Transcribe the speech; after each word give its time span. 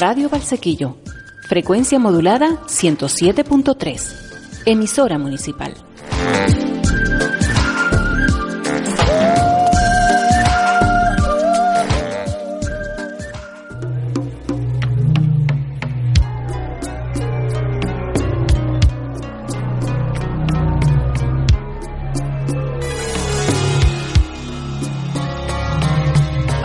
Radio 0.00 0.28
Valsequillo, 0.28 0.96
frecuencia 1.48 1.98
modulada 1.98 2.60
107.3, 2.68 4.62
emisora 4.64 5.18
municipal. 5.18 5.74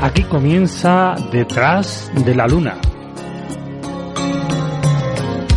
Aquí 0.04 0.22
comienza 0.26 1.16
Detrás 1.32 2.12
de 2.14 2.36
la 2.36 2.46
Luna. 2.46 2.83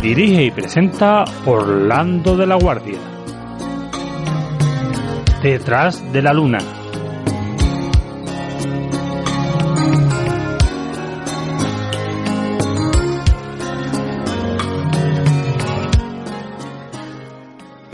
Dirige 0.07 0.45
y 0.45 0.51
presenta 0.51 1.25
Orlando 1.45 2.37
de 2.37 2.47
la 2.47 2.55
Guardia. 2.55 2.97
Detrás 5.43 6.13
de 6.13 6.21
la 6.21 6.31
Luna. 6.31 6.59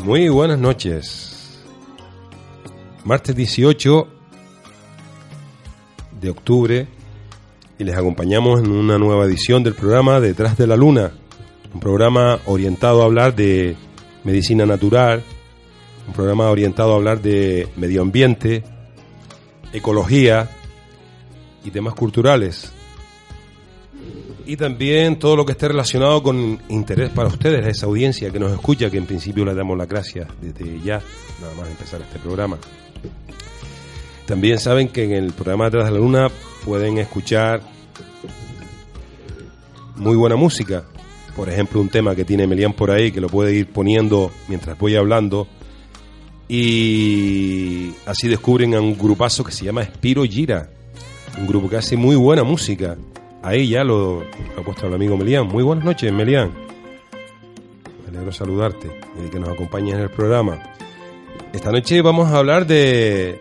Muy 0.03 0.29
buenas 0.29 0.59
noches. 0.59 1.65
Martes 3.03 3.35
18 3.35 4.07
de 6.21 6.29
octubre 6.29 6.87
y 7.79 7.83
les 7.83 7.97
acompañamos 7.97 8.61
en 8.61 8.69
una 8.69 8.99
nueva 8.99 9.25
edición 9.25 9.63
del 9.63 9.73
programa 9.73 10.19
Detrás 10.19 10.55
de 10.59 10.67
la 10.67 10.75
Luna, 10.75 11.11
un 11.73 11.79
programa 11.79 12.39
orientado 12.45 13.01
a 13.01 13.05
hablar 13.05 13.35
de 13.35 13.75
medicina 14.23 14.65
natural, 14.65 15.23
un 16.07 16.13
programa 16.13 16.49
orientado 16.49 16.93
a 16.93 16.95
hablar 16.95 17.21
de 17.21 17.67
medio 17.75 18.01
ambiente, 18.01 18.63
ecología 19.71 20.49
y 21.63 21.71
temas 21.71 21.95
culturales. 21.95 22.71
Y 24.45 24.57
también 24.57 25.17
todo 25.17 25.37
lo 25.37 25.45
que 25.45 25.53
esté 25.53 25.69
relacionado 25.69 26.21
con 26.21 26.59
interés 26.67 27.09
para 27.11 27.29
ustedes, 27.29 27.65
esa 27.65 27.85
audiencia 27.85 28.29
que 28.29 28.39
nos 28.39 28.51
escucha, 28.51 28.89
que 28.89 28.97
en 28.97 29.05
principio 29.05 29.45
le 29.45 29.55
damos 29.55 29.77
las 29.77 29.87
gracias 29.87 30.27
desde 30.41 30.79
ya, 30.81 31.01
nada 31.41 31.53
más 31.55 31.69
empezar 31.69 32.01
este 32.01 32.19
programa. 32.19 32.57
También 34.25 34.59
saben 34.59 34.89
que 34.89 35.05
en 35.05 35.13
el 35.13 35.31
programa 35.33 35.69
de 35.69 35.77
la 35.77 35.91
Luna 35.91 36.29
pueden 36.65 36.97
escuchar 36.97 37.61
muy 39.95 40.15
buena 40.15 40.35
música. 40.35 40.83
Por 41.35 41.49
ejemplo, 41.49 41.81
un 41.81 41.89
tema 41.89 42.15
que 42.15 42.25
tiene 42.25 42.45
Melian 42.45 42.73
por 42.73 42.91
ahí, 42.91 43.11
que 43.11 43.19
lo 43.19 43.27
puede 43.27 43.53
ir 43.55 43.67
poniendo 43.67 44.31
mientras 44.47 44.77
voy 44.77 44.95
hablando. 44.95 45.47
Y 46.47 47.91
así 48.05 48.27
descubren 48.27 48.75
a 48.75 48.81
un 48.81 48.97
grupazo 48.97 49.43
que 49.43 49.51
se 49.51 49.65
llama 49.65 49.83
Spiro 49.83 50.23
Gira. 50.23 50.69
Un 51.39 51.47
grupo 51.47 51.69
que 51.69 51.77
hace 51.77 51.97
muy 51.97 52.15
buena 52.15 52.43
música. 52.43 52.95
Ahí 53.41 53.69
ya 53.69 53.83
lo, 53.83 54.21
lo 54.21 54.61
ha 54.61 54.63
puesto 54.63 54.87
el 54.87 54.93
amigo 54.93 55.17
Melian. 55.17 55.47
Muy 55.47 55.63
buenas 55.63 55.83
noches, 55.83 56.13
Melian. 56.13 56.51
Me 58.03 58.09
alegro 58.09 58.31
saludarte 58.31 58.91
y 59.25 59.29
que 59.29 59.39
nos 59.39 59.49
acompañes 59.49 59.95
en 59.95 60.01
el 60.01 60.09
programa. 60.09 60.61
Esta 61.51 61.71
noche 61.71 62.01
vamos 62.01 62.31
a 62.31 62.37
hablar 62.37 62.67
de 62.67 63.39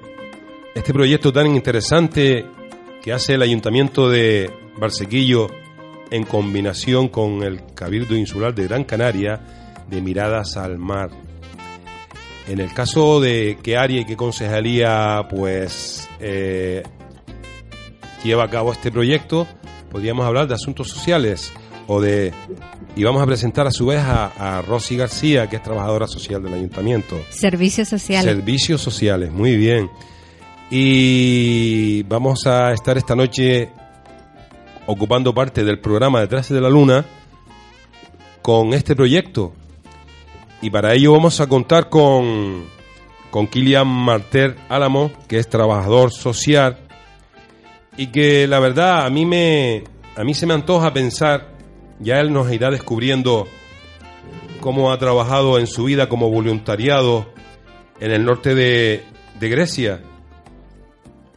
este 0.75 0.93
proyecto 0.95 1.33
tan 1.33 1.47
interesante 1.55 2.47
que 3.03 3.13
hace 3.13 3.35
el 3.35 3.43
Ayuntamiento 3.43 4.09
de 4.09 4.51
Barsequillo 4.79 5.49
en 6.13 6.25
combinación 6.25 7.09
con 7.09 7.43
el 7.43 7.63
Cabildo 7.75 8.15
Insular 8.15 8.55
de 8.55 8.65
Gran 8.65 8.85
Canaria 8.85 9.41
de 9.89 10.03
Miradas 10.03 10.59
al 10.59 10.79
Mar. 10.79 11.11
En 12.47 12.61
el 12.61 12.73
caso 12.75 13.19
de 13.21 13.59
qué 13.63 13.79
área 13.79 14.03
y 14.03 14.05
qué 14.05 14.15
concejalía 14.15 15.27
pues 15.31 16.09
eh, 16.21 16.83
lleva 18.23 18.45
a 18.45 18.51
cabo 18.51 18.73
este 18.73 18.93
proyecto, 18.93 19.47
podríamos 19.91 20.27
hablar 20.27 20.47
de 20.49 20.55
asuntos 20.55 20.91
sociales 20.91 21.51
o 21.87 22.01
de 22.03 22.33
y 22.95 23.05
vamos 23.05 23.23
a 23.23 23.27
presentar 23.27 23.67
a 23.67 23.71
su 23.71 23.87
vez 23.87 24.01
a, 24.01 24.59
a 24.59 24.61
Rosy 24.61 24.99
García, 24.99 25.49
que 25.49 25.57
es 25.57 25.63
trabajadora 25.63 26.07
social 26.07 26.43
del 26.43 26.53
ayuntamiento. 26.53 27.19
Servicios 27.31 27.89
sociales. 27.89 28.31
Servicios 28.31 28.83
sociales, 28.83 29.33
muy 29.33 29.57
bien. 29.57 29.89
Y 30.71 32.03
vamos 32.03 32.47
a 32.47 32.73
estar 32.73 32.99
esta 32.99 33.17
noche 33.17 33.71
ocupando 34.87 35.35
parte 35.35 35.65
del 35.65 35.79
programa 35.79 36.21
Detrás 36.21 36.49
de 36.49 36.61
la 36.61 36.69
Luna 36.69 37.05
con 38.43 38.75
este 38.75 38.97
proyecto. 38.97 39.53
Y 40.61 40.71
para 40.71 40.95
ello 40.95 41.13
vamos 41.13 41.41
a 41.41 41.49
contar 41.49 41.89
con, 41.89 42.65
con 43.31 43.47
Kilian 43.47 43.87
Marter 43.87 44.57
Álamo, 44.69 45.11
que 45.29 45.39
es 45.39 45.49
trabajador 45.49 46.13
social 46.13 46.79
y 47.97 48.09
que 48.09 48.47
la 48.47 48.59
verdad 48.59 49.05
a 49.05 49.11
mí, 49.11 49.27
me, 49.27 49.85
a 50.17 50.25
mí 50.25 50.35
se 50.35 50.47
me 50.47 50.55
antoja 50.55 50.93
pensar, 50.93 51.53
ya 51.99 52.21
él 52.21 52.33
nos 52.33 52.51
irá 52.53 52.71
descubriendo 52.71 53.47
cómo 54.61 54.93
ha 54.93 54.99
trabajado 54.99 55.59
en 55.59 55.67
su 55.67 55.85
vida 55.85 56.09
como 56.09 56.31
voluntariado 56.31 57.33
en 58.01 58.13
el 58.13 58.25
norte 58.25 58.55
de, 58.55 59.05
de 59.39 59.49
Grecia 59.49 60.01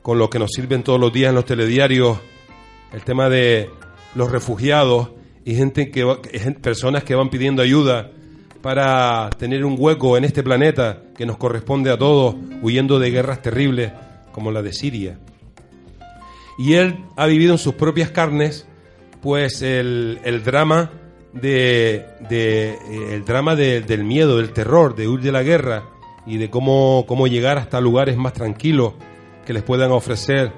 con 0.05 0.19
lo 0.19 0.29
que 0.29 0.37
nos 0.37 0.51
sirven 0.51 0.83
todos 0.83 0.99
los 0.99 1.11
días 1.11 1.29
en 1.29 1.35
los 1.35 1.45
telediarios, 1.45 2.19
el 2.95 3.03
tema 3.03 3.29
de 3.29 3.69
los 4.15 4.31
refugiados 4.31 5.09
y 5.43 5.53
gente 5.55 5.91
que 5.91 6.05
personas 6.61 7.03
que 7.03 7.13
van 7.13 7.29
pidiendo 7.29 7.61
ayuda 7.61 8.09
para 8.61 9.29
tener 9.37 9.65
un 9.65 9.75
hueco 9.77 10.17
en 10.17 10.23
este 10.23 10.41
planeta 10.41 11.01
que 11.15 11.25
nos 11.25 11.37
corresponde 11.37 11.91
a 11.91 11.97
todos, 11.97 12.35
huyendo 12.61 12.97
de 12.97 13.11
guerras 13.11 13.41
terribles 13.41 13.91
como 14.31 14.51
la 14.51 14.61
de 14.61 14.73
Siria. 14.73 15.19
Y 16.57 16.73
él 16.73 16.95
ha 17.17 17.25
vivido 17.27 17.51
en 17.51 17.57
sus 17.59 17.75
propias 17.75 18.11
carnes, 18.11 18.65
pues 19.21 19.61
el, 19.61 20.19
drama 20.45 20.89
de, 21.33 22.05
eh, 22.31 22.77
el 23.11 23.25
drama 23.25 23.55
de- 23.55 23.81
del 23.81 24.03
miedo, 24.05 24.37
del 24.37 24.51
terror, 24.51 24.95
de 24.95 25.07
huir 25.07 25.21
de 25.21 25.31
la 25.33 25.43
guerra 25.43 25.83
y 26.25 26.37
de 26.37 26.49
cómo, 26.49 27.03
cómo 27.07 27.27
llegar 27.27 27.57
hasta 27.57 27.81
lugares 27.81 28.15
más 28.17 28.33
tranquilos 28.33 28.93
que 29.45 29.53
les 29.53 29.63
puedan 29.63 29.91
ofrecer, 29.91 30.51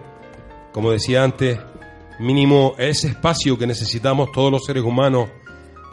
como 0.72 0.92
decía 0.92 1.24
antes, 1.24 1.60
mínimo 2.20 2.76
ese 2.78 3.08
espacio 3.10 3.58
que 3.58 3.68
necesitamos 3.68 4.32
todos 4.32 4.52
los 4.52 4.66
seres 4.66 4.84
humanos 4.84 5.30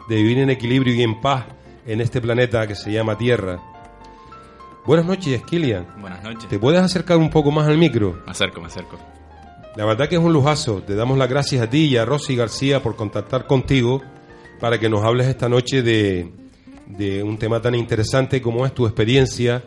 de 0.07 0.15
vivir 0.15 0.39
en 0.39 0.49
equilibrio 0.49 0.93
y 0.93 1.01
en 1.01 1.19
paz 1.21 1.45
en 1.85 2.01
este 2.01 2.21
planeta 2.21 2.67
que 2.67 2.75
se 2.75 2.91
llama 2.91 3.17
Tierra. 3.17 3.59
Buenas 4.85 5.05
noches, 5.05 5.41
Kilian. 5.43 5.87
Buenas 5.99 6.23
noches. 6.23 6.47
¿Te 6.47 6.59
puedes 6.59 6.81
acercar 6.81 7.17
un 7.17 7.29
poco 7.29 7.51
más 7.51 7.67
al 7.67 7.77
micro? 7.77 8.21
Me 8.25 8.31
acerco, 8.31 8.61
me 8.61 8.67
acerco. 8.67 8.97
La 9.75 9.85
verdad 9.85 10.07
que 10.07 10.15
es 10.15 10.21
un 10.21 10.31
lujazo. 10.31 10.81
Te 10.83 10.95
damos 10.95 11.17
las 11.17 11.29
gracias 11.29 11.61
a 11.61 11.69
ti 11.69 11.85
y 11.85 11.97
a 11.97 12.05
Rosy 12.05 12.35
García 12.35 12.81
por 12.81 12.95
contactar 12.95 13.47
contigo 13.47 14.01
para 14.59 14.79
que 14.79 14.89
nos 14.89 15.03
hables 15.03 15.27
esta 15.27 15.49
noche 15.49 15.81
de, 15.81 16.31
de 16.87 17.23
un 17.23 17.37
tema 17.37 17.61
tan 17.61 17.75
interesante 17.75 18.41
como 18.41 18.65
es 18.65 18.73
tu 18.73 18.85
experiencia 18.85 19.63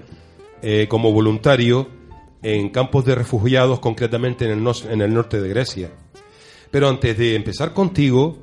eh, 0.62 0.86
como 0.88 1.12
voluntario 1.12 1.88
en 2.42 2.68
campos 2.70 3.04
de 3.04 3.14
refugiados, 3.14 3.80
concretamente 3.80 4.44
en 4.44 4.52
el, 4.52 4.74
en 4.90 5.00
el 5.00 5.12
norte 5.12 5.40
de 5.40 5.48
Grecia. 5.48 5.90
Pero 6.70 6.88
antes 6.88 7.16
de 7.16 7.34
empezar 7.34 7.72
contigo, 7.72 8.38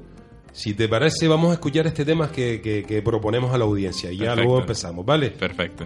si 0.52 0.74
te 0.74 0.88
parece, 0.88 1.28
vamos 1.28 1.52
a 1.52 1.54
escuchar 1.54 1.86
este 1.88 2.06
tema 2.06 2.32
que, 2.32 2.62
que- 2.62 2.84
que 2.84 3.02
proponemos 3.02 3.54
a 3.54 3.58
la 3.58 3.66
audiencia. 3.66 4.12
Y 4.12 4.18
ya 4.18 4.26
Perfecto. 4.28 4.44
luego 4.44 4.60
empezamos, 4.62 5.06
¿vale? 5.06 5.30
Perfecto. 5.32 5.86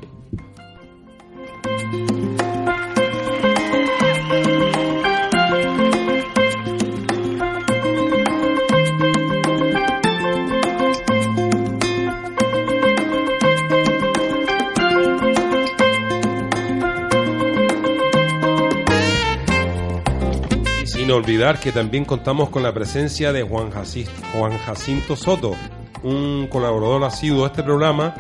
Sin 21.10 21.16
olvidar 21.18 21.60
que 21.60 21.72
también 21.72 22.06
contamos 22.06 22.50
con 22.50 22.62
la 22.62 22.72
presencia 22.72 23.34
de 23.34 23.42
Juan, 23.42 23.72
Jaci- 23.72 24.06
Juan 24.32 24.56
Jacinto 24.60 25.16
Soto, 25.16 25.56
un 26.04 26.46
colaborador 26.52 27.04
asiduo 27.04 27.42
de 27.42 27.48
este 27.48 27.64
programa, 27.64 28.14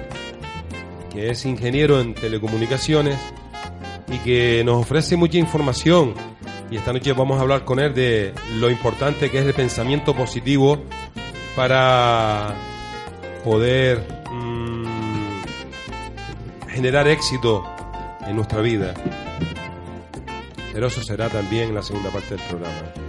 que 1.13 1.29
es 1.29 1.45
ingeniero 1.45 1.99
en 2.01 2.15
telecomunicaciones 2.15 3.15
y 4.11 4.17
que 4.17 4.63
nos 4.65 4.81
ofrece 4.81 5.15
mucha 5.17 5.37
información. 5.37 6.15
Y 6.71 6.77
esta 6.77 6.91
noche 6.91 7.13
vamos 7.13 7.37
a 7.37 7.41
hablar 7.41 7.63
con 7.63 7.79
él 7.79 7.93
de 7.93 8.33
lo 8.55 8.71
importante 8.71 9.29
que 9.29 9.37
es 9.37 9.45
el 9.45 9.53
pensamiento 9.53 10.15
positivo 10.15 10.81
para 11.55 12.55
poder 13.43 14.03
mm, 14.31 14.85
generar 16.69 17.07
éxito 17.07 17.63
en 18.25 18.35
nuestra 18.35 18.61
vida. 18.61 18.95
Pero 20.73 20.87
eso 20.87 21.01
será 21.01 21.29
también 21.29 21.69
en 21.69 21.75
la 21.75 21.81
segunda 21.81 22.09
parte 22.09 22.35
del 22.35 22.45
programa. 22.47 23.08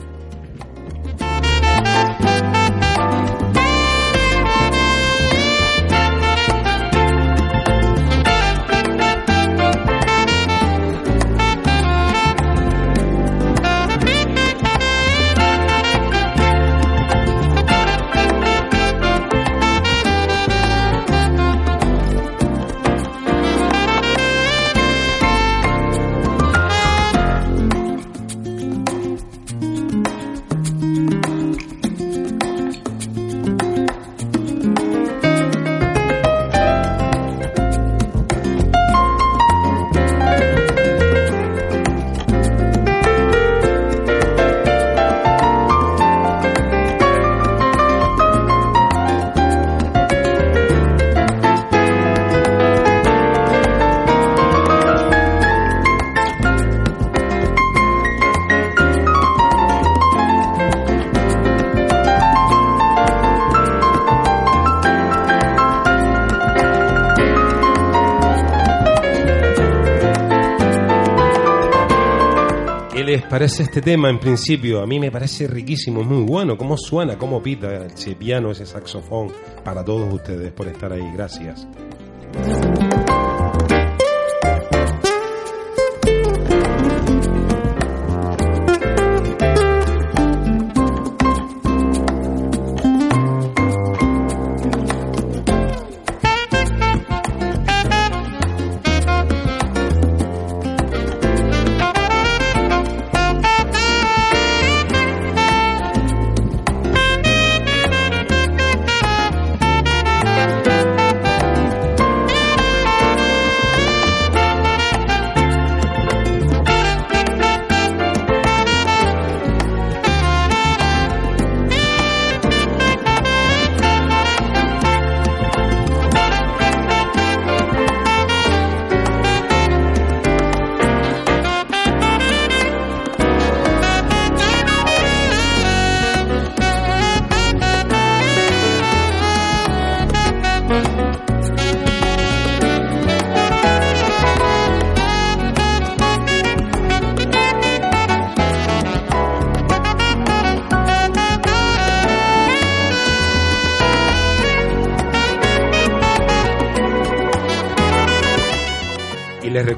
Parece 73.40 73.62
este 73.62 73.80
tema 73.80 74.10
en 74.10 74.20
principio? 74.20 74.82
A 74.82 74.86
mí 74.86 75.00
me 75.00 75.10
parece 75.10 75.48
riquísimo, 75.48 76.02
muy 76.02 76.24
bueno. 76.24 76.58
¿Cómo 76.58 76.76
suena? 76.76 77.16
¿Cómo 77.16 77.42
pita 77.42 77.86
ese 77.86 78.14
piano, 78.14 78.50
ese 78.50 78.66
saxofón? 78.66 79.32
Para 79.64 79.82
todos 79.82 80.12
ustedes 80.12 80.52
por 80.52 80.68
estar 80.68 80.92
ahí. 80.92 81.10
Gracias. 81.14 81.66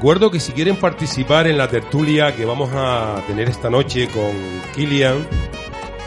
Recuerdo 0.03 0.31
que 0.31 0.41
si 0.41 0.51
quieren 0.51 0.75
participar 0.75 1.47
en 1.47 1.57
la 1.57 1.69
tertulia 1.69 2.35
que 2.35 2.43
vamos 2.43 2.69
a 2.73 3.23
tener 3.25 3.47
esta 3.47 3.69
noche 3.69 4.09
con 4.09 4.33
Kilian, 4.75 5.25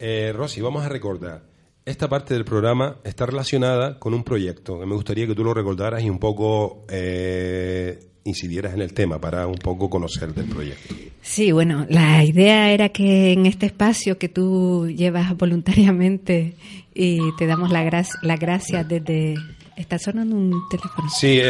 Eh, 0.00 0.32
Rosy, 0.34 0.60
vamos 0.60 0.84
a 0.84 0.88
recordar 0.88 1.44
esta 1.84 2.08
parte 2.08 2.34
del 2.34 2.44
programa 2.44 2.96
está 3.04 3.26
relacionada 3.26 4.00
con 4.00 4.12
un 4.12 4.24
proyecto 4.24 4.80
que 4.80 4.86
me 4.86 4.94
gustaría 4.94 5.26
que 5.28 5.36
tú 5.36 5.44
lo 5.44 5.54
recordaras 5.54 6.02
y 6.02 6.10
un 6.10 6.18
poco 6.18 6.84
eh, 6.90 8.00
incidieras 8.24 8.74
en 8.74 8.82
el 8.82 8.92
tema 8.92 9.20
para 9.20 9.46
un 9.46 9.54
poco 9.54 9.88
conocer 9.88 10.34
del 10.34 10.46
proyecto. 10.46 10.94
Sí, 11.22 11.52
bueno, 11.52 11.86
la 11.88 12.24
idea 12.24 12.72
era 12.72 12.88
que 12.88 13.32
en 13.32 13.46
este 13.46 13.66
espacio 13.66 14.18
que 14.18 14.28
tú 14.28 14.88
llevas 14.88 15.36
voluntariamente 15.36 16.54
y 17.00 17.20
te 17.36 17.46
damos 17.46 17.70
la, 17.70 18.04
la 18.22 18.36
gracia 18.36 18.82
desde... 18.82 19.36
¿Está 19.76 20.00
sonando 20.00 20.34
un 20.34 20.68
teléfono? 20.68 21.08
Sí, 21.08 21.40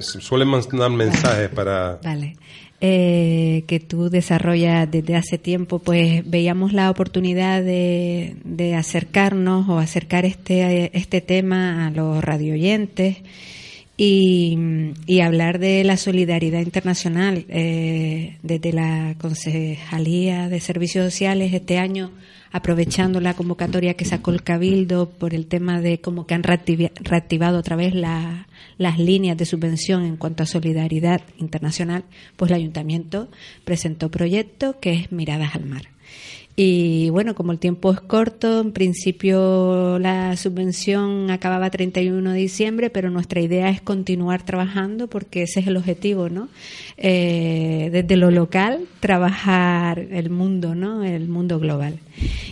suelen 0.00 0.48
mandar 0.48 0.90
mensajes 0.90 1.48
para... 1.48 1.98
Vale. 2.04 2.36
Eh, 2.82 3.64
que 3.66 3.80
tú 3.80 4.10
desarrollas 4.10 4.90
desde 4.90 5.16
hace 5.16 5.38
tiempo, 5.38 5.78
pues 5.78 6.22
veíamos 6.28 6.74
la 6.74 6.90
oportunidad 6.90 7.62
de, 7.62 8.36
de 8.44 8.74
acercarnos 8.74 9.66
o 9.70 9.78
acercar 9.78 10.26
este, 10.26 10.90
este 10.96 11.22
tema 11.22 11.86
a 11.86 11.90
los 11.90 12.22
radioyentes 12.22 13.16
y, 13.96 14.58
y 15.06 15.20
hablar 15.20 15.58
de 15.58 15.82
la 15.82 15.96
solidaridad 15.96 16.60
internacional. 16.60 17.46
Eh, 17.48 18.36
desde 18.42 18.74
la 18.74 19.14
Concejalía 19.18 20.50
de 20.50 20.60
Servicios 20.60 21.06
Sociales 21.06 21.54
este 21.54 21.78
año 21.78 22.10
aprovechando 22.52 23.20
la 23.20 23.34
convocatoria 23.34 23.94
que 23.94 24.04
sacó 24.04 24.30
el 24.30 24.42
Cabildo 24.42 25.10
por 25.10 25.34
el 25.34 25.46
tema 25.46 25.80
de 25.80 26.00
cómo 26.00 26.26
que 26.26 26.34
han 26.34 26.42
reactivado 26.42 27.58
otra 27.58 27.76
vez 27.76 27.94
las 27.94 28.98
líneas 28.98 29.36
de 29.36 29.46
subvención 29.46 30.04
en 30.04 30.16
cuanto 30.16 30.42
a 30.42 30.46
solidaridad 30.46 31.22
internacional, 31.38 32.04
pues 32.36 32.50
el 32.50 32.56
ayuntamiento 32.56 33.28
presentó 33.64 34.10
proyecto 34.10 34.80
que 34.80 34.92
es 34.92 35.12
Miradas 35.12 35.54
al 35.54 35.66
Mar. 35.66 35.88
Y 36.62 37.08
bueno, 37.08 37.34
como 37.34 37.52
el 37.52 37.58
tiempo 37.58 37.90
es 37.90 38.02
corto, 38.02 38.60
en 38.60 38.72
principio 38.72 39.98
la 39.98 40.36
subvención 40.36 41.30
acababa 41.30 41.70
31 41.70 42.32
de 42.32 42.38
diciembre, 42.38 42.90
pero 42.90 43.08
nuestra 43.08 43.40
idea 43.40 43.70
es 43.70 43.80
continuar 43.80 44.44
trabajando 44.44 45.08
porque 45.08 45.44
ese 45.44 45.60
es 45.60 45.68
el 45.68 45.78
objetivo, 45.78 46.28
¿no? 46.28 46.50
Eh, 46.98 47.88
desde 47.90 48.14
lo 48.18 48.30
local, 48.30 48.80
trabajar 49.00 50.00
el 50.00 50.28
mundo, 50.28 50.74
¿no? 50.74 51.02
El 51.02 51.30
mundo 51.30 51.58
global. 51.58 51.98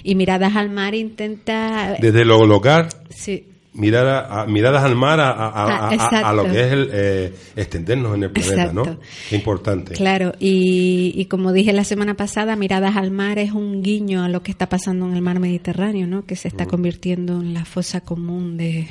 Y 0.03 0.15
Miradas 0.15 0.57
al 0.57 0.71
Mar 0.71 0.95
intenta... 0.95 1.99
Desde 2.01 2.25
lo 2.25 2.47
local. 2.47 2.89
Sí 3.11 3.45
miradas 3.79 4.85
al 4.85 4.97
mar 4.97 5.21
a, 5.21 5.89
a, 5.89 6.33
lo 6.33 6.45
que 6.45 6.61
es 6.61 6.73
el, 6.73 6.91
eh, 6.93 7.35
extendernos 7.57 8.15
en 8.17 8.25
el 8.25 8.31
planeta, 8.31 8.73
¿no? 8.73 8.99
importante. 9.31 9.95
Claro, 9.95 10.33
y, 10.39 11.13
y, 11.15 11.27
como 11.27 11.53
dije 11.53 11.73
la 11.73 11.85
semana 11.85 12.15
pasada, 12.15 12.57
miradas 12.57 12.97
al 12.97 13.11
mar 13.11 13.39
es 13.39 13.53
un 13.53 13.83
guiño 13.83 14.25
a 14.25 14.29
lo 14.29 14.43
que 14.43 14.51
está 14.51 14.69
pasando 14.69 15.07
en 15.07 15.15
el 15.15 15.23
mar 15.23 15.39
Mediterráneo, 15.39 16.07
¿no? 16.07 16.27
Que 16.27 16.37
se 16.37 16.49
está 16.49 16.67
convirtiendo 16.67 17.41
en 17.41 17.55
la 17.55 17.65
fosa 17.65 18.01
común 18.01 18.57
de, 18.57 18.89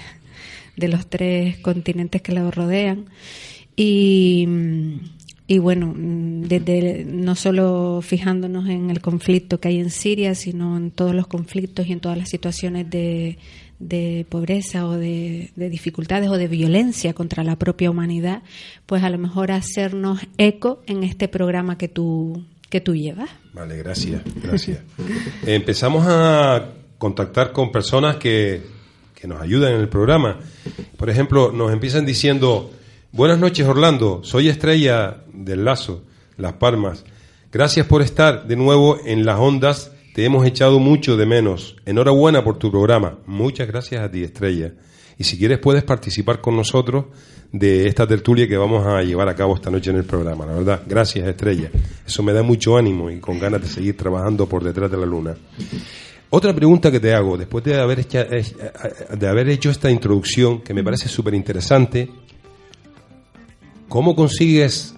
de 0.78 0.88
los 0.88 1.08
tres 1.08 1.58
continentes 1.58 2.22
que 2.22 2.32
lo 2.32 2.50
rodean. 2.50 3.06
Y, 3.76 4.48
y 5.48 5.60
bueno, 5.60 5.94
desde 5.96 7.06
no 7.06 7.36
solo 7.36 8.02
fijándonos 8.02 8.68
en 8.68 8.90
el 8.90 9.02
conflicto 9.02 9.60
que 9.60 9.70
hay 9.70 9.80
en 9.80 9.90
Siria, 9.90 10.36
sino 10.36 10.78
en 10.78 10.92
todos 10.92 11.14
los 11.16 11.28
conflictos 11.28 11.88
y 11.88 11.94
en 11.94 12.00
todas 12.00 12.18
las 12.18 12.30
situaciones 12.30 12.90
de 12.90 13.38
de 13.80 14.26
pobreza 14.30 14.88
o 14.88 14.94
de, 14.94 15.52
dificultades 15.56 16.30
o 16.30 16.38
de 16.38 16.48
violencia 16.48 17.14
contra 17.14 17.44
la 17.44 17.58
propia 17.58 17.92
humanidad, 17.92 18.42
pues 18.86 19.04
a 19.04 19.10
lo 19.10 19.18
mejor 19.18 19.52
hacernos 19.52 20.22
eco 20.38 20.82
en 20.88 21.04
este 21.04 21.28
programa 21.28 21.78
que 21.78 21.88
tú, 21.88 22.46
que 22.70 22.82
tú 22.82 22.96
llevas. 22.96 23.30
Vale, 23.54 23.78
gracias, 23.78 24.22
gracias. 24.42 24.80
Empezamos 25.46 26.06
a 26.08 26.70
contactar 26.98 27.52
con 27.52 27.72
personas 27.72 28.16
que, 28.16 28.64
que 29.14 29.28
nos 29.28 29.42
ayudan 29.42 29.74
en 29.74 29.82
el 29.82 29.90
programa. 29.90 30.40
Por 30.98 31.10
ejemplo, 31.10 31.52
nos 31.52 31.72
empiezan 31.72 32.06
diciendo, 32.06 32.72
buenas 33.12 33.38
noches 33.38 33.68
Orlando, 33.68 34.22
soy 34.24 34.50
Estrella 34.50 35.18
del 35.32 35.66
Lazo, 35.66 36.04
Las 36.38 36.54
Palmas. 36.54 37.06
Gracias 37.52 37.86
por 37.86 38.02
estar 38.02 38.48
de 38.48 38.56
nuevo 38.56 39.00
en 39.06 39.26
las 39.26 39.40
ondas 39.40 39.92
te 40.18 40.26
hemos 40.26 40.48
echado 40.48 40.80
mucho 40.80 41.16
de 41.16 41.28
menos. 41.28 41.76
Enhorabuena 41.86 42.44
por 42.44 42.58
tu 42.58 42.72
programa. 42.72 43.20
Muchas 43.28 43.68
gracias 43.68 44.04
a 44.04 44.10
ti, 44.10 44.24
Estrella. 44.24 44.74
Y 45.16 45.24
si 45.24 45.38
quieres 45.38 45.60
puedes 45.60 45.84
participar 45.84 46.42
con 46.42 46.56
nosotros 46.56 47.06
de 47.52 47.86
esta 47.86 48.08
tertulia 48.08 48.48
que 48.48 48.58
vamos 48.58 48.84
a 48.88 49.04
llevar 49.04 49.30
a 49.30 49.36
cabo 49.36 49.54
esta 49.54 49.70
noche 49.70 49.92
en 49.92 49.98
el 49.98 50.06
programa. 50.06 50.48
La 50.48 50.54
verdad, 50.54 50.82
gracias, 50.88 51.28
Estrella. 51.28 51.70
Eso 52.04 52.24
me 52.24 52.34
da 52.34 52.42
mucho 52.42 52.76
ánimo 52.78 53.12
y 53.12 53.20
con 53.20 53.38
ganas 53.38 53.62
de 53.62 53.68
seguir 53.68 53.96
trabajando 53.96 54.50
por 54.50 54.64
detrás 54.64 54.90
de 54.90 54.98
la 54.98 55.06
luna. 55.06 55.38
Otra 56.32 56.52
pregunta 56.52 56.90
que 56.90 57.00
te 57.00 57.14
hago, 57.14 57.38
después 57.38 57.64
de 57.64 57.80
haber, 57.80 58.00
hecho, 58.00 58.26
de 58.26 59.28
haber 59.28 59.50
hecho 59.50 59.70
esta 59.70 59.92
introducción, 59.92 60.64
que 60.64 60.74
me 60.74 60.84
parece 60.84 61.10
súper 61.10 61.36
interesante, 61.36 62.10
¿cómo 63.88 64.16
consigues 64.16 64.96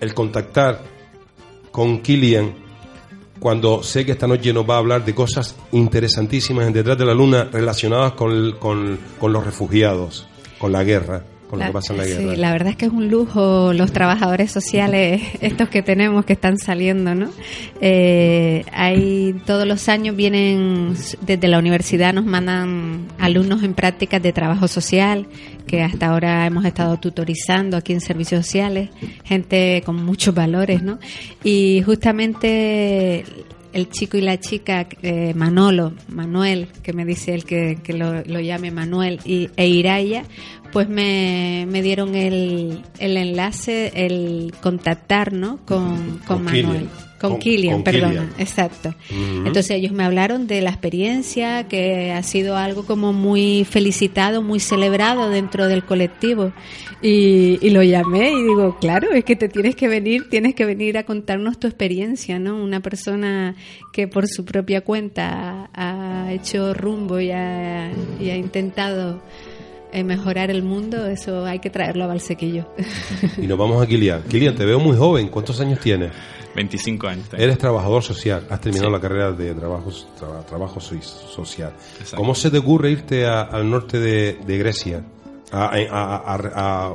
el 0.00 0.12
contactar 0.12 0.95
con 1.76 2.00
Kilian 2.00 2.54
cuando 3.38 3.82
sé 3.82 4.06
que 4.06 4.12
esta 4.12 4.26
noche 4.26 4.50
nos 4.50 4.66
va 4.66 4.76
a 4.76 4.78
hablar 4.78 5.04
de 5.04 5.14
cosas 5.14 5.56
interesantísimas 5.72 6.66
en 6.66 6.72
Detrás 6.72 6.96
de 6.96 7.04
la 7.04 7.12
Luna 7.12 7.50
relacionadas 7.52 8.12
con, 8.12 8.52
con, 8.52 8.98
con 9.20 9.30
los 9.30 9.44
refugiados, 9.44 10.26
con 10.56 10.72
la 10.72 10.82
guerra 10.84 11.22
con 11.48 11.58
la, 11.58 11.66
lo 11.66 11.70
que 11.70 11.74
pasa 11.74 11.92
en 11.92 11.98
la 11.98 12.06
guerra. 12.06 12.34
Sí, 12.34 12.40
la 12.40 12.52
verdad 12.52 12.68
es 12.68 12.76
que 12.76 12.86
es 12.86 12.92
un 12.92 13.08
lujo 13.08 13.72
los 13.72 13.92
trabajadores 13.92 14.50
sociales, 14.50 15.22
estos 15.40 15.68
que 15.68 15.82
tenemos 15.82 16.24
que 16.24 16.34
están 16.34 16.58
saliendo, 16.58 17.14
¿no? 17.14 17.30
Eh, 17.80 18.64
hay 18.72 19.34
todos 19.46 19.66
los 19.66 19.88
años 19.88 20.16
vienen 20.16 20.94
desde 21.22 21.48
la 21.48 21.58
universidad 21.58 22.12
nos 22.12 22.24
mandan 22.24 23.06
alumnos 23.18 23.62
en 23.62 23.74
prácticas 23.74 24.22
de 24.22 24.32
trabajo 24.32 24.68
social 24.68 25.26
que 25.66 25.82
hasta 25.82 26.06
ahora 26.06 26.46
hemos 26.46 26.64
estado 26.64 26.96
tutorizando 26.98 27.76
aquí 27.76 27.92
en 27.92 28.00
servicios 28.00 28.46
sociales, 28.46 28.90
gente 29.24 29.82
con 29.84 29.96
muchos 29.96 30.34
valores, 30.34 30.82
¿no? 30.82 30.98
Y 31.42 31.82
justamente 31.84 33.24
el 33.76 33.90
chico 33.90 34.16
y 34.16 34.22
la 34.22 34.40
chica, 34.40 34.86
eh, 35.02 35.34
Manolo, 35.34 35.92
Manuel, 36.08 36.68
que 36.82 36.94
me 36.94 37.04
dice 37.04 37.34
él 37.34 37.44
que, 37.44 37.78
que 37.82 37.92
lo, 37.92 38.22
lo, 38.24 38.40
llame 38.40 38.70
Manuel, 38.70 39.20
y, 39.26 39.50
e 39.54 39.68
Iraya, 39.68 40.24
pues 40.72 40.88
me, 40.88 41.66
me 41.68 41.82
dieron 41.82 42.14
el, 42.14 42.82
el, 42.98 43.16
enlace, 43.18 43.92
el 43.94 44.54
contactar, 44.62 45.34
¿no? 45.34 45.58
Con, 45.66 46.20
con, 46.26 46.38
con 46.38 46.44
Manuel. 46.44 46.88
Kilian. 46.88 47.05
Con, 47.20 47.30
con 47.32 47.38
Kilian, 47.40 47.82
perdona, 47.82 48.30
exacto. 48.38 48.90
Uh 49.10 49.14
-huh. 49.14 49.46
Entonces 49.46 49.70
ellos 49.70 49.92
me 49.92 50.04
hablaron 50.04 50.46
de 50.46 50.60
la 50.60 50.70
experiencia, 50.70 51.64
que 51.64 52.12
ha 52.12 52.22
sido 52.22 52.56
algo 52.56 52.84
como 52.84 53.12
muy 53.12 53.64
felicitado, 53.64 54.42
muy 54.42 54.60
celebrado 54.60 55.30
dentro 55.30 55.66
del 55.66 55.84
colectivo. 55.84 56.52
Y, 57.02 57.58
y, 57.60 57.70
lo 57.70 57.82
llamé 57.82 58.30
y 58.30 58.42
digo, 58.42 58.78
claro, 58.80 59.12
es 59.12 59.24
que 59.24 59.36
te 59.36 59.48
tienes 59.48 59.76
que 59.76 59.86
venir, 59.86 60.28
tienes 60.30 60.54
que 60.54 60.64
venir 60.64 60.96
a 60.96 61.04
contarnos 61.04 61.58
tu 61.58 61.66
experiencia, 61.66 62.38
¿no? 62.38 62.62
Una 62.62 62.80
persona 62.80 63.54
que 63.92 64.08
por 64.08 64.26
su 64.28 64.44
propia 64.44 64.80
cuenta 64.80 65.68
ha, 65.74 66.24
ha 66.26 66.32
hecho 66.32 66.74
rumbo 66.74 67.20
y 67.20 67.30
ha, 67.30 67.90
y 68.20 68.30
ha 68.30 68.36
intentado 68.36 69.20
eh, 69.92 70.04
mejorar 70.04 70.50
el 70.50 70.62
mundo, 70.62 71.06
eso 71.06 71.44
hay 71.46 71.58
que 71.58 71.70
traerlo 71.70 72.04
a 72.04 72.06
Valsequillo. 72.08 72.66
Y 73.40 73.46
nos 73.46 73.56
vamos 73.56 73.82
a 73.82 73.86
Kilian. 73.86 74.22
Kilian, 74.28 74.54
te 74.54 74.64
veo 74.64 74.78
muy 74.78 74.96
joven. 74.96 75.28
¿Cuántos 75.28 75.60
años 75.60 75.80
tienes? 75.80 76.10
25 76.56 77.06
años. 77.06 77.26
Eres 77.36 77.58
trabajador 77.58 78.02
social. 78.02 78.46
Has 78.50 78.60
terminado 78.60 78.88
sí. 78.88 78.94
la 78.94 79.00
carrera 79.00 79.32
de 79.32 79.54
trabajo, 79.54 79.92
tra, 80.18 80.44
trabajo 80.46 80.80
social. 80.80 81.72
Exacto. 81.98 82.16
¿Cómo 82.16 82.34
se 82.34 82.50
te 82.50 82.58
ocurre 82.58 82.90
irte 82.90 83.26
a, 83.26 83.42
al 83.42 83.70
norte 83.70 84.00
de, 84.00 84.38
de 84.44 84.58
Grecia 84.58 85.04
a, 85.52 85.76
a, 85.90 86.34
a, 86.34 86.94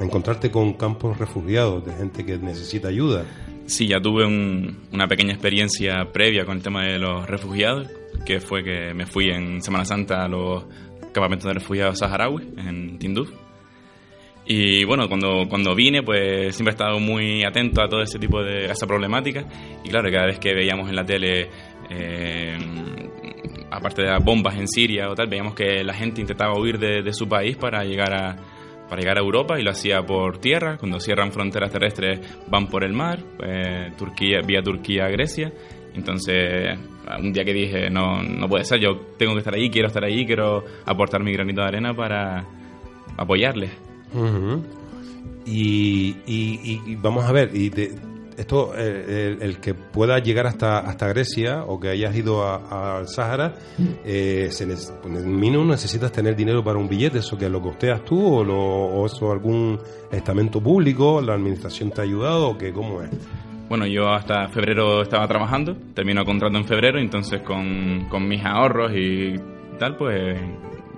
encontrarte 0.00 0.50
con 0.50 0.72
campos 0.72 1.18
refugiados 1.18 1.84
de 1.84 1.92
gente 1.92 2.26
que 2.26 2.38
necesita 2.38 2.88
ayuda? 2.88 3.24
Sí, 3.66 3.86
ya 3.86 4.00
tuve 4.00 4.26
un, 4.26 4.88
una 4.92 5.06
pequeña 5.06 5.32
experiencia 5.32 6.10
previa 6.12 6.44
con 6.44 6.56
el 6.56 6.62
tema 6.62 6.84
de 6.84 6.98
los 6.98 7.26
refugiados, 7.28 7.88
que 8.26 8.40
fue 8.40 8.64
que 8.64 8.92
me 8.94 9.06
fui 9.06 9.30
en 9.30 9.62
Semana 9.62 9.84
Santa 9.84 10.24
a 10.24 10.28
los 10.28 10.64
campamento 11.12 11.46
de 11.46 11.54
refugiados 11.54 11.98
saharaui 11.98 12.54
en 12.56 12.98
Tinduf. 12.98 13.30
Y 14.44 14.84
bueno, 14.84 15.08
cuando, 15.08 15.48
cuando 15.48 15.74
vine, 15.74 16.02
pues 16.02 16.54
siempre 16.54 16.72
he 16.72 16.76
estado 16.76 16.98
muy 16.98 17.44
atento 17.44 17.80
a 17.82 17.88
todo 17.88 18.02
ese 18.02 18.18
tipo 18.18 18.42
de 18.42 18.68
a 18.68 18.72
esa 18.72 18.86
problemática. 18.86 19.44
Y 19.84 19.88
claro, 19.88 20.10
cada 20.10 20.26
vez 20.26 20.38
que 20.38 20.52
veíamos 20.52 20.88
en 20.88 20.96
la 20.96 21.04
tele, 21.04 21.48
eh, 21.90 22.58
aparte 23.70 24.02
de 24.02 24.08
las 24.08 24.24
bombas 24.24 24.56
en 24.56 24.66
Siria 24.66 25.08
o 25.08 25.14
tal, 25.14 25.28
veíamos 25.28 25.54
que 25.54 25.84
la 25.84 25.94
gente 25.94 26.20
intentaba 26.20 26.58
huir 26.58 26.78
de, 26.78 27.02
de 27.02 27.12
su 27.12 27.28
país 27.28 27.56
para 27.56 27.84
llegar 27.84 28.12
a, 28.12 28.36
para 28.88 29.00
llegar 29.00 29.16
a 29.16 29.20
Europa 29.20 29.60
y 29.60 29.62
lo 29.62 29.70
hacía 29.70 30.02
por 30.02 30.38
tierra. 30.38 30.76
Cuando 30.76 30.98
cierran 30.98 31.30
fronteras 31.30 31.70
terrestres 31.70 32.20
van 32.48 32.66
por 32.66 32.82
el 32.84 32.92
mar, 32.92 33.20
eh, 33.42 33.92
Turquía, 33.96 34.40
vía 34.44 34.60
Turquía 34.60 35.04
a 35.04 35.08
Grecia. 35.08 35.52
Entonces, 35.94 36.78
un 37.18 37.32
día 37.32 37.44
que 37.44 37.52
dije, 37.52 37.90
no, 37.90 38.22
no 38.22 38.48
puede 38.48 38.64
ser, 38.64 38.80
yo 38.80 38.96
tengo 39.18 39.34
que 39.34 39.38
estar 39.38 39.54
ahí, 39.54 39.70
quiero 39.70 39.88
estar 39.88 40.04
ahí, 40.04 40.26
quiero 40.26 40.64
aportar 40.84 41.22
mi 41.22 41.32
granito 41.32 41.60
de 41.60 41.68
arena 41.68 41.94
para 41.94 42.44
apoyarles. 43.16 43.70
Uh 44.14 44.82
y, 45.44 46.16
y, 46.26 46.96
vamos 46.96 47.24
a 47.24 47.32
ver, 47.32 47.50
y 47.54 47.68
de, 47.68 47.94
esto, 48.36 48.72
eh, 48.76 49.36
el, 49.40 49.58
que 49.58 49.74
pueda 49.74 50.18
llegar 50.18 50.46
hasta, 50.46 50.78
hasta 50.78 51.08
Grecia 51.08 51.64
o 51.64 51.78
que 51.78 51.88
hayas 51.88 52.14
ido 52.16 52.44
al 52.46 53.08
Sáhara, 53.08 53.54
eh, 54.04 54.48
se 54.50 54.66
pues, 54.66 55.24
mínimo 55.24 55.64
necesitas 55.64 56.12
tener 56.12 56.36
dinero 56.36 56.62
para 56.64 56.78
un 56.78 56.88
billete, 56.88 57.18
eso 57.18 57.36
que 57.36 57.48
lo 57.48 57.60
costeas 57.60 58.04
tú 58.04 58.36
o, 58.36 58.44
lo, 58.44 58.56
o 58.56 59.32
algún 59.32 59.78
estamento 60.10 60.60
público, 60.60 61.20
la 61.20 61.34
administración 61.34 61.90
te 61.90 62.00
ha 62.00 62.04
ayudado 62.04 62.50
o 62.50 62.58
que 62.58 62.72
cómo 62.72 63.02
es. 63.02 63.10
Bueno, 63.68 63.86
yo 63.86 64.10
hasta 64.10 64.48
febrero 64.48 65.02
estaba 65.02 65.26
trabajando, 65.26 65.76
termino 65.94 66.24
contrato 66.24 66.56
en 66.56 66.64
febrero, 66.64 66.98
entonces 66.98 67.40
con, 67.42 68.06
con 68.08 68.28
mis 68.28 68.44
ahorros 68.44 68.92
y 68.94 69.34
tal, 69.78 69.96
pues 69.96 70.38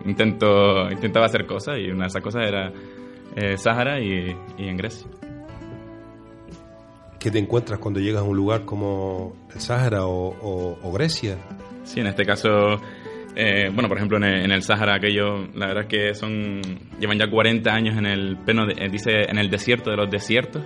intento 0.04 0.90
intentaba 0.90 1.26
hacer 1.26 1.47
cosas 1.47 1.78
y 1.78 1.90
una 1.90 2.02
de 2.02 2.09
esas 2.09 2.23
cosas 2.23 2.47
era 2.47 2.73
eh, 3.37 3.57
Sáhara 3.57 4.00
y, 4.00 4.37
y, 4.59 4.69
en 4.69 4.76
Grecia. 4.76 5.09
¿Qué 7.19 7.31
te 7.31 7.38
encuentras 7.38 7.79
cuando 7.79 8.00
llegas 8.00 8.23
a 8.23 8.25
un 8.25 8.37
lugar 8.37 8.64
como 8.64 9.35
el 9.55 9.61
Sáhara 9.61 10.07
o, 10.07 10.29
o, 10.29 10.79
o 10.83 10.93
Grecia? 10.93 11.38
Sí, 11.85 12.00
en 12.00 12.07
este 12.07 12.25
caso, 12.25 12.81
eh, 13.37 13.71
bueno, 13.73 13.88
por 13.88 13.97
ejemplo, 13.97 14.17
en 14.19 14.25
el, 14.25 14.45
en 14.45 14.53
el 14.53 14.62
Sáhara, 14.62 14.97
aquello, 14.97 15.47
la 15.55 15.67
verdad 15.69 15.85
es 15.85 15.88
que 15.88 16.14
son, 16.14 16.61
llevan 17.00 17.19
ya 17.19 17.29
40 17.29 17.71
años 17.73 17.97
en 17.97 18.07
el, 18.07 18.37
pleno 18.37 18.67
de, 18.67 18.88
dice, 18.88 19.23
en 19.29 19.38
el 19.38 19.50
desierto 19.50 19.91
de 19.91 19.97
los 19.97 20.11
desiertos. 20.11 20.62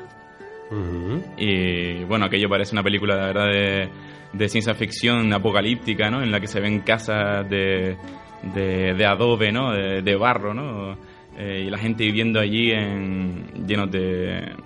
Uh 0.70 0.74
-huh. 0.74 1.22
Y 1.38 2.04
bueno, 2.04 2.26
aquello 2.26 2.48
parece 2.48 2.74
una 2.74 2.82
película, 2.82 3.16
la 3.16 3.26
verdad, 3.26 3.46
de, 3.46 3.88
de 4.32 4.48
ciencia 4.48 4.74
ficción 4.74 5.32
apocalíptica, 5.32 6.10
¿no? 6.10 6.22
En 6.22 6.30
la 6.30 6.40
que 6.40 6.46
se 6.46 6.60
ven 6.60 6.80
casas 6.80 7.48
de, 7.48 7.96
de, 8.54 8.94
de 8.94 9.06
adobe, 9.06 9.50
¿no? 9.50 9.72
De, 9.72 10.02
de 10.02 10.16
barro, 10.16 10.52
¿no? 10.52 10.98
Eh, 11.40 11.66
y 11.66 11.70
la 11.70 11.78
gente 11.78 12.04
viviendo 12.04 12.40
allí 12.40 12.72
en, 12.72 13.64
llenos 13.64 13.88
de, 13.92 14.56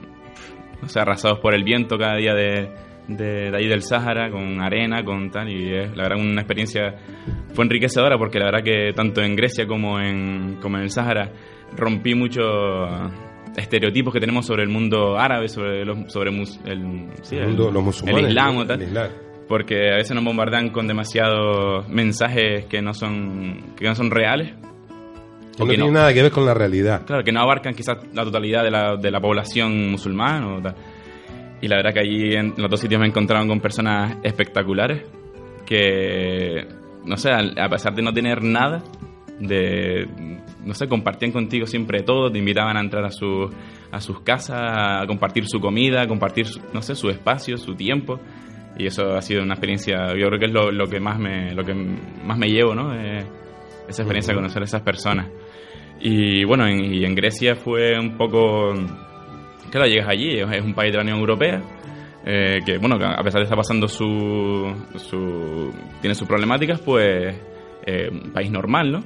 no 0.81 0.89
sé, 0.89 1.01
arrasados 1.01 1.39
por 1.41 1.55
el 1.55 1.65
viento 1.65 1.99
cada 1.99 2.17
día 2.17 2.33
de, 2.33 2.71
de, 3.09 3.51
de 3.51 3.57
ahí 3.57 3.69
del 3.69 3.83
Sáhara, 3.83 4.31
con 4.31 4.59
arena, 4.63 5.05
con 5.05 5.31
tal, 5.31 5.51
y 5.51 5.71
es 5.71 5.95
la 5.95 6.05
verdad 6.05 6.19
una 6.19 6.41
experiencia, 6.41 6.95
fue 7.53 7.67
enriquecedora 7.67 8.17
porque 8.17 8.39
la 8.39 8.47
verdad 8.47 8.63
que 8.65 8.95
tanto 8.95 9.21
en 9.21 9.37
Grecia 9.37 9.67
como 9.67 10.01
en, 10.01 10.57
como 10.63 10.79
en 10.79 10.85
el 10.85 10.91
Sáhara 10.91 11.31
rompí 11.77 12.15
muchos 12.15 12.43
estereotipos 13.55 14.15
que 14.15 14.21
tenemos 14.21 14.47
sobre 14.47 14.63
el 14.63 14.71
mundo 14.71 15.19
árabe, 15.19 15.49
sobre, 15.49 15.85
los, 15.85 16.11
sobre 16.11 16.31
el, 16.31 16.47
sí, 17.21 17.37
el, 17.37 17.49
mundo, 17.49 17.71
los 17.71 17.85
musulmanes, 17.85 18.23
el 18.23 18.29
islam 18.31 18.57
o 18.57 18.67
tal. 18.67 18.81
El 18.81 18.89
islam 18.89 19.11
porque 19.47 19.91
a 19.93 19.97
veces 19.97 20.15
nos 20.15 20.25
bombardean 20.25 20.71
con 20.71 20.87
demasiados 20.87 21.87
mensajes 21.91 22.65
que 22.67 22.81
no 22.81 22.95
son 22.95 23.75
que 23.77 23.85
no 23.85 23.95
son 23.95 24.11
reales 24.11 24.55
que 25.57 25.63
no. 25.65 25.69
tiene 25.69 25.85
no, 25.85 25.93
nada 25.93 26.13
que 26.13 26.23
ver 26.23 26.33
con 26.33 26.45
la 26.45 26.55
realidad 26.55 27.05
claro 27.07 27.23
que 27.25 27.33
no 27.33 27.41
abarcan 27.41 27.75
quizás 27.75 27.99
la 28.13 28.25
totalidad 28.25 28.63
de 28.63 28.71
la, 28.71 28.97
de 28.97 29.11
la 29.11 29.21
población 29.21 29.91
musulmana 29.91 30.57
o 30.57 30.63
tal. 30.63 30.75
y 31.61 31.69
la 31.69 31.77
verdad 31.77 31.93
que 31.93 32.01
allí 32.01 32.35
en 32.35 32.55
los 32.57 32.71
dos 32.71 32.81
sitios 32.81 33.01
me 33.01 33.07
encontraron 33.07 33.49
con 33.49 33.61
personas 33.61 34.19
espectaculares 34.23 35.05
que 35.67 36.67
no 37.05 37.17
sé 37.17 37.31
a 37.33 37.69
pesar 37.69 37.95
de 37.95 38.03
no 38.03 38.13
tener 38.13 38.43
nada 38.43 38.83
de 39.39 40.07
no 40.65 40.75
sé 40.75 40.87
compartían 40.87 41.33
contigo 41.33 41.67
siempre 41.67 42.03
todo 42.03 42.31
te 42.31 42.39
invitaban 42.39 42.77
a 42.77 42.81
entrar 42.81 43.05
a 43.05 43.11
su 43.11 43.49
a 43.91 44.01
sus 44.01 44.21
casas 44.21 44.61
a 44.61 45.07
compartir 45.07 45.45
su 45.47 45.61
comida 45.61 46.03
a 46.03 46.07
compartir 46.07 46.47
no 46.73 46.83
sé 46.83 46.95
su 46.95 47.11
espacio 47.11 47.57
su 47.57 47.75
tiempo. 47.75 48.21
Y 48.75 48.87
eso 48.87 49.13
ha 49.13 49.21
sido 49.21 49.43
una 49.43 49.53
experiencia 49.53 50.15
yo 50.19 50.29
creo 50.29 50.39
que 50.39 50.47
es 50.47 50.53
lo, 50.53 50.71
lo 50.71 50.87
que 50.87 50.99
más 50.99 51.19
me 51.19 51.53
lo 51.55 51.63
que 51.63 51.75
más 51.75 52.39
me 52.39 52.49
llevo 52.49 52.75
no 52.75 52.95
eh, 52.95 53.23
esa 53.87 54.03
experiencia 54.03 54.33
de 54.33 54.37
conocer 54.37 54.63
a 54.63 54.65
esas 54.65 54.81
personas 54.81 55.29
y 56.03 56.45
bueno 56.45 56.67
en, 56.67 56.85
y 56.85 57.05
en 57.05 57.15
Grecia 57.15 57.55
fue 57.55 57.99
un 57.99 58.17
poco 58.17 58.75
claro 59.71 59.87
llegas 59.87 60.09
allí 60.09 60.39
es 60.39 60.65
un 60.65 60.75
país 60.75 60.93
de 60.93 60.99
la 60.99 61.03
Unión 61.03 61.19
Europea 61.19 61.63
eh, 62.25 62.61
que 62.67 62.79
bueno 62.79 62.97
a 62.97 63.23
pesar 63.23 63.41
de 63.41 63.45
estar 63.45 63.57
pasando 63.57 63.89
su, 63.89 64.75
su 64.97 65.73
tiene 66.01 66.15
sus 66.15 66.27
problemáticas 66.27 66.81
pues 66.81 67.37
eh, 67.87 68.09
un 68.11 68.33
país 68.33 68.51
normal 68.51 68.93
no 68.93 69.05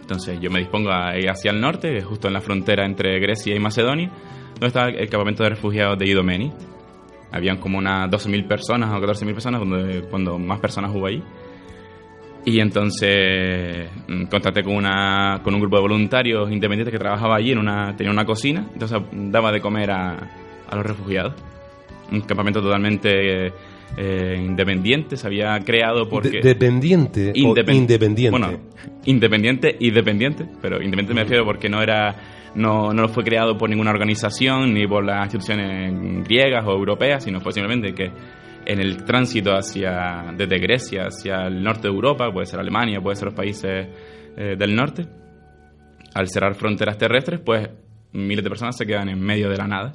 entonces 0.00 0.40
yo 0.40 0.50
me 0.50 0.60
dispongo 0.60 0.90
a 0.92 1.16
ir 1.18 1.28
hacia 1.28 1.50
el 1.50 1.60
norte 1.60 2.00
justo 2.02 2.28
en 2.28 2.34
la 2.34 2.40
frontera 2.40 2.86
entre 2.86 3.18
Grecia 3.20 3.54
y 3.54 3.58
Macedonia 3.58 4.10
donde 4.54 4.66
está 4.66 4.88
el 4.88 5.08
campamento 5.08 5.42
de 5.42 5.50
refugiados 5.50 5.98
de 5.98 6.08
Idomeni 6.08 6.52
habían 7.32 7.58
como 7.58 7.78
unas 7.78 8.10
12.000 8.10 8.46
personas 8.46 8.90
o 8.90 9.00
14.000 9.00 9.32
personas 9.32 9.60
cuando, 9.60 10.08
cuando 10.08 10.38
más 10.38 10.60
personas 10.60 10.90
hubo 10.94 11.06
ahí. 11.06 11.22
Y 12.44 12.60
entonces 12.60 13.90
mm, 14.08 14.24
contacté 14.24 14.62
con, 14.62 14.74
una, 14.74 15.40
con 15.42 15.54
un 15.54 15.60
grupo 15.60 15.76
de 15.76 15.82
voluntarios 15.82 16.50
independientes 16.50 16.92
que 16.92 16.98
trabajaba 16.98 17.36
allí, 17.36 17.52
en 17.52 17.58
una, 17.58 17.94
tenía 17.96 18.12
una 18.12 18.24
cocina, 18.24 18.66
entonces 18.72 18.98
daba 19.12 19.52
de 19.52 19.60
comer 19.60 19.90
a, 19.90 20.30
a 20.68 20.76
los 20.76 20.84
refugiados. 20.84 21.34
Un 22.10 22.22
campamento 22.22 22.60
totalmente 22.60 23.52
eh, 23.96 24.36
independiente, 24.36 25.16
se 25.16 25.26
había 25.26 25.58
creado 25.60 26.08
porque... 26.08 26.40
De 26.40 26.40
dependiente 26.40 27.32
Independ 27.34 27.76
independiente. 27.76 28.38
Bueno, 28.38 28.58
independiente 29.04 29.76
y 29.78 29.90
dependiente, 29.90 30.46
pero 30.62 30.76
independiente 30.76 31.14
me 31.14 31.22
refiero 31.22 31.44
porque 31.44 31.68
no 31.68 31.82
era 31.82 32.16
no, 32.54 32.92
no 32.92 33.08
fue 33.08 33.24
creado 33.24 33.56
por 33.56 33.70
ninguna 33.70 33.90
organización 33.90 34.74
ni 34.74 34.86
por 34.86 35.04
las 35.04 35.26
instituciones 35.26 36.24
griegas 36.24 36.64
o 36.66 36.72
europeas, 36.72 37.24
sino 37.24 37.40
fue 37.40 37.52
simplemente 37.52 37.94
que 37.94 38.10
en 38.70 38.80
el 38.80 39.04
tránsito 39.04 39.52
hacia 39.52 40.32
desde 40.36 40.58
Grecia 40.58 41.06
hacia 41.08 41.46
el 41.46 41.62
norte 41.62 41.88
de 41.88 41.94
Europa, 41.94 42.30
puede 42.32 42.46
ser 42.46 42.60
Alemania, 42.60 43.00
puede 43.00 43.16
ser 43.16 43.26
los 43.26 43.34
países 43.34 43.88
eh, 44.36 44.54
del 44.56 44.76
norte, 44.76 45.06
al 46.14 46.28
cerrar 46.28 46.54
fronteras 46.54 46.96
terrestres, 46.96 47.40
pues 47.40 47.68
miles 48.12 48.44
de 48.44 48.48
personas 48.48 48.76
se 48.76 48.86
quedan 48.86 49.08
en 49.08 49.20
medio 49.20 49.48
de 49.48 49.56
la 49.56 49.66
nada, 49.66 49.92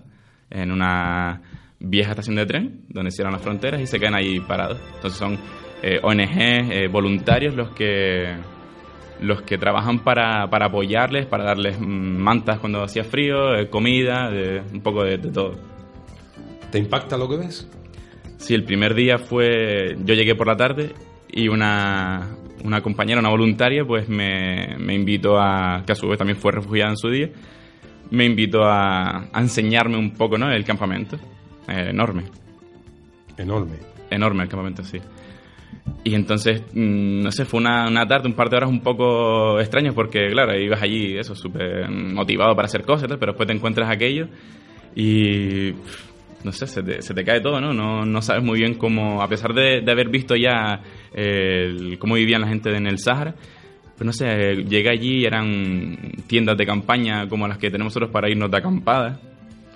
en 0.50 0.72
una 0.72 1.42
vieja 1.80 2.12
estación 2.12 2.36
de 2.36 2.46
tren 2.46 2.82
donde 2.90 3.12
cierran 3.12 3.34
las 3.34 3.42
fronteras 3.42 3.80
y 3.80 3.88
se 3.88 3.98
quedan 3.98 4.16
ahí 4.16 4.42
parados. 4.42 4.82
Entonces 4.96 5.18
son 5.18 5.38
eh, 5.82 6.00
ONG, 6.04 6.72
eh, 6.72 6.88
voluntarios 6.90 7.56
los 7.56 7.70
que 7.72 8.36
los 9.22 9.44
que 9.44 9.58
trabajan 9.58 10.00
para, 10.00 10.50
para 10.50 10.66
apoyarles, 10.66 11.26
para 11.26 11.46
darles 11.46 11.80
mantas 11.80 12.60
cuando 12.60 12.84
hacía 12.84 13.06
frío, 13.06 13.56
eh, 13.56 13.70
comida, 13.70 14.30
un 14.74 14.82
poco 14.82 15.06
de, 15.06 15.18
todo. 15.18 15.54
¿Te 16.70 16.80
impacta 16.80 17.18
lo 17.18 17.30
que 17.30 17.38
ves? 17.38 17.70
Sí, 18.38 18.54
el 18.54 18.64
primer 18.64 18.94
día 18.94 19.18
fue, 19.18 19.96
yo 20.04 20.14
llegué 20.14 20.36
por 20.36 20.48
la 20.48 20.56
tarde 20.56 20.92
y 21.30 21.48
una, 21.48 22.36
una 22.64 22.82
compañera, 22.82 23.20
una 23.20 23.30
voluntaria, 23.30 23.86
pues 23.86 24.10
me, 24.10 24.76
me, 24.78 24.94
invitó 24.94 25.40
a, 25.40 25.84
que 25.86 25.94
a 25.94 25.96
su 25.96 26.08
vez 26.08 26.18
también 26.18 26.38
fue 26.38 26.52
refugiada 26.52 26.92
en 26.92 26.98
su 26.98 27.10
día, 27.10 27.30
me 28.12 28.26
invitó 28.26 28.64
a, 28.64 29.30
a 29.32 29.42
enseñarme 29.42 29.98
un 29.98 30.12
poco, 30.12 30.38
¿no? 30.38 30.52
El 30.52 30.64
campamento. 30.64 31.18
Eh, 31.68 31.88
enorme. 31.90 32.24
Enorme. 33.38 33.78
Enorme 34.10 34.44
el 34.44 34.50
campamento, 34.50 34.84
sí. 34.84 35.00
Y 36.04 36.14
entonces, 36.14 36.62
mm, 36.74 37.22
no 37.22 37.32
sé, 37.32 37.46
fue 37.46 37.60
una, 37.60 37.88
una, 37.88 38.08
tarde, 38.08 38.28
un 38.28 38.36
par 38.36 38.50
de 38.50 38.58
horas 38.58 38.70
un 38.70 38.82
poco 38.82 39.60
extrañas 39.60 39.94
porque, 39.94 40.30
claro, 40.30 40.58
ibas 40.58 40.82
allí, 40.82 41.18
eso, 41.18 41.36
súper 41.36 41.90
motivado 41.90 42.56
para 42.56 42.68
hacer 42.68 42.84
cosas, 42.84 43.08
pero 43.20 43.32
después 43.32 43.48
te 43.48 43.54
encuentras 43.54 43.90
aquello 43.90 44.28
y, 44.96 45.74
no 46.46 46.52
sé, 46.52 46.68
se 46.68 46.82
te, 46.82 47.02
se 47.02 47.14
te 47.14 47.24
cae 47.26 47.42
todo, 47.42 47.60
¿no? 47.60 47.74
¿no? 47.74 48.06
No 48.06 48.22
sabes 48.22 48.44
muy 48.44 48.60
bien 48.60 48.76
cómo, 48.76 49.22
a 49.22 49.28
pesar 49.28 49.54
de, 49.54 49.82
de 49.82 49.92
haber 49.92 50.10
visto 50.10 50.36
ya 50.36 50.82
cómo 52.00 52.16
vivían 52.16 52.42
la 52.42 52.48
gente 52.48 52.76
en 52.76 52.88
el 52.88 53.00
Sahara, 53.00 53.36
pues 53.98 54.06
no 54.06 54.14
sé, 54.14 54.64
llegué 54.68 54.90
allí 54.90 55.22
y 55.22 55.26
eran 55.26 55.98
tiendas 56.28 56.58
de 56.58 56.66
campaña 56.66 57.28
como 57.28 57.48
las 57.48 57.58
que 57.58 57.72
tenemos 57.72 57.92
nosotros 57.92 58.12
para 58.12 58.30
irnos 58.30 58.52
de 58.52 58.58
acampada, 58.58 59.20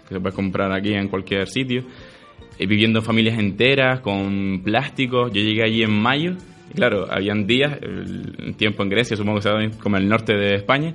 que 0.07 0.15
se 0.15 0.19
puede 0.19 0.35
comprar 0.35 0.71
aquí 0.71 0.93
en 0.93 1.07
cualquier 1.07 1.47
sitio. 1.47 1.83
Eh, 2.59 2.67
viviendo 2.67 3.01
familias 3.01 3.39
enteras 3.39 4.01
con 4.01 4.61
plásticos. 4.61 5.31
Yo 5.31 5.41
llegué 5.41 5.63
allí 5.63 5.81
en 5.81 5.93
mayo 5.93 6.33
y 6.69 6.73
claro, 6.73 7.07
habían 7.09 7.47
días, 7.47 7.79
el 7.81 8.55
tiempo 8.57 8.83
en 8.83 8.89
Grecia, 8.89 9.15
supongo 9.15 9.37
que 9.37 9.43
sea 9.43 9.53
como 9.81 9.95
el 9.95 10.07
norte 10.07 10.33
de 10.33 10.55
España, 10.55 10.93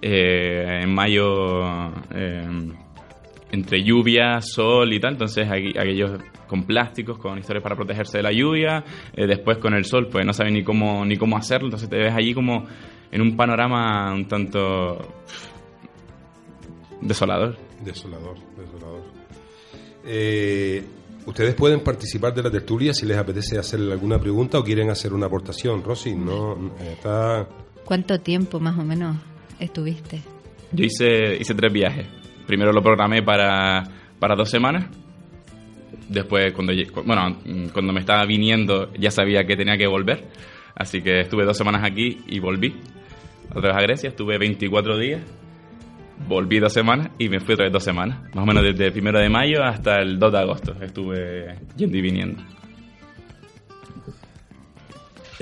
eh, 0.00 0.80
en 0.82 0.92
mayo 0.92 1.92
eh, 2.14 2.48
entre 3.52 3.84
lluvia, 3.84 4.40
sol 4.40 4.92
y 4.92 4.98
tal, 4.98 5.12
entonces 5.12 5.46
aquellos 5.48 6.20
con 6.46 6.64
plásticos, 6.64 7.18
con 7.18 7.38
historias 7.38 7.62
para 7.62 7.76
protegerse 7.76 8.18
de 8.18 8.22
la 8.22 8.32
lluvia, 8.32 8.84
después 9.14 9.58
con 9.58 9.74
el 9.74 9.84
sol, 9.84 10.08
pues 10.10 10.26
no 10.26 10.32
saben 10.32 10.54
ni 10.54 10.64
cómo, 10.64 11.04
ni 11.04 11.16
cómo 11.16 11.36
hacerlo, 11.36 11.66
entonces 11.66 11.88
te 11.88 11.96
ves 11.96 12.14
allí 12.14 12.34
como 12.34 12.66
en 13.10 13.20
un 13.20 13.36
panorama 13.36 14.12
un 14.12 14.26
tanto 14.26 14.98
desolador. 17.00 17.56
Desolador, 17.84 18.36
desolador. 18.56 19.02
Eh, 20.04 20.84
Ustedes 21.24 21.54
pueden 21.54 21.80
participar 21.80 22.34
de 22.34 22.42
la 22.42 22.50
tertulia 22.50 22.92
si 22.92 23.06
les 23.06 23.16
apetece 23.16 23.58
hacerle 23.58 23.92
alguna 23.92 24.18
pregunta 24.18 24.58
o 24.58 24.64
quieren 24.64 24.90
hacer 24.90 25.12
una 25.12 25.26
aportación. 25.26 25.82
Rosy, 25.82 26.14
no 26.14 26.72
está. 26.80 27.48
¿Cuánto 27.84 28.18
tiempo 28.20 28.58
más 28.58 28.76
o 28.78 28.82
menos 28.82 29.16
estuviste? 29.60 30.20
Yo 30.72 30.84
hice, 30.84 31.36
hice 31.38 31.54
tres 31.54 31.72
viajes. 31.72 32.06
Primero 32.46 32.72
lo 32.72 32.82
programé 32.82 33.22
para, 33.22 33.84
para 34.18 34.34
dos 34.34 34.50
semanas. 34.50 34.86
Después, 36.08 36.52
cuando, 36.52 36.72
bueno, 37.04 37.38
cuando 37.72 37.92
me 37.92 38.00
estaba 38.00 38.24
viniendo, 38.26 38.92
ya 38.94 39.10
sabía 39.10 39.44
que 39.44 39.56
tenía 39.56 39.76
que 39.76 39.86
volver. 39.86 40.24
Así 40.74 41.02
que 41.02 41.20
estuve 41.20 41.44
dos 41.44 41.56
semanas 41.56 41.82
aquí 41.84 42.18
y 42.26 42.40
volví. 42.40 42.74
Otra 43.54 43.72
vez 43.72 43.76
a 43.76 43.82
Grecia, 43.82 44.08
estuve 44.10 44.38
24 44.38 44.98
días 44.98 45.22
volví 46.28 46.58
dos 46.58 46.72
semanas 46.72 47.10
y 47.18 47.28
me 47.28 47.40
fui 47.40 47.54
otra 47.54 47.64
vez 47.64 47.72
dos 47.72 47.84
semanas. 47.84 48.20
Más 48.34 48.44
o 48.44 48.46
menos 48.46 48.62
desde 48.62 48.86
el 48.86 48.92
primero 48.92 49.18
de 49.18 49.28
mayo 49.28 49.62
hasta 49.62 50.00
el 50.00 50.18
2 50.18 50.32
de 50.32 50.38
agosto 50.38 50.74
estuve 50.80 51.56
yendo 51.76 51.96
y 51.96 52.00
viniendo. 52.00 52.42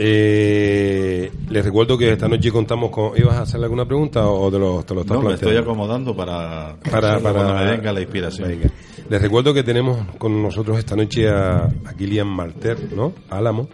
Eh, 0.03 1.31
les 1.51 1.63
recuerdo 1.63 1.99
que 1.99 2.11
esta 2.13 2.27
noche 2.27 2.51
contamos 2.51 2.91
con. 2.91 3.13
¿Ibas 3.19 3.37
a 3.37 3.43
hacerle 3.43 3.67
alguna 3.67 3.85
pregunta 3.85 4.27
o 4.27 4.51
te 4.51 4.59
lo, 4.59 4.83
te 4.83 4.95
lo 4.95 5.03
estás 5.03 5.19
No, 5.19 5.29
me 5.29 5.35
estoy 5.35 5.59
acomodando 5.59 6.17
para, 6.17 6.75
para, 6.91 7.21
para 7.21 7.53
me 7.53 7.73
venga 7.73 7.93
la 7.93 8.01
inspiración. 8.01 8.63
Les 9.11 9.21
recuerdo 9.21 9.53
que 9.53 9.63
tenemos 9.63 10.07
con 10.17 10.43
nosotros 10.43 10.79
esta 10.79 10.97
noche 10.97 11.29
a, 11.29 11.65
a 11.65 11.95
Kilian 11.99 12.29
Malter, 12.29 12.95
¿no? 12.95 13.13
Álamo, 13.29 13.69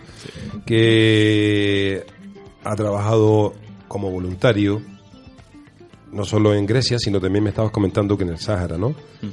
que 0.66 2.04
ha 2.64 2.74
trabajado 2.74 3.52
como 3.86 4.10
voluntario 4.10 4.82
no 6.10 6.24
solo 6.24 6.54
en 6.54 6.66
Grecia, 6.66 6.98
sino 6.98 7.20
también 7.20 7.44
me 7.44 7.50
estabas 7.50 7.70
comentando 7.70 8.16
que 8.16 8.24
en 8.24 8.30
el 8.30 8.38
Sáhara, 8.38 8.76
¿no? 8.76 8.90
Mm. 8.90 9.28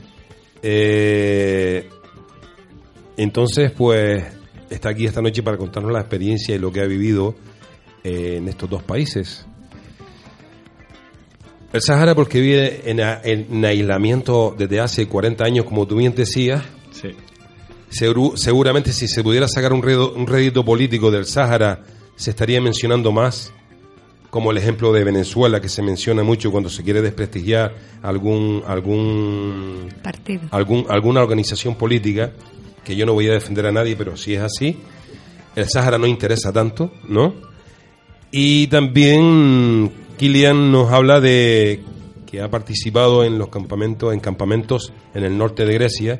Eh, 0.61 1.89
entonces, 3.17 3.71
pues, 3.71 4.42
está 4.73 4.89
aquí 4.89 5.05
esta 5.05 5.21
noche 5.21 5.43
para 5.43 5.57
contarnos 5.57 5.91
la 5.91 5.99
experiencia 5.99 6.55
y 6.55 6.59
lo 6.59 6.71
que 6.71 6.81
ha 6.81 6.85
vivido 6.85 7.35
eh, 8.03 8.35
en 8.37 8.47
estos 8.47 8.69
dos 8.69 8.83
países. 8.83 9.45
El 11.71 11.81
Sáhara, 11.81 12.13
porque 12.13 12.39
vive 12.39 12.83
en, 12.85 13.65
aislamiento 13.65 14.55
desde 14.57 14.79
hace 14.79 15.07
40 15.07 15.43
años, 15.43 15.65
como 15.65 15.87
tú 15.87 15.95
bien 15.97 16.13
decías. 16.13 16.63
Sí. 16.91 17.09
seguramente 18.35 18.93
si 18.93 19.07
se 19.07 19.23
pudiera 19.23 19.47
sacar 19.47 19.73
un, 19.73 19.83
un 19.83 20.27
rédito 20.27 20.63
político 20.63 21.09
del 21.09 21.25
Sáhara, 21.25 21.83
se 22.15 22.29
estaría 22.29 22.61
mencionando 22.61 23.11
más 23.11 23.51
como 24.29 24.49
el 24.49 24.57
ejemplo 24.57 24.91
de 24.91 25.03
Venezuela 25.03 25.61
que 25.61 25.69
se 25.69 25.83
menciona 25.83 26.23
mucho 26.23 26.51
cuando 26.51 26.67
se 26.67 26.83
quiere 26.83 27.03
desprestigiar 27.03 27.75
algún 28.01 28.63
algún 28.65 29.89
partido, 30.01 30.41
algún 30.49 30.87
alguna 30.89 31.21
organización 31.21 31.75
política 31.75 32.33
que 32.83 32.95
yo 32.95 33.05
no 33.05 33.13
voy 33.13 33.27
a 33.29 33.33
defender 33.33 33.65
a 33.67 33.71
nadie, 33.71 33.95
pero 33.95 34.17
si 34.17 34.33
es 34.33 34.41
así, 34.41 34.77
el 35.55 35.69
Sáhara 35.69 35.97
no 35.97 36.07
interesa 36.07 36.51
tanto, 36.51 36.91
¿no? 37.07 37.33
Y 38.31 38.67
también 38.67 39.91
Kilian 40.17 40.71
nos 40.71 40.91
habla 40.91 41.21
de 41.21 41.81
que 42.25 42.41
ha 42.41 42.49
participado 42.49 43.23
en 43.23 43.37
los 43.37 43.49
campamentos 43.49 44.13
en 44.13 44.19
campamentos 44.19 44.91
en 45.13 45.23
el 45.23 45.37
norte 45.37 45.65
de 45.65 45.73
Grecia 45.73 46.17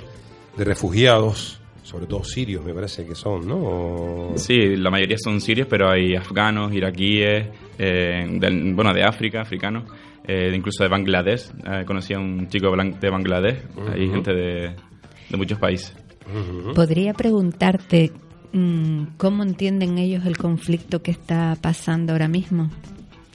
de 0.56 0.64
refugiados 0.64 1.60
sobre 1.84 2.08
todo 2.08 2.24
sirios, 2.24 2.64
me 2.64 2.74
parece 2.74 3.06
que 3.06 3.14
son, 3.14 3.46
¿no? 3.46 4.32
Sí, 4.36 4.76
la 4.78 4.90
mayoría 4.90 5.18
son 5.22 5.42
sirios, 5.42 5.68
pero 5.70 5.92
hay 5.92 6.16
afganos, 6.16 6.74
iraquíes, 6.74 7.50
eh, 7.78 8.26
bueno, 8.74 8.94
de 8.94 9.04
África, 9.04 9.42
africanos, 9.42 9.84
eh, 10.26 10.52
incluso 10.56 10.82
de 10.84 10.90
Bangladesh. 10.90 11.52
Eh, 11.66 11.84
conocí 11.86 12.14
a 12.14 12.20
un 12.20 12.48
chico 12.48 12.72
de 12.72 13.10
Bangladesh, 13.10 13.60
hay 13.94 14.10
gente 14.10 14.34
de, 14.34 14.76
muchos 15.38 15.60
países. 15.60 15.94
Podría 16.76 17.14
preguntarte 17.14 18.12
mm, 18.52 19.04
cómo 19.18 19.44
entienden 19.44 19.98
ellos 19.98 20.26
el 20.26 20.38
conflicto 20.38 21.02
que 21.02 21.12
está 21.12 21.58
pasando 21.62 22.14
ahora 22.14 22.28
mismo. 22.28 22.70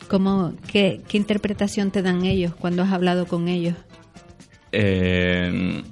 ¿Cómo, 0.09 0.55
qué, 0.71 1.01
qué 1.07 1.19
interpretación 1.19 1.91
te 1.91 2.03
dan 2.03 2.25
ellos 2.25 2.55
cuando 2.55 2.83
has 2.83 2.93
hablado 2.93 3.27
con 3.27 3.49
ellos? 3.49 3.75
Eh, 4.73 5.83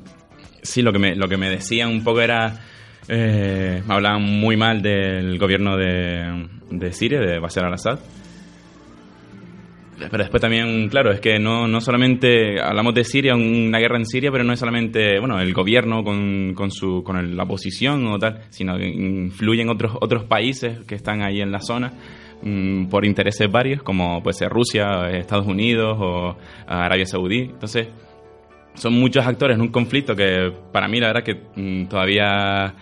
sí, 0.63 0.83
lo 0.83 0.93
que 0.93 0.99
me, 0.99 1.15
lo 1.15 1.29
que 1.29 1.37
me 1.37 1.51
decían 1.51 1.91
un 1.91 2.05
poco 2.05 2.21
era... 2.21 2.61
Eh, 3.09 3.85
hablaban 3.87 4.23
muy 4.23 4.57
mal 4.57 4.83
del 4.83 5.39
gobierno 5.39 5.77
de, 5.77 6.49
de 6.71 6.93
Siria, 6.93 7.21
de 7.21 7.39
Bashar 7.39 7.65
al-Assad. 7.65 8.01
Pero 9.99 10.19
después 10.19 10.41
también, 10.41 10.89
claro, 10.89 11.11
es 11.11 11.21
que 11.21 11.39
no, 11.39 11.67
no 11.67 11.81
solamente 11.81 12.61
hablamos 12.61 12.95
de 12.95 13.05
Siria, 13.05 13.35
una 13.35 13.79
guerra 13.79 13.97
en 13.97 14.07
Siria, 14.07 14.31
pero 14.31 14.45
no 14.45 14.53
es 14.53 14.59
solamente 14.59 15.19
bueno 15.19 15.41
el 15.41 15.53
gobierno 15.55 16.05
con, 16.05 16.53
con, 16.55 16.71
su, 16.71 17.03
con 17.03 17.37
la 17.37 17.43
oposición 17.45 18.07
o 18.09 18.19
tal, 18.19 18.43
sino 18.51 18.77
que 18.77 18.87
influyen 18.87 19.69
otros, 19.71 19.93
otros 20.01 20.25
países 20.25 20.85
que 20.87 20.95
están 20.95 21.23
ahí 21.23 21.41
en 21.41 21.51
la 21.51 21.61
zona 21.61 21.93
mm, 22.43 22.87
por 22.87 23.07
intereses 23.07 23.51
varios, 23.51 23.83
como 23.83 24.23
puede 24.23 24.35
ser 24.35 24.51
Rusia, 24.51 25.09
Estados 25.11 25.47
Unidos 25.47 25.97
o 25.99 26.37
Arabia 26.67 27.07
Saudí. 27.07 27.41
Entonces, 27.41 27.89
son 28.75 28.93
muchos 28.93 29.27
actores 29.27 29.57
en 29.57 29.63
un 29.63 29.69
conflicto 29.69 30.15
que 30.15 30.53
para 30.73 30.89
mí 30.89 31.01
la 31.01 31.09
verdad 31.09 31.23
que 31.23 31.41
mm, 31.57 31.87
todavía 31.87 32.75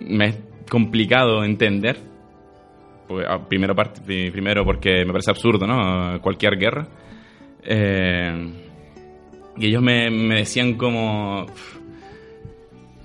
me 0.00 0.26
es 0.26 0.38
complicado 0.70 1.44
entender. 1.44 2.11
Ah, 3.20 3.46
primero, 3.48 3.74
primero 4.04 4.64
porque 4.64 5.04
me 5.04 5.12
parece 5.12 5.30
absurdo, 5.30 5.66
¿no? 5.66 6.20
Cualquier 6.20 6.56
guerra. 6.56 6.86
Eh, 7.64 8.50
y 9.56 9.66
ellos 9.66 9.82
me, 9.82 10.10
decían 10.36 10.74
como... 10.74 11.46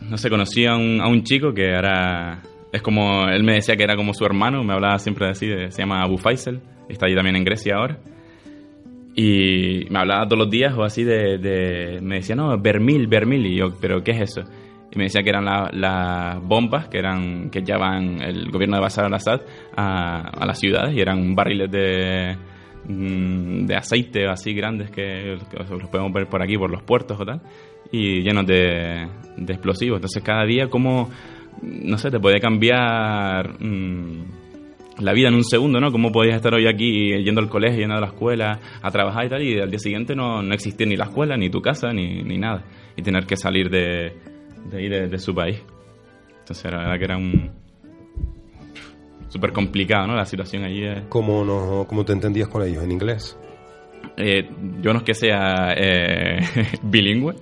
No 0.02 0.18
sé, 0.18 0.30
conocí 0.30 0.66
a 0.66 0.76
un, 0.76 1.02
a 1.02 1.08
un 1.08 1.24
chico 1.24 1.54
que 1.54 1.66
era... 1.66 2.42
Es 2.72 2.82
como... 2.82 3.28
Él 3.28 3.44
me 3.44 3.56
decía 3.56 3.76
que 3.76 3.84
era 3.84 3.96
como 3.96 4.14
su 4.14 4.26
hermano, 4.26 4.64
me 4.64 4.74
hablaba 4.74 4.98
siempre 5.00 5.28
así, 5.30 5.48
se 5.70 5.82
llama 5.82 6.02
Abu 6.02 6.18
Faisal, 6.18 6.62
está 6.88 7.06
allí 7.06 7.16
también 7.16 7.36
en 7.36 7.44
Grecia 7.44 7.76
ahora 7.76 8.00
Y 9.16 9.86
me 9.90 10.00
hablaba 10.00 10.26
todos 10.26 10.40
los 10.40 10.50
días 10.50 10.74
o 10.78 10.84
así 10.84 11.04
de, 11.04 11.38
de 11.38 12.00
me 12.02 12.18
decía, 12.18 12.36
no, 12.36 12.58
Bermil, 12.58 13.08
Bermil, 13.08 13.46
y 13.46 13.58
yo, 13.58 13.74
pero 13.82 14.04
¿qué 14.04 14.12
es 14.12 14.22
eso? 14.22 14.44
Y 14.92 14.98
me 14.98 15.04
decía 15.06 15.22
que 15.22 15.30
eran 15.30 15.46
la- 15.46 15.70
las 15.74 16.42
bombas 16.42 16.88
que 16.88 16.98
eran 17.00 17.50
que 17.50 17.62
llevaban 17.62 18.22
el 18.22 18.50
gobierno 18.52 18.78
de 18.78 18.82
Bashar 18.82 19.06
al-Assad 19.06 19.42
a, 19.76 20.30
a 20.30 20.46
las 20.46 20.60
ciudades 20.60 20.96
y 20.96 21.02
eran 21.02 21.36
barriles 21.36 21.70
de, 21.70 22.36
mm, 22.88 23.66
de 23.66 23.76
aceite 23.76 24.28
así 24.28 24.54
grandes 24.54 24.90
que, 24.92 25.38
que 25.52 25.58
los 25.58 25.90
podemos 25.90 26.14
ver 26.14 26.28
por 26.28 26.42
aquí, 26.42 26.58
por 26.58 26.72
los 26.72 26.84
puertos 26.84 27.20
o 27.20 27.26
tal, 27.26 27.42
y 27.92 28.22
llenos 28.22 28.46
de, 28.48 29.08
de 29.38 29.54
explosivos. 29.54 29.98
Entonces 29.98 30.24
cada 30.24 30.46
día 30.46 30.70
como, 30.70 31.10
no 31.62 31.98
sé, 31.98 32.10
te 32.12 32.20
puede 32.20 32.40
cambiar... 32.40 33.62
mm, 33.62 34.24
la 35.00 35.14
vida 35.14 35.28
en 35.28 35.36
un 35.36 35.44
segundo, 35.44 35.80
¿no? 35.80 35.92
¿Cómo 35.92 36.12
podías 36.12 36.38
estar 36.38 36.56
hoy 36.56 36.66
aquí 36.66 37.24
yendo 37.24 37.40
al 37.40 37.50
colegio, 37.50 37.82
yendo 37.82 37.94
a 37.94 38.02
la 38.02 38.08
escuela, 38.08 38.60
a 38.82 38.90
trabajar 38.90 39.26
y 39.28 39.30
tal, 39.30 39.44
y 39.44 39.60
al 39.60 39.70
día 39.70 39.78
siguiente 39.78 40.16
no, 40.16 40.42
no 40.42 40.56
existir 40.56 40.88
ni 40.88 40.96
la 40.96 41.04
escuela, 41.04 41.38
ni 41.38 41.52
tu 41.52 41.62
casa, 41.62 41.94
ni, 41.94 42.24
ni 42.24 42.40
nada, 42.40 42.64
y 42.96 43.04
tener 43.04 43.28
que 43.28 43.36
salir 43.38 43.70
de, 43.70 44.14
de 44.70 44.78
ahí, 44.78 44.90
de, 44.90 45.08
de 45.08 45.18
su 45.18 45.34
país. 45.36 45.62
Entonces, 46.40 46.72
la 46.72 46.78
verdad 46.78 46.98
que 46.98 47.04
era 47.06 47.18
un... 47.18 47.52
súper 49.30 49.52
complicado, 49.52 50.08
¿no? 50.08 50.16
La 50.16 50.26
situación 50.26 50.64
allí 50.64 50.84
es... 50.86 51.02
¿Cómo, 51.10 51.44
no, 51.44 51.86
¿Cómo 51.88 52.06
te 52.06 52.14
entendías 52.14 52.48
con 52.48 52.64
ellos? 52.64 52.84
¿En 52.84 52.92
inglés? 52.92 53.38
Eh, 54.16 54.50
yo 54.82 54.94
no 54.94 55.00
es 55.00 55.04
que 55.04 55.14
sea 55.14 55.74
eh, 55.76 56.40
bilingüe, 56.82 57.36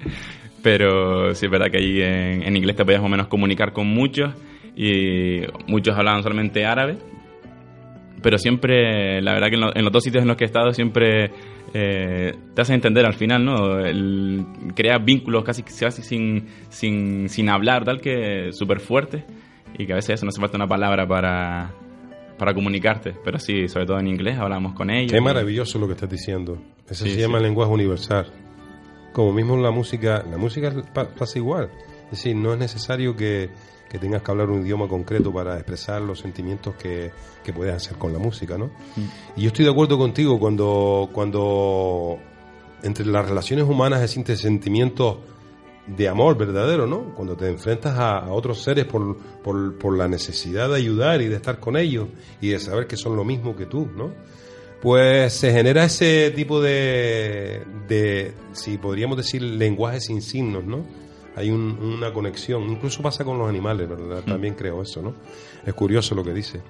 pero 0.64 1.34
sí 1.36 1.46
es 1.46 1.52
verdad 1.52 1.68
que 1.72 1.78
ahí 1.78 2.02
en, 2.02 2.44
en 2.44 2.58
inglés 2.58 2.76
te 2.76 2.84
podías 2.84 3.02
más 3.02 3.08
o 3.08 3.12
menos 3.12 3.28
comunicar 3.28 3.72
con 3.72 3.88
muchos 3.88 4.34
y 4.76 5.42
muchos 5.68 5.96
hablaban 5.96 6.22
solamente 6.24 6.66
árabe, 6.66 6.98
pero 8.22 8.38
siempre, 8.38 9.22
la 9.22 9.34
verdad 9.34 9.48
que 9.50 9.56
en, 9.56 9.62
lo- 9.62 9.76
en 9.76 9.84
los 9.84 9.94
dos 9.94 10.04
sitios 10.04 10.24
en 10.24 10.28
los 10.28 10.36
que 10.36 10.44
he 10.44 10.48
estado 10.48 10.74
siempre 10.74 11.32
eh, 11.78 12.34
te 12.54 12.62
hace 12.62 12.74
entender 12.74 13.06
al 13.06 13.16
final, 13.16 13.44
¿no? 13.44 13.80
El, 13.80 14.46
crea 14.74 14.98
vínculos 14.98 15.44
casi, 15.44 15.62
casi 15.62 16.02
sin, 16.02 16.46
sin, 16.70 17.28
sin 17.28 17.50
hablar, 17.50 17.84
tal 17.84 18.00
que 18.00 18.50
súper 18.54 18.80
fuertes 18.80 19.24
y 19.78 19.86
que 19.86 19.92
a 19.92 19.96
veces 19.98 20.12
eso 20.16 20.26
no 20.26 20.30
hace 20.30 20.40
falta 20.40 20.56
una 20.56 20.68
palabra 20.68 21.06
para, 21.06 21.74
para 22.38 22.54
comunicarte, 22.54 23.14
pero 23.26 23.40
sí, 23.40 23.68
sobre 23.68 23.86
todo 23.86 24.00
en 24.00 24.08
inglés 24.08 24.38
hablamos 24.38 24.74
con 24.74 24.90
ellos. 24.90 25.12
Qué 25.12 25.20
maravilloso 25.20 25.78
lo 25.78 25.88
que 25.88 25.94
estás 25.94 26.10
diciendo. 26.10 26.58
Eso 26.90 27.04
Sí, 27.04 27.10
se 27.10 27.16
sí. 27.18 27.22
llama 27.22 27.40
lenguaje 27.42 27.72
universal. 27.74 28.28
Como 29.12 29.34
mismo 29.34 29.58
la 29.58 29.72
música, 29.72 30.24
la 30.30 30.38
música 30.38 30.74
pa- 30.94 31.10
pasa 31.10 31.38
igual. 31.40 31.70
Es 32.06 32.12
decir, 32.12 32.36
no 32.36 32.54
es 32.54 32.60
necesario 32.60 33.16
que, 33.16 33.50
que 33.90 34.00
tengas 34.00 34.22
que 34.22 34.32
hablar 34.32 34.50
un 34.50 34.62
idioma 34.62 34.88
concreto 34.88 35.32
para 35.34 35.56
expresar 35.56 36.02
los 36.02 36.20
sentimientos 36.20 36.76
que, 36.76 37.12
que 37.44 37.54
puedes 37.54 37.74
hacer 37.74 37.98
con 37.98 38.14
la 38.14 38.20
música, 38.20 38.58
¿no? 38.58 38.72
Y 39.36 39.42
yo 39.44 39.48
estoy 39.48 39.66
de 39.66 39.72
acuerdo 39.72 39.98
contigo 39.98 40.40
cuando, 40.40 41.10
cuando 41.12 42.18
entre 42.84 43.06
las 43.06 43.28
relaciones 43.28 43.66
humanas 43.66 44.02
existen 44.02 44.38
sentimientos 44.38 45.18
de 45.88 46.08
amor 46.08 46.38
verdadero, 46.38 46.88
¿no? 46.88 47.14
Cuando 47.16 47.36
te 47.36 47.48
enfrentas 47.48 47.98
a, 47.98 48.18
a 48.18 48.32
otros 48.32 48.62
seres 48.62 48.86
por, 48.86 49.18
por, 49.44 49.78
por 49.78 49.98
la 49.98 50.08
necesidad 50.08 50.70
de 50.70 50.76
ayudar 50.76 51.22
y 51.22 51.28
de 51.28 51.36
estar 51.36 51.60
con 51.60 51.78
ellos 51.78 52.08
y 52.42 52.50
de 52.50 52.60
saber 52.60 52.88
que 52.88 52.98
son 52.98 53.16
lo 53.16 53.24
mismo 53.24 53.56
que 53.56 53.66
tú, 53.66 53.88
¿no? 53.96 54.12
Pues 54.82 55.34
se 55.34 55.52
genera 55.52 55.86
ese 55.86 56.32
tipo 56.32 56.62
de, 56.62 57.64
de 57.88 58.34
si 58.52 58.78
podríamos 58.78 59.18
decir, 59.18 59.42
lenguaje 59.42 60.00
sin 60.00 60.22
signos, 60.22 60.64
¿no? 60.66 60.86
Hay 61.36 61.50
un- 61.50 61.78
una 61.82 62.14
conexión, 62.14 62.64
incluso 62.70 63.02
pasa 63.02 63.24
con 63.26 63.38
los 63.38 63.50
animales, 63.50 63.90
¿verdad? 63.90 64.24
También 64.26 64.54
creo 64.56 64.82
eso, 64.82 65.02
¿no? 65.02 65.14
Es 65.66 65.74
curioso 65.74 66.16
lo 66.16 66.24
que 66.24 66.34
dice. 66.34 66.62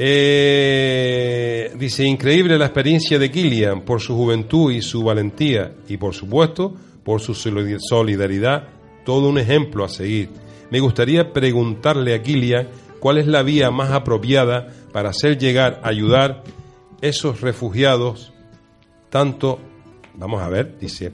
Eh, 0.00 1.72
dice, 1.76 2.04
increíble 2.04 2.56
la 2.58 2.66
experiencia 2.66 3.18
de 3.18 3.30
Kilian 3.30 3.80
por 3.82 4.00
su 4.00 4.14
juventud 4.16 4.70
y 4.72 4.80
su 4.80 5.02
valentía 5.02 5.72
y 5.88 5.96
por 5.96 6.14
supuesto 6.14 6.74
por 7.02 7.20
su 7.20 7.34
solid- 7.34 7.78
solidaridad, 7.80 8.68
todo 9.04 9.28
un 9.28 9.38
ejemplo 9.38 9.84
a 9.84 9.88
seguir. 9.88 10.28
Me 10.70 10.78
gustaría 10.80 11.32
preguntarle 11.32 12.14
a 12.14 12.22
Kilian 12.22 12.68
cuál 13.00 13.18
es 13.18 13.26
la 13.26 13.42
vía 13.42 13.70
más 13.70 13.90
apropiada 13.90 14.68
para 14.92 15.08
hacer 15.10 15.36
llegar, 15.38 15.80
ayudar 15.82 16.44
esos 17.00 17.40
refugiados, 17.40 18.32
tanto, 19.10 19.58
vamos 20.14 20.42
a 20.42 20.48
ver, 20.48 20.78
dice, 20.78 21.12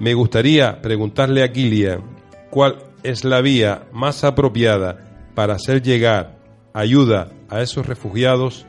me 0.00 0.14
gustaría 0.14 0.80
preguntarle 0.82 1.42
a 1.44 1.52
Kilian 1.52 2.13
cuál 2.54 2.76
es 3.02 3.24
la 3.24 3.40
vía 3.40 3.88
más 3.92 4.22
apropiada 4.22 5.32
para 5.34 5.54
hacer 5.54 5.82
llegar 5.82 6.38
ayuda 6.72 7.32
a 7.48 7.62
esos 7.62 7.84
refugiados, 7.84 8.64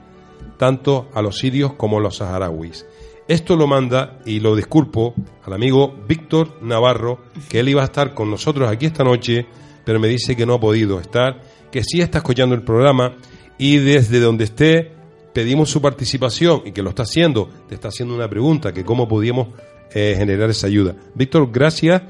tanto 0.57 1.07
a 1.13 1.21
los 1.21 1.37
sirios 1.37 1.73
como 1.73 1.99
a 1.99 2.01
los 2.01 2.17
saharauis. 2.17 2.87
Esto 3.27 3.55
lo 3.55 3.67
manda, 3.67 4.17
y 4.25 4.39
lo 4.39 4.55
disculpo, 4.55 5.13
al 5.45 5.53
amigo 5.53 5.95
Víctor 6.07 6.57
Navarro, 6.63 7.19
que 7.47 7.59
él 7.59 7.69
iba 7.69 7.83
a 7.83 7.85
estar 7.85 8.15
con 8.15 8.31
nosotros 8.31 8.67
aquí 8.67 8.87
esta 8.87 9.03
noche, 9.03 9.45
pero 9.85 9.99
me 9.99 10.07
dice 10.07 10.35
que 10.35 10.47
no 10.47 10.55
ha 10.55 10.59
podido 10.59 10.99
estar, 10.99 11.43
que 11.71 11.83
sí 11.83 12.01
está 12.01 12.17
escuchando 12.17 12.55
el 12.55 12.63
programa 12.63 13.17
y 13.59 13.77
desde 13.77 14.19
donde 14.19 14.45
esté 14.45 14.93
pedimos 15.31 15.69
su 15.69 15.79
participación 15.79 16.63
y 16.65 16.71
que 16.71 16.81
lo 16.81 16.89
está 16.89 17.03
haciendo, 17.03 17.51
te 17.69 17.75
está 17.75 17.89
haciendo 17.89 18.15
una 18.15 18.27
pregunta, 18.27 18.73
que 18.73 18.83
cómo 18.83 19.07
podíamos 19.07 19.49
eh, 19.93 20.15
generar 20.17 20.49
esa 20.49 20.65
ayuda. 20.65 20.95
Víctor, 21.13 21.51
gracias 21.51 22.01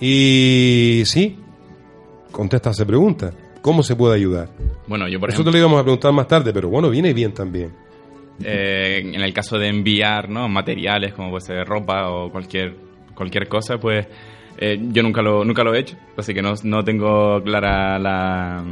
y 0.00 1.02
sí, 1.04 1.38
contesta 2.32 2.70
esa 2.70 2.86
pregunta. 2.86 3.32
¿Cómo 3.62 3.82
se 3.82 3.94
puede 3.94 4.14
ayudar? 4.16 4.48
Bueno, 4.86 5.06
yo 5.06 5.20
por 5.20 5.28
Eso 5.28 5.36
ejemplo... 5.42 5.52
te 5.52 5.58
lo 5.58 5.58
íbamos 5.60 5.80
a 5.80 5.82
preguntar 5.82 6.12
más 6.12 6.26
tarde, 6.26 6.52
pero 6.52 6.70
bueno, 6.70 6.88
viene 6.88 7.12
bien 7.12 7.34
también. 7.34 7.72
Eh, 8.42 9.02
en 9.04 9.20
el 9.20 9.34
caso 9.34 9.58
de 9.58 9.68
enviar 9.68 10.30
¿no? 10.30 10.48
materiales 10.48 11.12
como 11.12 11.28
puede 11.28 11.42
ser 11.44 11.66
ropa 11.66 12.08
o 12.10 12.30
cualquier 12.32 12.74
cualquier 13.14 13.48
cosa 13.48 13.78
pues 13.78 14.06
eh, 14.56 14.80
yo 14.92 15.02
nunca 15.02 15.20
lo 15.20 15.44
nunca 15.44 15.62
lo 15.62 15.74
he 15.74 15.80
hecho 15.80 15.94
así 16.16 16.32
que 16.32 16.40
no, 16.40 16.54
no 16.64 16.82
tengo 16.82 17.42
clara 17.42 17.98
la 17.98 18.64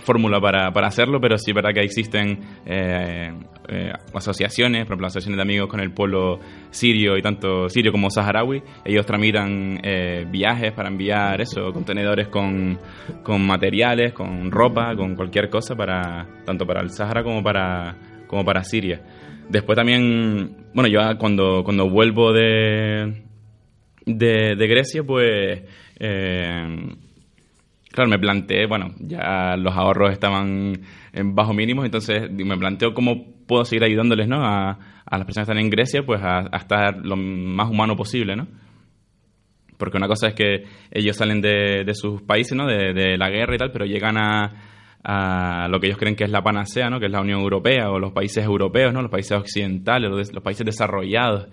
fórmula 0.00 0.40
para, 0.40 0.72
para 0.72 0.88
hacerlo 0.88 1.20
pero 1.20 1.38
sí 1.38 1.50
es 1.50 1.54
verdad 1.54 1.70
que 1.74 1.80
existen 1.80 2.40
eh, 2.66 3.32
eh, 3.68 3.92
asociaciones 4.14 4.82
por 4.82 4.92
ejemplo 4.92 5.06
asociaciones 5.06 5.36
de 5.36 5.42
amigos 5.42 5.68
con 5.68 5.80
el 5.80 5.92
pueblo 5.92 6.40
sirio 6.70 7.16
y 7.16 7.22
tanto 7.22 7.68
sirio 7.68 7.92
como 7.92 8.10
saharaui 8.10 8.62
ellos 8.84 9.06
tramitan 9.06 9.80
eh, 9.82 10.26
viajes 10.30 10.72
para 10.72 10.88
enviar 10.88 11.40
eso 11.40 11.72
contenedores 11.72 12.28
con, 12.28 12.78
con 13.22 13.46
materiales 13.46 14.12
con 14.12 14.50
ropa 14.50 14.94
con 14.96 15.14
cualquier 15.14 15.48
cosa 15.48 15.74
para 15.74 16.26
tanto 16.44 16.66
para 16.66 16.80
el 16.80 16.90
Sahara 16.90 17.22
como 17.22 17.42
para 17.42 17.96
como 18.28 18.44
para 18.44 18.62
Siria. 18.62 19.02
Después 19.48 19.74
también, 19.74 20.68
bueno, 20.74 20.88
yo 20.88 21.00
cuando, 21.18 21.64
cuando 21.64 21.90
vuelvo 21.90 22.32
de, 22.32 23.24
de, 24.06 24.54
de 24.56 24.66
Grecia, 24.68 25.02
pues, 25.02 25.62
claro, 27.98 28.10
me 28.10 28.18
planteé, 28.20 28.66
bueno, 28.66 28.94
ya 29.00 29.56
los 29.56 29.74
ahorros 29.74 30.12
estaban 30.12 30.82
en 31.12 31.34
bajo 31.34 31.52
mínimos, 31.52 31.84
entonces 31.84 32.30
me 32.30 32.56
planteo 32.56 32.94
cómo 32.94 33.42
puedo 33.44 33.64
seguir 33.64 33.82
ayudándoles, 33.82 34.28
¿no? 34.28 34.44
A, 34.44 34.78
a 35.04 35.18
las 35.18 35.26
personas 35.26 35.48
que 35.48 35.52
están 35.52 35.64
en 35.64 35.68
Grecia, 35.68 36.06
pues 36.06 36.22
a, 36.22 36.46
a 36.52 36.58
estar 36.58 37.04
lo 37.04 37.16
más 37.16 37.68
humano 37.68 37.96
posible, 37.96 38.36
¿no? 38.36 38.46
Porque 39.76 39.96
una 39.96 40.06
cosa 40.06 40.28
es 40.28 40.34
que 40.34 40.62
ellos 40.92 41.16
salen 41.16 41.40
de, 41.40 41.82
de 41.84 41.94
sus 41.94 42.22
países, 42.22 42.56
¿no? 42.56 42.66
De, 42.68 42.92
de 42.92 43.18
la 43.18 43.30
guerra 43.30 43.56
y 43.56 43.58
tal, 43.58 43.72
pero 43.72 43.84
llegan 43.84 44.16
a, 44.16 44.52
a 45.02 45.66
lo 45.68 45.80
que 45.80 45.88
ellos 45.88 45.98
creen 45.98 46.14
que 46.14 46.22
es 46.22 46.30
la 46.30 46.42
panacea, 46.42 46.88
¿no? 46.90 47.00
Que 47.00 47.06
es 47.06 47.12
la 47.12 47.20
Unión 47.20 47.40
Europea 47.40 47.90
o 47.90 47.98
los 47.98 48.12
países 48.12 48.44
europeos, 48.44 48.92
¿no? 48.92 49.02
Los 49.02 49.10
países 49.10 49.32
occidentales, 49.32 50.08
los, 50.08 50.32
los 50.32 50.42
países 50.44 50.64
desarrollados. 50.64 51.48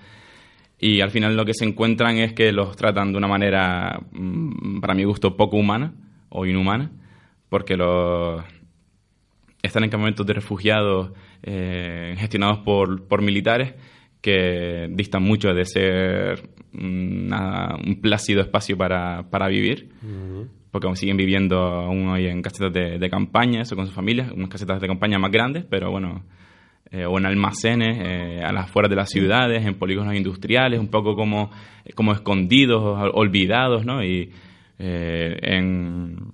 Y 0.78 1.02
al 1.02 1.10
final 1.10 1.36
lo 1.36 1.44
que 1.44 1.56
se 1.56 1.66
encuentran 1.66 2.18
es 2.18 2.34
que 2.34 2.52
los 2.52 2.76
tratan 2.76 3.14
de 3.14 3.18
una 3.18 3.28
manera, 3.28 4.00
mm, 4.12 4.80
para 4.80 4.94
mi 4.94 5.06
gusto, 5.06 5.36
poco 5.36 5.58
humana 5.58 5.92
o 6.38 6.46
inhumana, 6.46 6.92
porque 7.50 7.76
los 7.78 8.44
están 9.62 9.84
en 9.84 9.90
campamentos 9.90 10.26
de 10.26 10.34
refugiados 10.34 11.12
eh, 11.44 12.16
gestionados 12.18 12.60
por, 12.60 13.08
por 13.08 13.22
militares 13.22 13.74
que 14.22 14.88
distan 14.92 15.24
mucho 15.24 15.54
de 15.54 15.66
ser 15.66 16.50
una- 16.74 17.76
un 17.86 18.02
plácido 18.02 18.42
espacio 18.42 18.78
para, 18.78 19.30
para 19.30 19.48
vivir, 19.48 19.90
porque 20.72 20.88
aún 20.88 20.96
siguen 20.98 21.18
viviendo 21.18 21.58
aún 21.58 22.08
hoy 22.10 22.28
en 22.28 22.42
casetas 22.42 22.74
de, 22.74 22.98
de 23.00 23.10
campaña, 23.10 23.62
eso 23.62 23.76
con 23.76 23.86
sus 23.86 23.96
familias, 23.96 24.32
unas 24.32 24.50
casetas 24.50 24.82
de 24.82 24.88
campaña 24.88 25.18
más 25.20 25.32
grandes, 25.32 25.64
pero 25.70 25.90
bueno, 25.92 26.24
eh, 26.92 27.06
o 27.06 27.18
en 27.18 27.26
almacenes 27.26 27.98
eh, 28.02 28.42
a 28.44 28.52
las 28.52 28.66
afueras 28.66 28.90
de 28.90 28.96
las 28.96 29.10
ciudades, 29.10 29.66
en 29.66 29.76
polígonos 29.76 30.16
industriales, 30.16 30.80
un 30.80 30.90
poco 30.90 31.16
como, 31.16 31.50
como 31.96 32.12
escondidos, 32.12 33.10
olvidados, 33.14 33.86
¿no? 33.86 34.04
Y 34.04 34.32
eh, 34.80 35.38
en, 35.42 36.32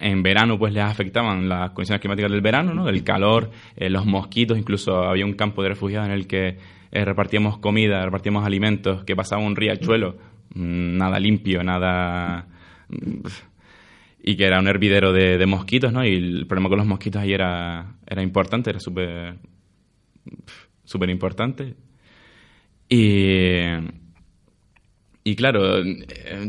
en 0.00 0.22
verano 0.22 0.58
pues 0.58 0.72
les 0.72 0.84
afectaban 0.84 1.48
las 1.48 1.70
condiciones 1.70 2.00
climáticas 2.00 2.30
del 2.30 2.40
verano, 2.40 2.74
¿no? 2.74 2.88
El 2.88 3.04
calor, 3.04 3.50
eh, 3.76 3.90
los 3.90 4.06
mosquitos, 4.06 4.58
incluso 4.58 5.02
había 5.04 5.24
un 5.24 5.34
campo 5.34 5.62
de 5.62 5.70
refugiados 5.70 6.08
en 6.08 6.14
el 6.14 6.26
que 6.26 6.58
eh, 6.90 7.04
repartíamos 7.04 7.58
comida, 7.58 8.04
repartíamos 8.04 8.44
alimentos, 8.44 9.04
que 9.04 9.16
pasaba 9.16 9.42
un 9.42 9.56
riachuelo, 9.56 10.16
mm, 10.54 10.96
nada 10.96 11.18
limpio, 11.18 11.62
nada... 11.62 12.46
mm, 12.88 13.26
y 14.24 14.36
que 14.36 14.44
era 14.44 14.60
un 14.60 14.68
hervidero 14.68 15.12
de, 15.12 15.36
de 15.36 15.46
mosquitos, 15.46 15.92
¿no? 15.92 16.04
Y 16.04 16.14
el 16.14 16.46
problema 16.46 16.68
con 16.68 16.78
los 16.78 16.86
mosquitos 16.86 17.22
ahí 17.22 17.32
era, 17.32 17.96
era 18.06 18.22
importante, 18.22 18.70
era 18.70 18.78
súper 18.78 19.34
súper 20.84 21.10
importante. 21.10 21.74
Y, 22.88 23.62
y 25.24 25.36
claro, 25.36 25.82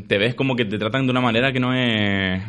te 0.08 0.18
ves 0.18 0.36
como 0.36 0.56
que 0.56 0.66
te 0.66 0.78
tratan 0.78 1.06
de 1.06 1.12
una 1.12 1.22
manera 1.22 1.52
que 1.52 1.60
no 1.60 1.74
es... 1.74 2.44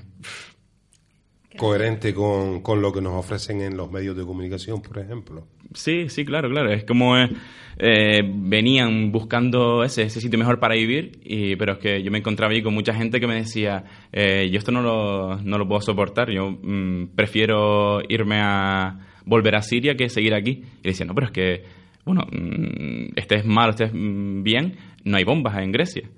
Coherente 1.57 2.13
con, 2.13 2.63
con 2.63 2.83
lo 2.83 2.93
que 2.93 3.01
nos 3.01 3.13
ofrecen 3.13 3.61
en 3.61 3.77
los 3.77 3.91
medios 3.91 4.17
de 4.17 4.25
comunicación, 4.25 4.83
por 4.83 4.99
ejemplo. 4.99 5.47
Sí, 5.73 6.09
sí, 6.09 6.25
claro, 6.25 6.51
claro. 6.51 6.73
Es 6.73 6.85
como 6.85 7.17
eh, 7.17 7.31
eh, 7.79 8.23
venían 8.25 9.13
buscando 9.13 9.85
ese, 9.85 10.03
ese 10.03 10.21
sitio 10.21 10.39
mejor 10.39 10.59
para 10.59 10.75
vivir, 10.75 11.21
y, 11.23 11.55
pero 11.57 11.75
es 11.75 11.79
que 11.79 12.03
yo 12.03 12.11
me 12.11 12.19
encontraba 12.19 12.53
ahí 12.53 12.63
con 12.63 12.75
mucha 12.75 12.95
gente 12.95 13.21
que 13.21 13.27
me 13.27 13.37
decía, 13.37 13.85
eh, 14.13 14.49
yo 14.51 14.59
esto 14.59 14.73
no 14.73 14.83
lo, 14.83 15.37
no 15.43 15.59
lo 15.59 15.69
puedo 15.69 15.81
soportar, 15.81 16.31
yo 16.31 16.51
mm, 16.51 17.15
prefiero 17.15 18.01
irme 18.09 18.41
a 18.41 18.99
volver 19.25 19.57
a 19.57 19.63
Siria 19.63 19.95
que 19.95 20.09
seguir 20.09 20.35
aquí. 20.35 20.63
Y 20.83 20.89
decía, 20.89 21.07
no, 21.07 21.15
pero 21.15 21.27
es 21.27 21.33
que, 21.33 21.65
bueno, 22.05 22.23
mm, 22.31 23.17
estés 23.17 23.45
mal, 23.45 23.71
estés 23.71 23.91
mm, 23.93 24.43
bien, 24.43 24.77
no 25.05 25.17
hay 25.17 25.25
bombas 25.25 25.57
en 25.59 25.73
Grecia. 25.73 26.09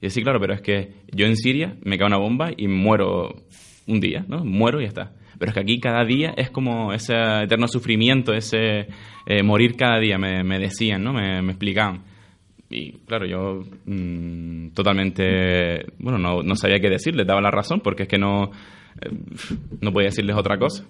Y 0.00 0.06
decía, 0.06 0.22
claro, 0.22 0.40
pero 0.40 0.54
es 0.54 0.60
que 0.60 0.92
yo 1.12 1.26
en 1.26 1.36
Siria 1.36 1.76
me 1.82 1.98
cae 1.98 2.06
una 2.06 2.18
bomba 2.18 2.50
y 2.56 2.68
muero 2.68 3.34
un 3.86 4.00
día, 4.00 4.24
¿no? 4.28 4.44
Muero 4.44 4.80
y 4.80 4.84
ya 4.84 4.88
está. 4.88 5.12
Pero 5.38 5.50
es 5.50 5.54
que 5.54 5.60
aquí 5.60 5.80
cada 5.80 6.04
día 6.04 6.34
es 6.36 6.50
como 6.50 6.92
ese 6.92 7.14
eterno 7.42 7.66
sufrimiento, 7.68 8.32
ese 8.32 8.86
eh, 9.26 9.42
morir 9.42 9.76
cada 9.76 9.98
día, 9.98 10.18
me, 10.18 10.44
me 10.44 10.58
decían, 10.58 11.02
¿no? 11.02 11.12
Me, 11.12 11.42
me 11.42 11.52
explicaban. 11.52 12.02
Y 12.70 12.92
claro, 13.06 13.26
yo 13.26 13.62
mm, 13.86 14.70
totalmente, 14.70 15.86
bueno, 15.98 16.18
no, 16.18 16.42
no 16.42 16.56
sabía 16.56 16.80
qué 16.80 16.88
decirles, 16.88 17.26
daba 17.26 17.40
la 17.40 17.50
razón, 17.50 17.80
porque 17.80 18.04
es 18.04 18.08
que 18.08 18.18
no, 18.18 18.50
eh, 19.00 19.10
no 19.80 19.92
podía 19.92 20.08
decirles 20.08 20.36
otra 20.36 20.58
cosa. 20.58 20.84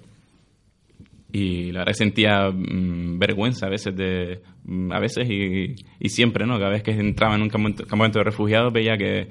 Y 1.36 1.72
la 1.72 1.80
verdad 1.80 1.94
sentía 1.94 2.48
mm, 2.48 3.18
vergüenza 3.18 3.66
a 3.66 3.68
veces, 3.68 3.96
de, 3.96 4.40
mm, 4.66 4.92
a 4.92 5.00
veces 5.00 5.28
y, 5.28 5.74
y 5.98 6.08
siempre, 6.08 6.46
¿no? 6.46 6.58
Cada 6.58 6.70
vez 6.70 6.84
que 6.84 6.92
entraba 6.92 7.34
en 7.34 7.42
un 7.42 7.48
campamento, 7.48 8.20
de 8.20 8.24
refugiados 8.24 8.72
veía 8.72 8.96
que, 8.96 9.30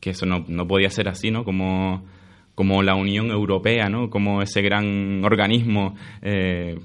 que 0.00 0.10
eso 0.10 0.26
no, 0.26 0.44
no 0.48 0.66
podía 0.66 0.90
ser 0.90 1.08
así, 1.08 1.30
¿no? 1.30 1.44
Como 1.44 2.04
como 2.56 2.82
la 2.82 2.94
Unión 2.96 3.30
Europea, 3.30 3.88
¿no? 3.88 4.10
Como 4.10 4.42
ese 4.42 4.62
gran 4.62 5.24
organismo 5.24 5.96
eh, 6.22 6.78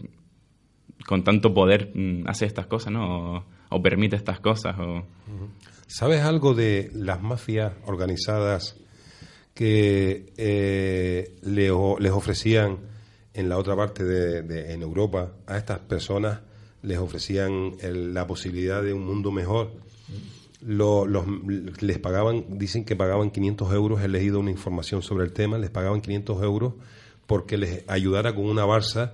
con 1.07 1.23
tanto 1.23 1.51
poder 1.51 1.91
mm, 1.95 2.27
hace 2.27 2.45
estas 2.45 2.67
cosas, 2.67 2.93
¿no? 2.93 3.43
O, 3.71 3.81
permite 3.81 4.15
estas 4.15 4.39
cosas. 4.39 4.75
O... 4.79 5.03
¿Sabes 5.87 6.21
algo 6.21 6.53
de 6.53 6.91
las 6.93 7.21
mafias 7.21 7.73
organizadas 7.85 8.77
que 9.55 10.31
eh, 10.37 11.35
le 11.41 11.71
les 11.99 12.11
ofrecían 12.11 12.88
en 13.39 13.49
la 13.49 13.57
otra 13.57 13.75
parte 13.75 14.03
de, 14.03 14.73
en 14.73 14.81
Europa 14.81 15.31
a 15.47 15.57
estas 15.57 15.79
personas 15.79 16.39
les 16.83 16.97
ofrecían 16.97 17.73
el- 17.81 18.13
la 18.13 18.27
posibilidad 18.27 18.81
de 18.83 18.93
un 18.93 19.05
mundo 19.05 19.31
mejor? 19.31 19.71
Lo- 20.65 21.05
los, 21.07 21.25
les 21.81 21.99
pagaban, 21.99 22.43
dicen 22.59 22.83
que 22.83 22.95
pagaban 22.95 23.31
500 23.31 23.73
euros, 23.73 24.01
he 24.01 24.07
leído 24.09 24.39
una 24.39 24.51
información 24.51 25.01
sobre 25.01 25.23
el 25.25 25.31
tema, 25.31 25.57
les 25.57 25.69
pagaban 25.69 26.01
500 26.01 26.43
euros 26.43 26.73
porque 27.27 27.57
les 27.57 27.83
ayudara 27.87 28.35
con 28.35 28.45
una 28.45 28.65
balsa 28.65 29.13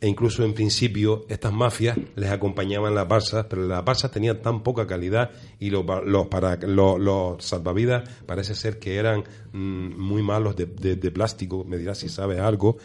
e 0.00 0.08
incluso 0.08 0.44
en 0.44 0.52
principio 0.54 1.24
estas 1.28 1.52
mafias 1.52 1.96
les 2.16 2.30
acompañaban 2.30 2.94
las 2.94 3.08
balsas, 3.08 3.46
pero 3.48 3.66
las 3.66 3.84
balsas 3.84 4.10
tenían 4.10 4.42
tan 4.42 4.62
poca 4.62 4.86
calidad 4.86 5.30
y 5.60 5.70
los, 5.70 5.84
los, 6.06 6.26
para, 6.26 6.56
los, 6.56 6.98
los 7.00 7.42
salvavidas 7.44 8.08
parece 8.26 8.54
ser 8.54 8.78
que 8.78 8.96
eran 8.96 9.24
mm, 9.52 9.98
muy 9.98 10.22
malos 10.22 10.56
de, 10.56 10.66
de- 10.66 10.96
de 10.96 11.10
plástico, 11.10 11.64
me 11.64 11.78
dirás 11.78 11.98
si 11.98 12.08
sabes 12.08 12.40
algo, 12.40 12.76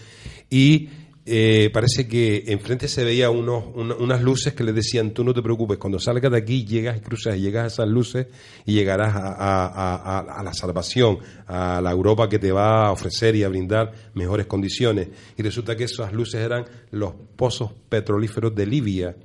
y 0.50 0.89
eh, 1.32 1.70
parece 1.72 2.08
que 2.08 2.44
enfrente 2.48 2.88
se 2.88 3.04
veía 3.04 3.30
unos, 3.30 3.63
una- 3.76 3.96
unas 3.96 4.22
luces 4.22 4.54
que 4.54 4.63
le 4.63 4.74
decían, 4.74 5.12
tú 5.12 5.24
no 5.24 5.34
te 5.34 5.42
preocupes, 5.42 5.78
cuando 5.78 6.00
salgas 6.00 6.32
de 6.32 6.38
aquí 6.39 6.65
llegas 6.65 6.98
y 6.98 7.02
cruzas 7.02 7.38
y 7.38 7.42
llegas 7.42 7.63
a 7.65 7.68
esas 7.68 7.88
luces 7.88 8.28
y 8.65 8.74
llegarás 8.74 9.15
a, 9.15 9.28
a- 9.34 9.65
a- 9.68 10.20
a- 10.39 10.44
la 10.44 10.54
salvación, 10.54 11.20
a 11.48 11.80
la 11.82 11.92
Europa 11.92 12.28
que 12.28 12.39
te 12.39 12.52
va 12.52 12.88
a 12.88 12.92
ofrecer 12.92 13.36
y 13.36 13.44
a 13.44 13.50
brindar 13.50 13.92
mejores 14.15 14.48
condiciones. 14.48 15.10
Y 15.38 15.44
resulta 15.44 15.76
que 15.76 15.84
esas 15.86 16.12
luces 16.12 16.42
eran 16.42 16.65
los 16.92 17.13
pozos 17.36 17.72
petrolíferos 17.89 18.56
de 18.56 18.65
Libia. 18.65 19.15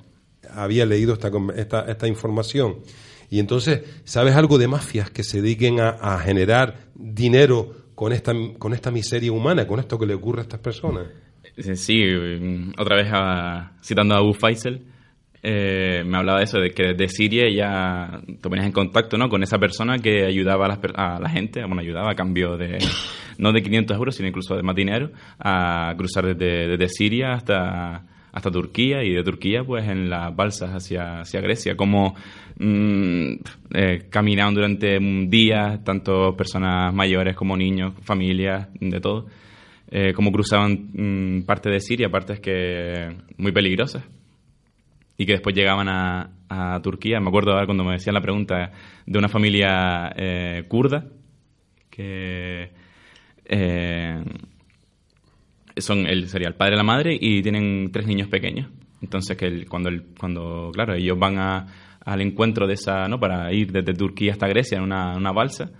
Había 0.51 0.85
leído 0.85 1.13
esta, 1.13 1.31
esta, 1.55 1.81
esta 1.91 2.07
información. 2.07 2.77
Y 3.29 3.39
entonces, 3.39 3.81
¿sabes 4.03 4.35
algo 4.35 4.57
de 4.59 4.67
mafias 4.67 5.09
que 5.09 5.23
se 5.23 5.41
dediquen 5.41 5.79
a 5.79 6.19
generar 6.19 6.89
dinero 6.93 7.85
con 7.95 8.13
esta, 8.13 8.33
con 8.59 8.73
esta 8.73 8.91
miseria 8.91 9.31
humana, 9.31 9.65
con 9.65 9.79
esto 9.79 9.97
que 9.97 10.05
le 10.05 10.13
ocurre 10.13 10.41
a 10.41 10.43
estas 10.43 10.59
personas? 10.59 11.05
Sí, 11.57 12.03
mm, 12.03 12.73
otra 12.77 12.95
vez 12.97 13.07
citando 13.81 14.15
a 14.15 14.17
Abu 14.17 14.33
Faisal, 14.33 14.81
eh, 15.41 16.03
me 16.05 16.17
hablaba 16.17 16.39
de 16.39 16.45
eso, 16.45 16.59
de 16.59 16.71
que 16.71 16.93
desde 16.93 17.07
Siria 17.07 17.49
ya 17.49 18.19
te 18.25 18.49
ponías 18.49 18.65
en 18.65 18.71
contacto 18.71 19.15
¿no? 19.15 19.29
con 19.29 19.43
esa 19.43 19.59
persona 19.59 19.99
que 19.99 20.25
ayudaba 20.25 20.65
a, 20.65 20.69
las 20.69 20.79
a 20.95 21.19
la 21.19 21.29
gente, 21.29 21.63
bueno, 21.63 21.81
ayudaba 21.81 22.11
a 22.11 22.15
cambio 22.15 22.57
de, 22.57 22.79
no 23.37 23.53
de 23.53 23.61
500 23.61 23.95
euros, 23.95 24.15
sino 24.15 24.27
incluso 24.27 24.55
de 24.55 24.63
más 24.63 24.75
dinero, 24.75 25.11
a 25.39 25.93
cruzar 25.95 26.35
desde, 26.35 26.89
Siria 26.89 27.33
hasta, 27.33 28.03
hasta 28.33 28.51
Turquía 28.51 29.03
y 29.03 29.13
de 29.13 29.23
Turquía 29.23 29.63
pues 29.63 29.87
en 29.87 30.09
las 30.09 30.35
balsas 30.35 30.71
hacia, 30.71 31.21
hacia 31.21 31.41
Grecia, 31.41 31.77
como 31.77 32.15
mm, 32.57 33.33
eh, 33.75 34.07
caminaban 34.09 34.55
durante 34.55 34.97
un 34.97 35.29
día, 35.29 35.79
tanto 35.85 36.35
personas 36.35 36.93
mayores 36.93 37.35
como 37.35 37.55
niños, 37.55 37.93
familias, 38.01 38.67
de 38.79 38.99
todo 38.99 39.27
eh, 39.91 40.13
cómo 40.13 40.31
cruzaban 40.31 40.89
mm, 40.93 41.43
parte 41.45 41.69
de 41.69 41.79
Siria, 41.79 42.09
partes 42.09 42.39
que 42.39 43.15
muy 43.37 43.51
peligrosas, 43.51 44.03
y 45.17 45.25
que 45.25 45.33
después 45.33 45.55
llegaban 45.55 45.87
a, 45.89 46.31
Turquía. 46.83 47.19
Me 47.19 47.27
acuerdo 47.29 47.51
ahora 47.51 47.65
cuando 47.65 47.83
me 47.83 47.93
decían 47.93 48.13
la 48.13 48.21
pregunta 48.21 48.71
de 49.05 49.19
una 49.19 49.27
familia 49.27 50.13
eh, 50.15 50.63
kurda 50.67 51.05
que 51.89 52.69
eh, 53.45 54.23
son 55.77 56.05
él 56.07 56.27
sería 56.29 56.47
el 56.47 56.55
padre 56.55 56.75
y 56.75 56.77
la 56.77 56.83
madre 56.83 57.17
y 57.19 57.41
tienen 57.41 57.91
tres 57.91 58.07
niños 58.07 58.27
pequeños. 58.29 58.69
Entonces 59.01 59.35
que 59.37 59.45
el- 59.47 59.67
cuando 59.67 59.89
el- 59.89 60.03
cuando 60.19 60.71
claro 60.73 60.93
ellos 60.93 61.17
van 61.19 61.37
a- 61.39 61.65
al 62.05 62.21
encuentro 62.21 62.67
de 62.67 62.75
esa 62.75 63.07
no 63.07 63.19
para 63.19 63.51
ir 63.51 63.71
desde 63.71 63.93
Turquía 63.93 64.31
hasta 64.33 64.47
Grecia 64.47 64.77
en 64.77 64.83
una, 64.83 65.15
una 65.17 65.31
balsa, 65.31 65.71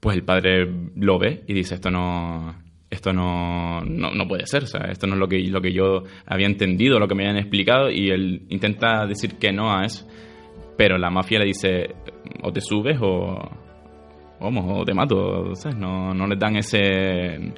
pues 0.00 0.16
el 0.16 0.24
padre 0.24 0.66
lo 0.96 1.18
ve 1.18 1.44
y 1.46 1.54
dice 1.54 1.74
esto 1.76 1.90
no 1.90 2.54
esto 2.90 3.12
no, 3.12 3.80
no, 3.80 4.12
no 4.12 4.28
puede 4.28 4.46
ser, 4.46 4.64
o 4.64 4.66
sea, 4.66 4.82
esto 4.90 5.06
no 5.06 5.14
es 5.14 5.20
lo 5.20 5.28
que, 5.28 5.38
lo 5.44 5.60
que 5.60 5.72
yo 5.72 6.04
había 6.26 6.46
entendido, 6.46 6.98
lo 6.98 7.08
que 7.08 7.14
me 7.14 7.24
habían 7.24 7.38
explicado, 7.38 7.90
y 7.90 8.10
él 8.10 8.42
intenta 8.48 9.06
decir 9.06 9.36
que 9.38 9.52
no 9.52 9.72
a 9.72 9.84
eso, 9.84 10.06
pero 10.76 10.98
la 10.98 11.10
mafia 11.10 11.38
le 11.40 11.46
dice 11.46 11.94
o 12.42 12.52
te 12.52 12.60
subes 12.60 12.98
o, 13.00 13.38
vamos, 14.40 14.80
o 14.80 14.84
te 14.84 14.94
mato, 14.94 15.54
¿sabes? 15.54 15.76
No, 15.76 16.14
no 16.14 16.26
les 16.26 16.38
dan 16.38 16.56
ese, 16.56 17.52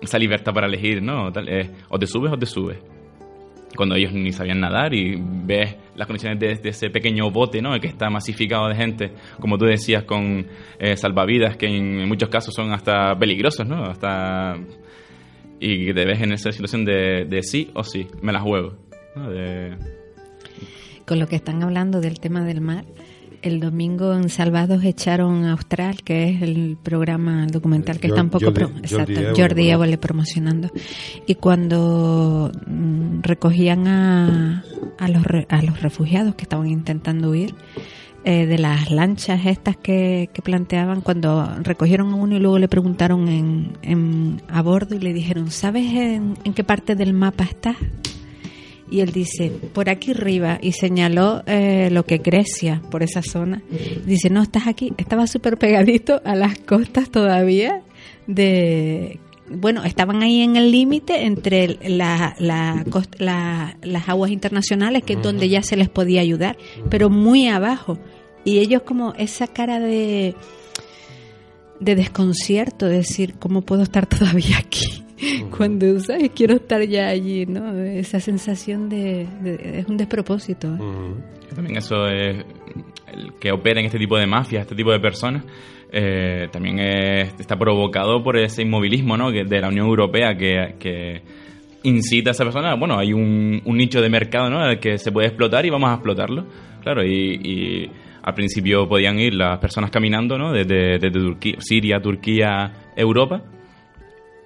esa 0.00 0.18
libertad 0.18 0.52
para 0.52 0.66
elegir, 0.66 1.02
¿no? 1.02 1.32
Tal, 1.32 1.48
o 1.88 1.98
te 1.98 2.06
subes 2.06 2.32
o 2.32 2.38
te 2.38 2.46
subes. 2.46 2.78
Cuando 3.76 3.94
ellos 3.94 4.12
ni 4.12 4.32
sabían 4.32 4.60
nadar 4.60 4.92
y 4.94 5.16
ves 5.20 5.76
las 5.94 6.06
condiciones 6.06 6.38
de, 6.40 6.68
ese 6.68 6.90
pequeño 6.90 7.30
bote, 7.30 7.62
¿no? 7.62 7.78
Que 7.80 7.86
está 7.86 8.10
masificado 8.10 8.68
de 8.68 8.74
gente, 8.74 9.12
como 9.38 9.56
tú 9.58 9.64
decías, 9.64 10.02
con 10.04 10.46
eh, 10.78 10.96
salvavidas 10.96 11.56
que 11.56 11.66
en, 11.66 12.08
muchos 12.08 12.28
casos 12.28 12.52
son 12.54 12.72
hasta 12.72 13.16
peligrosos, 13.18 13.66
¿no? 13.66 13.84
Hasta... 13.84 14.56
Y 15.60 15.92
te 15.92 16.04
ves 16.06 16.20
en 16.22 16.32
esa 16.32 16.50
situación 16.52 16.84
de, 16.84 17.26
de 17.26 17.42
sí 17.42 17.70
o 17.74 17.84
sí, 17.84 18.06
me 18.22 18.32
la 18.32 18.40
juego. 18.40 18.76
De- 19.14 19.76
Con 21.06 21.18
lo 21.18 21.26
que 21.26 21.36
están 21.36 21.62
hablando 21.62 22.00
del 22.00 22.18
tema 22.18 22.44
del 22.44 22.60
mar, 22.62 22.84
el 23.42 23.60
domingo 23.60 24.12
en 24.14 24.28
Salvados 24.28 24.84
echaron 24.84 25.44
a 25.44 25.52
Austral, 25.52 26.02
que 26.02 26.28
es 26.30 26.42
el 26.42 26.76
programa 26.82 27.44
el 27.44 27.50
documental 27.50 27.98
que 27.98 28.08
Jor- 28.08 28.12
está 28.12 28.22
un 28.22 28.30
poco 28.30 28.46
Jordi- 28.46 28.54
pro- 28.54 28.70
exacto, 28.78 29.12
Jordi 29.36 29.96
promocionando. 29.98 30.70
Y 31.26 31.34
cuando 31.36 32.50
mm, 32.66 33.20
recogían 33.22 33.86
a, 33.88 34.62
a, 34.98 35.08
los, 35.08 35.22
a 35.48 35.62
los 35.62 35.80
refugiados 35.82 36.34
que 36.34 36.42
estaban 36.42 36.68
intentando 36.68 37.30
huir, 37.30 37.54
eh, 38.24 38.44
de 38.44 38.58
las 38.58 38.90
lanchas 38.90 39.46
estas 39.46 39.78
que, 39.78 40.28
que 40.34 40.42
planteaban, 40.42 41.00
cuando 41.00 41.48
recogieron 41.62 42.12
a 42.12 42.16
uno 42.16 42.36
y 42.36 42.38
luego 42.38 42.58
le 42.58 42.68
preguntaron 42.68 43.28
en, 43.28 43.72
en- 43.82 44.42
a 44.48 44.60
bordo 44.60 44.94
y 44.94 44.98
le 44.98 45.14
dijeron, 45.14 45.50
¿sabes 45.50 45.86
en, 45.86 46.34
en 46.44 46.52
qué 46.52 46.62
parte 46.62 46.94
del 46.96 47.14
mapa 47.14 47.44
estás? 47.44 47.76
Y 48.90 49.00
él 49.00 49.12
dice, 49.12 49.50
por 49.72 49.88
aquí 49.88 50.10
arriba, 50.10 50.58
y 50.60 50.72
señaló 50.72 51.42
eh, 51.46 51.90
lo 51.92 52.04
que 52.04 52.16
es 52.16 52.22
Grecia, 52.22 52.82
por 52.90 53.02
esa 53.02 53.22
zona. 53.22 53.62
Dice, 54.04 54.30
no, 54.30 54.42
estás 54.42 54.66
aquí, 54.66 54.92
estaba 54.96 55.26
súper 55.26 55.58
pegadito 55.58 56.20
a 56.24 56.34
las 56.34 56.58
costas 56.58 57.10
todavía 57.10 57.82
de... 58.26 59.20
Bueno, 59.52 59.82
estaban 59.82 60.22
ahí 60.22 60.42
en 60.42 60.54
el 60.54 60.70
límite 60.70 61.24
entre 61.24 61.76
la, 61.88 62.36
las 62.38 64.08
aguas 64.08 64.30
internacionales, 64.30 65.02
que 65.02 65.14
es 65.14 65.22
donde 65.22 65.48
ya 65.48 65.62
se 65.62 65.76
les 65.76 65.88
podía 65.88 66.20
ayudar, 66.20 66.56
pero 66.88 67.10
muy 67.10 67.48
abajo. 67.48 67.98
Y 68.44 68.58
ellos 68.58 68.82
como 68.82 69.12
esa 69.14 69.48
cara 69.48 69.80
de, 69.80 70.36
de 71.80 71.94
desconcierto, 71.96 72.86
de 72.86 72.98
decir, 72.98 73.34
¿cómo 73.40 73.62
puedo 73.62 73.82
estar 73.82 74.06
todavía 74.18 74.58
aquí? 74.58 74.99
Cuando, 75.56 75.98
¿sabes? 76.00 76.30
Quiero 76.34 76.54
estar 76.54 76.82
ya 76.82 77.08
allí, 77.08 77.46
¿no? 77.46 77.74
Esa 77.78 78.20
sensación 78.20 78.88
de... 78.88 79.26
de- 79.42 79.78
es 79.80 79.86
un 79.86 79.96
despropósito. 79.96 80.68
¿eh? 80.68 80.78
Ujú. 80.80 81.16
que 81.48 81.54
también 81.54 81.76
eso 81.78 82.06
es, 82.06 82.44
el 83.12 83.32
que 83.40 83.50
opera 83.52 83.80
en 83.80 83.86
este 83.86 83.98
tipo 83.98 84.16
de 84.16 84.26
mafias, 84.26 84.62
este 84.62 84.74
tipo 84.76 84.92
de 84.92 85.00
personas, 85.00 85.44
eh, 85.92 86.48
también 86.52 86.78
es- 86.78 87.34
está 87.40 87.56
provocado 87.58 88.22
por 88.22 88.36
ese 88.36 88.62
inmovilismo 88.62 89.16
¿no? 89.16 89.30
que- 89.32 89.44
de 89.44 89.60
la 89.60 89.68
Unión 89.68 89.86
Europea 89.86 90.36
que, 90.36 90.74
que 90.78 91.22
incita 91.82 92.30
a 92.30 92.32
esa 92.32 92.44
persona. 92.44 92.74
Bueno, 92.76 92.98
hay 92.98 93.12
un, 93.12 93.60
un 93.64 93.76
nicho 93.76 94.00
de 94.00 94.08
mercado 94.08 94.48
¿no? 94.48 94.60
al 94.60 94.78
que 94.78 94.96
se 94.98 95.10
puede 95.12 95.26
explotar 95.28 95.66
y 95.66 95.70
vamos 95.70 95.90
a 95.90 95.94
explotarlo. 95.94 96.46
Claro, 96.82 97.04
y, 97.04 97.34
y 97.42 97.90
al 98.22 98.34
principio 98.34 98.88
podían 98.88 99.18
ir 99.18 99.34
las 99.34 99.58
personas 99.58 99.90
caminando 99.90 100.38
¿no? 100.38 100.52
desde, 100.52 100.98
desde 100.98 101.10
Turquía, 101.10 101.56
Siria, 101.58 102.00
Turquía, 102.00 102.72
Europa. 102.96 103.42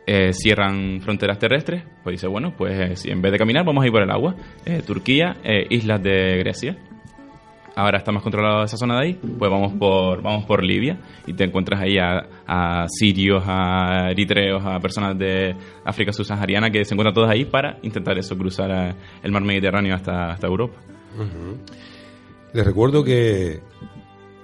Eh, 0.07 0.33
cierran 0.33 1.01
fronteras 1.01 1.38
terrestres, 1.38 1.85
pues 2.03 2.14
dice, 2.14 2.27
bueno, 2.27 2.55
pues 2.57 2.79
eh, 2.79 2.97
si 2.97 3.11
en 3.11 3.23
vez 3.23 3.33
de 3.33 3.38
caminar 3.38 3.64
vamos 3.64 3.83
a 3.83 3.87
ir 3.87 3.93
por 3.93 4.03
el 4.03 4.11
agua. 4.11 4.35
Eh, 4.67 4.83
Turquía, 4.87 5.37
islas 5.71 6.03
de 6.03 6.38
Grecia 6.38 6.77
ahora 7.77 7.99
está 7.99 8.12
más 8.12 8.23
controlada 8.23 8.64
esa 8.64 8.77
zona 8.77 9.01
de 9.01 9.07
ahí, 9.07 9.14
pues 9.14 9.51
vamos 9.51 9.73
por 9.73 10.23
vamos 10.23 10.45
por 10.45 10.62
Libia 10.62 10.99
y 11.27 11.33
te 11.33 11.45
encuentras 11.45 11.81
ahí 11.81 11.99
a, 11.99 12.27
a 12.47 12.87
sirios, 12.88 13.43
a 13.47 14.11
eritreos, 14.11 14.64
a 14.64 14.79
personas 14.79 15.19
de 15.19 15.57
África 15.85 16.12
subsahariana 16.12 16.71
que 16.71 16.85
se 16.85 16.95
encuentran 16.95 17.14
todas 17.14 17.31
ahí 17.31 17.45
para 17.45 17.79
intentar 17.83 18.17
eso, 18.19 18.37
cruzar 18.37 18.95
el 19.23 19.33
mar 19.33 19.43
Mediterráneo 19.43 19.95
hasta, 19.95 20.31
hasta 20.33 20.47
Europa. 20.47 20.77
Les 22.53 22.64
recuerdo 22.64 23.03
que 23.03 23.61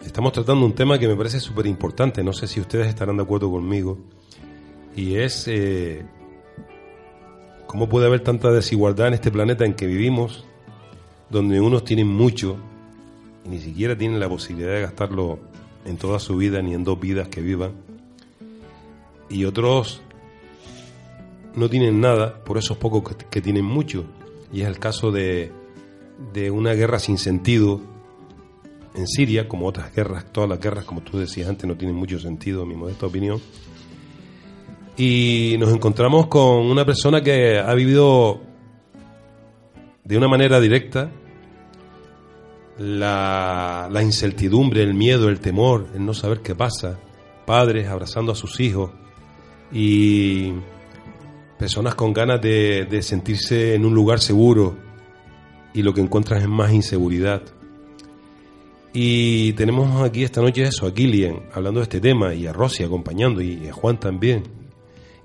estamos 0.04 0.32
tratando 0.32 0.66
un 0.66 0.74
tema 0.74 0.98
que 0.98 1.06
me 1.06 1.16
parece 1.16 1.38
súper 1.38 1.66
importante, 1.66 2.24
no 2.24 2.32
sé 2.32 2.46
si 2.46 2.60
ustedes 2.60 2.88
estarán 2.88 3.16
de 3.16 3.22
acuerdo 3.22 3.50
conmigo, 3.50 3.98
y 4.96 5.16
es 5.16 5.46
eh, 5.48 6.04
cómo 7.66 7.88
puede 7.88 8.06
haber 8.06 8.20
tanta 8.20 8.50
desigualdad 8.50 9.08
en 9.08 9.14
este 9.14 9.30
planeta 9.30 9.64
en 9.64 9.74
que 9.74 9.86
vivimos, 9.86 10.44
donde 11.28 11.60
unos 11.60 11.84
tienen 11.84 12.08
mucho 12.08 12.56
y 13.44 13.48
ni 13.48 13.58
siquiera 13.58 13.96
tienen 13.96 14.20
la 14.20 14.28
posibilidad 14.28 14.72
de 14.72 14.80
gastarlo 14.82 15.38
en 15.84 15.96
toda 15.96 16.18
su 16.18 16.36
vida 16.36 16.60
ni 16.62 16.74
en 16.74 16.84
dos 16.84 16.98
vidas 17.00 17.28
que 17.28 17.40
vivan, 17.40 17.72
y 19.28 19.44
otros 19.44 20.02
no 21.54 21.68
tienen 21.68 22.00
nada 22.00 22.42
por 22.44 22.58
esos 22.58 22.76
pocos 22.76 23.16
que, 23.30 23.40
tienen 23.40 23.64
mucho, 23.64 24.04
y 24.52 24.62
es 24.62 24.68
el 24.68 24.78
caso 24.78 25.10
de, 25.10 25.52
de 26.32 26.50
una 26.50 26.74
guerra 26.74 26.98
sin 26.98 27.18
sentido 27.18 27.80
en 28.94 29.06
Siria, 29.06 29.48
como 29.48 29.66
otras 29.66 29.94
guerras, 29.94 30.26
todas 30.32 30.50
las 30.50 30.60
guerras, 30.60 30.84
como 30.84 31.00
tú 31.00 31.18
decías 31.18 31.48
antes, 31.48 31.66
no 31.66 31.76
tienen 31.76 31.96
mucho 31.96 32.18
sentido, 32.18 32.62
en 32.62 32.68
mi 32.68 32.74
modesta 32.74 33.06
opinión. 33.06 33.40
Y 34.96 35.56
nos 35.58 35.72
encontramos 35.72 36.26
con 36.26 36.66
una 36.66 36.84
persona 36.84 37.22
que 37.22 37.58
ha 37.58 37.72
vivido 37.74 38.40
de 40.04 40.16
una 40.16 40.28
manera 40.28 40.60
directa 40.60 41.10
la, 42.78 43.88
la 43.90 44.02
incertidumbre, 44.02 44.82
el 44.82 44.94
miedo, 44.94 45.28
el 45.28 45.40
temor, 45.40 45.88
el 45.94 46.04
no 46.04 46.14
saber 46.14 46.40
qué 46.40 46.54
pasa, 46.54 46.98
padres 47.46 47.88
abrazando 47.88 48.32
a 48.32 48.34
sus 48.34 48.60
hijos 48.60 48.90
y 49.72 50.52
personas 51.58 51.94
con 51.94 52.12
ganas 52.12 52.40
de, 52.40 53.02
sentirse 53.02 53.74
en 53.74 53.84
un 53.84 53.94
lugar 53.94 54.18
seguro 54.20 54.76
y 55.74 55.82
lo 55.82 55.92
que 55.92 56.00
encuentras 56.00 56.42
es 56.42 56.48
más 56.48 56.72
inseguridad. 56.72 57.42
Y 58.92 59.52
tenemos 59.52 60.02
aquí 60.02 60.24
esta 60.24 60.40
noche 60.40 60.62
eso, 60.62 60.86
a 60.86 60.90
Gillian 60.90 61.42
hablando 61.52 61.80
de 61.80 61.84
este 61.84 62.00
tema 62.00 62.34
y 62.34 62.46
a 62.46 62.52
Rosy 62.52 62.82
acompañando 62.82 63.40
y 63.42 63.68
a 63.68 63.72
Juan 63.72 64.00
también. 64.00 64.59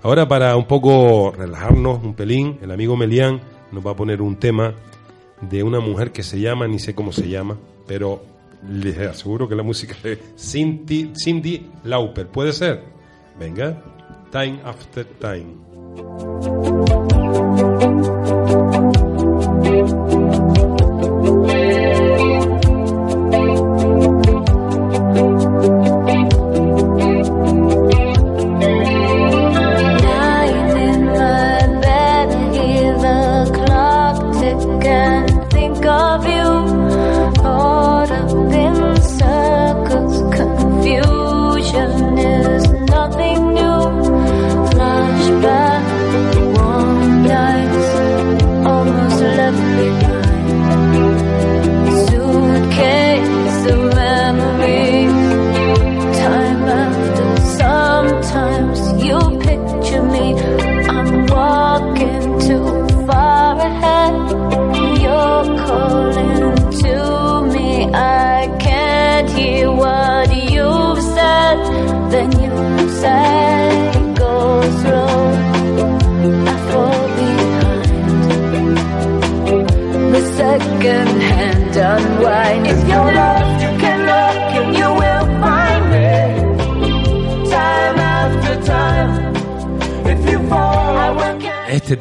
Ahora 0.04 0.26
para 0.26 0.56
un 0.56 0.68
poco 0.68 1.34
relajarnos 1.38 2.02
un 2.02 2.14
pelín, 2.14 2.60
el 2.62 2.72
amigo 2.72 2.96
Melián 2.96 3.42
nos 3.74 3.86
va 3.86 3.92
a 3.92 3.96
poner 3.98 4.22
un 4.22 4.38
tema 4.38 4.74
de 5.42 5.64
una 5.64 5.82
mujer 5.82 6.14
que 6.14 6.24
se 6.24 6.40
llama, 6.40 6.66
ni 6.66 6.80
sé 6.80 6.96
cómo 6.96 7.12
se 7.12 7.28
llama, 7.28 7.58
pero 7.86 8.24
les 8.70 8.98
aseguro 9.00 9.50
que 9.50 9.56
la 9.58 9.64
música 9.64 9.98
es 10.06 10.18
Cindy, 10.38 11.12
Cindy 11.14 11.70
Lauper. 11.84 12.28
¿Puede 12.28 12.54
ser? 12.54 12.86
Venga, 13.38 13.84
Time 14.32 14.62
After 14.64 15.06
Time. 15.20 15.71
Thank 15.98 16.90
you. 16.90 17.01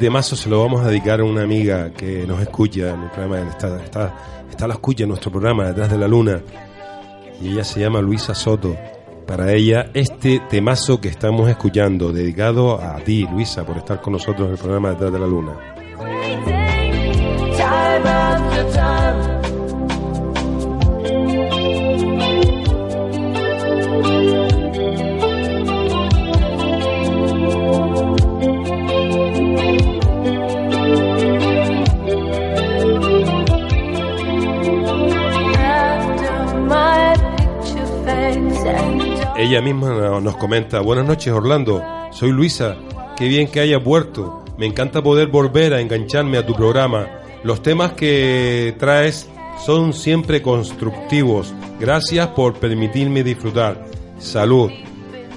Temazo 0.01 0.35
se 0.35 0.49
lo 0.49 0.59
vamos 0.59 0.81
a 0.81 0.87
dedicar 0.87 1.19
a 1.19 1.23
una 1.23 1.43
amiga 1.43 1.91
que 1.93 2.25
nos 2.25 2.41
escucha 2.41 2.89
en 2.89 3.03
el 3.03 3.11
programa, 3.11 3.47
está, 3.47 3.79
está, 3.83 4.15
está 4.49 4.67
la 4.67 4.73
escucha 4.73 5.03
en 5.03 5.09
nuestro 5.09 5.29
programa 5.31 5.67
Detrás 5.67 5.91
de 5.91 5.97
la 5.99 6.07
Luna 6.07 6.41
y 7.39 7.49
ella 7.49 7.63
se 7.63 7.81
llama 7.81 8.01
Luisa 8.01 8.33
Soto. 8.33 8.75
Para 9.27 9.53
ella, 9.53 9.91
este 9.93 10.41
temazo 10.49 10.99
que 10.99 11.07
estamos 11.07 11.47
escuchando, 11.51 12.11
dedicado 12.11 12.81
a 12.81 12.95
ti, 12.95 13.27
Luisa, 13.31 13.63
por 13.63 13.77
estar 13.77 14.01
con 14.01 14.13
nosotros 14.13 14.47
en 14.47 14.53
el 14.53 14.57
programa 14.57 14.89
Detrás 14.89 15.13
de 15.13 15.19
la 15.19 15.27
Luna. 15.27 15.53
Misma 39.63 39.89
no- 39.89 40.21
nos 40.21 40.37
comenta, 40.37 40.79
buenas 40.79 41.05
noches 41.05 41.31
Orlando, 41.33 41.83
soy 42.11 42.31
Luisa, 42.31 42.75
qué 43.15 43.27
bien 43.27 43.47
que 43.47 43.59
hayas 43.59 43.83
vuelto, 43.83 44.43
me 44.57 44.65
encanta 44.65 45.01
poder 45.01 45.27
volver 45.27 45.73
a 45.73 45.81
engancharme 45.81 46.37
a 46.37 46.45
tu 46.45 46.53
programa, 46.55 47.07
los 47.43 47.61
temas 47.61 47.93
que 47.93 48.75
traes 48.79 49.29
son 49.63 49.93
siempre 49.93 50.41
constructivos, 50.41 51.53
gracias 51.79 52.27
por 52.29 52.55
permitirme 52.55 53.23
disfrutar, 53.23 53.85
salud, 54.17 54.71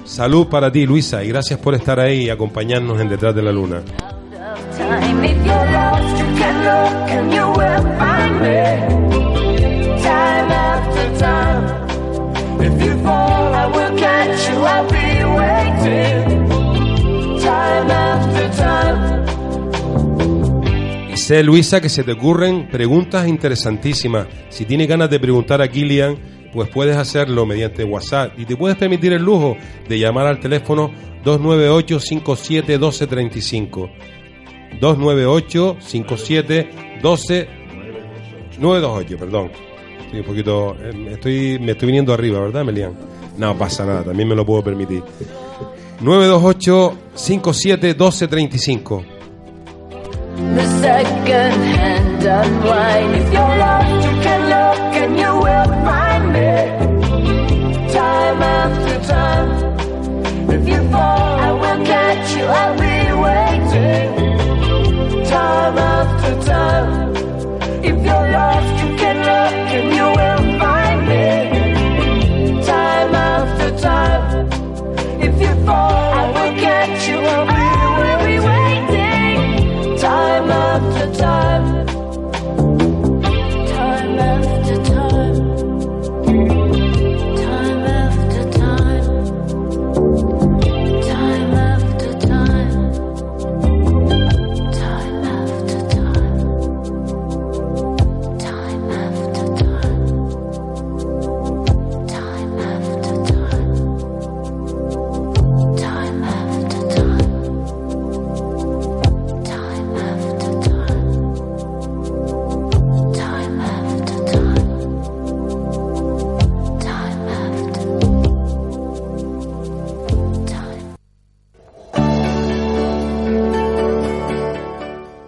salud 0.05 0.47
para 0.47 0.71
ti 0.71 0.85
Luisa 0.85 1.23
y 1.23 1.27
gracias 1.29 1.59
por 1.59 1.75
estar 1.75 1.99
ahí 1.99 2.23
y 2.25 2.29
acompañarnos 2.29 2.99
en 2.99 3.09
Detrás 3.09 3.35
de 3.35 3.41
la 3.43 3.51
Luna. 3.51 3.81
If 12.61 12.81
you 12.83 12.97
fall, 13.03 13.53
I 13.53 13.67
will 13.67 13.97
catch 13.97 14.49
you. 14.49 14.57
I'll 14.65 14.87
be 14.89 15.23
waiting. 15.37 16.47
Time 17.41 17.91
after 17.91 18.49
time. 18.55 19.25
Y 21.13 21.17
sé 21.17 21.43
Luisa 21.43 21.81
que 21.81 21.89
se 21.89 22.03
te 22.03 22.11
ocurren 22.13 22.67
preguntas 22.69 23.27
interesantísimas, 23.27 24.27
si 24.49 24.65
tienes 24.65 24.87
ganas 24.87 25.09
de 25.09 25.19
preguntar 25.19 25.61
a 25.61 25.67
Kilian, 25.67 26.17
pues 26.51 26.69
puedes 26.69 26.95
hacerlo 26.97 27.45
mediante 27.45 27.83
WhatsApp 27.83 28.37
y 28.39 28.45
te 28.45 28.55
puedes 28.55 28.77
permitir 28.77 29.13
el 29.13 29.23
lujo 29.23 29.57
de 29.87 29.99
llamar 29.99 30.27
al 30.27 30.39
teléfono 30.39 30.91
298 31.23 31.99
57 31.99 32.77
12 32.77 33.07
35 33.07 33.89
298 34.79 35.77
57 35.79 36.69
12 37.01 37.49
928, 38.59 39.17
perdón. 39.17 39.51
Estoy 40.15 40.19
un 40.21 40.25
poquito 40.27 40.75
eh, 40.79 41.11
estoy 41.11 41.59
me 41.59 41.73
estoy 41.73 41.87
viniendo 41.87 42.13
arriba, 42.13 42.39
¿verdad, 42.39 42.63
Melian? 42.63 42.93
No 43.37 43.57
pasa 43.57 43.85
nada, 43.85 44.03
también 44.03 44.29
me 44.29 44.35
lo 44.35 44.45
puedo 44.45 44.63
permitir. 44.63 45.03
928 45.99 46.97
57 47.15 47.93
12 47.95 48.27
35 48.27 49.05
The 50.55 50.65
second 50.81 51.63
hand 51.75 52.23
unwind. 52.23 53.15
If 53.15 53.33
you're 53.33 53.57
lost, 53.57 54.05
you 54.05 54.21
can 54.21 54.41
look 54.49 54.95
and 54.95 55.17
you 55.17 55.35
will 55.35 55.69
find 55.83 56.31
me. 56.31 57.91
Time 57.91 58.41
after 58.41 58.99
time. 59.07 59.49
If 60.49 60.67
you 60.67 60.89
fall, 60.91 61.39
I 61.39 61.51
will 61.51 61.85
catch 61.85 62.35
you. 62.37 62.43
I'll 62.45 62.79
be 62.79 62.94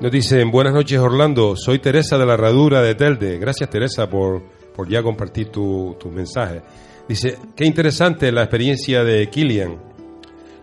Nos 0.07 0.13
dicen, 0.13 0.51
buenas 0.51 0.73
noches 0.73 0.97
Orlando, 0.99 1.57
soy 1.57 1.79
Teresa 1.79 2.17
de 2.17 2.25
la 2.25 2.35
Herradura 2.35 2.81
de 2.81 2.95
Telde. 2.95 3.37
Gracias 3.39 3.69
Teresa 3.69 4.09
por, 4.09 4.41
por 4.73 4.87
ya 4.87 5.03
compartir 5.03 5.49
tu, 5.49 5.97
tu 5.99 6.09
mensaje. 6.09 6.61
Dice, 7.09 7.37
qué 7.57 7.65
interesante 7.65 8.31
la 8.31 8.43
experiencia 8.43 9.03
de 9.03 9.27
Kilian. 9.29 9.75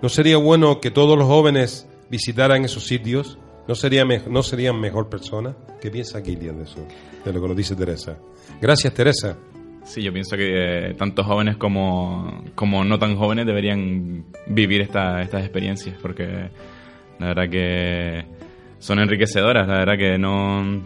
¿No 0.01 0.09
sería 0.09 0.39
bueno 0.39 0.81
que 0.81 0.91
todos 0.91 1.19
los 1.19 1.27
jóvenes 1.27 1.87
visitaran 2.09 2.65
esos 2.65 2.87
sitios? 2.87 3.37
¿No, 3.69 3.75
sería 3.75 4.07
me- 4.07 4.23
no 4.31 4.43
serían 4.43 4.81
mejor 4.81 5.11
personas? 5.11 5.57
¿Qué 5.79 5.91
piensa 5.91 6.23
Kilian 6.23 6.57
de 6.57 6.65
eso? 6.65 6.79
De 7.23 7.31
lo 7.31 7.43
que 7.43 7.49
nos 7.49 7.57
dice 7.59 7.77
Teresa. 7.77 8.17
Gracias 8.63 8.95
Teresa. 8.95 9.37
Sí, 9.85 10.03
yo 10.03 10.11
pienso 10.11 10.39
que 10.39 10.89
eh, 10.89 10.95
tanto 10.95 11.23
jóvenes 11.23 11.59
como, 11.59 12.45
como 12.55 12.83
no 12.83 12.99
tan 12.99 13.15
jóvenes 13.19 13.45
deberían 13.45 14.25
vivir 14.47 14.81
esta, 14.81 15.21
estas 15.21 15.43
experiencias, 15.43 15.97
porque 16.01 16.49
la 17.19 17.27
verdad 17.27 17.51
que 17.51 18.34
son 18.85 18.99
enriquecedoras, 18.99 19.67
la 19.67 19.79
verdad 19.79 19.97
que 19.97 20.19
no... 20.19 20.83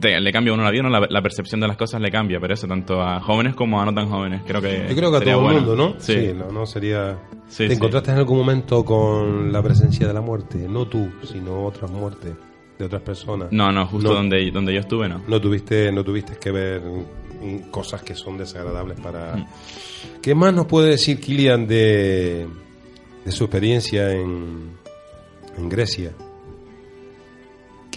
te- 0.00 0.20
le 0.20 0.32
cambia 0.32 0.52
a 0.52 0.54
uno 0.54 0.62
la 0.64 0.70
vida, 0.70 0.82
¿no? 0.84 0.90
la, 0.90 1.06
la 1.10 1.22
percepción 1.22 1.60
de 1.60 1.66
las 1.66 1.76
cosas 1.76 2.00
le 2.00 2.10
cambia, 2.10 2.38
pero 2.40 2.54
eso 2.54 2.66
tanto 2.68 3.02
a 3.02 3.20
jóvenes 3.20 3.54
como 3.56 3.80
a 3.80 3.84
no 3.84 3.92
tan 3.92 4.08
jóvenes. 4.08 4.42
Creo 4.46 4.60
que 4.62 4.86
Yo 4.88 4.94
creo 4.96 5.10
que 5.10 5.16
a 5.16 5.20
todo 5.20 5.40
bueno. 5.40 5.58
el 5.58 5.64
mundo, 5.64 5.76
¿no? 5.76 5.94
Sí. 6.00 6.32
no, 6.36 6.52
no 6.52 6.66
sería... 6.66 7.18
Sí, 7.48 7.64
¿Te 7.64 7.68
sí. 7.70 7.74
encontraste 7.74 8.10
en 8.12 8.18
algún 8.18 8.38
momento 8.38 8.84
con 8.84 9.50
la 9.52 9.62
presencia 9.62 10.06
de 10.06 10.12
la 10.14 10.20
muerte? 10.20 10.58
No 10.68 10.86
tú, 10.86 11.10
sino 11.24 11.64
otras 11.64 11.90
muertes 11.90 12.34
de 12.78 12.84
otras 12.84 13.02
personas. 13.02 13.48
No, 13.50 13.72
no, 13.72 13.86
justo 13.86 14.10
No. 14.10 14.14
Donde, 14.14 14.50
donde 14.52 14.72
yo 14.74 14.80
estuve, 14.80 15.08
no. 15.08 15.20
No 15.26 15.40
tuviste, 15.40 15.90
no 15.90 16.04
tuviste 16.04 16.36
que 16.38 16.52
ver 16.52 16.82
cosas 17.72 18.02
que 18.02 18.14
son 18.14 18.38
desagradables 18.38 19.00
para... 19.00 19.34
Mm. 19.36 19.46
¿Qué 20.22 20.34
más 20.34 20.54
nos 20.54 20.66
puede 20.66 20.90
decir 20.90 21.18
Kilian 21.20 21.66
de, 21.66 22.46
de 23.24 23.32
su 23.32 23.44
experiencia 23.44 24.12
en, 24.12 24.72
en 25.56 25.68
Grecia? 25.68 26.12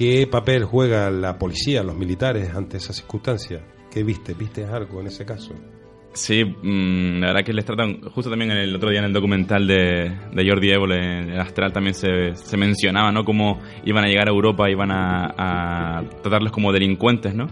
¿Qué 0.02 0.26
papel 0.26 0.66
juega 0.66 1.12
la 1.12 1.38
policía, 1.38 1.84
los 1.84 1.96
militares 1.96 2.56
ante 2.56 2.78
esas 2.78 2.96
circunstancias? 2.96 3.62
¿Qué 3.92 4.02
viste? 4.02 4.34
¿Viste 4.34 4.66
algo 4.66 5.00
en 5.00 5.06
ese 5.06 5.28
caso? 5.28 5.54
Sí, 6.14 6.44
mm, 6.44 7.20
la 7.20 7.28
verdad 7.28 7.44
que 7.46 7.54
les 7.54 7.64
tratan, 7.64 8.02
justo 8.10 8.32
también 8.32 8.50
el 8.50 8.76
otro 8.76 8.90
día 8.90 8.98
en 8.98 9.06
el 9.06 9.14
documental 9.14 9.68
de, 9.68 10.12
de 10.34 10.50
Jordi 10.50 10.72
Évole, 10.72 10.96
en 10.96 11.30
el 11.30 11.40
Astral 11.40 11.72
también 11.72 11.94
se, 11.94 12.34
se 12.34 12.58
mencionaba, 12.58 13.12
¿no? 13.12 13.24
Cómo 13.24 13.62
iban 13.86 14.04
a 14.04 14.08
llegar 14.08 14.28
a 14.28 14.32
Europa, 14.32 14.72
iban 14.72 14.90
a, 14.90 15.36
a 15.38 16.04
tratarlos 16.24 16.52
como 16.52 16.72
delincuentes, 16.72 17.36
¿no? 17.36 17.46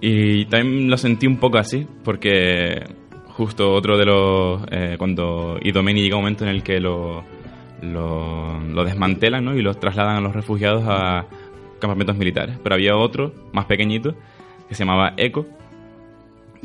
Y 0.00 0.46
también 0.46 0.90
lo 0.90 0.96
sentí 0.96 1.28
un 1.28 1.36
poco 1.36 1.58
así, 1.58 1.86
porque 2.02 2.82
justo 3.28 3.70
otro 3.72 3.96
de 3.96 4.04
los, 4.04 4.62
eh, 4.72 4.96
cuando 4.98 5.60
Idomeni 5.62 6.02
llega 6.02 6.16
un 6.16 6.22
momento 6.22 6.42
en 6.42 6.50
el 6.50 6.64
que 6.64 6.80
lo, 6.80 7.22
lo, 7.82 8.58
lo 8.58 8.84
desmantelan, 8.84 9.44
¿no? 9.44 9.54
Y 9.54 9.62
los 9.62 9.78
trasladan 9.78 10.16
a 10.16 10.20
los 10.20 10.34
refugiados 10.34 10.82
a 10.88 11.26
campamentos 11.78 12.16
militares. 12.16 12.58
Pero 12.62 12.74
había 12.74 12.96
otro, 12.96 13.32
más 13.52 13.66
pequeñito, 13.66 14.14
que 14.68 14.74
se 14.74 14.84
llamaba 14.84 15.14
Eco, 15.16 15.46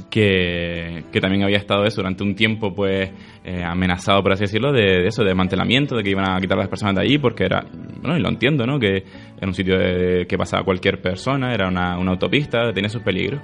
que, 0.09 1.03
que 1.11 1.21
también 1.21 1.43
había 1.43 1.57
estado 1.57 1.85
eso 1.85 1.97
durante 2.01 2.23
un 2.23 2.33
tiempo 2.35 2.73
pues 2.73 3.11
eh, 3.43 3.63
amenazado 3.63 4.23
por 4.23 4.31
así 4.31 4.41
decirlo 4.45 4.71
de, 4.71 5.05
eso 5.05 5.21
de 5.21 5.29
desmantelamiento 5.29 5.95
de 5.95 6.03
que 6.03 6.09
iban 6.09 6.27
a 6.29 6.39
quitar 6.41 6.57
a 6.57 6.61
las 6.61 6.67
personas 6.69 6.95
de 6.95 7.01
allí 7.01 7.19
porque 7.19 7.43
era 7.45 7.63
bueno 8.01 8.17
y 8.17 8.19
lo 8.21 8.29
entiendo 8.29 8.65
no 8.65 8.79
que 8.79 9.03
era 9.37 9.47
un 9.47 9.53
sitio 9.53 9.77
de- 9.77 10.25
que 10.27 10.35
pasaba 10.35 10.63
cualquier 10.63 10.99
persona 10.99 11.53
era 11.53 11.67
una, 11.67 11.99
una 11.99 12.11
autopista 12.11 12.73
tenía 12.73 12.89
sus 12.89 13.03
peligros 13.03 13.39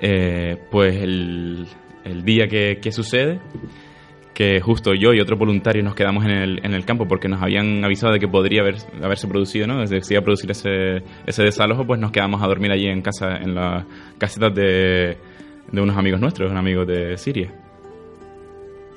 Eh, 0.00 0.56
pues 0.72 0.96
el, 0.96 1.66
el 2.04 2.24
día 2.24 2.48
que, 2.48 2.78
que 2.82 2.90
sucede 2.90 3.38
que 4.34 4.60
justo 4.60 4.94
yo 4.94 5.14
y 5.14 5.20
otro 5.20 5.36
voluntario 5.36 5.82
nos 5.84 5.94
quedamos 5.94 6.24
en 6.24 6.30
el, 6.32 6.60
en 6.64 6.74
el 6.74 6.84
campo 6.84 7.06
porque 7.06 7.28
nos 7.28 7.40
habían 7.40 7.84
avisado 7.84 8.12
de 8.12 8.18
que 8.18 8.26
podría 8.26 8.62
haber, 8.62 8.76
haberse 9.02 9.28
producido, 9.28 9.66
¿no? 9.68 9.80
Desde 9.80 9.98
que 9.98 10.04
se 10.04 10.14
iba 10.14 10.20
a 10.20 10.24
producir 10.24 10.50
ese, 10.50 11.02
ese 11.24 11.42
desalojo, 11.44 11.86
pues 11.86 12.00
nos 12.00 12.10
quedamos 12.10 12.42
a 12.42 12.46
dormir 12.48 12.72
allí 12.72 12.86
en 12.88 13.00
casa, 13.00 13.36
en 13.36 13.54
las 13.54 13.84
casetas 14.18 14.52
de, 14.54 15.16
de 15.70 15.80
unos 15.80 15.96
amigos 15.96 16.20
nuestros, 16.20 16.50
unos 16.50 16.58
amigos 16.60 16.86
de 16.86 17.16
Siria. 17.16 17.52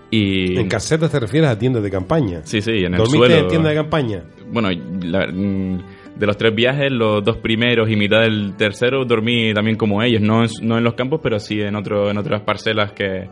Y... 0.10 0.58
¿En 0.58 0.70
casetas 0.70 1.12
te 1.12 1.20
refieres 1.20 1.50
a 1.50 1.60
tiendas 1.60 1.84
de 1.84 1.92
campaña? 1.92 2.40
Sí, 2.44 2.62
sí, 2.62 2.72
en 2.72 2.94
el 2.94 2.98
¿Dormiste 2.98 3.18
suelo. 3.18 3.36
en 3.36 3.48
tienda 3.48 3.70
de 3.70 3.76
campaña? 3.76 4.24
Bueno, 4.52 4.70
la- 5.04 5.28
de 5.28 6.26
los 6.26 6.36
tres 6.36 6.56
viajes, 6.56 6.92
los 6.92 7.24
dos 7.24 7.38
primeros 7.38 7.92
y 7.92 7.96
mitad 7.96 8.22
del 8.22 8.56
tercero 8.58 9.06
dormí 9.06 9.54
también 9.54 9.78
como 9.78 10.02
ellos, 10.02 10.20
no 10.22 10.44
en, 10.44 10.50
no 10.64 10.78
en 10.80 10.84
los 10.84 10.96
campos, 10.96 11.20
pero 11.22 11.38
sí 11.40 11.62
en, 11.62 11.76
otro, 11.76 12.10
en 12.10 12.18
otras 12.18 12.42
parcelas 12.42 12.92
que, 12.94 13.28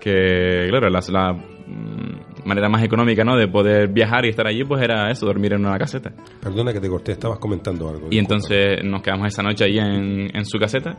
que 0.00 0.66
claro, 0.68 0.88
la, 0.88 1.00
la, 1.10 1.32
mm, 1.32 2.46
manera 2.46 2.68
más 2.68 2.82
económica 2.82 3.22
¿no? 3.24 3.36
de 3.36 3.46
poder 3.46 3.88
viajar 3.88 4.24
y 4.24 4.30
estar 4.30 4.46
allí, 4.46 4.64
pues 4.64 4.82
era 4.82 5.10
eso, 5.10 5.26
dormir 5.26 5.52
en 5.52 5.64
una 5.64 5.78
caseta. 5.78 6.12
Perdona 6.40 6.72
que 6.72 6.80
te 6.80 6.88
corté, 6.88 7.12
estabas 7.12 7.38
comentando 7.38 7.88
algo. 7.88 8.08
Y 8.10 8.18
entonces 8.18 8.82
nos 8.82 9.02
quedamos 9.02 9.28
esa 9.28 9.42
noche 9.42 9.64
ahí 9.64 9.78
en, 9.78 10.34
en 10.34 10.44
su 10.44 10.58
caseta, 10.58 10.98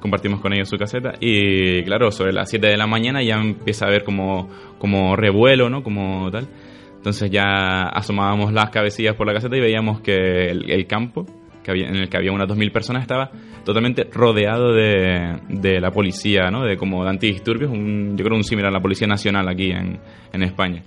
compartimos 0.00 0.40
con 0.40 0.52
ellos 0.52 0.68
su 0.68 0.76
caseta 0.76 1.14
y 1.20 1.82
claro, 1.84 2.10
sobre 2.10 2.32
las 2.32 2.48
7 2.48 2.66
de 2.66 2.76
la 2.76 2.86
mañana 2.86 3.22
ya 3.22 3.34
empieza 3.36 3.86
a 3.86 3.88
haber 3.88 4.04
como, 4.04 4.48
como 4.78 5.16
revuelo, 5.16 5.68
¿no? 5.68 5.82
Como 5.82 6.30
tal. 6.30 6.48
Entonces 6.96 7.30
ya 7.30 7.82
asomábamos 7.84 8.52
las 8.52 8.70
cabecillas 8.70 9.14
por 9.14 9.26
la 9.26 9.34
caseta 9.34 9.56
y 9.56 9.60
veíamos 9.60 10.00
que 10.00 10.48
el, 10.50 10.70
el 10.70 10.86
campo, 10.86 11.24
que 11.66 11.72
había, 11.72 11.88
en 11.88 11.96
el 11.96 12.08
que 12.08 12.16
había 12.16 12.30
unas 12.30 12.48
2.000 12.48 12.70
personas, 12.70 13.02
estaba 13.02 13.30
totalmente 13.64 14.04
rodeado 14.04 14.72
de, 14.72 15.40
de 15.48 15.80
la 15.80 15.90
policía, 15.90 16.48
¿no? 16.48 16.64
De 16.64 16.76
como 16.76 17.02
de 17.02 17.10
antidisturbios, 17.10 17.72
un, 17.72 18.16
yo 18.16 18.24
creo 18.24 18.36
un 18.36 18.44
similar 18.44 18.70
a 18.70 18.74
la 18.74 18.80
Policía 18.80 19.08
Nacional 19.08 19.48
aquí 19.48 19.72
en, 19.72 19.98
en 20.32 20.42
España. 20.44 20.82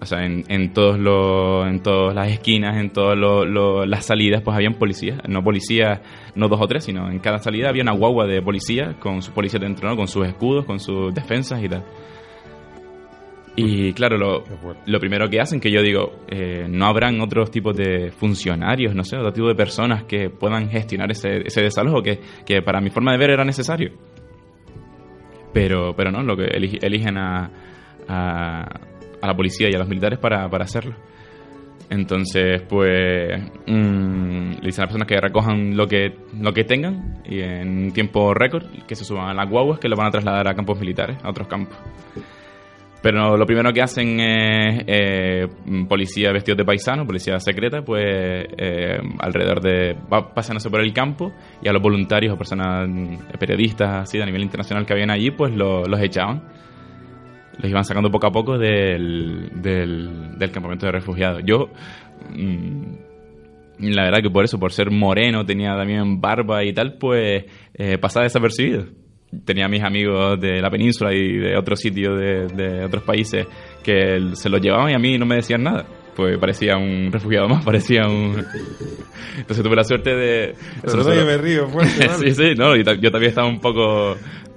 O 0.00 0.06
sea, 0.06 0.24
en, 0.24 0.44
en 0.48 0.72
todos 0.72 0.98
los, 0.98 1.66
en 1.66 1.80
todas 1.80 2.14
las 2.14 2.28
esquinas, 2.28 2.76
en 2.76 2.90
todas 2.90 3.18
las 3.88 4.06
salidas, 4.06 4.42
pues 4.42 4.56
habían 4.56 4.74
policías. 4.74 5.18
No 5.28 5.42
policías, 5.42 6.00
no 6.36 6.48
dos 6.48 6.60
o 6.60 6.68
tres, 6.68 6.84
sino 6.84 7.10
en 7.10 7.18
cada 7.18 7.38
salida 7.38 7.68
había 7.68 7.82
una 7.82 7.92
guagua 7.92 8.26
de 8.26 8.40
policía 8.42 8.94
con 9.00 9.22
sus 9.22 9.34
policías 9.34 9.60
dentro, 9.60 9.88
¿no? 9.88 9.96
Con 9.96 10.06
sus 10.06 10.26
escudos, 10.26 10.64
con 10.64 10.78
sus 10.78 11.12
defensas 11.12 11.62
y 11.62 11.68
tal. 11.68 11.84
Y 13.54 13.92
claro, 13.92 14.16
lo, 14.16 14.44
lo 14.86 14.98
primero 14.98 15.28
que 15.28 15.38
hacen, 15.38 15.60
que 15.60 15.70
yo 15.70 15.82
digo, 15.82 16.20
eh, 16.28 16.66
no 16.70 16.86
habrán 16.86 17.20
otros 17.20 17.50
tipos 17.50 17.76
de 17.76 18.10
funcionarios, 18.10 18.94
no 18.94 19.04
sé, 19.04 19.16
otro 19.18 19.32
tipo 19.32 19.48
de 19.48 19.54
personas 19.54 20.04
que 20.04 20.30
puedan 20.30 20.70
gestionar 20.70 21.10
ese, 21.10 21.46
ese 21.46 21.60
desalojo 21.60 22.02
que, 22.02 22.18
que 22.46 22.62
para 22.62 22.80
mi 22.80 22.88
forma 22.88 23.12
de 23.12 23.18
ver 23.18 23.30
era 23.30 23.44
necesario. 23.44 23.92
Pero, 25.52 25.94
pero 25.94 26.10
no, 26.10 26.22
lo 26.22 26.34
que 26.34 26.44
eli- 26.44 26.78
eligen 26.80 27.18
a, 27.18 27.50
a, 28.08 28.62
a 29.20 29.26
la 29.26 29.34
policía 29.36 29.68
y 29.70 29.74
a 29.74 29.78
los 29.78 29.88
militares 29.88 30.18
para, 30.18 30.48
para 30.48 30.64
hacerlo. 30.64 30.94
Entonces, 31.90 32.62
pues, 32.62 33.38
mm, 33.66 34.50
le 34.52 34.66
dicen 34.66 34.80
a 34.80 34.86
las 34.86 34.94
personas 34.94 35.06
que 35.08 35.20
recojan 35.20 35.76
lo 35.76 35.86
que, 35.86 36.14
lo 36.40 36.54
que 36.54 36.64
tengan 36.64 37.18
y 37.26 37.40
en 37.40 37.92
tiempo 37.92 38.32
récord, 38.32 38.64
que 38.88 38.94
se 38.94 39.04
suban 39.04 39.28
a 39.28 39.34
las 39.34 39.50
guaguas 39.50 39.78
que 39.78 39.90
lo 39.90 39.96
van 39.96 40.06
a 40.06 40.10
trasladar 40.10 40.48
a 40.48 40.54
campos 40.54 40.80
militares, 40.80 41.18
a 41.22 41.28
otros 41.28 41.48
campos. 41.48 41.76
Pero 43.02 43.36
lo 43.36 43.44
primero 43.46 43.72
que 43.72 43.82
hacen 43.82 44.20
es 44.20 44.84
eh, 44.86 45.48
policía 45.88 46.30
vestidos 46.32 46.58
de 46.58 46.64
paisano, 46.64 47.04
policía 47.04 47.40
secreta, 47.40 47.82
pues 47.82 48.04
eh, 48.06 48.98
alrededor 49.18 49.60
de. 49.60 49.96
va 50.12 50.32
pasándose 50.32 50.70
por 50.70 50.80
el 50.80 50.92
campo 50.92 51.32
y 51.60 51.68
a 51.68 51.72
los 51.72 51.82
voluntarios 51.82 52.32
o 52.34 52.38
personas 52.38 52.88
mm, 52.88 53.16
periodistas 53.40 54.02
así 54.04 54.18
de 54.18 54.26
nivel 54.26 54.42
internacional 54.42 54.86
que 54.86 54.92
habían 54.92 55.10
allí, 55.10 55.32
pues 55.32 55.52
lo- 55.52 55.84
los 55.84 56.00
echaban. 56.00 56.44
Los 57.58 57.68
iban 57.70 57.84
sacando 57.84 58.10
poco 58.10 58.28
a 58.28 58.30
poco 58.32 58.56
del, 58.56 59.50
del, 59.60 60.38
del 60.38 60.50
campamento 60.52 60.86
de 60.86 60.92
refugiados. 60.92 61.42
Yo. 61.44 61.70
mm, 62.30 62.94
la 63.80 64.04
verdad 64.04 64.22
que 64.22 64.30
por 64.30 64.44
eso, 64.44 64.60
por 64.60 64.70
ser 64.72 64.92
moreno, 64.92 65.44
tenía 65.44 65.74
también 65.76 66.20
barba 66.20 66.62
y 66.62 66.72
tal, 66.72 66.98
pues 66.98 67.46
eh, 67.74 67.98
pasaba 67.98 68.22
desapercibido. 68.24 68.84
Tenía 69.44 69.66
mis 69.68 69.82
amigos 69.82 70.38
de 70.40 70.60
la 70.60 70.70
península 70.70 71.12
y 71.14 71.38
de 71.38 71.56
otros 71.56 71.80
sitios 71.80 72.18
de, 72.18 72.46
de 72.48 72.84
otros 72.84 73.02
países 73.02 73.46
que 73.82 74.30
se 74.34 74.48
los 74.50 74.60
llevaban 74.60 74.90
y 74.90 74.94
a 74.94 74.98
mí 74.98 75.16
no 75.18 75.24
me 75.26 75.36
decían 75.36 75.62
nada. 75.62 75.86
Pues 76.14 76.36
parecía 76.38 76.76
un 76.76 77.10
refugiado 77.10 77.48
más, 77.48 77.64
parecía 77.64 78.02
un... 78.06 78.44
Entonces 79.38 79.64
tuve 79.64 79.76
la 79.76 79.84
suerte 79.84 80.14
de... 80.14 80.54
Perdona 80.82 81.14
que 81.14 81.24
me 81.24 81.38
río 81.38 81.66
fuerte, 81.68 82.06
¿vale? 82.06 82.30
sí, 82.30 82.34
sí, 82.34 82.54
no, 82.56 82.76
y 82.76 82.84
ta- 82.84 82.94
yo 82.94 83.10
también 83.10 83.30
estaba 83.30 83.48
un 83.48 83.60
poco 83.60 84.16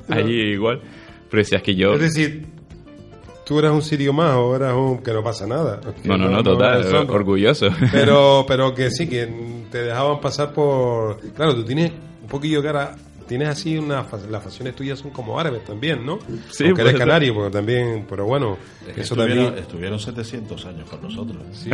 allí 0.09 0.51
igual. 0.51 0.82
Pero 1.30 1.41
decías 1.41 1.61
que 1.61 1.73
yo... 1.76 1.93
Es 1.93 2.01
decir, 2.01 2.45
tú 3.45 3.57
eras 3.59 3.71
un 3.71 3.82
sirio 3.82 4.11
más 4.11 4.36
o 4.36 4.53
eras 4.57 4.73
un 4.73 5.01
que 5.01 5.13
no 5.13 5.23
pasa 5.23 5.47
nada. 5.47 5.80
No, 6.03 6.17
no, 6.17 6.30
no, 6.30 6.43
total, 6.43 6.86
orgulloso. 7.09 7.69
Pero, 7.93 8.43
pero 8.45 8.76
que 8.76 8.91
sí, 8.91 9.07
que 9.07 9.26
te 9.71 9.84
dejaban 9.84 10.19
pasar 10.19 10.51
por... 10.51 11.19
Claro, 11.34 11.55
tú 11.55 11.63
tienes 11.63 11.93
un 12.21 12.28
poquillo 12.28 12.61
de 12.61 12.67
cara... 12.67 12.95
Tienes 13.28 13.47
así 13.49 13.78
una... 13.78 14.03
fa- 14.03 14.17
Las 14.30 14.43
facciones 14.43 14.76
tuyas 14.76 14.99
son 14.99 15.11
como 15.11 15.39
árabes 15.39 15.63
también, 15.65 16.05
¿no? 16.05 16.19
Sí, 16.51 16.65
Aunque 16.65 16.82
eres 16.82 16.95
canario, 16.95 17.34
porque 17.34 17.51
también... 17.51 18.05
Pero 18.09 18.26
bueno, 18.26 18.57
Es 18.88 18.93
que 18.93 19.01
eso 19.01 19.13
estuvieron, 19.15 19.45
también... 19.45 19.63
estuvieron 19.63 19.99
700 19.99 20.65
años 20.65 20.89
con 20.89 21.01
nosotros. 21.01 21.41
Sí, 21.51 21.69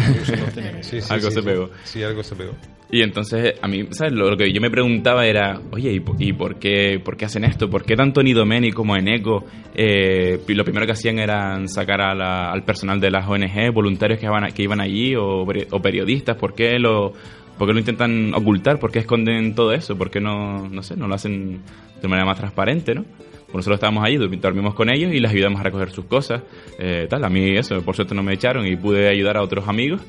Sí, 0.82 1.02
sí, 1.02 1.14
Algo 1.14 1.30
sí, 1.30 1.36
se 1.36 1.42
sí. 1.42 1.46
pegó. 1.48 1.70
Sí, 1.84 2.04
algo 2.04 2.24
se 2.24 2.36
pegó. 2.36 2.52
Y 2.94 3.02
entonces, 3.04 3.54
a 3.62 3.68
mí, 3.70 3.88
¿sabes? 3.92 4.12
Lo, 4.14 4.30
lo 4.30 4.36
que 4.36 4.52
yo 4.52 4.60
me 4.60 4.70
preguntaba 4.70 5.26
era, 5.26 5.62
oye, 5.72 5.92
¿y, 5.94 6.04
y 6.20 6.34
por, 6.34 6.58
qué, 6.58 7.00
por 7.04 7.16
qué 7.16 7.26
hacen 7.26 7.46
esto? 7.46 7.70
¿Por 7.70 7.86
qué 7.86 7.96
tanto 7.96 8.20
en 8.20 8.28
Idomeni 8.28 8.72
como 8.74 8.98
en 8.98 9.08
ECO? 9.08 9.46
Eh, 9.74 10.40
lo 10.48 10.64
primero 10.66 10.86
que 10.86 10.92
hacían 10.92 11.18
era 11.20 11.58
sacar 11.68 12.02
a 12.02 12.14
la- 12.14 12.52
al 12.52 12.64
personal 12.66 13.00
de 13.00 13.10
las 13.12 13.26
ONG, 13.28 13.72
voluntarios 13.74 14.20
que 14.20 14.26
iban, 14.26 14.44
a- 14.44 14.52
que 14.52 14.64
iban 14.64 14.82
allí 14.82 15.16
o, 15.16 15.44
o 15.44 15.82
periodistas. 15.82 16.36
¿Por 16.36 16.54
qué, 16.54 16.78
lo, 16.80 17.14
¿Por 17.62 17.68
qué 17.68 17.74
lo 17.74 17.80
intentan 17.80 18.34
ocultar? 18.34 18.80
¿Por 18.80 18.92
qué 18.92 18.98
esconden 18.98 19.54
todo 19.54 19.72
eso? 19.72 19.96
¿Por 19.96 20.10
qué 20.10 20.20
no, 20.20 20.68
no 20.68 20.82
sé, 20.82 20.98
no 20.98 21.08
lo 21.08 21.14
hacen 21.14 21.62
de 22.02 22.08
manera 22.08 22.26
más 22.26 22.40
transparente, 22.40 22.96
no? 22.96 23.04
Pues 23.04 23.54
nosotros 23.58 23.76
estábamos 23.76 24.04
allí, 24.04 24.18
dormi- 24.18 24.40
dormimos 24.40 24.74
con 24.74 24.90
ellos 24.92 25.14
y 25.14 25.20
les 25.20 25.30
ayudamos 25.30 25.60
a 25.62 25.66
recoger 25.66 25.92
sus 25.92 26.06
cosas. 26.06 26.42
eh, 26.80 27.06
tal, 27.08 27.24
a 27.24 27.30
mí 27.30 27.56
eso, 27.56 27.80
por 27.84 27.96
suerte 27.96 28.16
no 28.16 28.24
me 28.24 28.34
echaron 28.34 28.66
y 28.66 28.76
pude 28.78 29.08
ayudar 29.08 29.38
a 29.38 29.44
otros 29.44 29.68
amigos. 29.68 30.02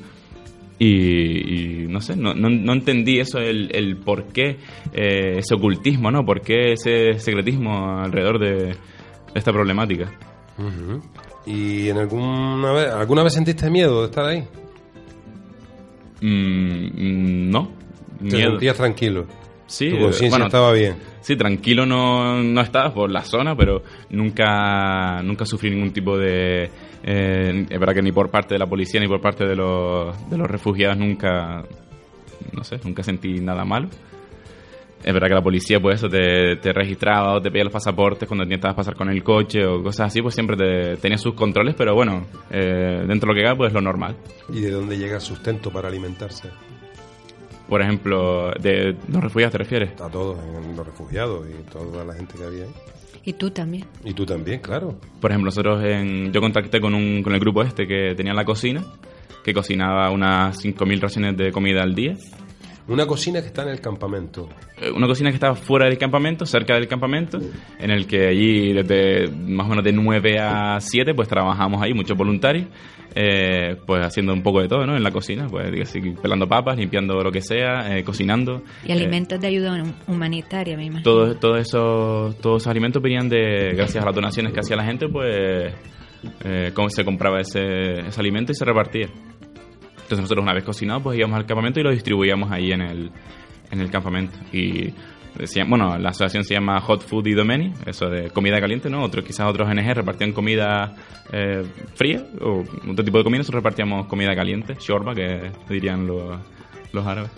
Y, 0.79 1.85
no 1.89 2.01
sé, 2.01 2.15
no, 2.15 2.33
no, 2.33 2.49
no 2.49 2.73
entendí 2.73 3.19
eso, 3.19 3.37
el, 3.37 3.97
por 4.03 4.29
qué 4.29 4.57
eh, 4.91 5.35
ese 5.37 5.53
ocultismo, 5.53 6.09
¿no? 6.09 6.25
¿Por 6.25 6.41
qué 6.41 6.71
ese 6.73 7.19
secretismo 7.19 7.99
alrededor 7.99 8.39
de, 8.39 8.75
esta 9.35 9.51
problemática? 9.51 10.11
¿Y 11.45 11.87
en 11.89 11.97
alguna 11.99 12.71
vez, 12.71 12.89
alguna 12.89 13.21
vez 13.21 13.33
sentiste 13.33 13.69
miedo 13.69 13.99
de 14.01 14.05
estar 14.07 14.25
ahí? 14.25 14.43
Mm, 16.23 16.85
mm, 16.85 17.51
no. 17.51 17.69
Te 18.17 18.37
Miedo. 18.37 18.51
sentías 18.51 18.77
tranquilo. 18.77 19.25
Sí, 19.67 19.89
tu 19.89 19.97
conciencia 19.97 20.29
bueno, 20.29 20.45
estaba 20.45 20.71
bien. 20.71 20.95
Sí, 21.21 21.35
tranquilo 21.35 21.85
no, 21.85 22.41
no 22.41 22.61
estaba 22.61 22.93
por 22.93 23.09
la 23.09 23.23
zona, 23.23 23.55
pero 23.55 23.83
nunca, 24.09 25.21
nunca 25.21 25.45
sufrí 25.45 25.69
ningún 25.69 25.91
tipo 25.91 26.17
de... 26.17 26.69
eh, 27.03 27.65
es 27.69 27.79
verdad 27.79 27.93
que 27.93 28.01
ni 28.01 28.11
por 28.11 28.29
parte 28.29 28.55
de 28.55 28.59
la 28.59 28.67
policía 28.67 28.99
ni 29.01 29.07
por 29.07 29.19
parte 29.19 29.45
de 29.45 29.55
los, 29.55 30.29
de 30.29 30.37
los 30.37 30.49
refugiados 30.49 30.97
nunca... 30.97 31.63
No 32.51 32.63
sé, 32.63 32.79
nunca 32.83 33.03
sentí 33.03 33.39
nada 33.39 33.65
malo. 33.65 33.89
Es 35.03 35.13
verdad 35.13 35.27
que 35.27 35.33
la 35.33 35.41
policía, 35.41 35.79
pues 35.81 35.95
eso, 35.95 36.07
te, 36.07 36.55
te 36.57 36.71
registraba 36.71 37.35
o 37.35 37.41
te 37.41 37.51
pedía 37.51 37.65
los 37.65 37.73
pasaportes 37.73 38.27
cuando 38.27 38.43
intentabas 38.43 38.75
pasar 38.75 38.95
con 38.95 39.09
el 39.09 39.21
coche 39.21 39.65
o 39.65 39.83
cosas 39.83 40.07
así, 40.07 40.21
pues 40.21 40.33
siempre 40.33 40.55
te, 40.55 40.97
tenía 40.97 41.17
sus 41.17 41.33
controles, 41.33 41.75
pero 41.77 41.93
bueno, 41.93 42.25
eh, 42.49 43.03
dentro 43.05 43.27
de 43.27 43.33
lo 43.33 43.35
que 43.35 43.43
cabe, 43.43 43.57
pues 43.57 43.73
lo 43.73 43.81
normal. 43.81 44.15
¿Y 44.49 44.61
de 44.61 44.71
dónde 44.71 44.97
llega 44.97 45.15
el 45.15 45.21
sustento 45.21 45.71
para 45.71 45.89
alimentarse? 45.89 46.49
Por 47.67 47.81
ejemplo, 47.81 48.51
de 48.59 48.95
los 49.09 49.23
refugiados, 49.23 49.51
¿te 49.51 49.57
refieres? 49.57 50.01
A 50.01 50.09
todos, 50.09 50.37
en 50.39 50.75
los 50.75 50.85
refugiados 50.85 51.47
y 51.49 51.71
toda 51.71 52.05
la 52.05 52.13
gente 52.13 52.35
que 52.37 52.43
había 52.45 52.63
ahí. 52.63 52.71
Y 53.25 53.33
tú 53.33 53.51
también. 53.51 53.85
Y 54.03 54.13
tú 54.13 54.25
también, 54.25 54.59
claro. 54.59 54.95
Por 55.21 55.31
ejemplo, 55.31 55.45
nosotros 55.45 55.81
en, 55.83 56.31
yo 56.33 56.41
contacté 56.41 56.81
con, 56.81 56.93
un, 56.93 57.23
con 57.23 57.33
el 57.33 57.39
grupo 57.39 57.63
este 57.63 57.87
que 57.87 58.15
tenía 58.15 58.33
la 58.33 58.43
cocina, 58.43 58.83
que 59.43 59.53
cocinaba 59.53 60.09
unas 60.11 60.63
5.000 60.63 60.99
raciones 60.99 61.37
de 61.37 61.51
comida 61.51 61.83
al 61.83 61.95
día. 61.95 62.15
Una 62.87 63.05
cocina 63.05 63.39
que 63.41 63.47
está 63.47 63.63
en 63.63 63.69
el 63.69 63.79
campamento. 63.79 64.49
Eh, 64.77 64.91
Una 64.91 65.07
cocina 65.07 65.29
que 65.29 65.35
estaba 65.35 65.55
fuera 65.55 65.85
del 65.85 65.97
campamento, 65.97 66.45
cerca 66.45 66.75
del 66.75 66.87
campamento, 66.87 67.39
en 67.79 67.91
el 67.91 68.05
que 68.05 68.27
allí 68.27 68.73
desde 68.73 69.29
más 69.31 69.67
o 69.67 69.69
menos 69.69 69.85
de 69.85 69.93
9 69.93 70.37
a 70.39 70.79
7 70.81 71.13
pues 71.13 71.29
trabajamos 71.29 71.81
ahí, 71.81 71.93
muchos 71.93 72.17
voluntarios, 72.17 72.67
eh, 73.15 73.77
pues 73.85 74.01
haciendo 74.05 74.33
un 74.33 74.43
poco 74.43 74.59
de 74.61 74.67
todo, 74.67 74.85
¿no? 74.85 74.97
En 74.97 75.03
la 75.03 75.11
cocina, 75.11 75.47
pues 75.47 75.71
así, 75.81 76.01
pelando 76.21 76.45
papas, 76.47 76.77
limpiando 76.77 77.13
lo 77.23 77.31
que 77.31 77.39
sea, 77.41 77.95
eh, 77.97 78.03
cocinando. 78.03 78.63
Y 78.85 78.91
alimentos 78.91 79.39
de 79.39 79.47
ayuda 79.47 79.81
hum- 79.81 79.93
humanitaria, 80.07 80.75
me 80.75 80.85
imagino. 80.85 81.03
Todos 81.03 81.39
todo 81.39 81.55
esos, 81.57 82.35
todos 82.41 82.63
esos 82.63 82.67
alimentos 82.71 83.01
venían 83.01 83.29
de, 83.29 83.71
gracias 83.75 84.03
a 84.03 84.05
las 84.07 84.15
donaciones 84.15 84.51
que 84.51 84.59
hacía 84.59 84.75
la 84.75 84.83
gente, 84.83 85.07
pues 85.07 85.73
eh, 86.43 86.71
cómo 86.73 86.89
se 86.89 87.05
compraba 87.05 87.39
ese, 87.39 87.99
ese 88.07 88.19
alimento 88.19 88.51
y 88.51 88.55
se 88.55 88.65
repartía. 88.65 89.07
Entonces 90.13 90.23
nosotros 90.23 90.43
una 90.43 90.53
vez 90.53 90.63
cocinado, 90.63 91.01
pues 91.01 91.17
íbamos 91.17 91.37
al 91.37 91.45
campamento 91.45 91.79
y 91.79 91.83
lo 91.83 91.91
distribuíamos 91.91 92.51
ahí 92.51 92.71
en 92.71 92.81
el, 92.81 93.11
en 93.71 93.79
el 93.81 93.89
campamento. 93.91 94.37
Y 94.51 94.93
decían, 95.37 95.67
bueno, 95.69 95.97
la 95.97 96.09
asociación 96.09 96.43
se 96.43 96.53
llama 96.53 96.79
Hot 96.81 97.01
Food 97.01 97.25
Idomeni, 97.27 97.73
eso 97.87 98.07
de 98.09 98.29
comida 98.29 98.59
caliente, 98.59 98.89
¿no? 98.89 99.03
Otros, 99.03 99.25
quizás 99.25 99.47
otros 99.49 99.67
ONG 99.67 99.93
repartían 99.93 100.31
comida 100.31 100.95
eh, 101.31 101.63
fría 101.95 102.23
o 102.41 102.63
otro 102.91 103.03
tipo 103.03 103.17
de 103.17 103.23
comida, 103.23 103.39
nosotros 103.39 103.63
repartíamos 103.63 104.05
comida 104.07 104.35
caliente, 104.35 104.75
shorba, 104.79 105.15
que 105.15 105.51
dirían 105.69 106.05
los, 106.05 106.37
los 106.91 107.05
árabes. 107.07 107.31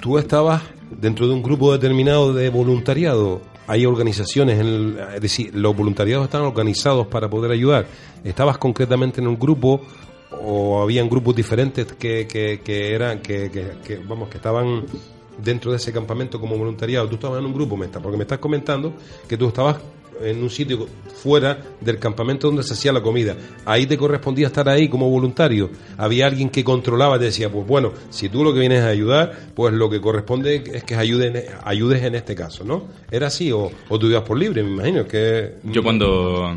Tú 0.00 0.18
estabas 0.18 0.62
dentro 0.90 1.26
de 1.26 1.34
un 1.34 1.42
grupo 1.42 1.72
determinado 1.72 2.32
de 2.32 2.48
voluntariado. 2.50 3.40
Hay 3.66 3.86
organizaciones, 3.86 4.60
en 4.60 4.66
el- 4.66 4.98
es 5.16 5.20
decir, 5.20 5.54
los 5.54 5.76
voluntariados 5.76 6.24
están 6.26 6.42
organizados 6.42 7.06
para 7.08 7.28
poder 7.28 7.50
ayudar. 7.50 7.86
¿Estabas 8.22 8.58
concretamente 8.58 9.20
en 9.20 9.26
un 9.26 9.38
grupo 9.38 9.82
o 10.42 10.82
habían 10.82 11.08
grupos 11.08 11.34
diferentes 11.34 11.86
que, 11.94 12.26
que, 12.26 12.60
que 12.64 12.94
eran, 12.94 13.20
que, 13.20 13.50
que- 13.84 13.96
vamos, 13.96 14.28
que 14.28 14.36
estaban 14.36 14.84
dentro 15.38 15.70
de 15.70 15.76
ese 15.78 15.92
campamento 15.92 16.40
como 16.40 16.56
voluntariado? 16.56 17.08
Tú 17.08 17.14
estabas 17.16 17.40
en 17.40 17.46
un 17.46 17.54
grupo, 17.54 17.76
me 17.76 17.86
está- 17.86 18.00
porque 18.00 18.16
me 18.16 18.24
estás 18.24 18.38
comentando 18.38 18.94
que 19.28 19.36
tú 19.36 19.48
estabas 19.48 19.76
en 20.22 20.42
un 20.42 20.50
sitio 20.50 20.86
fuera 21.22 21.58
del 21.80 21.98
campamento 21.98 22.46
donde 22.48 22.62
se 22.62 22.74
hacía 22.74 22.92
la 22.92 23.02
comida. 23.02 23.36
Ahí 23.64 23.86
te 23.86 23.96
correspondía 23.96 24.46
estar 24.48 24.68
ahí 24.68 24.88
como 24.88 25.08
voluntario. 25.10 25.70
Había 25.96 26.26
alguien 26.26 26.50
que 26.50 26.62
controlaba, 26.64 27.18
te 27.18 27.26
decía, 27.26 27.50
pues 27.50 27.66
bueno, 27.66 27.92
si 28.10 28.28
tú 28.28 28.44
lo 28.44 28.52
que 28.52 28.60
vienes 28.60 28.82
a 28.82 28.88
ayudar, 28.88 29.32
pues 29.54 29.72
lo 29.74 29.88
que 29.90 30.00
corresponde 30.00 30.62
es 30.72 30.84
que 30.84 30.94
ayuden, 30.94 31.42
ayudes 31.64 32.02
en 32.02 32.14
este 32.14 32.34
caso, 32.34 32.64
¿no? 32.64 32.86
¿Era 33.10 33.28
así 33.28 33.50
o, 33.52 33.70
o 33.88 33.98
tú 33.98 34.06
ibas 34.08 34.22
por 34.22 34.38
libre, 34.38 34.62
me 34.62 34.70
imagino? 34.70 35.06
que 35.06 35.54
Yo 35.64 35.82
cuando, 35.82 36.54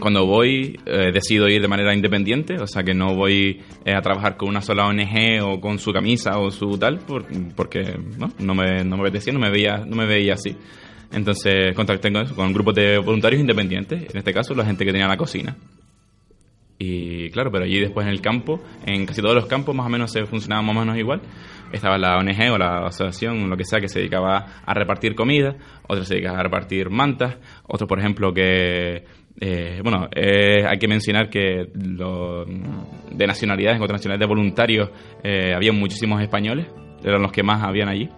cuando 0.00 0.26
voy 0.26 0.78
eh, 0.84 1.10
decido 1.12 1.48
ir 1.48 1.62
de 1.62 1.68
manera 1.68 1.94
independiente, 1.94 2.58
o 2.60 2.66
sea 2.66 2.82
que 2.82 2.92
no 2.94 3.14
voy 3.14 3.62
eh, 3.84 3.94
a 3.94 4.02
trabajar 4.02 4.36
con 4.36 4.48
una 4.48 4.60
sola 4.60 4.86
ONG 4.86 5.42
o 5.42 5.60
con 5.60 5.78
su 5.78 5.92
camisa 5.92 6.38
o 6.38 6.50
su 6.50 6.76
tal, 6.76 6.98
por- 6.98 7.24
porque 7.54 7.98
¿no? 8.18 8.32
No, 8.40 8.54
me, 8.54 8.84
no 8.84 8.96
me 8.96 9.02
apetecía, 9.02 9.32
no 9.32 9.38
me 9.38 9.50
veía, 9.50 9.78
no 9.78 9.96
me 9.96 10.06
veía 10.06 10.34
así. 10.34 10.56
Entonces 11.12 11.74
contacté 11.74 12.12
con, 12.12 12.26
con 12.34 12.52
grupos 12.52 12.74
de 12.74 12.98
voluntarios 12.98 13.40
independientes, 13.40 14.10
en 14.10 14.18
este 14.18 14.32
caso 14.32 14.54
la 14.54 14.64
gente 14.64 14.84
que 14.84 14.92
tenía 14.92 15.08
la 15.08 15.16
cocina. 15.16 15.56
Y 16.78 17.30
claro, 17.30 17.50
pero 17.50 17.64
allí 17.64 17.80
después 17.80 18.06
en 18.06 18.12
el 18.12 18.20
campo, 18.20 18.60
en 18.84 19.06
casi 19.06 19.22
todos 19.22 19.34
los 19.34 19.46
campos 19.46 19.74
más 19.74 19.86
o 19.86 19.88
menos 19.88 20.12
se 20.12 20.26
funcionaba 20.26 20.60
más 20.62 20.76
o 20.76 20.80
menos 20.80 20.98
igual. 20.98 21.22
Estaba 21.72 21.96
la 21.96 22.18
ONG 22.18 22.52
o 22.52 22.58
la 22.58 22.86
asociación, 22.86 23.48
lo 23.48 23.56
que 23.56 23.64
sea, 23.64 23.80
que 23.80 23.88
se 23.88 24.00
dedicaba 24.00 24.62
a 24.64 24.74
repartir 24.74 25.14
comida, 25.14 25.56
otros 25.88 26.06
se 26.06 26.14
dedicaban 26.14 26.38
a 26.38 26.42
repartir 26.42 26.90
mantas, 26.90 27.36
otros, 27.66 27.88
por 27.88 27.98
ejemplo, 27.98 28.32
que... 28.32 29.04
eh, 29.40 29.80
bueno, 29.82 30.06
eh, 30.14 30.64
hay 30.68 30.78
que 30.78 30.86
mencionar 30.86 31.28
que 31.30 31.66
lo- 31.74 32.44
de 32.44 33.26
nacionalidades, 33.26 33.78
en 33.78 33.82
otras 33.82 33.98
nacionalidades 33.98 34.28
de 34.28 34.34
voluntarios, 34.34 34.90
eh, 35.24 35.54
había 35.56 35.72
muchísimos 35.72 36.20
españoles, 36.22 36.66
eran 37.02 37.22
los 37.22 37.32
que 37.32 37.42
más 37.42 37.62
habían 37.64 37.88
allí 37.88 38.08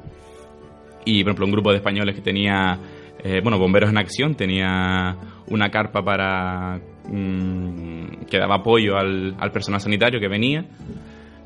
y 1.08 1.22
por 1.22 1.30
ejemplo 1.30 1.46
un 1.46 1.52
grupo 1.52 1.70
de 1.70 1.76
españoles 1.76 2.14
que 2.14 2.20
tenía 2.20 2.78
eh, 3.22 3.40
bueno, 3.42 3.58
Bomberos 3.58 3.90
en 3.90 3.98
Acción 3.98 4.34
tenía 4.34 5.16
una 5.48 5.70
carpa 5.70 6.02
para 6.04 6.78
mm, 7.08 8.26
que 8.30 8.38
daba 8.38 8.56
apoyo 8.56 8.96
al, 8.96 9.34
al 9.38 9.50
personal 9.50 9.80
sanitario 9.80 10.20
que 10.20 10.28
venía. 10.28 10.64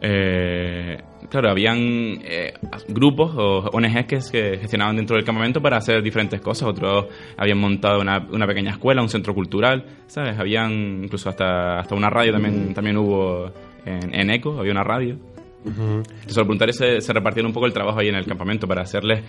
Eh, 0.03 0.99
claro, 1.31 1.51
habían 1.51 1.79
eh, 1.79 2.53
grupos 2.89 3.33
o 3.37 3.71
ONGs 3.73 4.05
que 4.05 4.21
se 4.21 4.59
gestionaban 4.59 4.97
dentro 4.97 5.17
del 5.17 5.25
campamento 5.25 5.63
para 5.63 5.79
hacer 5.79 6.03
diferentes 6.03 6.41
cosas. 6.41 6.69
Otros 6.69 7.07
habían 7.39 7.59
montado 7.59 8.01
una, 8.01 8.19
una 8.31 8.47
pequeña 8.47 8.73
escuela, 8.73 9.01
un 9.01 9.09
centro 9.09 9.35
cultural, 9.35 9.87
¿sabes? 10.09 10.39
Habían 10.39 11.05
incluso 11.05 11.31
hasta, 11.31 11.79
hasta 11.79 11.95
una 11.95 12.11
radio 12.11 12.33
también, 12.33 12.75
también 12.75 12.99
hubo 12.99 13.51
en, 13.87 14.15
en 14.15 14.31
ECO, 14.31 14.59
había 14.59 14.73
una 14.73 14.85
radio. 14.85 15.32
Entonces 15.65 16.37
los 16.37 16.47
voluntarios 16.47 16.77
se, 16.77 17.01
se 17.01 17.13
repartieron 17.13 17.51
un 17.51 17.55
poco 17.55 17.67
el 17.67 17.73
trabajo 17.73 18.01
ahí 18.01 18.09
en 18.09 18.17
el 18.17 18.27
campamento 18.27 18.67
para 18.67 18.83
hacerles, 18.83 19.23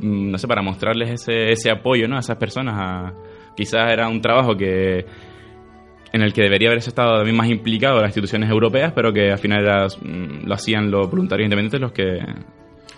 mm, 0.00 0.30
no 0.30 0.38
sé, 0.38 0.48
para 0.48 0.62
mostrarles 0.62 1.10
ese, 1.10 1.50
ese 1.52 1.70
apoyo 1.70 2.08
¿no? 2.08 2.16
a 2.16 2.20
esas 2.20 2.36
personas. 2.36 2.74
A, 2.78 3.12
quizás 3.56 3.90
era 3.92 4.08
un 4.08 4.20
trabajo 4.20 4.56
que 4.56 5.04
en 6.12 6.22
el 6.22 6.32
que 6.32 6.42
debería 6.42 6.68
haberse 6.68 6.88
estado 6.90 7.16
también 7.16 7.36
más 7.36 7.48
implicado 7.50 8.00
las 8.00 8.08
instituciones 8.08 8.48
europeas, 8.48 8.92
pero 8.94 9.12
que 9.12 9.30
al 9.30 9.38
final 9.38 9.62
era, 9.62 9.86
mm, 9.86 10.46
lo 10.46 10.54
hacían 10.54 10.90
los 10.90 11.10
voluntarios 11.10 11.46
independientes 11.46 11.80
los 11.80 11.92
que 11.92 12.20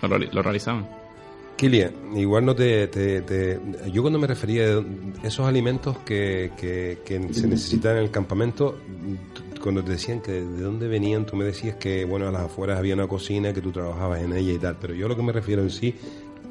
lo, 0.01 0.17
lo 0.17 0.41
realizaban. 0.41 0.87
Kilian, 1.57 1.91
igual 2.15 2.45
no 2.45 2.55
te, 2.55 2.87
te- 2.87 3.21
te- 3.23 3.59
Yo 3.91 4.01
cuando 4.01 4.17
me 4.17 4.27
refería 4.27 4.63
a 4.77 5.27
esos 5.27 5.45
alimentos 5.45 5.97
que, 6.05 6.51
que- 6.57 6.99
que 7.05 7.33
se 7.33 7.47
necesitan 7.49 7.97
en 7.97 8.03
el 8.03 8.11
campamento, 8.11 8.79
cuando 9.61 9.83
te 9.83 9.91
decían 9.91 10.21
que 10.21 10.31
de 10.31 10.61
dónde 10.61 10.87
venían, 10.87 11.25
tú 11.25 11.35
me 11.35 11.45
decías 11.45 11.75
que, 11.75 12.05
bueno, 12.05 12.27
a 12.27 12.31
las 12.31 12.43
afueras 12.43 12.79
había 12.79 12.95
una 12.95 13.07
cocina, 13.07 13.53
que 13.53 13.61
tú 13.61 13.71
trabajabas 13.71 14.21
en 14.21 14.33
ella 14.33 14.53
y 14.53 14.57
tal, 14.57 14.77
pero 14.79 14.93
yo 14.93 15.07
lo 15.07 15.15
que 15.15 15.23
me 15.23 15.31
refiero 15.31 15.61
en 15.61 15.69
sí, 15.69 15.95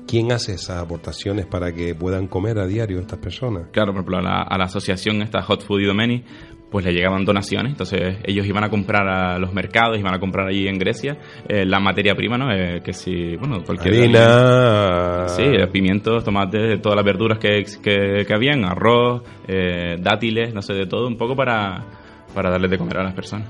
¿quién 0.07 0.33
hace 0.33 0.55
esas 0.55 0.83
aportaciones 0.83 1.47
para 1.47 1.73
que 1.73 1.95
puedan 1.95 2.27
comer 2.27 2.59
a 2.59 2.67
diario 2.67 3.01
estas 3.01 3.19
personas? 3.19 3.69
Claro, 3.73 3.93
por 3.93 4.03
ejemplo, 4.03 4.19
a 4.19 4.23
la, 4.23 4.43
a 4.43 4.59
la 4.59 4.65
asociación 4.65 5.23
esta 5.23 5.43
Hot 5.43 5.63
Food 5.63 5.81
Idomeni, 5.81 6.25
pues 6.71 6.85
le 6.85 6.93
llegaban 6.93 7.25
donaciones, 7.25 7.73
entonces 7.73 8.19
ellos 8.25 8.47
iban 8.47 8.63
a 8.63 8.69
comprar 8.69 9.09
a 9.09 9.39
los 9.39 9.55
mercados, 9.55 9.99
iban 9.99 10.15
a 10.15 10.19
comprar 10.19 10.49
allí 10.49 10.69
en 10.69 10.79
Grecia 10.79 11.17
eh, 11.49 11.65
la 11.65 11.81
materia 11.81 12.15
prima, 12.15 12.37
¿no? 12.37 12.53
Eh, 12.53 12.83
que 12.85 12.93
si, 12.93 13.37
bueno, 13.37 13.63
cualquier... 13.65 13.95
Harina... 13.95 15.29
Sí, 15.29 15.45
eh, 15.45 15.67
pimientos, 15.69 16.25
tomates, 16.25 16.81
todas 16.83 16.97
las 16.97 17.05
verduras 17.05 17.39
que, 17.39 17.65
que, 17.83 18.25
que 18.27 18.35
habían, 18.35 18.67
arroz, 18.67 19.23
eh, 19.47 19.97
dátiles, 19.99 20.53
no 20.53 20.61
sé, 20.61 20.75
de 20.75 20.87
todo, 20.87 21.09
un 21.09 21.17
poco 21.17 21.35
para, 21.35 21.87
para 22.35 22.51
darles 22.51 22.71
de 22.71 22.79
comer 22.79 22.99
a 22.99 23.05
las 23.05 23.15
personas. 23.15 23.49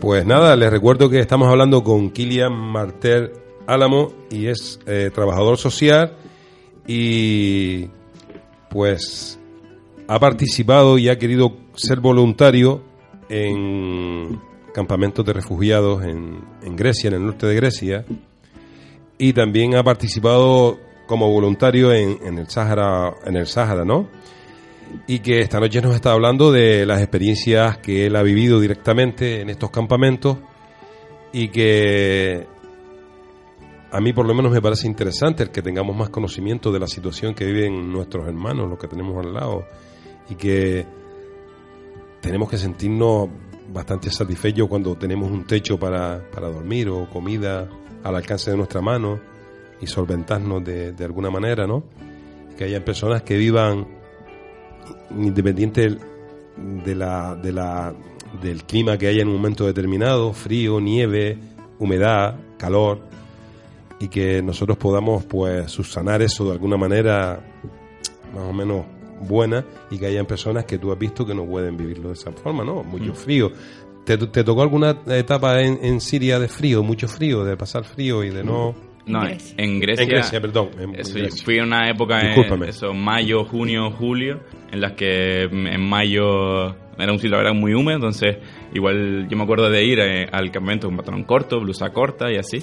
Pues 0.00 0.26
nada, 0.26 0.54
les 0.56 0.70
recuerdo 0.70 1.08
que 1.08 1.20
estamos 1.20 1.48
hablando 1.48 1.82
con 1.82 2.10
Kilian 2.10 2.52
Martel 2.52 3.32
Álamo 3.66 4.12
y 4.30 4.46
es 4.46 4.78
eh, 4.86 5.10
trabajador 5.14 5.56
social 5.56 6.16
y 6.86 7.88
pues 8.68 9.38
ha 10.08 10.18
participado 10.18 10.98
y 10.98 11.08
ha 11.08 11.18
querido 11.18 11.56
ser 11.74 12.00
voluntario 12.00 12.82
en 13.28 14.40
campamentos 14.74 15.24
de 15.24 15.32
refugiados 15.32 16.02
en, 16.04 16.44
en 16.62 16.76
Grecia, 16.76 17.08
en 17.08 17.14
el 17.14 17.26
norte 17.26 17.46
de 17.46 17.54
Grecia, 17.54 18.04
y 19.18 19.32
también 19.32 19.74
ha 19.74 19.82
participado 19.82 20.78
como 21.06 21.30
voluntario 21.30 21.92
en, 21.92 22.18
en 22.24 22.38
el 22.38 22.48
Sáhara, 22.48 23.14
en 23.24 23.36
el 23.36 23.46
Sáhara, 23.46 23.84
¿no? 23.84 24.08
Y 25.06 25.20
que 25.20 25.40
esta 25.40 25.60
noche 25.60 25.80
nos 25.80 25.94
está 25.94 26.12
hablando 26.12 26.52
de 26.52 26.86
las 26.86 27.00
experiencias 27.00 27.78
que 27.78 28.06
él 28.06 28.16
ha 28.16 28.22
vivido 28.22 28.60
directamente 28.60 29.40
en 29.40 29.50
estos 29.50 29.70
campamentos 29.70 30.38
y 31.32 31.48
que 31.48 32.46
a 33.90 34.00
mí 34.00 34.12
por 34.12 34.26
lo 34.26 34.34
menos 34.34 34.52
me 34.52 34.62
parece 34.62 34.86
interesante 34.86 35.42
el 35.42 35.50
que 35.50 35.62
tengamos 35.62 35.96
más 35.96 36.10
conocimiento 36.10 36.72
de 36.72 36.80
la 36.80 36.86
situación 36.86 37.34
que 37.34 37.44
viven 37.44 37.92
nuestros 37.92 38.26
hermanos, 38.26 38.68
los 38.68 38.78
que 38.78 38.88
tenemos 38.88 39.24
al 39.24 39.34
lado, 39.34 39.66
y 40.30 40.34
que 40.34 40.86
tenemos 42.20 42.48
que 42.48 42.56
sentirnos 42.56 43.28
bastante 43.72 44.10
satisfechos 44.10 44.68
cuando 44.68 44.96
tenemos 44.96 45.30
un 45.30 45.46
techo 45.46 45.78
para, 45.78 46.22
para 46.30 46.48
dormir 46.48 46.88
o 46.88 47.08
comida 47.08 47.68
al 48.02 48.16
alcance 48.16 48.50
de 48.50 48.56
nuestra 48.56 48.80
mano 48.80 49.20
y 49.80 49.86
solventarnos 49.86 50.64
de, 50.64 50.92
de 50.92 51.04
alguna 51.04 51.30
manera, 51.30 51.66
¿no? 51.66 51.84
Que 52.56 52.64
hayan 52.64 52.82
personas 52.82 53.22
que 53.22 53.36
vivan 53.36 54.01
independiente 55.10 55.96
de 56.84 56.94
la, 56.94 57.34
de 57.34 57.52
la, 57.52 57.94
del 58.42 58.64
clima 58.64 58.98
que 58.98 59.08
haya 59.08 59.22
en 59.22 59.28
un 59.28 59.34
momento 59.34 59.66
determinado, 59.66 60.32
frío, 60.32 60.80
nieve, 60.80 61.38
humedad, 61.78 62.36
calor, 62.58 63.00
y 63.98 64.08
que 64.08 64.42
nosotros 64.42 64.76
podamos 64.78 65.24
pues 65.24 65.70
subsanar 65.70 66.22
eso 66.22 66.46
de 66.46 66.52
alguna 66.52 66.76
manera 66.76 67.40
más 68.34 68.44
o 68.44 68.52
menos 68.52 68.84
buena 69.20 69.64
y 69.90 69.98
que 69.98 70.06
hayan 70.06 70.26
personas 70.26 70.64
que 70.64 70.78
tú 70.78 70.90
has 70.90 70.98
visto 70.98 71.24
que 71.24 71.34
no 71.34 71.44
pueden 71.46 71.76
vivirlo 71.76 72.08
de 72.08 72.14
esa 72.14 72.32
forma, 72.32 72.64
¿no? 72.64 72.82
Mucho 72.82 73.14
frío. 73.14 73.52
¿Te, 74.04 74.18
te 74.18 74.42
tocó 74.42 74.62
alguna 74.62 74.98
etapa 75.06 75.60
en, 75.60 75.78
en 75.82 76.00
Siria 76.00 76.40
de 76.40 76.48
frío, 76.48 76.82
mucho 76.82 77.06
frío, 77.06 77.44
de 77.44 77.56
pasar 77.56 77.84
frío 77.84 78.24
y 78.24 78.30
de 78.30 78.42
no... 78.42 78.74
No, 79.06 79.20
Grecia. 79.22 79.54
en 79.58 79.80
Grecia. 79.80 80.04
En 80.04 80.08
Grecia, 80.10 80.40
perdón, 80.40 80.70
en- 80.78 80.94
en 80.94 81.00
eso, 81.00 81.14
Grecia. 81.14 81.44
fui 81.44 81.58
en 81.58 81.64
una 81.64 81.88
época, 81.90 82.20
en, 82.20 82.62
eso, 82.64 82.94
mayo, 82.94 83.44
junio, 83.44 83.90
julio, 83.90 84.40
en 84.70 84.80
las 84.80 84.92
que 84.92 85.48
mm, 85.50 85.66
en 85.66 85.80
mayo 85.88 86.68
era 86.98 87.10
un 87.12 87.18
sitio, 87.18 87.36
verdad, 87.36 87.54
muy 87.54 87.74
húmedo, 87.74 87.96
entonces 87.96 88.36
igual 88.74 89.26
yo 89.28 89.36
me 89.36 89.42
acuerdo 89.42 89.68
de 89.70 89.84
ir 89.84 89.98
eh, 89.98 90.28
al 90.30 90.50
campamento 90.52 90.86
con 90.86 90.96
pantalón 90.96 91.24
corto, 91.24 91.58
blusa 91.60 91.90
corta 91.90 92.30
y 92.30 92.36
así. 92.36 92.58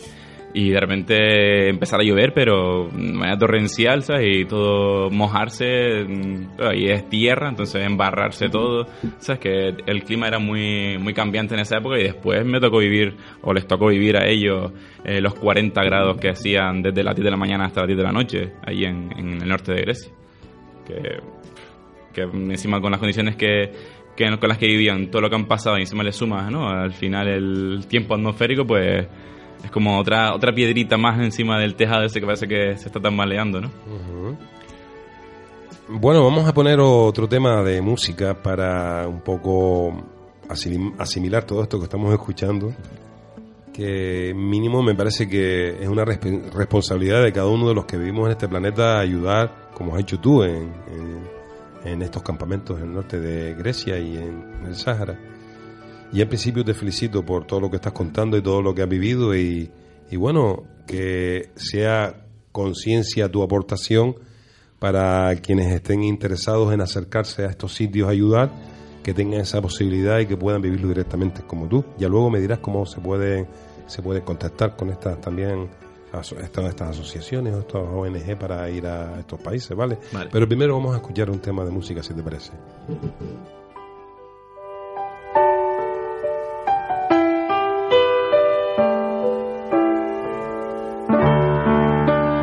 Y 0.51 0.71
de 0.71 0.79
repente 0.79 1.69
empezar 1.69 1.99
a 1.99 2.03
llover, 2.03 2.33
pero 2.33 2.89
de 2.91 3.13
manera 3.13 3.37
torrencial, 3.37 4.01
¿sabes? 4.01 4.37
Y 4.37 4.45
todo 4.45 5.11
mojarse, 5.11 6.03
mm, 6.07 6.59
y 6.73 6.89
es 6.89 7.07
tierra, 7.07 7.49
entonces 7.49 7.85
embarrarse 7.85 8.49
todo, 8.49 8.87
¿sabes? 9.19 9.39
Que 9.39 9.67
el 9.85 10.03
clima 10.03 10.27
era 10.27 10.39
muy, 10.39 10.97
muy 10.97 11.13
cambiante 11.13 11.53
en 11.53 11.59
esa 11.59 11.77
época 11.77 11.99
y 11.99 12.03
después 12.03 12.43
me 12.45 12.59
tocó 12.59 12.79
vivir, 12.79 13.15
o 13.43 13.53
les 13.53 13.67
tocó 13.67 13.87
vivir 13.87 14.17
a 14.17 14.27
ellos, 14.27 14.71
eh, 15.05 15.21
los 15.21 15.35
40 15.35 15.83
grados 15.83 16.17
que 16.17 16.29
hacían 16.29 16.81
desde 16.81 17.03
las 17.03 17.15
10 17.15 17.25
de 17.25 17.31
la 17.31 17.37
mañana 17.37 17.65
hasta 17.65 17.81
las 17.81 17.87
10 17.87 17.97
de 17.97 18.03
la 18.03 18.11
noche, 18.11 18.53
ahí 18.65 18.85
en, 18.85 19.11
en 19.17 19.41
el 19.41 19.47
norte 19.47 19.73
de 19.73 19.81
Grecia. 19.81 20.11
Que, 20.87 21.19
que 22.11 22.21
encima 22.23 22.81
con 22.81 22.89
las 22.89 22.99
condiciones 22.99 23.35
que, 23.35 23.71
que 24.15 24.37
con 24.37 24.49
las 24.49 24.57
que 24.57 24.65
vivían, 24.65 25.11
todo 25.11 25.21
lo 25.21 25.29
que 25.29 25.35
han 25.35 25.45
pasado, 25.45 25.77
y 25.77 25.81
encima 25.81 26.03
le 26.03 26.11
sumas, 26.11 26.51
¿no? 26.51 26.67
Al 26.67 26.93
final 26.93 27.27
el 27.27 27.85
tiempo 27.87 28.15
atmosférico, 28.15 28.65
pues 28.65 29.07
es 29.63 29.71
como 29.71 29.97
otra 29.99 30.33
otra 30.33 30.53
piedrita 30.53 30.97
más 30.97 31.19
encima 31.19 31.59
del 31.59 31.75
tejado 31.75 32.03
ese 32.03 32.19
que 32.19 32.25
parece 32.25 32.47
que 32.47 32.77
se 32.77 32.87
está 32.87 32.99
tambaleando, 32.99 33.61
¿no? 33.61 33.69
Bueno, 35.91 36.23
vamos 36.23 36.47
a 36.47 36.53
poner 36.53 36.79
otro 36.79 37.27
tema 37.27 37.63
de 37.63 37.81
música 37.81 38.35
para 38.41 39.07
un 39.07 39.21
poco 39.21 39.91
asim- 40.47 40.93
asimilar 40.99 41.43
todo 41.45 41.63
esto 41.63 41.79
que 41.79 41.85
estamos 41.85 42.13
escuchando. 42.13 42.71
Que 43.73 44.33
mínimo 44.35 44.83
me 44.83 44.93
parece 44.93 45.27
que 45.27 45.81
es 45.81 45.87
una 45.87 46.03
resp- 46.05 46.51
responsabilidad 46.51 47.23
de 47.23 47.31
cada 47.33 47.47
uno 47.47 47.69
de 47.69 47.73
los 47.75 47.85
que 47.85 47.97
vivimos 47.97 48.25
en 48.27 48.31
este 48.33 48.47
planeta 48.47 48.99
ayudar, 48.99 49.69
como 49.73 49.95
has 49.95 50.01
hecho 50.01 50.19
tú, 50.19 50.43
en, 50.43 50.71
en- 51.85 52.01
estos 52.03 52.21
campamentos 52.23 52.77
en 52.77 52.87
el 52.89 52.93
norte 52.93 53.19
de 53.19 53.55
Grecia 53.55 53.97
y 53.97 54.17
en, 54.17 54.43
en 54.59 54.65
el 54.67 54.75
Sáhara. 54.75 55.17
Y 56.11 56.21
en 56.21 56.27
principio 56.27 56.65
te 56.65 56.73
felicito 56.73 57.23
por 57.23 57.45
todo 57.45 57.59
lo 57.59 57.69
que 57.69 57.75
estás 57.75 57.93
contando 57.93 58.37
y 58.37 58.41
todo 58.41 58.61
lo 58.61 58.73
que 58.73 58.81
has 58.81 58.89
vivido 58.89 59.35
y, 59.35 59.71
y 60.09 60.15
bueno, 60.17 60.63
que 60.87 61.51
sea 61.55 62.25
conciencia 62.51 63.29
tu 63.29 63.43
aportación 63.43 64.15
para 64.79 65.35
quienes 65.35 65.71
estén 65.73 66.03
interesados 66.03 66.73
en 66.73 66.81
acercarse 66.81 67.43
a 67.43 67.49
estos 67.49 67.75
sitios 67.75 68.07
a 68.07 68.11
ayudar, 68.11 68.49
que 69.03 69.13
tengan 69.13 69.41
esa 69.41 69.61
posibilidad 69.61 70.19
y 70.19 70.25
que 70.25 70.35
puedan 70.35 70.61
vivirlo 70.61 70.87
directamente 70.87 71.41
como 71.45 71.67
tú. 71.67 71.85
Ya 71.97 72.07
luego 72.07 72.29
me 72.29 72.39
dirás 72.39 72.59
cómo 72.59 72.85
se 72.85 72.99
puede 72.99 73.47
se 73.89 74.03
puede 74.03 74.21
contactar 74.21 74.75
con 74.75 74.91
estas 74.91 75.19
también 75.19 75.67
estas, 76.05 76.31
estas 76.63 76.81
asociaciones 76.89 77.53
o 77.53 77.59
estas 77.59 77.81
ONG 77.81 78.37
para 78.37 78.69
ir 78.69 78.85
a 78.85 79.19
estos 79.19 79.39
países, 79.41 79.75
¿vale? 79.75 79.97
Vale. 80.11 80.29
Pero 80.31 80.47
primero 80.47 80.75
vamos 80.75 80.93
a 80.93 80.97
escuchar 80.97 81.29
un 81.29 81.39
tema 81.39 81.65
de 81.65 81.71
música, 81.71 82.03
si 82.03 82.13
te 82.13 82.21
parece. 82.21 82.51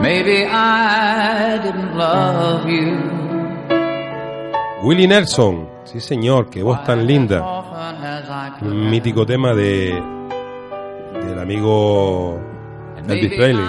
Maybe 0.03 0.47
I 0.47 1.59
didn't 1.63 1.97
love 1.97 2.69
you 2.69 3.17
Willie 4.83 5.09
Nelson, 5.09 5.69
sí 5.85 6.01
señor, 6.01 6.49
qué 6.49 6.63
voz 6.63 6.85
tan 6.85 7.07
linda. 7.07 7.43
Un 8.61 8.89
mítico 8.91 9.27
tema 9.27 9.53
de 9.55 10.01
del 11.27 11.39
amigo 11.41 12.39
Elvis 12.97 13.33
Presley. 13.37 13.65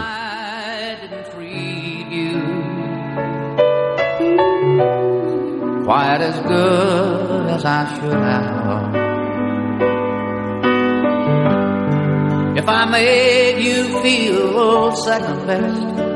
Quite 5.85 6.21
as 6.21 6.39
good 6.41 7.49
as 7.49 7.63
I 7.65 7.85
should 7.95 8.13
have. 8.13 8.95
If 12.57 12.67
I 12.67 12.85
made 12.91 13.59
you 13.59 14.01
feel 14.03 14.91
second 14.97 15.47
best, 15.47 16.06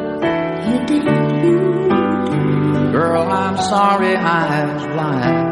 girl, 3.11 3.29
I'm 3.29 3.57
sorry 3.57 4.15
I 4.15 4.73
was 4.73 4.83
blind. 4.93 5.47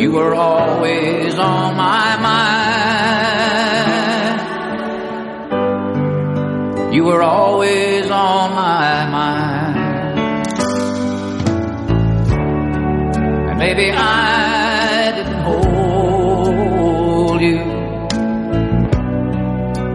You 0.00 0.12
were 0.12 0.34
always 0.34 1.34
on 1.38 1.76
my 1.76 2.16
mind. 2.28 2.58
You 6.94 7.04
were 7.04 7.22
always 7.22 8.10
on 8.10 8.50
my 8.54 9.06
mind. 9.16 9.76
And 13.48 13.58
maybe 13.58 13.86
I 13.92 15.12
didn't 15.16 15.40
hold 15.48 17.40
you 17.40 17.62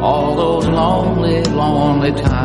all 0.01 0.36
those 0.43 0.66
lonely, 0.68 1.43
lonely 1.43 2.14
times. 2.14 2.42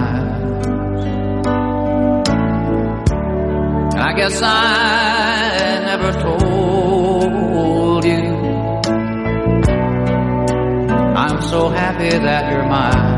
Guess 4.19 4.43
I 4.43 5.79
never 5.91 6.11
told 6.21 8.05
you. 8.05 8.25
I'm 11.23 11.41
so 11.43 11.69
happy 11.69 12.11
that 12.27 12.51
you're 12.51 12.67
mine. 12.67 13.17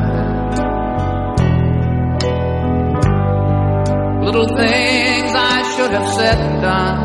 Little 4.26 4.48
things 4.48 5.30
I 5.34 5.74
should 5.74 5.92
have 5.92 6.08
said 6.18 6.38
and 6.38 6.60
done. 6.68 7.00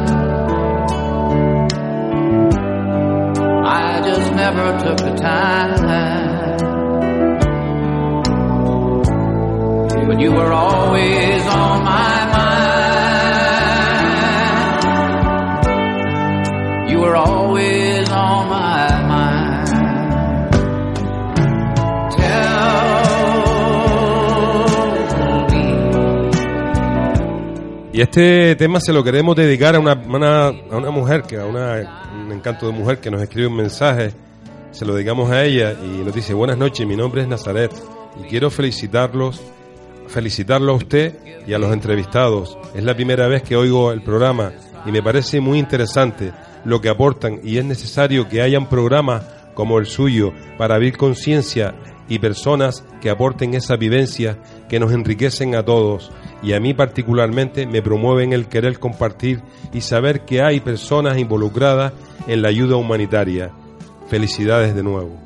I 3.66 4.02
just 4.10 4.30
never 4.34 4.78
took 4.84 4.98
the 4.98 5.16
time. 5.16 5.74
But 10.08 10.20
you 10.20 10.32
were 10.34 10.52
always 10.52 11.41
on 11.48 11.84
my 11.84 12.26
mind. 12.34 12.64
Y 27.93 28.01
este 28.01 28.56
tema 28.58 28.82
se 28.82 28.91
lo 28.91 29.03
queremos 29.06 29.38
dedicar 29.38 29.76
a 29.76 29.80
una, 29.80 29.93
una- 29.93 30.47
a 30.47 30.78
una 30.78 30.91
mujer, 30.91 31.22
que 31.24 31.38
a 31.38 31.45
una, 31.45 32.10
un 32.26 32.32
encanto 32.32 32.68
de 32.68 32.74
mujer 32.74 32.99
que 32.99 33.10
nos 33.10 33.22
escribe 33.22 33.47
un 33.47 33.56
mensaje. 33.56 34.12
Se 34.72 34.86
lo 34.86 34.93
dedicamos 34.95 35.32
a 35.32 35.45
ella 35.45 35.74
y 35.82 36.03
nos 36.03 36.14
dice, 36.14 36.34
buenas 36.34 36.58
noches, 36.58 36.86
mi 36.86 36.97
nombre 36.97 37.22
es 37.22 37.28
Nazaret 37.30 37.72
y 38.22 38.28
quiero 38.28 38.49
felicitarlos, 38.49 39.41
felicitarlo 40.08 40.74
a 40.74 40.76
usted 40.76 41.16
y 41.47 41.53
a 41.53 41.58
los 41.60 41.72
entrevistados. 41.72 42.58
Es 42.74 42.84
la 42.84 42.93
primera 42.95 43.28
vez 43.30 43.43
que 43.43 43.56
oigo 43.56 43.93
el 43.93 44.01
programa 44.01 44.51
y 44.86 44.92
me 44.92 45.02
parece 45.02 45.42
muy 45.42 45.60
interesante 45.60 46.32
lo 46.64 46.82
que 46.82 46.90
aportan 46.90 47.40
y 47.44 47.58
es 47.58 47.66
necesario 47.66 48.28
que 48.28 48.42
hayan 48.42 48.68
programas 48.70 49.24
como 49.54 49.80
el 49.80 49.86
suyo 49.86 50.34
para 50.58 50.76
abrir 50.76 50.98
conciencia 50.98 51.76
y 52.08 52.20
personas 52.20 52.86
que 53.02 53.10
aporten 53.10 53.56
esa 53.56 53.78
vivencia 53.78 54.38
que 54.70 54.80
nos 54.80 54.92
enriquecen 54.92 55.56
a 55.56 55.64
todos 55.64 56.12
y 56.44 56.54
a 56.54 56.60
mí 56.60 56.74
particularmente 56.74 57.66
me 57.66 57.82
promueven 57.82 58.34
el 58.34 58.48
querer 58.48 58.80
compartir 58.80 59.42
y 59.74 59.82
saber 59.82 60.26
que 60.26 60.42
hay 60.42 60.60
personas 60.60 61.18
involucradas 61.18 61.94
en 62.28 62.42
la 62.42 62.50
ayuda 62.50 62.76
humanitaria. 62.76 63.52
Felicidades 64.08 64.76
de 64.76 64.84
nuevo. 64.84 65.24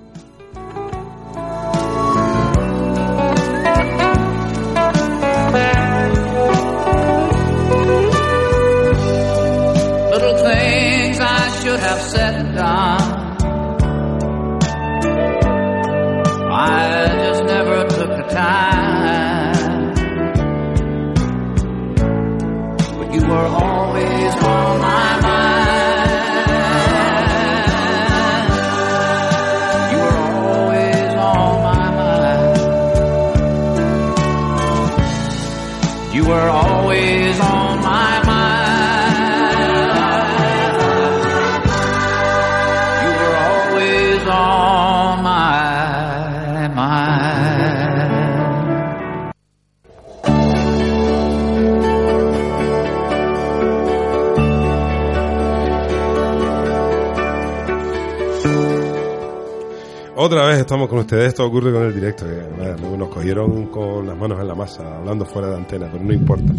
Vez 60.50 60.60
estamos 60.60 60.88
con 60.88 61.00
ustedes, 61.00 61.28
esto 61.28 61.46
ocurre 61.46 61.72
con 61.72 61.84
el 61.84 61.94
directo, 61.94 62.26
que 62.26 62.98
nos 62.98 63.10
cogieron 63.10 63.68
con 63.68 64.06
las 64.06 64.18
manos 64.18 64.40
en 64.40 64.48
la 64.48 64.56
masa, 64.56 64.98
hablando 64.98 65.26
fuera 65.26 65.50
de 65.50 65.56
antena, 65.56 65.90
pero 65.92 66.04
no 66.04 66.14
importa. 66.14 66.54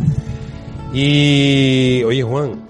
Y, 0.92 2.02
oye 2.04 2.22
Juan, 2.22 2.62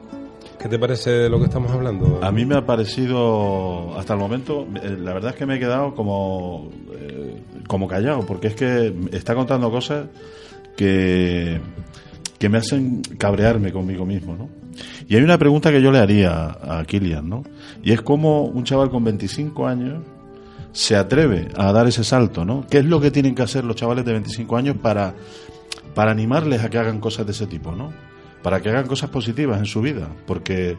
¿qué 0.58 0.68
te 0.68 0.78
parece 0.78 1.10
de 1.10 1.28
lo 1.30 1.38
que 1.38 1.44
estamos 1.44 1.70
hablando? 1.70 2.20
A 2.22 2.30
mí 2.32 2.44
me 2.44 2.56
ha 2.56 2.66
parecido, 2.66 3.96
hasta 3.98 4.14
el 4.14 4.18
momento, 4.18 4.66
eh, 4.82 4.96
la 4.98 5.14
verdad 5.14 5.30
es 5.30 5.36
que 5.36 5.46
me 5.46 5.56
he 5.56 5.58
quedado 5.58 5.94
como, 5.94 6.70
eh, 6.92 7.42
como 7.66 7.88
callado, 7.88 8.26
porque 8.26 8.48
es 8.48 8.54
que 8.54 8.94
está 9.12 9.34
contando 9.34 9.70
cosas 9.70 10.06
que, 10.76 11.60
que 12.38 12.48
me 12.48 12.58
hacen 12.58 13.02
cabrearme 13.18 13.72
conmigo 13.72 14.04
mismo, 14.04 14.36
¿no? 14.36 14.48
Y 15.08 15.16
hay 15.16 15.22
una 15.22 15.38
pregunta 15.38 15.70
que 15.70 15.82
yo 15.82 15.90
le 15.90 15.98
haría 15.98 16.56
a 16.62 16.84
Kilian, 16.86 17.28
¿no? 17.28 17.42
Y 17.82 17.92
es 17.92 18.00
cómo 18.02 18.44
un 18.44 18.64
chaval 18.64 18.90
con 18.90 19.02
25 19.04 19.66
años 19.66 20.02
se 20.72 20.96
atreve 20.96 21.48
a 21.56 21.72
dar 21.72 21.86
ese 21.86 22.04
salto, 22.04 22.44
¿no? 22.44 22.66
¿Qué 22.68 22.78
es 22.78 22.84
lo 22.84 23.00
que 23.00 23.10
tienen 23.10 23.34
que 23.34 23.42
hacer 23.42 23.64
los 23.64 23.76
chavales 23.76 24.04
de 24.04 24.12
25 24.12 24.56
años 24.56 24.76
para, 24.80 25.14
para 25.94 26.10
animarles 26.10 26.62
a 26.62 26.70
que 26.70 26.78
hagan 26.78 27.00
cosas 27.00 27.26
de 27.26 27.32
ese 27.32 27.46
tipo, 27.46 27.72
¿no? 27.72 27.92
Para 28.42 28.60
que 28.60 28.68
hagan 28.68 28.86
cosas 28.86 29.10
positivas 29.10 29.58
en 29.58 29.66
su 29.66 29.80
vida, 29.80 30.08
porque 30.26 30.78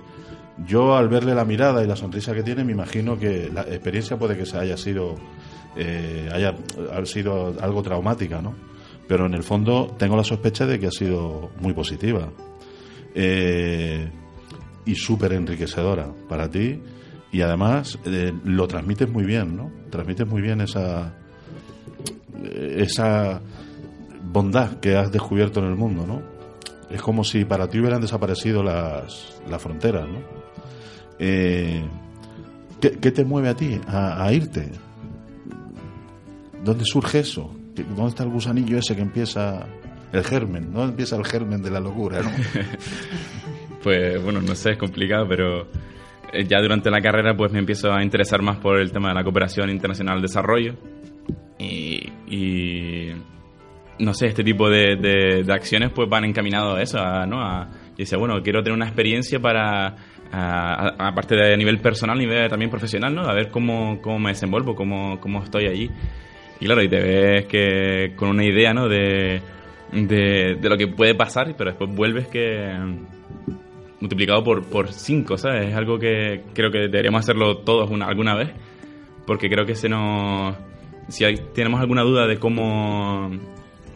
yo 0.65 0.95
al 0.95 1.09
verle 1.09 1.35
la 1.35 1.45
mirada 1.45 1.83
y 1.83 1.87
la 1.87 1.95
sonrisa 1.95 2.33
que 2.33 2.43
tiene 2.43 2.63
me 2.63 2.71
imagino 2.71 3.17
que 3.17 3.49
la 3.53 3.61
experiencia 3.61 4.17
puede 4.17 4.37
que 4.37 4.45
se 4.45 4.57
haya 4.57 4.77
sido 4.77 5.15
eh, 5.75 6.29
haya, 6.33 6.53
sido 7.05 7.55
algo 7.61 7.81
traumática, 7.81 8.41
¿no? 8.41 8.53
Pero 9.07 9.25
en 9.25 9.33
el 9.33 9.43
fondo 9.43 9.95
tengo 9.97 10.15
la 10.15 10.23
sospecha 10.23 10.65
de 10.65 10.79
que 10.79 10.87
ha 10.87 10.91
sido 10.91 11.51
muy 11.59 11.73
positiva 11.73 12.29
eh, 13.15 14.09
y 14.85 14.95
súper 14.95 15.33
enriquecedora 15.33 16.11
para 16.27 16.49
ti 16.49 16.81
y 17.31 17.41
además 17.41 17.97
eh, 18.05 18.33
lo 18.43 18.67
transmites 18.67 19.09
muy 19.09 19.23
bien, 19.23 19.55
¿no? 19.55 19.71
Transmites 19.89 20.27
muy 20.27 20.41
bien 20.41 20.61
esa 20.61 21.13
esa 22.43 23.41
bondad 24.31 24.79
que 24.79 24.95
has 24.95 25.11
descubierto 25.11 25.59
en 25.59 25.67
el 25.67 25.75
mundo, 25.75 26.05
¿no? 26.07 26.21
Es 26.89 27.01
como 27.01 27.23
si 27.23 27.45
para 27.45 27.67
ti 27.69 27.79
hubieran 27.79 28.01
desaparecido 28.01 28.63
las, 28.63 29.41
las 29.49 29.61
fronteras, 29.61 30.07
¿no? 30.07 30.19
Eh, 31.19 31.83
¿qué, 32.81 32.91
qué 32.91 33.11
te 33.11 33.23
mueve 33.23 33.49
a 33.49 33.55
ti 33.55 33.79
a, 33.87 34.31
irte? 34.33 34.71
¿Dónde 36.63 36.83
surge 36.85 37.19
eso? 37.19 37.53
¿Qué- 37.75 37.83
¿Dónde 37.83 38.09
está 38.09 38.23
el 38.23 38.29
gusanillo 38.29 38.77
ese 38.77 38.95
que 38.95 39.01
empieza 39.01 39.65
el 40.11 40.23
germen? 40.23 40.73
¿Dónde 40.73 40.91
empieza 40.91 41.15
el 41.15 41.25
germen 41.25 41.61
de 41.61 41.71
la 41.71 41.79
locura? 41.79 42.21
¿no? 42.21 42.29
Pues 43.83 44.21
bueno, 44.23 44.41
no 44.43 44.53
sé, 44.53 44.73
es 44.73 44.77
complicado, 44.77 45.25
pero 45.27 45.65
ya 46.47 46.59
durante 46.61 46.89
la 46.89 47.01
carrera 47.01 47.35
pues 47.35 47.51
me 47.51 47.59
empiezo 47.59 47.91
a 47.93 48.03
interesar 48.03 48.41
más 48.41 48.57
por 48.57 48.79
el 48.79 48.91
tema 48.91 49.09
de 49.09 49.15
la 49.15 49.23
cooperación 49.23 49.69
internacional 49.69 50.15
al 50.17 50.21
desarrollo 50.21 50.75
y, 51.59 52.09
y, 52.27 53.11
no 53.99 54.13
sé, 54.13 54.27
este 54.27 54.43
tipo 54.43 54.69
de, 54.69 54.95
de- 54.95 55.43
de 55.43 55.53
acciones 55.53 55.91
pues 55.93 56.09
van 56.09 56.25
encaminados 56.25 56.77
a 56.77 56.81
eso, 56.81 56.99
a, 56.99 57.25
¿no? 57.25 57.41
A, 57.41 57.69
decía, 57.97 58.17
bueno, 58.17 58.41
quiero 58.41 58.63
tener 58.63 58.75
una 58.75 58.85
experiencia 58.87 59.39
para, 59.39 59.87
a- 59.87 59.95
a- 60.31 61.07
aparte 61.09 61.35
de 61.35 61.55
nivel 61.57 61.79
personal, 61.79 62.17
nivel 62.17 62.49
también 62.49 62.71
profesional, 62.71 63.13
¿no? 63.13 63.21
A 63.23 63.33
ver 63.33 63.49
cómo, 63.51 63.99
cómo 64.01 64.17
me 64.19 64.29
desenvuelvo, 64.29 64.73
cómo, 64.75 65.19
cómo 65.19 65.43
estoy 65.43 65.67
allí. 65.67 65.89
Y 66.59 66.65
claro, 66.65 66.81
y 66.83 66.89
te 66.89 66.99
ves 66.99 67.45
que 67.47 68.13
con 68.15 68.29
una 68.29 68.43
idea, 68.45 68.73
¿no? 68.73 68.87
De, 68.87 69.41
de, 69.91 70.57
de 70.59 70.69
lo 70.69 70.77
que 70.77 70.87
puede 70.87 71.13
pasar, 71.15 71.53
pero 71.57 71.71
después 71.71 71.93
vuelves 71.93 72.27
que 72.27 72.71
multiplicado 74.01 74.43
por, 74.43 74.63
por 74.65 74.91
cinco, 74.91 75.37
¿sabes? 75.37 75.69
Es 75.69 75.75
algo 75.75 75.97
que 75.99 76.41
creo 76.53 76.69
que 76.71 76.79
deberíamos 76.79 77.19
hacerlo 77.21 77.57
todos 77.59 77.89
una, 77.89 78.07
alguna 78.07 78.35
vez, 78.35 78.49
porque 79.25 79.49
creo 79.49 79.65
que 79.65 79.75
se 79.75 79.87
nos... 79.87 80.55
Si 81.07 81.23
hay- 81.23 81.39
tenemos 81.53 81.79
alguna 81.79 82.01
duda 82.03 82.27
de 82.27 82.37
cómo 82.37 83.31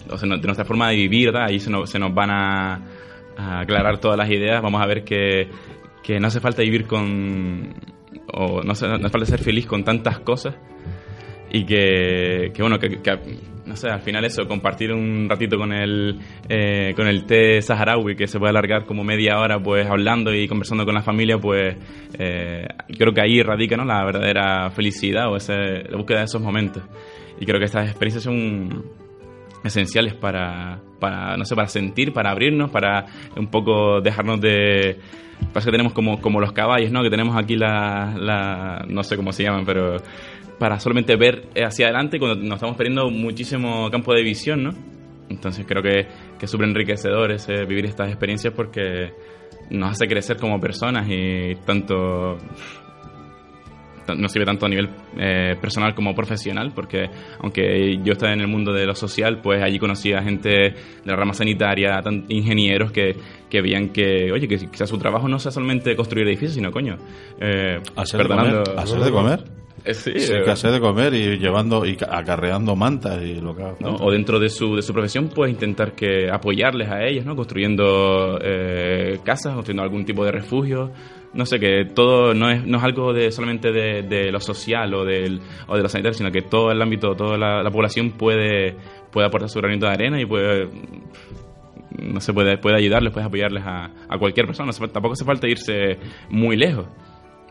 o 0.10 0.18
sea, 0.18 0.30
de 0.30 0.38
nuestra 0.46 0.66
forma 0.66 0.90
de 0.90 0.96
vivir, 0.98 1.32
¿verdad? 1.32 1.48
ahí 1.50 1.60
se 1.60 1.70
nos, 1.72 1.90
se 1.90 1.98
nos 2.00 2.14
van 2.14 2.30
a, 2.30 2.82
aclarar 3.38 3.98
todas 4.00 4.18
las 4.18 4.30
ideas, 4.30 4.62
vamos 4.62 4.82
a 4.82 4.86
ver 4.86 5.04
que, 5.04 5.50
que 6.04 6.20
no 6.20 6.28
hace 6.28 6.40
falta 6.40 6.62
vivir 6.62 6.86
con, 6.86 7.74
o 8.32 8.62
no, 8.62 8.72
hace- 8.74 8.88
falta 9.10 9.26
ser 9.26 9.40
feliz 9.42 9.66
con 9.66 9.84
tantas 9.84 10.20
cosas 10.20 10.56
y 11.52 11.66
que, 11.66 12.52
que 12.54 12.62
bueno, 12.62 12.78
que, 12.80 13.02
no 13.66 13.76
sé, 13.76 13.90
al 13.90 14.02
final 14.02 14.24
eso, 14.26 14.48
compartir 14.48 14.92
un 14.94 15.28
ratito 15.28 15.58
con 15.58 15.74
el, 15.74 16.20
eh, 16.48 16.94
con 16.96 17.08
el 17.08 17.26
té 17.26 17.62
saharaui 17.62 18.16
que 18.16 18.28
se 18.28 18.38
puede 18.38 18.52
alargar 18.52 18.86
como 18.86 19.04
media 19.04 19.40
hora 19.40 19.60
pues 19.60 19.88
hablando 19.88 20.34
y 20.34 20.48
conversando 20.48 20.86
con 20.86 20.94
la 20.94 21.02
familia, 21.02 21.38
pues 21.40 21.76
eh, 22.20 22.68
creo 22.98 23.14
que 23.14 23.22
ahí 23.22 23.42
radica 23.42 23.76
¿no? 23.76 23.86
la 23.86 24.04
verdadera 24.06 24.70
felicidad 24.70 25.32
o 25.32 25.38
ese, 25.38 25.84
la 25.90 25.98
búsqueda 25.98 26.20
de 26.20 26.26
esos 26.26 26.42
momentos. 26.42 26.84
Y 27.40 27.46
creo 27.46 27.60
que 27.60 27.66
estas 27.66 27.90
experiencias 27.90 28.24
son 28.24 28.86
esenciales 29.64 30.14
para, 30.14 30.80
para, 31.00 31.36
no 31.36 31.44
sé, 31.44 31.56
para 31.56 31.68
sentir, 31.68 32.14
para 32.14 32.32
abrirnos, 32.32 32.70
para 32.70 33.06
un 33.36 33.48
poco 33.48 34.02
dejarnos 34.02 34.40
de... 34.40 35.00
Parece 35.52 35.68
que 35.68 35.72
tenemos 35.72 35.92
como, 35.92 36.22
como 36.22 36.40
los 36.40 36.54
caballos, 36.54 36.92
¿no? 36.92 37.04
Que 37.04 37.10
tenemos 37.10 37.36
aquí 37.36 37.58
la, 37.58 38.16
la... 38.18 38.86
no 38.88 39.04
sé 39.04 39.18
cómo 39.18 39.34
se 39.34 39.44
llaman, 39.44 39.66
pero 39.66 39.98
para 40.60 40.80
solamente 40.80 41.16
ver 41.16 41.50
hacia 41.64 41.88
adelante 41.88 42.20
cuando 42.20 42.42
nos 42.44 42.56
estamos 42.56 42.76
perdiendo 42.78 43.10
muchísimo 43.10 43.90
campo 43.92 44.14
de 44.14 44.24
visión, 44.24 44.64
¿no? 44.64 44.72
Entonces 45.30 45.66
creo 45.68 45.82
que, 45.82 46.08
que 46.38 46.46
es 46.46 46.52
súper 46.52 46.68
enriquecedor 46.68 47.32
ese, 47.32 47.66
vivir 47.66 47.86
estas 47.86 48.10
experiencias 48.10 48.54
porque 48.54 49.12
nos 49.72 49.92
hace 49.92 50.08
crecer 50.08 50.38
como 50.38 50.60
personas 50.60 51.08
y 51.10 51.56
tanto 51.66 52.38
nos 54.18 54.32
sirve 54.32 54.46
tanto 54.46 54.68
a 54.68 54.70
nivel 54.70 54.88
eh, 55.18 55.56
personal 55.60 55.96
como 55.96 56.14
profesional, 56.14 56.72
porque 56.76 57.10
aunque 57.42 58.00
yo 58.04 58.14
estaba 58.14 58.34
en 58.34 58.42
el 58.42 58.48
mundo 58.48 58.72
de 58.72 58.86
lo 58.86 58.94
social, 58.94 59.40
pues 59.42 59.64
allí 59.64 59.80
conocí 59.80 60.14
a 60.14 60.22
gente 60.22 60.50
de 60.50 60.74
la 61.06 61.16
rama 61.16 61.34
sanitaria, 61.34 62.00
tan- 62.04 62.24
ingenieros 62.30 62.92
que, 62.92 63.16
que 63.50 63.62
veían 63.62 63.90
que, 63.90 64.32
oye, 64.32 64.48
que 64.48 64.58
quizás 64.70 64.88
su 64.88 65.00
trabajo 65.00 65.28
no 65.28 65.40
sea 65.40 65.52
solamente 65.52 65.96
construir 65.96 66.28
edificios, 66.28 66.54
sino, 66.54 66.72
coño, 66.72 66.98
eh, 67.42 67.80
Hacer 67.96 68.22
de 68.22 68.28
comer. 68.28 68.64
Hacer 68.78 69.00
de 69.00 69.12
comer. 69.12 69.44
Eh, 69.86 69.94
sí, 69.94 70.12
eh, 70.16 70.42
que 70.44 70.50
hacer 70.52 70.72
de 70.72 70.80
comer 70.80 71.14
y 71.14 71.38
llevando 71.38 71.86
y 71.86 71.96
ca- 71.96 72.10
acarreando 72.18 72.76
mantas 72.76 73.22
y 73.22 73.36
lo 73.40 73.56
que 73.56 73.62
¿no? 73.80 73.96
o 74.02 74.12
dentro 74.12 74.40
de 74.40 74.50
su, 74.50 74.76
de 74.76 74.82
su 74.82 74.94
profesión, 74.94 75.30
pues 75.34 75.52
intentar 75.52 75.94
que 75.94 76.30
apoyarles 76.32 76.90
a 76.90 77.04
ellos, 77.06 77.24
¿no? 77.26 77.36
construyendo 77.36 78.40
eh, 78.42 79.20
casas, 79.24 79.54
construyendo 79.54 79.84
algún 79.84 80.04
tipo 80.06 80.26
de 80.26 80.32
refugio. 80.32 80.92
No 81.34 81.46
sé, 81.46 81.60
que 81.60 81.84
todo 81.94 82.34
no 82.34 82.50
es, 82.50 82.66
no 82.66 82.78
es 82.78 82.84
algo 82.86 83.12
de 83.12 83.30
solamente 83.30 83.72
de, 83.74 84.04
de 84.04 84.32
lo 84.32 84.40
social 84.40 84.94
o, 84.94 85.04
del, 85.04 85.42
o 85.68 85.76
de 85.76 85.84
lo 85.84 85.90
sanitario, 85.90 86.14
sino 86.18 86.32
que 86.32 86.42
todo 86.44 86.72
el 86.72 86.82
ámbito, 86.82 87.14
toda 87.14 87.38
la, 87.38 87.62
la 87.62 87.70
población 87.72 88.12
puede, 88.12 88.76
puede 89.12 89.28
aportar 89.28 89.50
su 89.50 89.60
granito 89.60 89.86
de 89.86 89.92
arena 89.92 90.20
y 90.22 90.26
puede 90.26 90.70
no 91.98 92.20
se 92.20 92.34
puede, 92.34 92.58
puede 92.58 92.78
ayudarles, 92.78 93.14
puede 93.14 93.26
apoyarles 93.26 93.64
a, 93.66 93.86
a 94.10 94.18
cualquier 94.18 94.46
persona. 94.46 94.72
Tampoco 94.92 95.14
hace 95.14 95.26
falta 95.26 95.48
irse 95.48 95.98
muy 96.30 96.56
lejos. 96.58 96.86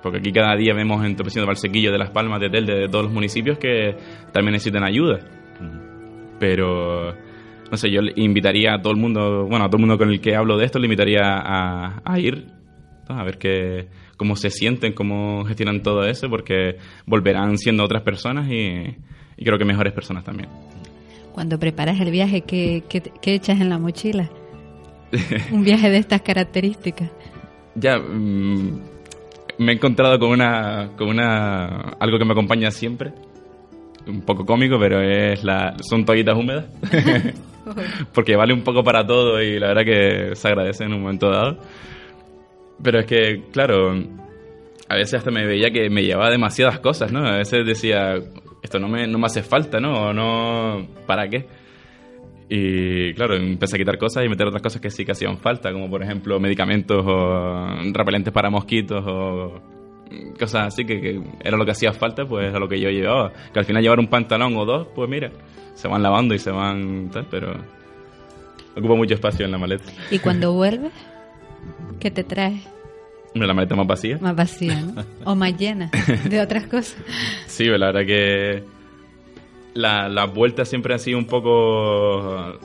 Porque 0.05 0.19
aquí 0.19 0.33
cada 0.33 0.55
día 0.55 0.75
vemos 0.75 1.03
en 1.03 1.17
Topecino 1.17 1.45
de 1.45 1.47
Valsequillo, 1.47 1.91
de 1.91 1.97
Las 1.97 2.11
Palmas, 2.11 2.39
de 2.39 2.51
Tel, 2.51 2.67
de 2.67 2.89
todos 2.91 3.07
los 3.07 3.13
municipios 3.15 3.57
que 3.57 3.97
también 4.33 4.53
necesitan 4.53 4.85
ayuda. 4.85 5.19
Pero, 6.39 7.15
no 7.71 7.77
sé, 7.79 7.91
yo 7.91 8.03
le 8.03 8.13
invitaría 8.17 8.75
a 8.75 8.83
todo 8.83 8.93
el 8.93 8.99
mundo, 8.99 9.47
bueno, 9.49 9.65
a 9.65 9.69
todo 9.69 9.79
el 9.79 9.87
mundo 9.87 9.97
con 9.97 10.11
el 10.11 10.21
que 10.21 10.37
hablo 10.37 10.59
de 10.59 10.67
esto, 10.67 10.79
le 10.79 10.89
invitaría 10.89 11.23
a, 11.23 12.03
a 12.05 12.19
ir, 12.21 12.49
a 13.09 13.25
ver 13.25 13.39
qué, 13.39 13.89
cómo 14.19 14.37
se 14.37 14.51
sienten, 14.51 14.93
cómo 14.93 15.43
gestionan 15.47 15.83
todo 15.83 16.05
eso, 16.05 16.29
porque 16.29 16.77
volverán 17.07 17.57
siendo 17.57 17.83
otras 17.83 18.03
personas 18.03 18.47
y, 18.53 18.95
y 19.39 19.43
creo 19.43 19.57
que 19.57 19.65
mejores 19.65 19.95
personas 19.95 20.23
también. 20.23 20.51
Cuando 21.33 21.59
preparas 21.59 21.99
el 21.99 22.11
viaje, 22.11 22.43
¿qué, 22.43 22.85
qué, 22.91 23.01
qué 23.23 23.35
echas 23.37 23.59
en 23.59 23.71
la 23.71 23.79
mochila? 23.79 24.29
Un 25.51 25.65
viaje 25.65 25.89
de 25.89 25.97
estas 25.97 26.21
características. 26.21 27.11
Ya, 27.77 27.99
mm, 27.99 28.94
me 29.59 29.73
he 29.73 29.75
encontrado 29.75 30.19
con 30.19 30.31
una, 30.31 30.91
con 30.97 31.09
una, 31.09 31.67
algo 31.99 32.19
que 32.19 32.25
me 32.25 32.33
acompaña 32.33 32.71
siempre, 32.71 33.13
un 34.07 34.23
poco 34.23 34.45
cómico, 34.45 34.79
pero 34.79 35.01
es 35.01 35.43
la, 35.45 35.77
son 35.81 36.05
toallitas 36.05 36.37
húmedas, 36.37 36.67
porque 38.15 38.37
vale 38.37 38.53
un 38.53 38.63
poco 38.63 38.83
para 38.83 39.07
todo 39.07 39.41
y 39.43 39.59
la 39.59 39.69
verdad 39.69 39.85
que 39.85 40.37
se 40.37 40.49
agradece 40.49 40.85
en 40.85 40.95
un 40.95 41.03
momento 41.03 41.31
dado. 41.31 41.59
Pero 42.83 43.01
es 43.01 43.07
que, 43.07 43.45
claro, 43.53 43.95
a 44.89 44.97
veces 44.97 45.15
hasta 45.15 45.31
me 45.31 45.47
veía 45.47 45.71
que 45.71 45.89
me 45.89 46.03
llevaba 46.03 46.31
demasiadas 46.31 46.81
cosas, 46.81 47.13
¿no? 47.13 47.27
A 47.27 47.37
veces 47.37 47.65
decía, 47.65 48.17
esto 48.63 48.79
no 48.79 48.89
me, 48.89 49.07
no 49.07 49.19
me 49.19 49.27
hace 49.27 49.43
falta, 49.43 49.81
¿no? 49.81 50.09
O 50.09 50.13
no, 50.13 50.87
¿para 51.07 51.29
qué? 51.29 51.47
Y 52.49 53.15
claro, 53.15 53.37
empecé 53.37 53.77
a 53.77 53.79
quitar 53.79 53.99
cosas 53.99 54.25
y 54.25 54.29
meter 54.29 54.47
otras 54.47 54.63
cosas 54.63 54.81
que 54.81 54.91
sí 54.91 55.05
que 55.05 55.13
hacían 55.13 55.39
falta, 55.39 55.73
como 55.73 55.89
por 55.89 56.03
ejemplo 56.03 56.39
medicamentos 56.39 57.05
o 57.07 57.67
repelentes 57.93 58.33
para 58.33 58.51
mosquitos 58.51 59.03
o 59.07 59.63
cosas 60.39 60.69
así 60.69 60.85
que, 60.85 61.01
que 61.01 61.23
era 61.43 61.57
lo 61.57 61.65
que 61.65 61.73
hacía 61.73 61.93
falta, 61.93 62.27
pues 62.27 62.49
era 62.49 62.59
lo 62.59 62.69
que 62.69 62.79
yo 62.81 62.91
llevaba. 62.91 63.33
Que 63.53 63.59
al 63.59 63.65
final 63.65 63.83
llevar 63.83 63.99
un 63.99 64.09
pantalón 64.09 64.57
o 64.57 64.65
dos, 64.65 64.89
pues 64.95 65.09
mira, 65.09 65.31
se 65.75 65.89
van 65.89 66.03
lavando 66.03 66.35
y 66.35 66.39
se 66.39 66.51
van 66.51 67.11
tal, 67.11 67.27
pero 67.31 67.55
ocupa 68.77 68.95
mucho 68.95 69.15
espacio 69.15 69.45
en 69.47 69.53
la 69.53 69.59
maleta. 69.59 69.91
¿Y 70.11 70.19
cuando 70.19 70.53
vuelves? 70.55 70.93
¿Qué 71.99 72.11
te 72.11 72.25
traes? 72.25 72.61
La 73.35 73.53
maleta 73.53 73.75
más 73.75 73.87
vacía. 73.87 74.19
Más 74.21 74.37
vacía, 74.37 74.81
¿no? 74.81 75.05
O 75.25 75.35
más 75.35 75.57
llena 75.59 75.91
de 76.29 76.41
otras 76.41 76.67
cosas. 76.67 76.97
Sí, 77.47 77.65
la 77.67 77.93
verdad 77.93 78.05
que 78.07 78.63
la- 79.75 80.09
las 80.09 80.33
vueltas 80.33 80.69
siempre 80.69 80.93
han 80.95 80.99
sido 81.01 81.19
un 81.19 81.27
poco 81.27 82.59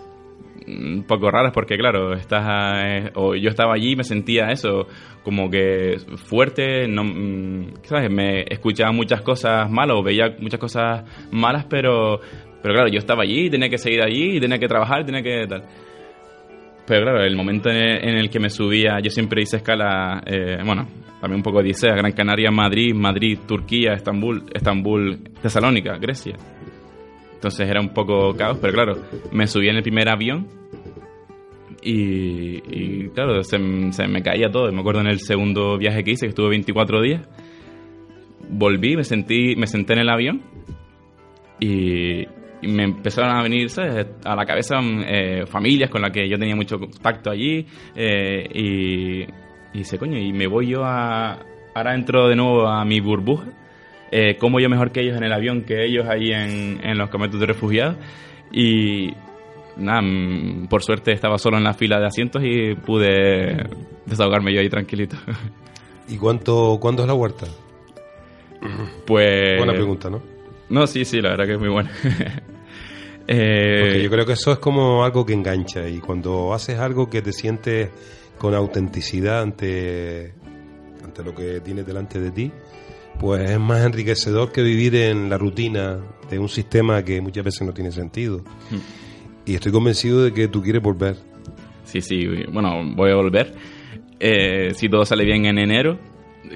un 0.68 1.04
poco 1.08 1.32
raras 1.32 1.52
porque 1.52 1.78
claro, 1.78 2.14
estás 2.14 2.46
eh, 2.86 3.12
o 3.16 3.34
yo 3.34 3.50
estaba 3.50 3.74
allí 3.74 3.94
y 3.94 3.96
me 3.96 4.04
sentía 4.04 4.50
eso 4.52 4.88
como 5.24 5.50
que 5.50 5.98
fuerte, 6.26 6.88
no 6.88 7.04
mm, 7.04 7.74
¿sabes? 7.84 8.12
Me 8.12 8.44
escuchaba 8.48 8.92
muchas 8.92 9.22
cosas 9.22 9.70
malas 9.72 9.98
o 9.98 10.04
veía 10.04 10.36
muchas 10.40 10.60
cosas 10.60 11.04
malas, 11.32 11.66
pero 11.68 12.20
pero 12.62 12.74
claro, 12.76 12.90
yo 12.90 13.00
estaba 13.00 13.24
allí, 13.24 13.50
tenía 13.50 13.70
que 13.70 13.78
seguir 13.78 14.02
allí, 14.04 14.40
tenía 14.40 14.60
que 14.60 14.68
trabajar, 14.68 15.06
tenía 15.06 15.24
que 15.24 15.48
tal. 15.48 15.64
Pero 16.86 17.04
claro, 17.04 17.24
el 17.24 17.36
momento 17.36 17.70
en 17.70 18.18
el, 18.18 18.30
que 18.30 18.40
me 18.40 18.50
subía, 18.50 19.00
yo 19.00 19.10
siempre 19.12 19.42
hice 19.44 19.58
escala, 19.58 20.22
eh, 20.26 20.58
bueno, 20.66 20.88
también 21.22 21.38
un 21.38 21.44
poco 21.44 21.60
Odisea, 21.60 21.94
Gran 21.96 22.12
Canaria, 22.12 22.50
Madrid, 22.52 22.94
Madrid, 22.96 23.38
Turquía, 23.48 23.94
Estambul, 23.94 24.44
Estambul, 24.54 25.20
Tesalónica, 25.42 25.98
Grecia. 25.98 26.36
Entonces 27.40 27.70
era 27.70 27.80
un 27.80 27.94
poco 27.94 28.36
caos, 28.36 28.58
pero 28.60 28.74
claro, 28.74 28.98
me 29.32 29.48
subí 29.48 29.70
en 29.70 29.78
el 29.78 29.82
primer 29.82 30.10
avión 30.10 30.46
y, 31.82 33.08
claro, 33.12 33.42
se, 33.46 33.58
se 33.94 34.08
me 34.10 34.22
caía 34.22 34.52
todo. 34.52 34.70
Me 34.74 34.82
acuerdo 34.82 35.00
en 35.00 35.08
el 35.08 35.22
segundo 35.22 35.78
viaje 35.78 36.04
que 36.04 36.12
hice, 36.12 36.26
que 36.26 36.32
estuve 36.32 36.50
24 36.50 37.02
días, 37.02 37.30
volví, 38.50 38.98
me 38.98 39.06
sentí, 39.06 39.56
me 39.56 39.68
senté 39.68 39.94
en 39.94 40.00
el 40.00 40.10
avión 40.10 40.42
y, 41.62 42.28
me 42.62 42.84
empezaron 42.84 43.32
a 43.34 43.42
venir 43.42 43.70
¿sabes? 43.70 44.06
a 44.26 44.36
la 44.36 44.46
cabeza 44.46 44.82
eh, 44.82 45.46
familias 45.46 45.90
con 45.90 46.02
las 46.02 46.12
que 46.12 46.28
yo 46.28 46.38
tenía 46.38 46.58
mucho 46.58 46.78
contacto 46.78 47.32
allí 47.32 47.66
eh, 47.96 48.50
y, 48.54 49.22
y 49.22 49.78
dice, 49.78 49.98
coño, 49.98 50.18
y 50.18 50.34
me 50.34 50.46
voy 50.46 50.68
yo 50.68 50.84
a... 50.84 51.40
Ahora 51.74 51.96
entro 51.96 52.28
de 52.28 52.36
nuevo 52.36 52.68
a 52.68 52.84
mi 52.84 53.00
burbuja. 53.00 53.46
Eh, 54.12 54.38
como 54.38 54.60
yo 54.60 54.70
mejor 54.70 54.92
que 54.92 55.02
ellos 55.02 55.18
en 55.18 55.24
el 55.24 55.34
avión, 55.34 55.64
que 55.64 55.86
ellos 55.86 56.08
ahí 56.08 56.32
en, 56.32 56.80
en 56.84 56.98
los 56.98 57.10
campamentos 57.10 57.40
de 57.40 57.46
refugiados. 57.46 57.98
Y 58.52 59.14
nada, 59.78 60.02
mm, 60.02 60.68
por 60.68 60.84
suerte 60.84 61.12
estaba 61.12 61.38
solo 61.38 61.58
en 61.58 61.64
la 61.64 61.74
fila 61.74 62.00
de 62.00 62.08
asientos 62.08 62.42
y 62.44 62.76
pude 62.76 63.68
desahogarme 64.06 64.54
yo 64.54 64.62
ahí 64.62 64.70
tranquilito. 64.70 65.18
¿Y 66.10 66.18
cuánto, 66.18 66.78
cuándo 66.82 67.04
es 67.04 67.08
la 67.08 67.14
huerta? 67.14 67.48
Pues... 69.06 69.58
Buena 69.58 69.74
pregunta, 69.74 70.10
¿no? 70.10 70.22
No, 70.70 70.86
sí, 70.86 71.06
sí, 71.06 71.22
la 71.22 71.30
verdad 71.30 71.46
que 71.46 71.54
es 71.54 71.60
muy 71.60 71.70
buena. 71.70 71.92
Eh, 73.32 73.82
Porque 73.82 74.02
yo 74.02 74.10
creo 74.10 74.26
que 74.26 74.34
eso 74.34 74.52
es 74.52 74.58
como 74.58 75.04
algo 75.04 75.24
que 75.24 75.34
engancha 75.34 75.88
y 75.88 76.00
cuando 76.00 76.52
haces 76.52 76.80
algo 76.80 77.12
que 77.12 77.22
te 77.22 77.32
sientes 77.32 77.92
con 78.40 78.56
autenticidad 78.56 79.44
ante, 79.44 80.34
ante 81.04 81.24
lo 81.24 81.36
que 81.36 81.60
tienes 81.60 81.86
delante 81.86 82.20
de 82.20 82.32
ti, 82.32 82.52
pues 83.20 83.52
es 83.52 83.60
más 83.60 83.86
enriquecedor 83.86 84.52
que 84.52 84.62
vivir 84.62 84.96
en 84.96 85.30
la 85.30 85.38
rutina 85.38 85.98
de 86.30 86.40
un 86.40 86.48
sistema 86.48 87.04
que 87.04 87.20
muchas 87.22 87.44
veces 87.44 87.62
no 87.68 87.74
tiene 87.74 87.92
sentido. 87.92 88.44
Y 89.46 89.56
estoy 89.56 89.72
convencido 89.72 90.24
de 90.24 90.34
que 90.34 90.48
tú 90.48 90.64
quieres 90.64 90.82
volver. 90.82 91.18
Sí, 91.84 92.02
sí, 92.02 92.26
bueno, 92.52 92.82
voy 92.96 93.12
a 93.12 93.16
volver. 93.16 93.54
Eh, 94.20 94.72
si 94.76 94.90
todo 94.90 95.06
sale 95.06 95.26
bien 95.26 95.46
en 95.46 95.60
enero, 95.60 95.98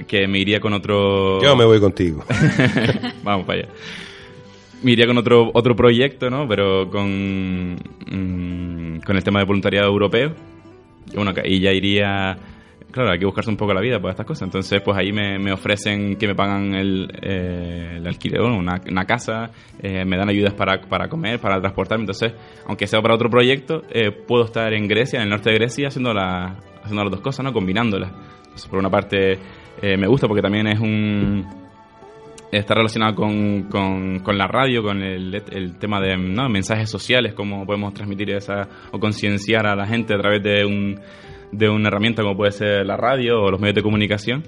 que 0.07 0.27
me 0.27 0.39
iría 0.39 0.59
con 0.59 0.73
otro... 0.73 1.41
Yo 1.41 1.55
me 1.55 1.65
voy 1.65 1.79
contigo. 1.79 2.23
Vamos 3.23 3.45
para 3.45 3.59
allá. 3.59 3.69
Me 4.83 4.91
iría 4.91 5.05
con 5.05 5.17
otro, 5.17 5.51
otro 5.53 5.75
proyecto, 5.75 6.29
¿no? 6.29 6.47
Pero 6.47 6.89
con, 6.89 7.75
mm, 7.75 8.99
con 9.05 9.15
el 9.15 9.23
tema 9.23 9.39
de 9.39 9.45
voluntariado 9.45 9.87
europeo. 9.87 10.33
Y 11.11 11.15
bueno, 11.15 11.33
que 11.33 11.41
ahí 11.41 11.59
ya 11.59 11.71
iría 11.71 12.37
claro, 12.93 13.11
hay 13.11 13.19
que 13.19 13.25
buscarse 13.25 13.49
un 13.49 13.57
poco 13.57 13.73
la 13.73 13.81
vida 13.81 13.99
para 13.99 14.11
estas 14.11 14.25
cosas. 14.25 14.43
Entonces, 14.43 14.81
pues 14.81 14.97
ahí 14.97 15.11
me, 15.11 15.39
me 15.39 15.51
ofrecen 15.51 16.15
que 16.15 16.27
me 16.27 16.35
pagan 16.35 16.73
el, 16.75 17.09
eh, 17.21 17.95
el 17.97 18.07
alquiler, 18.07 18.41
bueno, 18.41 18.57
una, 18.57 18.79
una 18.89 19.05
casa, 19.05 19.49
eh, 19.81 20.05
me 20.05 20.15
dan 20.15 20.29
ayudas 20.29 20.53
para, 20.53 20.79
para 20.79 21.09
comer, 21.09 21.39
para 21.39 21.59
transportarme. 21.59 22.03
Entonces, 22.03 22.33
aunque 22.67 22.87
sea 22.87 23.01
para 23.01 23.15
otro 23.15 23.29
proyecto, 23.29 23.81
eh, 23.89 24.11
puedo 24.11 24.45
estar 24.45 24.71
en 24.73 24.87
Grecia, 24.87 25.17
en 25.17 25.23
el 25.23 25.29
norte 25.29 25.49
de 25.49 25.55
Grecia, 25.55 25.87
haciendo, 25.87 26.13
la, 26.13 26.55
haciendo 26.81 27.03
las 27.03 27.11
dos 27.11 27.21
cosas, 27.21 27.43
¿no? 27.43 27.51
Combinándolas. 27.51 28.11
Entonces, 28.43 28.67
por 28.67 28.79
una 28.79 28.89
parte, 28.89 29.39
eh, 29.81 29.97
me 29.97 30.07
gusta 30.07 30.27
porque 30.27 30.41
también 30.41 30.67
es 30.67 30.79
un 30.79 31.45
está 32.51 32.75
relacionado 32.75 33.15
con, 33.15 33.63
con, 33.63 34.19
con 34.19 34.37
la 34.37 34.45
radio, 34.45 34.83
con 34.83 35.01
el, 35.01 35.41
el 35.51 35.79
tema 35.79 35.99
de 35.99 36.15
¿no? 36.15 36.47
mensajes 36.49 36.89
sociales, 36.89 37.33
cómo 37.33 37.65
podemos 37.65 37.93
transmitir 37.95 38.29
esa 38.29 38.67
o 38.91 38.99
concienciar 38.99 39.65
a 39.65 39.75
la 39.75 39.87
gente 39.87 40.13
a 40.13 40.19
través 40.19 40.43
de, 40.43 40.63
un, 40.63 40.99
de 41.53 41.69
una 41.69 41.87
herramienta 41.87 42.21
como 42.23 42.35
puede 42.35 42.51
ser 42.51 42.85
la 42.85 42.97
radio 42.97 43.41
o 43.43 43.51
los 43.51 43.59
medios 43.59 43.75
de 43.75 43.83
comunicación. 43.83 44.43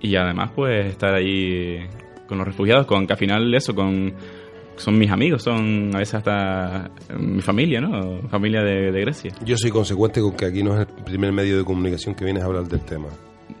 Y 0.00 0.14
además, 0.16 0.50
pues, 0.54 0.86
estar 0.86 1.14
ahí 1.14 1.78
con 2.28 2.38
los 2.38 2.46
refugiados, 2.46 2.86
con 2.86 3.06
que 3.06 3.12
al 3.12 3.18
final 3.18 3.54
eso, 3.54 3.74
con 3.74 4.12
son 4.76 4.98
mis 4.98 5.10
amigos, 5.10 5.42
son 5.42 5.90
a 5.94 5.98
veces 6.00 6.16
hasta 6.16 6.90
mi 7.18 7.40
familia, 7.40 7.80
¿no? 7.80 8.20
Familia 8.28 8.62
de, 8.62 8.92
de 8.92 9.00
Grecia. 9.00 9.32
Yo 9.42 9.56
soy 9.56 9.70
consecuente 9.70 10.20
con 10.20 10.36
que 10.36 10.44
aquí 10.44 10.62
no 10.62 10.74
es 10.74 10.80
el 10.86 11.04
primer 11.04 11.32
medio 11.32 11.56
de 11.56 11.64
comunicación 11.64 12.14
que 12.14 12.24
vienes 12.26 12.42
a 12.42 12.46
hablar 12.46 12.64
del 12.64 12.80
tema. 12.82 13.08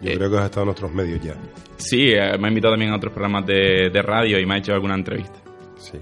Yo 0.02 0.10
Eh. 0.10 0.14
creo 0.16 0.30
que 0.30 0.36
has 0.36 0.44
estado 0.44 0.64
en 0.64 0.70
otros 0.72 0.92
medios 0.92 1.20
ya. 1.22 1.34
Sí, 1.76 2.10
eh, 2.10 2.36
me 2.38 2.46
ha 2.46 2.50
invitado 2.50 2.74
también 2.74 2.92
a 2.92 2.96
otros 2.96 3.14
programas 3.14 3.46
de, 3.46 3.88
de 3.90 4.02
radio 4.02 4.38
y 4.38 4.44
me 4.44 4.56
ha 4.56 4.58
hecho 4.58 4.74
alguna 4.74 4.94
entrevista. 4.94 5.38
Sí. 5.78 5.96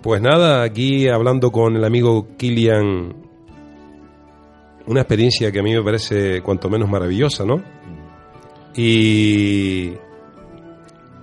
Pues 0.00 0.22
nada, 0.22 0.62
aquí 0.62 1.08
hablando 1.08 1.50
con 1.52 1.76
el 1.76 1.84
amigo 1.84 2.28
Kilian, 2.38 3.14
una 4.86 5.00
experiencia 5.00 5.52
que 5.52 5.58
a 5.58 5.62
mí 5.62 5.72
me 5.72 5.82
parece 5.82 6.42
cuanto 6.42 6.68
menos 6.68 6.88
maravillosa, 6.88 7.44
¿no? 7.44 7.62
Y 8.74 9.92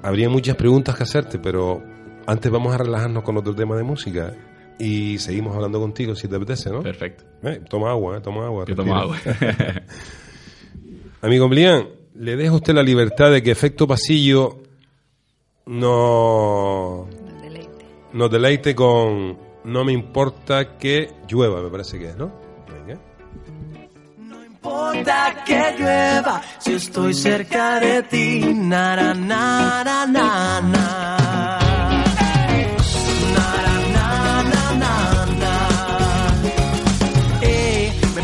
habría 0.03 0.30
muchas 0.30 0.55
preguntas 0.55 0.95
que 0.95 1.03
hacerte, 1.03 1.39
pero 1.39 1.84
antes 2.26 2.51
vamos 2.51 2.74
a 2.74 2.78
relajarnos 2.78 3.24
con 3.24 3.38
otro 3.38 3.55
tema 3.55 3.76
de 3.76 3.84
música 3.84 4.34
y 4.78 5.18
seguimos 5.18 5.55
hablando 5.55 5.80
contigo 5.80 6.16
si 6.16 6.28
te 6.28 6.36
apetece, 6.36 6.70
¿no? 6.70 6.82
Perfecto. 6.82 7.26
Eh, 7.43 7.62
toma 7.70 7.91
agua, 7.91 8.18
eh, 8.18 8.22
toma 8.22 8.45
agua. 8.45 8.66
Yo 8.66 8.76
tomo 8.76 8.95
agua. 8.95 9.18
Amigo 11.22 11.49
Blian, 11.49 11.89
le 12.16 12.36
dejo 12.38 12.53
a 12.53 12.57
usted 12.57 12.74
la 12.74 12.84
libertad 12.84 13.32
de 13.32 13.43
que 13.43 13.51
efecto 13.51 13.88
pasillo 13.88 14.62
no 15.66 17.07
nos 18.14 18.32
deleite 18.32 18.74
con 18.74 19.38
No 19.66 19.84
me 19.84 19.91
importa 19.91 20.78
que 20.78 21.12
llueva, 21.28 21.62
me 21.62 21.70
parece 21.70 21.99
que 21.99 22.10
es, 22.10 22.18
¿no? 22.18 22.32
Venga. 22.68 22.99
Importa 24.62 25.43
que 25.45 25.76
llueva 25.78 26.41
si 26.60 26.74
estoy 26.74 27.14
cerca 27.14 27.80
de 27.80 28.03
ti. 28.03 28.41
Na, 28.53 28.95
na. 28.95 29.14
Na, 29.14 29.84
na, 29.84 30.05
na, 30.05 31.20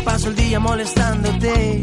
paso 0.04 0.28
el 0.28 0.36
día 0.36 0.60
molestándote. 0.60 1.82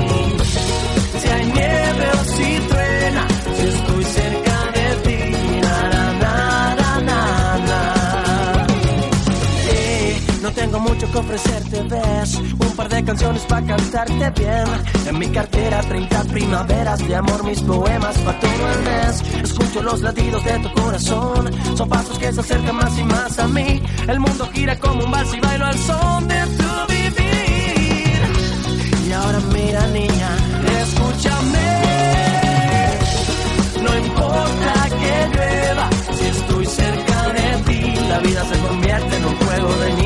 Nieve 1.53 2.07
o 2.13 2.23
si 2.23 2.59
truena, 2.67 3.27
si 3.57 3.67
estoy 3.67 4.03
cerca 4.03 4.57
de 4.75 4.95
ti, 5.03 5.61
na, 5.61 5.89
na, 5.89 6.13
na, 6.13 7.21
no 10.41 10.51
tengo 10.53 10.79
mucho 10.79 11.11
que 11.11 11.17
ofrecerte, 11.19 11.83
ves 11.83 12.35
Un 12.35 12.75
par 12.75 12.89
de 12.89 13.03
canciones 13.03 13.43
para 13.43 13.65
cantarte 13.65 14.31
bien. 14.41 14.65
En 15.07 15.19
mi 15.19 15.27
cartera 15.27 15.81
30 15.81 16.23
primaveras 16.25 17.07
de 17.07 17.15
amor 17.15 17.43
Mis 17.43 17.61
poemas 17.61 18.17
para 18.19 18.39
todo 18.39 18.71
el 18.73 18.83
mes. 18.83 19.23
Escucho 19.43 19.83
los 19.83 20.01
latidos 20.01 20.43
de 20.43 20.59
tu 20.59 20.73
corazón 20.73 21.51
Son 21.75 21.87
pasos 21.87 22.17
que 22.17 22.31
se 22.33 22.39
acercan 22.39 22.75
más 22.75 22.97
y 22.97 23.03
más 23.03 23.39
a 23.39 23.47
mí. 23.47 23.81
El 24.07 24.19
mundo 24.19 24.49
gira 24.53 24.75
como 24.79 25.05
un 25.05 25.11
vals 25.11 25.33
y 25.33 25.39
bailo 25.39 25.65
al 25.65 25.77
son 25.77 26.27
de 26.27 26.41
tu 26.57 26.93
vivir. 26.93 28.21
Y 29.07 29.11
ahora 29.11 29.39
mira 29.53 29.87
niña, 29.87 30.29
escúchame. 31.01 31.69
No 33.81 33.97
importa 33.97 34.73
que 34.99 35.37
llueva, 35.37 35.89
si 36.13 36.25
estoy 36.25 36.65
cerca 36.65 37.33
de 37.33 37.63
ti, 37.65 37.95
la 38.09 38.19
vida 38.19 38.45
se 38.45 38.59
convierte 38.59 39.15
en 39.17 39.25
un 39.25 39.35
juego 39.37 39.75
de 39.77 40.00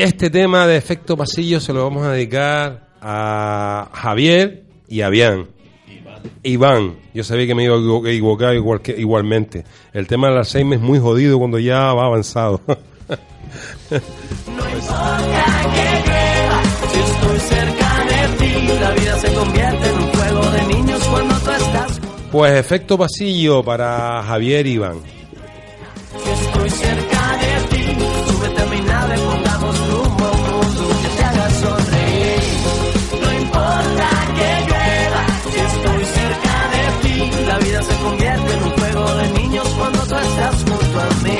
Y 0.00 0.02
este 0.02 0.30
tema 0.30 0.66
de 0.66 0.78
efecto 0.78 1.14
pasillo 1.14 1.60
se 1.60 1.74
lo 1.74 1.84
vamos 1.84 2.06
a 2.06 2.12
dedicar 2.12 2.86
a 3.02 3.90
Javier 3.92 4.64
y 4.88 5.02
a 5.02 5.10
Bian. 5.10 5.46
Iván, 6.42 6.96
yo 7.12 7.22
sabía 7.22 7.46
que 7.46 7.54
me 7.54 7.64
iba 7.64 7.74
a 7.74 7.78
equivo- 7.78 8.06
equivocar 8.08 8.54
igual 8.54 8.80
que, 8.80 8.92
igualmente. 8.98 9.62
El 9.92 10.06
tema 10.06 10.28
del 10.28 10.38
Alzheimer 10.38 10.78
es 10.78 10.82
muy 10.82 10.98
jodido 10.98 11.38
cuando 11.38 11.58
ya 11.58 11.92
va 11.92 12.06
avanzado. 12.06 12.62
No 13.90 14.70
importa 14.70 15.70
que 15.74 16.08
llueva, 16.08 16.62
si 16.92 17.00
estoy 17.00 17.38
cerca 17.40 18.04
de 18.06 18.36
ti, 18.38 18.80
la 18.80 18.90
vida 18.92 19.18
se 19.18 19.34
convierte 19.34 19.86
en 19.90 19.96
un 19.98 20.08
juego 20.12 20.50
de 20.52 20.62
niños 20.74 21.08
cuando 21.08 21.34
tú 21.40 21.50
estás. 21.50 22.00
pues 22.32 22.52
efecto 22.58 22.96
pasillo 22.96 23.62
para 23.62 24.22
Javier 24.22 24.66
y 24.66 24.70
Iván. 24.72 25.00
Si 26.24 26.30
estoy 26.30 26.70
cerca 26.70 27.36
de 27.36 27.76
ti, 27.76 27.96
súbete 28.28 28.62
a 28.62 28.66
mi 28.66 28.80
nave, 28.80 29.14
importa 33.80 34.10
que 34.36 34.50
llueva, 34.68 35.22
si 35.50 35.58
estoy 35.58 36.04
cerca 36.04 36.54
de 36.74 36.84
ti, 37.02 37.16
la 37.46 37.58
vida 37.58 37.82
se 37.82 37.94
convierte 37.96 38.52
en 38.54 38.62
un 38.62 38.70
juego 38.70 39.14
de 39.14 39.28
niños 39.30 39.68
cuando 39.78 39.98
tú 40.06 40.16
estás 40.16 40.56
junto 40.68 41.00
a 41.00 41.08
mí. 41.24 41.38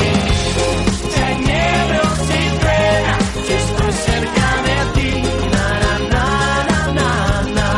Si 1.13 1.21
hay 1.21 1.37
nieve 1.39 1.97
o 1.99 2.11
si 2.27 2.41
si 3.47 3.53
estoy 3.53 3.93
cerca 3.93 4.49
de 4.69 4.77
ti, 4.97 5.11
na 5.53 5.67
na 5.83 5.95
na 6.99 7.05
na. 7.57 7.69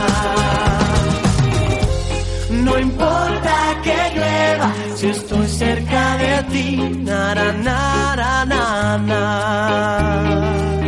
No 2.50 2.78
importa 2.78 3.54
que 3.82 3.96
llueva, 4.14 4.68
si 4.96 5.06
estoy 5.08 5.46
cerca 5.48 6.16
de 6.18 6.42
ti, 6.52 6.76
na 7.04 7.34
na 7.34 7.52
na 7.52 8.98
na 8.98 10.81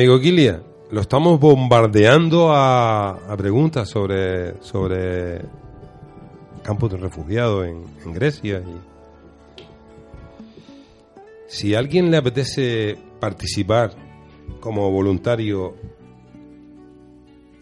Amigo 0.00 0.18
Kilia, 0.18 0.62
lo 0.92 1.02
estamos 1.02 1.38
bombardeando 1.38 2.54
a, 2.54 3.36
preguntas 3.36 3.86
sobre, 3.86 4.58
sobre 4.62 5.42
campos 6.62 6.92
de 6.92 6.96
refugiados 6.96 7.66
en, 7.66 8.14
Grecia. 8.14 8.62
Si 11.48 11.74
a 11.74 11.80
alguien 11.80 12.10
le 12.10 12.16
apetece 12.16 12.96
participar 13.20 13.92
como 14.58 14.90
voluntario 14.90 15.74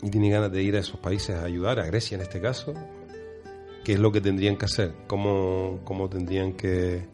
y 0.00 0.08
tiene 0.08 0.30
ganas 0.30 0.52
de 0.52 0.62
ir 0.62 0.76
a 0.76 0.78
esos 0.78 1.00
países 1.00 1.34
a 1.34 1.42
ayudar, 1.42 1.80
a 1.80 1.86
Grecia 1.86 2.14
en 2.14 2.20
este 2.20 2.40
caso, 2.40 2.72
¿qué 3.82 3.94
es 3.94 3.98
lo 3.98 4.12
que 4.12 4.20
tendrían 4.20 4.56
que 4.56 4.66
hacer? 4.66 4.94
¿Cómo, 5.08 5.80
cómo 5.82 6.08
tendrían 6.08 6.52
que, 6.52 7.04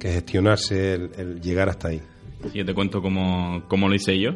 gestionarse 0.00 0.94
el 0.94 1.40
llegar 1.40 1.68
hasta 1.68 1.86
ahí? 1.86 2.02
Yo 2.54 2.64
te 2.64 2.74
cuento 2.74 3.00
cómo, 3.00 3.62
cómo 3.68 3.88
lo 3.88 3.94
hice 3.94 4.18
yo. 4.18 4.32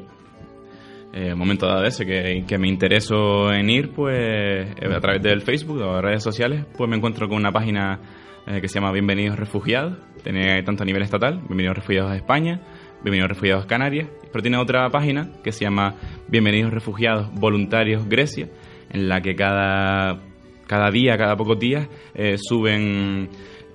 Eh, 1.12 1.34
momento 1.34 1.66
dado 1.66 1.84
ese 1.84 2.04
que, 2.04 2.44
que 2.46 2.58
me 2.58 2.68
interesó 2.68 3.52
en 3.52 3.70
ir, 3.70 3.90
pues 3.90 4.16
eh, 4.16 4.94
a 4.94 5.00
través 5.00 5.22
del 5.22 5.42
Facebook 5.42 5.80
o 5.80 6.00
redes 6.00 6.22
sociales, 6.22 6.64
pues 6.76 6.88
me 6.90 6.96
encuentro 6.96 7.28
con 7.28 7.38
una 7.38 7.52
página 7.52 8.00
eh, 8.46 8.60
que 8.60 8.68
se 8.68 8.74
llama 8.74 8.92
Bienvenidos 8.92 9.38
Refugiados. 9.38 9.98
Tiene 10.22 10.62
tanto 10.62 10.82
a 10.82 10.86
nivel 10.86 11.02
estatal, 11.02 11.40
Bienvenidos 11.48 11.76
Refugiados 11.76 12.12
a 12.12 12.16
España, 12.16 12.60
Bienvenidos 13.02 13.30
Refugiados 13.30 13.64
a 13.64 13.68
Canarias, 13.68 14.08
pero 14.32 14.42
tiene 14.42 14.58
otra 14.58 14.88
página 14.90 15.30
que 15.42 15.52
se 15.52 15.64
llama 15.64 15.94
Bienvenidos 16.28 16.72
Refugiados 16.72 17.32
Voluntarios 17.34 18.08
Grecia, 18.08 18.48
en 18.90 19.08
la 19.08 19.20
que 19.20 19.34
cada, 19.34 20.20
cada 20.66 20.90
día, 20.90 21.16
cada 21.16 21.36
pocos 21.36 21.58
días, 21.58 21.88
eh, 22.14 22.36
suben 22.38 23.28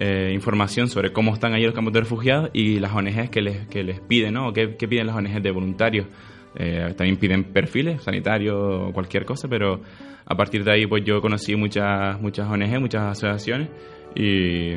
eh, 0.03 0.31
información 0.33 0.87
sobre 0.87 1.13
cómo 1.13 1.31
están 1.31 1.53
allí 1.53 1.63
los 1.63 1.75
campos 1.75 1.93
de 1.93 1.99
refugiados 1.99 2.49
y 2.53 2.79
las 2.79 2.91
ONGs 2.91 3.29
que 3.29 3.39
les, 3.39 3.67
que 3.67 3.83
les 3.83 3.99
piden, 3.99 4.33
¿no? 4.33 4.51
¿Qué, 4.51 4.75
qué 4.75 4.87
piden 4.87 5.05
las 5.05 5.15
ONGs 5.15 5.43
de 5.43 5.51
voluntarios? 5.51 6.07
Eh, 6.55 6.95
también 6.97 7.17
piden 7.17 7.43
perfiles 7.43 8.01
sanitarios 8.01 8.91
cualquier 8.93 9.25
cosa, 9.25 9.47
pero 9.47 9.79
a 10.25 10.35
partir 10.35 10.63
de 10.63 10.71
ahí 10.73 10.87
pues 10.87 11.03
yo 11.05 11.21
conocí 11.21 11.55
muchas, 11.55 12.19
muchas 12.19 12.49
ONG, 12.49 12.79
muchas 12.79 13.11
asociaciones 13.11 13.69
y 14.15 14.71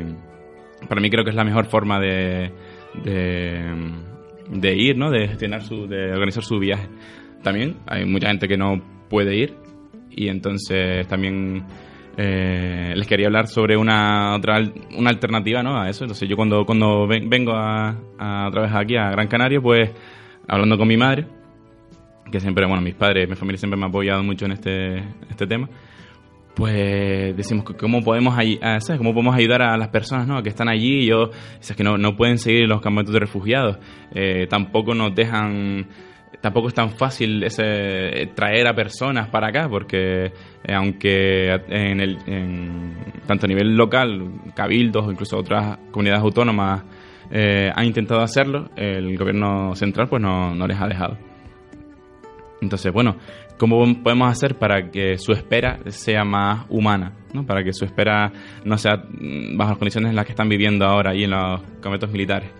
para 0.87 1.01
mí 1.01 1.09
creo 1.09 1.23
que 1.23 1.31
es 1.31 1.35
la 1.35 1.43
mejor 1.43 1.65
forma 1.65 1.99
de, 1.99 2.51
de, 3.03 3.93
de 4.51 4.75
ir, 4.75 4.95
¿no? 4.95 5.09
De 5.09 5.27
gestionar 5.27 5.63
su, 5.63 5.87
de 5.87 6.11
organizar 6.11 6.43
su 6.43 6.59
viaje. 6.59 6.87
También 7.41 7.77
hay 7.87 8.05
mucha 8.05 8.27
gente 8.27 8.47
que 8.47 8.57
no 8.57 8.79
puede 9.09 9.35
ir 9.35 9.55
y 10.11 10.27
entonces 10.27 11.07
también 11.07 11.65
eh, 12.17 12.93
les 12.95 13.07
quería 13.07 13.27
hablar 13.27 13.47
sobre 13.47 13.75
una 13.77 14.35
otra 14.35 14.59
una 14.97 15.09
alternativa 15.09 15.61
¿no? 15.63 15.79
a 15.79 15.89
eso. 15.89 16.03
Entonces 16.05 16.27
yo 16.29 16.35
cuando, 16.35 16.65
cuando 16.65 17.07
ven- 17.07 17.29
vengo 17.29 17.53
a, 17.53 17.95
a 18.19 18.49
vez 18.49 18.71
aquí 18.73 18.95
a 18.95 19.09
Gran 19.11 19.27
Canaria, 19.27 19.59
pues 19.61 19.91
hablando 20.47 20.77
con 20.77 20.87
mi 20.87 20.97
madre, 20.97 21.25
que 22.31 22.39
siempre, 22.39 22.65
bueno, 22.65 22.81
mis 22.81 22.95
padres, 22.95 23.27
mi 23.29 23.35
familia 23.35 23.57
siempre 23.57 23.77
me 23.79 23.85
ha 23.85 23.89
apoyado 23.89 24.23
mucho 24.23 24.45
en 24.45 24.51
este, 24.53 24.97
este 25.29 25.45
tema, 25.47 25.69
pues 26.55 27.35
decimos 27.35 27.65
cómo 27.77 28.01
podemos, 28.01 28.33
¿sabes? 28.35 28.97
¿Cómo 28.97 29.13
podemos 29.13 29.35
ayudar 29.35 29.61
a 29.61 29.77
las 29.77 29.89
personas 29.89 30.25
¿no? 30.25 30.41
que 30.41 30.49
están 30.49 30.69
allí 30.69 31.03
y 31.03 31.07
yo, 31.07 31.29
es 31.59 31.73
que 31.75 31.83
no, 31.83 31.97
no 31.97 32.15
pueden 32.15 32.37
seguir 32.37 32.67
los 32.67 32.79
campamentos 32.81 33.13
de 33.13 33.19
refugiados, 33.19 33.77
eh, 34.13 34.47
tampoco 34.49 34.93
nos 34.95 35.13
dejan 35.13 35.87
tampoco 36.45 36.67
es 36.67 36.75
tan 36.75 36.91
fácil 36.91 37.43
ese, 37.43 37.63
eh, 37.65 38.27
traer 38.35 38.67
a 38.67 38.75
personas 38.75 39.29
para 39.29 39.47
acá, 39.47 39.67
porque 39.67 40.25
eh, 40.63 40.73
aunque 40.75 41.49
en 41.69 41.99
el, 41.99 42.17
en- 42.27 42.93
tanto 43.25 43.47
a 43.47 43.49
nivel 43.49 43.75
local, 43.75 44.29
cabildos 44.53 45.07
o 45.07 45.11
incluso 45.11 45.39
otras 45.39 45.79
comunidades 45.89 46.21
autónomas 46.21 46.83
eh, 47.31 47.71
han 47.75 47.85
intentado 47.85 48.21
hacerlo, 48.21 48.69
el 48.75 49.17
gobierno 49.17 49.73
central 49.73 50.07
pues 50.07 50.21
no, 50.21 50.53
no 50.53 50.67
les 50.67 50.79
ha 50.79 50.87
dejado. 50.87 51.17
Entonces, 52.61 52.93
bueno, 52.93 53.15
¿cómo 53.57 53.83
podemos 54.03 54.29
hacer 54.31 54.55
para 54.59 54.91
que 54.91 55.17
su 55.17 55.31
espera 55.31 55.79
sea 55.87 56.23
más 56.23 56.67
humana? 56.69 57.13
¿no? 57.33 57.43
Para 57.43 57.63
que 57.63 57.73
su 57.73 57.85
espera 57.85 58.31
no 58.63 58.77
sea 58.77 58.97
mm, 58.97 59.57
bajo 59.57 59.71
las 59.71 59.77
condiciones 59.79 60.11
en 60.11 60.15
las 60.15 60.25
que 60.25 60.33
están 60.33 60.47
viviendo 60.47 60.85
ahora 60.85 61.09
ahí 61.11 61.23
en 61.23 61.31
los 61.31 61.61
campamentos 61.81 62.11
militares. 62.11 62.51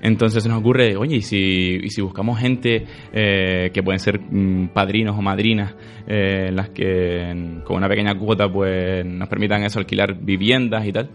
Entonces 0.00 0.42
se 0.42 0.48
nos 0.48 0.60
ocurre, 0.60 0.96
oye, 0.96 1.16
¿y 1.16 1.22
si, 1.22 1.78
y 1.82 1.90
si 1.90 2.00
buscamos 2.00 2.38
gente 2.38 2.84
eh, 3.12 3.70
que 3.72 3.82
pueden 3.82 3.98
ser 3.98 4.20
mm, 4.20 4.68
padrinos 4.68 5.16
o 5.18 5.22
madrinas, 5.22 5.74
eh, 6.06 6.50
las 6.52 6.70
que 6.70 7.60
con 7.64 7.76
una 7.76 7.88
pequeña 7.88 8.16
cuota 8.16 8.48
pues 8.48 9.04
nos 9.04 9.28
permitan 9.28 9.64
eso, 9.64 9.78
alquilar 9.78 10.14
viviendas 10.14 10.86
y 10.86 10.92
tal? 10.92 11.10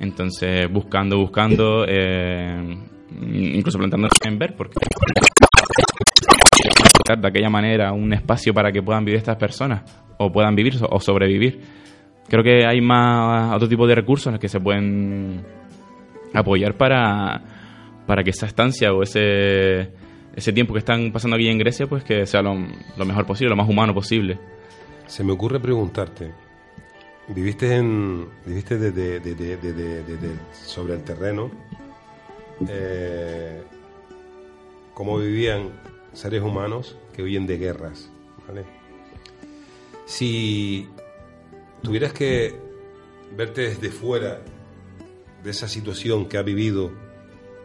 Entonces, 0.00 0.70
buscando, 0.70 1.18
buscando, 1.18 1.84
eh, 1.86 2.76
incluso 3.30 3.78
planteándonos 3.78 4.12
en 4.24 4.38
ver, 4.38 4.54
porque 4.56 4.74
de 7.20 7.28
aquella 7.28 7.50
manera 7.50 7.92
un 7.92 8.12
espacio 8.12 8.54
para 8.54 8.72
que 8.72 8.82
puedan 8.82 9.04
vivir 9.04 9.18
estas 9.18 9.36
personas, 9.36 9.82
o 10.18 10.32
puedan 10.32 10.54
vivir 10.54 10.74
o 10.88 10.98
sobrevivir. 10.98 11.60
Creo 12.28 12.42
que 12.42 12.64
hay 12.64 12.80
más 12.80 13.54
otro 13.54 13.68
tipo 13.68 13.86
de 13.86 13.94
recursos 13.94 14.28
en 14.28 14.32
los 14.32 14.40
que 14.40 14.48
se 14.48 14.60
pueden 14.60 15.44
apoyar 16.32 16.74
para, 16.74 17.42
para 18.06 18.22
que 18.24 18.30
esa 18.30 18.46
estancia 18.46 18.92
o 18.92 19.02
ese, 19.02 19.90
ese 20.34 20.52
tiempo 20.52 20.72
que 20.72 20.78
están 20.80 21.12
pasando 21.12 21.36
aquí 21.36 21.48
en 21.48 21.58
Grecia, 21.58 21.86
pues 21.86 22.04
que 22.04 22.26
sea 22.26 22.42
lo, 22.42 22.54
mejor 23.04 23.26
posible, 23.26 23.50
lo 23.50 23.56
más 23.56 23.68
humano 23.68 23.94
posible. 23.94 24.38
Se 25.06 25.22
me 25.24 25.32
ocurre 25.32 25.60
preguntarte, 25.60 26.32
viviste 27.28 27.76
en 27.76 28.28
viviste 28.46 28.78
de, 28.78 28.90
de- 28.92 29.20
de- 29.20 29.34
de- 29.34 29.56
de- 29.56 29.72
de- 29.72 30.02
de- 30.04 30.16
de- 30.16 30.36
sobre 30.52 30.94
el 30.94 31.02
terreno, 31.04 31.50
eh, 32.68 33.62
cómo 34.94 35.18
vivían 35.18 35.70
seres 36.12 36.42
humanos 36.42 36.96
que 37.14 37.22
huyen 37.22 37.46
de 37.46 37.58
guerras, 37.58 38.10
¿vale? 38.46 38.64
Si 40.06 40.88
tuvieras 41.82 42.12
que 42.12 42.54
verte 43.36 43.62
desde 43.62 43.90
fuera 43.90 44.40
de 45.42 45.50
esa 45.50 45.68
situación 45.68 46.26
que 46.26 46.36
ha 46.38 46.42
vivido 46.42 46.92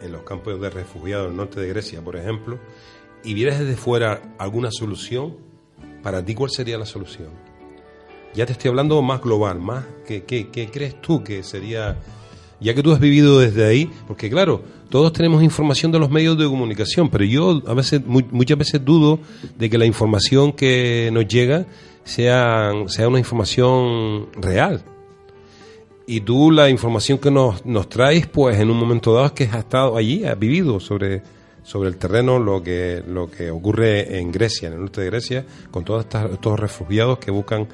en 0.02 0.12
los 0.12 0.22
campos 0.24 0.60
de 0.62 0.70
refugiados 0.70 1.28
del 1.28 1.38
norte 1.38 1.60
de 1.60 1.68
Grecia, 1.70 2.02
por 2.02 2.16
ejemplo, 2.16 2.60
y 3.24 3.34
vieras 3.34 3.60
desde 3.60 3.76
fuera 3.76 4.22
alguna 4.38 4.70
solución, 4.72 5.36
para 6.04 6.24
ti, 6.24 6.34
¿cuál 6.36 6.52
sería 6.52 6.78
la 6.78 6.86
solución? 6.86 7.30
Ya 8.34 8.46
te 8.46 8.52
estoy 8.52 8.70
hablando 8.70 9.02
más 9.02 9.22
global, 9.22 9.60
más 9.60 9.86
¿qué, 10.06 10.24
qué, 10.24 10.50
qué 10.50 10.70
crees 10.70 11.02
tú 11.02 11.24
que 11.24 11.42
sería, 11.44 11.98
ya 12.60 12.74
que 12.74 12.84
tú 12.84 12.92
has 12.92 13.00
vivido 13.00 13.40
desde 13.40 13.66
ahí? 13.66 13.90
Porque 14.08 14.30
claro, 14.30 14.62
todos 14.90 15.12
tenemos 15.14 15.42
información 15.44 15.92
de 15.92 16.00
los 16.00 16.10
medios 16.10 16.38
de 16.38 16.46
comunicación, 16.46 17.10
pero 17.10 17.26
yo 17.26 17.62
a 17.66 17.74
veces, 17.74 18.06
mu- 18.06 18.22
muchas 18.32 18.58
veces 18.58 18.86
dudo 18.86 19.20
de 19.58 19.70
que 19.70 19.78
la 19.78 19.86
información 19.86 20.54
que 20.54 21.10
nos 21.12 21.28
llega 21.28 21.66
sea, 22.04 22.72
sea 22.88 23.08
una 23.08 23.20
información 23.20 24.28
real. 24.36 24.84
Y 26.10 26.22
tú 26.22 26.52
la 26.52 26.70
información 26.70 27.18
que 27.18 27.30
nos, 27.30 27.66
nos 27.66 27.90
traes, 27.90 28.28
pues 28.28 28.58
en 28.60 28.70
un 28.72 28.78
momento 28.78 29.14
dado 29.14 29.26
es 29.28 29.32
que 29.34 29.44
has 29.44 29.58
estado 29.58 29.98
allí, 29.98 30.24
has 30.24 30.40
vivido 30.40 30.80
sobre, 30.80 31.22
sobre 31.64 31.90
el 31.90 31.98
terreno 31.98 32.40
lo 32.40 32.64
que, 32.64 33.04
lo 33.06 33.30
que 33.30 33.52
ocurre 33.52 34.18
en 34.18 34.32
Grecia, 34.32 34.70
en 34.70 34.76
el 34.76 34.80
norte 34.80 35.02
de 35.02 35.08
Grecia, 35.08 35.46
con 35.70 35.84
todos 35.84 36.06
estas- 36.06 36.32
estos 36.32 36.58
refugiados 36.58 37.20
que 37.20 37.30
buscan 37.30 37.68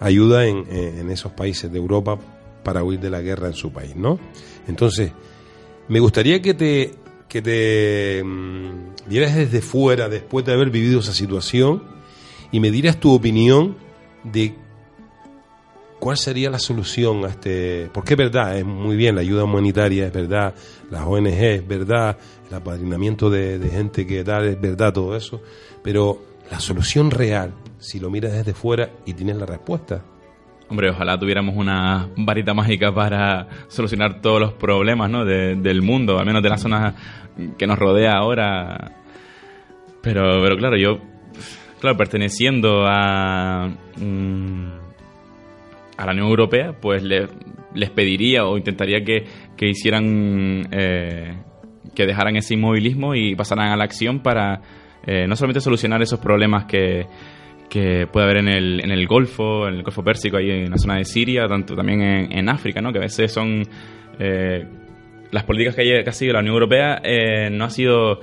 ayuda 0.00 0.46
en, 0.46 0.66
en- 0.70 1.10
esos 1.10 1.32
países 1.32 1.72
de 1.72 1.78
Europa 1.78 2.18
para 2.62 2.84
huir 2.84 3.00
de 3.00 3.08
la 3.08 3.22
guerra 3.22 3.46
en 3.48 3.54
su 3.54 3.72
país, 3.72 3.96
¿no? 3.96 4.18
Entonces, 4.68 5.10
me 5.88 5.98
gustaría 5.98 6.42
que 6.42 6.52
te, 6.52 6.94
que 7.26 7.40
te 7.40 8.22
mm, 8.22 9.08
vieras 9.08 9.34
desde 9.34 9.62
fuera, 9.62 10.10
después 10.10 10.44
de 10.44 10.52
haber 10.52 10.68
vivido 10.68 11.00
esa 11.00 11.14
situación, 11.14 11.82
y 12.52 12.60
me 12.60 12.70
dieras 12.70 13.00
tu 13.00 13.14
opinión 13.14 13.76
de 14.24 14.54
¿Cuál 15.98 16.16
sería 16.16 16.48
la 16.50 16.58
solución 16.60 17.24
a 17.24 17.28
este? 17.28 17.90
Porque 17.92 18.14
es 18.14 18.18
verdad, 18.18 18.56
es 18.56 18.64
muy 18.64 18.96
bien 18.96 19.14
la 19.16 19.20
ayuda 19.22 19.44
humanitaria, 19.44 20.06
es 20.06 20.12
verdad, 20.12 20.54
las 20.90 21.02
ONG, 21.04 21.26
es 21.26 21.66
verdad, 21.66 22.16
el 22.48 22.54
apadrinamiento 22.56 23.28
de, 23.30 23.58
gente 23.70 24.06
que 24.06 24.22
tal, 24.22 24.44
es 24.46 24.60
verdad 24.60 24.92
todo 24.92 25.16
eso, 25.16 25.42
pero 25.82 26.22
la 26.50 26.60
solución 26.60 27.10
real, 27.10 27.52
si 27.78 27.98
lo 27.98 28.10
miras 28.10 28.32
desde 28.32 28.54
fuera 28.54 28.90
y 29.06 29.14
tienes 29.14 29.36
la 29.36 29.46
respuesta, 29.46 30.04
Hombre, 30.70 30.90
ojalá 30.90 31.18
tuviéramos 31.18 31.56
una 31.56 32.10
varita 32.14 32.52
mágica 32.52 32.92
para 32.94 33.48
solucionar 33.68 34.20
todos 34.20 34.38
los 34.38 34.52
problemas 34.52 35.08
¿no? 35.10 35.24
de- 35.24 35.54
del 35.56 35.80
mundo, 35.80 36.18
al 36.18 36.26
menos 36.26 36.42
de 36.42 36.48
la 36.50 36.58
zona 36.58 36.94
que 37.56 37.66
nos 37.66 37.78
rodea 37.78 38.12
ahora. 38.18 38.98
Pero, 40.02 40.42
pero 40.42 40.56
claro, 40.58 40.76
yo, 40.76 40.98
claro, 41.80 41.96
perteneciendo 41.96 42.84
a, 42.86 43.66
mm, 43.96 44.68
a 45.98 46.06
la 46.06 46.12
Unión 46.12 46.28
Europea, 46.28 46.72
pues 46.80 47.02
le- 47.02 47.28
les 47.74 47.90
pediría 47.90 48.46
o 48.46 48.56
intentaría 48.56 49.04
que, 49.04 49.24
que 49.56 49.68
hicieran, 49.68 50.66
eh, 50.72 51.34
que 51.94 52.06
dejaran 52.06 52.36
ese 52.36 52.54
inmovilismo 52.54 53.14
y 53.14 53.34
pasaran 53.34 53.68
a 53.70 53.76
la 53.76 53.84
acción 53.84 54.20
para 54.20 54.62
eh, 55.06 55.26
no 55.28 55.36
solamente 55.36 55.60
solucionar 55.60 56.00
esos 56.00 56.18
problemas 56.20 56.64
que, 56.64 57.06
que 57.68 58.06
puede 58.10 58.24
haber 58.24 58.38
en 58.38 58.48
el, 58.48 58.80
en 58.84 58.90
el 58.90 59.06
Golfo, 59.06 59.68
en 59.68 59.74
el 59.74 59.82
Golfo 59.82 60.02
Pérsico, 60.02 60.38
ahí 60.38 60.50
en 60.50 60.70
la 60.70 60.78
zona 60.78 60.96
de 60.96 61.04
Siria, 61.04 61.46
tanto 61.46 61.74
también 61.76 62.00
en, 62.00 62.32
en 62.38 62.48
África, 62.48 62.80
¿no? 62.80 62.92
que 62.92 62.98
a 62.98 63.02
veces 63.02 63.30
son... 63.32 63.62
eh, 64.18 64.64
las 65.30 65.44
políticas 65.44 65.74
que, 65.76 65.82
que 65.82 66.08
ha 66.08 66.12
seguido 66.12 66.32
la 66.34 66.40
Unión 66.40 66.54
Europea 66.54 67.02
eh, 67.04 67.50
no 67.50 67.64
ha 67.66 67.70
sido 67.70 68.20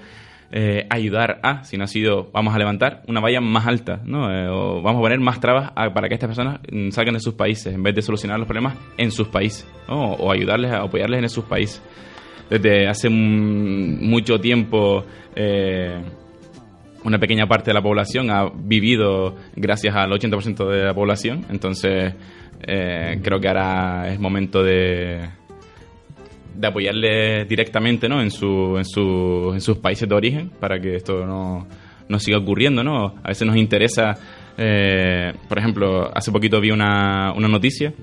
eh, 0.57 0.87
ayudar 0.89 1.39
a, 1.43 1.65
si 1.65 1.75
no 1.77 1.83
ha 1.83 1.87
sido 1.87 2.29
vamos 2.31 2.55
a 2.55 2.57
levantar 2.57 3.01
una 3.07 3.19
valla 3.19 3.41
más 3.41 3.67
alta, 3.67 3.99
¿no? 4.05 4.31
Eh, 4.31 4.47
o 4.47 4.81
vamos 4.81 4.99
a 4.99 5.01
poner 5.01 5.19
más 5.19 5.41
trabas 5.41 5.71
a- 5.75 5.93
para 5.93 6.07
que 6.07 6.13
estas 6.13 6.29
personas 6.29 6.61
mm, 6.71 6.91
salgan 6.91 7.13
de 7.15 7.19
sus 7.19 7.33
países, 7.33 7.73
en 7.73 7.83
vez 7.83 7.93
de 7.93 8.01
solucionar 8.01 8.39
los 8.39 8.47
problemas 8.47 8.75
en 8.97 9.11
sus 9.11 9.27
países, 9.27 9.67
o 9.89 10.31
ayudarles 10.31 10.71
a 10.71 10.83
apoyarles 10.83 11.21
en 11.23 11.29
sus 11.29 11.43
países. 11.43 11.81
Desde 12.49 12.87
hace 12.87 13.09
mucho 13.09 14.39
tiempo 14.39 15.03
eh, 15.35 15.99
una 17.03 17.19
pequeña 17.19 17.47
parte 17.47 17.71
de 17.71 17.73
la 17.73 17.81
población 17.81 18.29
ha 18.31 18.49
vivido 18.55 19.35
gracias 19.57 19.93
al 19.93 20.09
80% 20.11 20.69
de 20.69 20.83
la 20.85 20.93
población, 20.93 21.45
entonces 21.49 22.13
creo 22.61 23.39
que 23.41 23.47
ahora 23.49 24.07
es 24.11 24.19
momento 24.19 24.63
de, 24.63 25.19
de 26.55 26.67
apoyarle 26.67 27.45
directamente 27.45 28.07
¿no? 28.09 28.21
en, 28.21 28.31
su, 28.31 28.75
en, 28.77 28.85
su, 28.85 29.51
en 29.53 29.61
sus 29.61 29.77
países 29.77 30.07
de 30.07 30.15
origen 30.15 30.49
para 30.59 30.79
que 30.79 30.95
esto 30.95 31.25
no, 31.25 31.67
no 32.07 32.19
siga 32.19 32.37
ocurriendo. 32.37 32.83
¿no? 32.83 33.15
A 33.23 33.29
veces 33.29 33.45
nos 33.47 33.57
interesa, 33.57 34.17
eh, 34.57 35.33
por 35.47 35.57
ejemplo, 35.59 36.11
hace 36.15 36.31
poquito 36.31 36.59
vi 36.61 36.71
una, 36.71 37.33
una 37.35 37.47
noticia 37.47 37.93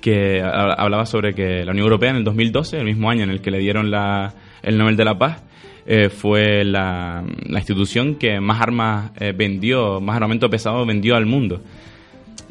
que 0.00 0.40
ha- 0.40 0.72
hablaba 0.74 1.04
sobre 1.06 1.34
que 1.34 1.64
la 1.64 1.72
Unión 1.72 1.84
Europea 1.84 2.10
en 2.10 2.16
el 2.16 2.24
2012, 2.24 2.78
el 2.78 2.84
mismo 2.86 3.10
año 3.10 3.24
en 3.24 3.30
el 3.30 3.40
que 3.40 3.50
le 3.50 3.58
dieron 3.58 3.90
la, 3.90 4.32
el 4.62 4.78
Nobel 4.78 4.96
de 4.96 5.04
la 5.04 5.18
Paz, 5.18 5.42
eh, 5.86 6.08
fue 6.08 6.64
la, 6.64 7.24
la 7.48 7.58
institución 7.58 8.14
que 8.14 8.40
más 8.40 8.60
armas 8.60 9.10
eh, 9.18 9.32
vendió, 9.36 10.00
más 10.00 10.16
armamento 10.16 10.48
pesado 10.48 10.86
vendió 10.86 11.16
al 11.16 11.26
mundo. 11.26 11.60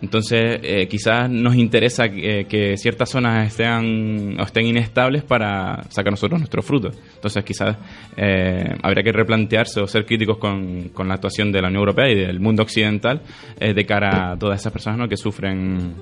Entonces, 0.02 0.60
eh, 0.64 0.88
quizás 0.88 1.30
nos 1.30 1.56
interesa 1.56 2.10
que, 2.10 2.46
que 2.48 2.78
ciertas 2.78 3.10
zonas 3.10 3.48
estén, 3.48 4.40
o 4.40 4.44
estén 4.44 4.66
inestables 4.66 5.24
para 5.24 5.84
sacar 5.90 6.12
nosotros 6.12 6.40
nuestros 6.40 6.66
frutos. 6.66 6.98
Entonces, 7.16 7.44
quizás 7.44 7.76
eh, 8.16 8.76
habría 8.82 9.04
que 9.04 9.12
replantearse 9.12 9.82
o 9.82 9.88
ser 9.88 10.06
críticos 10.06 10.38
con, 10.38 10.90
con 10.90 11.08
la 11.08 11.16
actuación 11.16 11.52
de 11.52 11.62
la 11.62 11.68
Unión 11.68 11.82
Europea 11.82 12.10
y 12.10 12.16
del 12.16 12.40
mundo 12.40 12.64
occidental 12.64 13.22
eh, 13.60 13.74
de 13.74 13.86
cara 13.86 14.32
a 14.32 14.38
todas 14.38 14.60
esas 14.60 14.72
personas 14.72 15.00
¿no? 15.00 15.10
que 15.10 15.18
sufren 15.18 15.96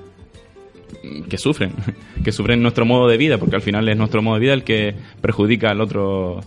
que 1.28 1.36
sufren, 1.36 1.72
que 2.24 2.32
sufren 2.32 2.62
nuestro 2.62 2.86
modo 2.86 3.08
de 3.08 3.16
vida, 3.16 3.38
porque 3.38 3.56
al 3.56 3.62
final 3.62 3.88
es 3.88 3.96
nuestro 3.96 4.22
modo 4.22 4.36
de 4.36 4.40
vida 4.40 4.54
el 4.54 4.64
que 4.64 4.94
perjudica 5.20 5.70
al 5.70 5.80
otro, 5.80 6.40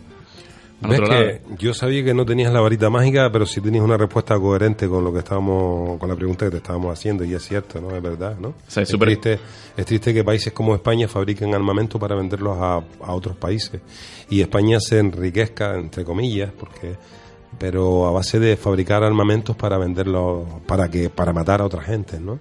¿Ves 0.82 1.02
que 1.02 1.42
yo 1.60 1.74
sabía 1.74 2.04
que 2.04 2.14
no 2.14 2.26
tenías 2.26 2.52
la 2.52 2.60
varita 2.60 2.90
mágica, 2.90 3.32
pero 3.32 3.46
sí 3.46 3.62
tenías 3.62 3.84
una 3.84 3.98
respuesta 3.98 4.38
coherente 4.40 4.88
con 4.88 5.04
lo 5.04 5.14
que 5.14 5.20
estábamos, 5.20 6.00
con 6.00 6.10
la 6.10 6.16
pregunta 6.16 6.46
que 6.46 6.52
te 6.52 6.58
estábamos 6.58 6.92
haciendo, 6.92 7.24
y 7.24 7.34
es 7.34 7.44
cierto, 7.44 7.80
¿no? 7.80 7.96
Es 7.96 8.02
verdad, 8.02 8.38
¿no? 8.40 8.56
sea, 8.68 8.84
es 8.84 8.90
triste, 8.90 9.40
es 9.78 9.86
triste 9.86 10.14
que 10.14 10.24
países 10.24 10.54
como 10.54 10.74
España 10.74 11.08
fabriquen 11.08 11.54
armamento 11.54 12.00
para 12.00 12.16
venderlos 12.16 12.58
a, 12.60 12.76
a 12.76 13.14
otros 13.14 13.36
países 13.36 13.82
y 14.30 14.42
España 14.42 14.80
se 14.80 15.00
enriquezca, 15.00 15.76
entre 15.78 16.04
comillas, 16.04 16.52
porque 16.58 16.96
pero 17.60 18.08
a 18.08 18.12
base 18.12 18.40
de 18.40 18.56
fabricar 18.56 19.04
armamentos 19.04 19.56
para 19.56 19.78
venderlos, 19.78 20.48
para 20.66 20.90
que 20.90 21.10
para 21.10 21.34
matar 21.34 21.62
a 21.62 21.66
otra 21.66 21.82
gente, 21.84 22.20
¿no? 22.20 22.40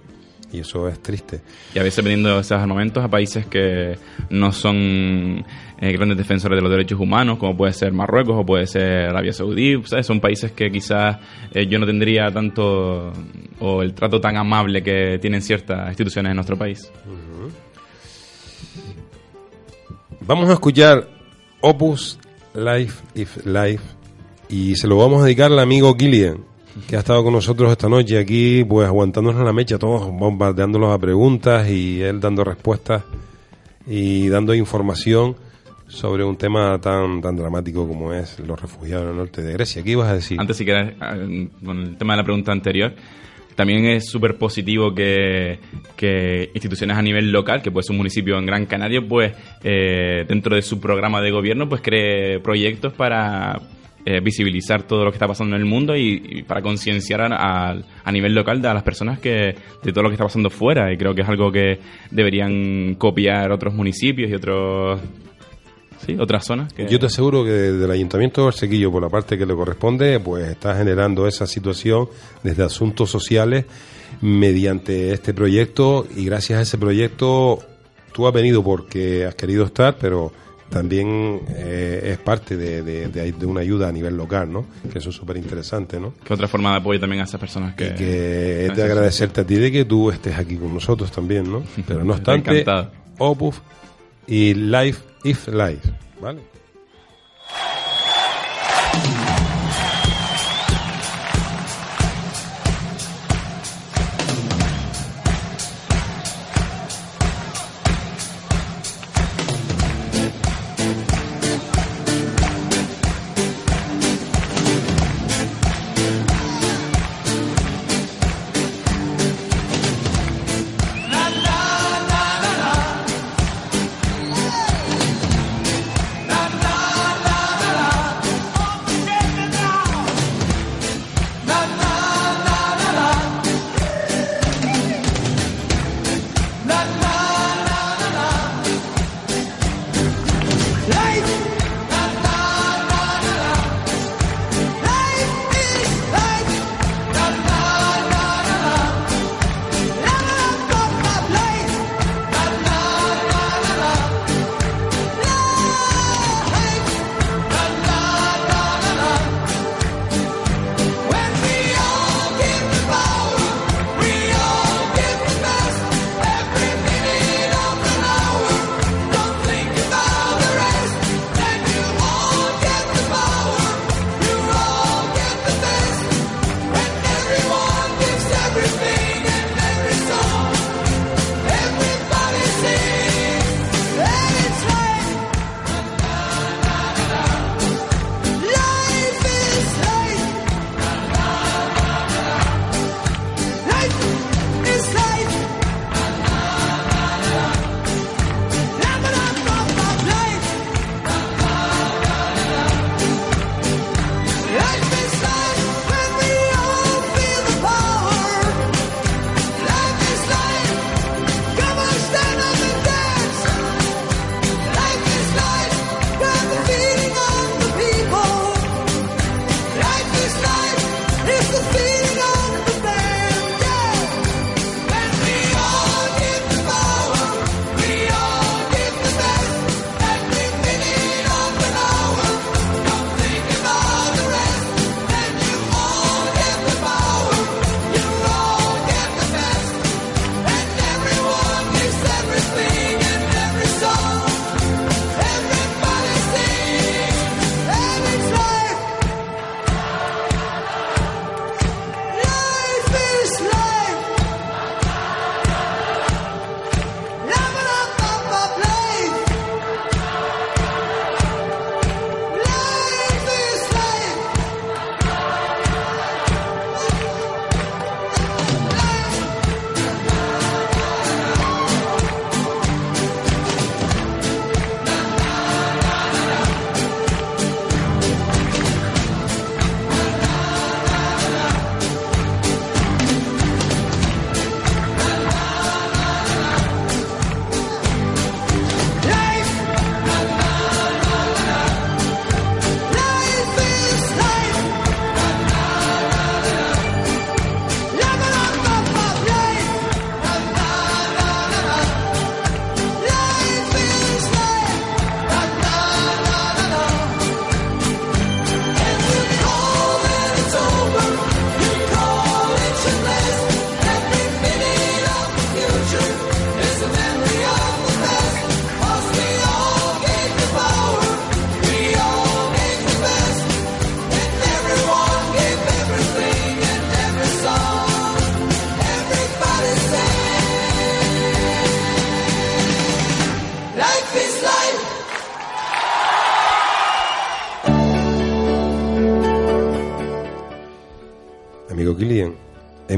Y 0.53 0.59
eso 0.59 0.87
es 0.87 1.01
triste. 1.01 1.41
Y 1.73 1.79
a 1.79 1.83
veces 1.83 2.03
vendiendo 2.03 2.39
esos 2.39 2.51
armamentos 2.51 3.03
a 3.03 3.07
países 3.07 3.45
que 3.45 3.97
no 4.29 4.51
son 4.51 5.45
eh, 5.79 5.91
grandes 5.93 6.17
defensores 6.17 6.57
de 6.57 6.61
los 6.61 6.71
derechos 6.71 6.99
humanos, 6.99 7.37
como 7.37 7.55
puede 7.55 7.73
ser 7.73 7.93
Marruecos 7.93 8.35
o 8.37 8.45
puede 8.45 8.67
ser 8.67 9.09
Arabia 9.09 9.31
Saudí. 9.31 9.81
¿sabes? 9.85 10.05
Son 10.05 10.19
países 10.19 10.51
que 10.51 10.69
quizás 10.69 11.17
eh, 11.53 11.67
yo 11.67 11.79
no 11.79 11.85
tendría 11.85 12.29
tanto 12.31 13.13
o 13.59 13.81
el 13.81 13.93
trato 13.93 14.19
tan 14.19 14.37
amable 14.37 14.83
que 14.83 15.19
tienen 15.19 15.41
ciertas 15.41 15.87
instituciones 15.89 16.31
en 16.31 16.35
nuestro 16.35 16.57
país. 16.57 16.91
Vamos 20.21 20.49
a 20.49 20.53
escuchar 20.53 21.07
Opus 21.61 22.19
Life 22.53 23.01
If 23.15 23.45
Life 23.45 23.83
y 24.49 24.75
se 24.75 24.87
lo 24.87 24.97
vamos 24.97 25.21
a 25.21 25.25
dedicar 25.25 25.51
al 25.51 25.59
amigo 25.59 25.95
Killian, 25.95 26.43
que 26.87 26.95
ha 26.95 26.99
estado 26.99 27.23
con 27.23 27.33
nosotros 27.33 27.71
esta 27.71 27.89
noche 27.89 28.17
aquí, 28.17 28.63
pues 28.63 28.87
aguantándonos 28.87 29.43
la 29.43 29.53
mecha, 29.53 29.77
todos 29.77 30.09
bombardeándonos 30.11 30.93
a 30.93 30.99
preguntas 30.99 31.69
y 31.69 32.01
él 32.01 32.19
dando 32.19 32.43
respuestas 32.43 33.03
y 33.85 34.29
dando 34.29 34.53
información 34.53 35.35
sobre 35.87 36.23
un 36.23 36.37
tema 36.37 36.79
tan 36.79 37.21
tan 37.21 37.35
dramático 37.35 37.85
como 37.85 38.13
es 38.13 38.39
los 38.39 38.59
refugiados 38.59 39.03
en 39.03 39.09
el 39.11 39.17
norte 39.17 39.41
de 39.41 39.53
Grecia. 39.53 39.83
¿Qué 39.83 39.91
ibas 39.91 40.09
a 40.09 40.15
decir? 40.15 40.39
Antes, 40.39 40.57
si 40.57 40.63
quieres, 40.63 40.93
eh, 41.01 41.49
con 41.63 41.79
el 41.79 41.97
tema 41.97 42.13
de 42.13 42.17
la 42.17 42.23
pregunta 42.23 42.53
anterior, 42.53 42.93
también 43.55 43.85
es 43.85 44.09
súper 44.09 44.37
positivo 44.37 44.95
que, 44.95 45.59
que 45.97 46.49
instituciones 46.53 46.97
a 46.97 47.01
nivel 47.01 47.31
local, 47.31 47.61
que 47.61 47.71
puede 47.71 47.83
ser 47.83 47.91
un 47.91 47.97
municipio 47.97 48.37
en 48.37 48.45
Gran 48.45 48.65
Canaria, 48.65 49.01
pues 49.07 49.33
eh, 49.63 50.23
dentro 50.27 50.55
de 50.55 50.61
su 50.61 50.79
programa 50.79 51.21
de 51.21 51.31
gobierno, 51.31 51.67
pues 51.67 51.81
cree 51.81 52.39
proyectos 52.39 52.93
para 52.93 53.59
eh, 54.05 54.19
visibilizar 54.21 54.83
todo 54.83 55.05
lo 55.05 55.11
que 55.11 55.15
está 55.15 55.27
pasando 55.27 55.55
en 55.55 55.61
el 55.61 55.67
mundo 55.67 55.95
y, 55.95 56.43
para 56.47 56.61
concienciar 56.61 57.21
a, 57.21 57.71
a- 58.03 58.11
nivel 58.11 58.33
local 58.33 58.61
de 58.61 58.67
a 58.67 58.73
las 58.73 58.83
personas 58.83 59.19
que 59.19 59.55
de 59.83 59.91
todo 59.91 60.03
lo 60.03 60.09
que 60.09 60.15
está 60.15 60.25
pasando 60.25 60.49
fuera. 60.49 60.91
Y 60.91 60.97
creo 60.97 61.13
que 61.13 61.21
es 61.21 61.29
algo 61.29 61.51
que 61.51 61.79
deberían 62.09 62.95
copiar 62.95 63.51
otros 63.51 63.73
municipios 63.73 64.29
y 64.29 64.33
otros 64.33 64.99
sí, 66.05 66.15
otras 66.19 66.45
zonas. 66.45 66.73
Yo 66.89 66.99
te 66.99 67.05
aseguro 67.05 67.43
que 67.43 67.51
desde 67.51 67.85
el 67.85 67.91
Ayuntamiento 67.91 68.41
de 68.41 68.47
Orsequillo, 68.47 68.91
por 68.91 69.01
la 69.03 69.09
parte 69.09 69.37
que 69.37 69.45
le 69.45 69.53
corresponde, 69.53 70.19
pues 70.19 70.47
está 70.49 70.75
generando 70.75 71.27
esa 71.27 71.45
situación 71.47 72.07
desde 72.43 72.63
asuntos 72.63 73.09
sociales 73.09 73.65
mediante 74.21 75.11
este 75.13 75.33
proyecto 75.33 76.05
y 76.15 76.25
gracias 76.25 76.59
a 76.59 76.61
ese 76.63 76.77
proyecto 76.77 77.59
tú 78.13 78.27
has 78.27 78.33
venido 78.33 78.63
porque 78.63 79.25
has 79.25 79.35
querido 79.35 79.65
estar, 79.65 79.95
pero 79.99 80.31
también 80.71 81.41
eh, 81.49 82.11
es 82.13 82.17
parte 82.17 82.57
de, 82.57 82.81
de- 82.81 83.07
de- 83.09 83.31
de 83.33 83.45
una 83.45 83.59
ayuda 83.61 83.89
a 83.89 83.91
nivel 83.91 84.15
local, 84.17 84.51
¿no? 84.51 84.65
Que 84.91 84.97
eso 84.99 85.09
es 85.11 85.15
súper 85.15 85.37
interesante, 85.37 85.99
¿no? 85.99 86.13
que 86.25 86.33
otra 86.33 86.47
forma 86.47 86.71
de 86.71 86.77
apoyo 86.77 86.99
también 86.99 87.21
a 87.21 87.25
esas 87.25 87.39
personas 87.39 87.75
que... 87.75 87.87
y 87.87 87.95
que 87.95 88.65
es 88.67 88.75
de 88.75 88.83
agradecerte 88.83 89.41
a 89.41 89.45
ti 89.45 89.55
de 89.55 89.71
que 89.71 89.85
tú 89.85 90.09
estés 90.09 90.37
aquí 90.37 90.55
con 90.57 90.73
nosotros 90.73 91.11
también, 91.11 91.51
¿no? 91.51 91.61
Pero 91.87 92.03
no 92.03 92.13
obstante. 92.13 92.63
Opus 93.19 93.61
y 94.27 94.53
Life 94.55 95.01
If 95.23 95.47
Life, 95.49 95.91
¿vale? 96.21 96.39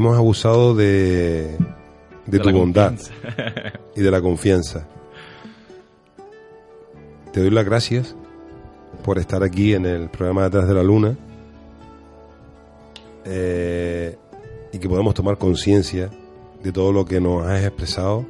Hemos 0.04 0.18
abusado 0.18 0.74
de, 0.74 1.56
de, 2.26 2.38
De 2.38 2.38
tu 2.38 2.50
bondad 2.52 2.90
confianza. 2.90 3.12
y 3.96 4.00
de 4.02 4.10
la 4.10 4.20
confianza. 4.20 4.86
Te 7.32 7.40
doy 7.40 7.50
las 7.50 7.64
gracias 7.64 8.14
por 9.02 9.18
estar 9.18 9.42
aquí 9.42 9.74
en 9.74 9.86
el 9.86 10.08
programa 10.08 10.44
Detrás 10.44 10.68
de 10.68 10.74
la 10.74 10.82
Luna 10.82 11.16
eh, 13.24 14.16
y 14.72 14.78
que 14.78 14.88
podamos 14.88 15.14
tomar 15.14 15.38
conciencia 15.38 16.10
de 16.62 16.72
todo 16.72 16.92
lo 16.92 17.04
que 17.04 17.20
nos 17.20 17.46
has 17.46 17.64
expresado 17.64 18.24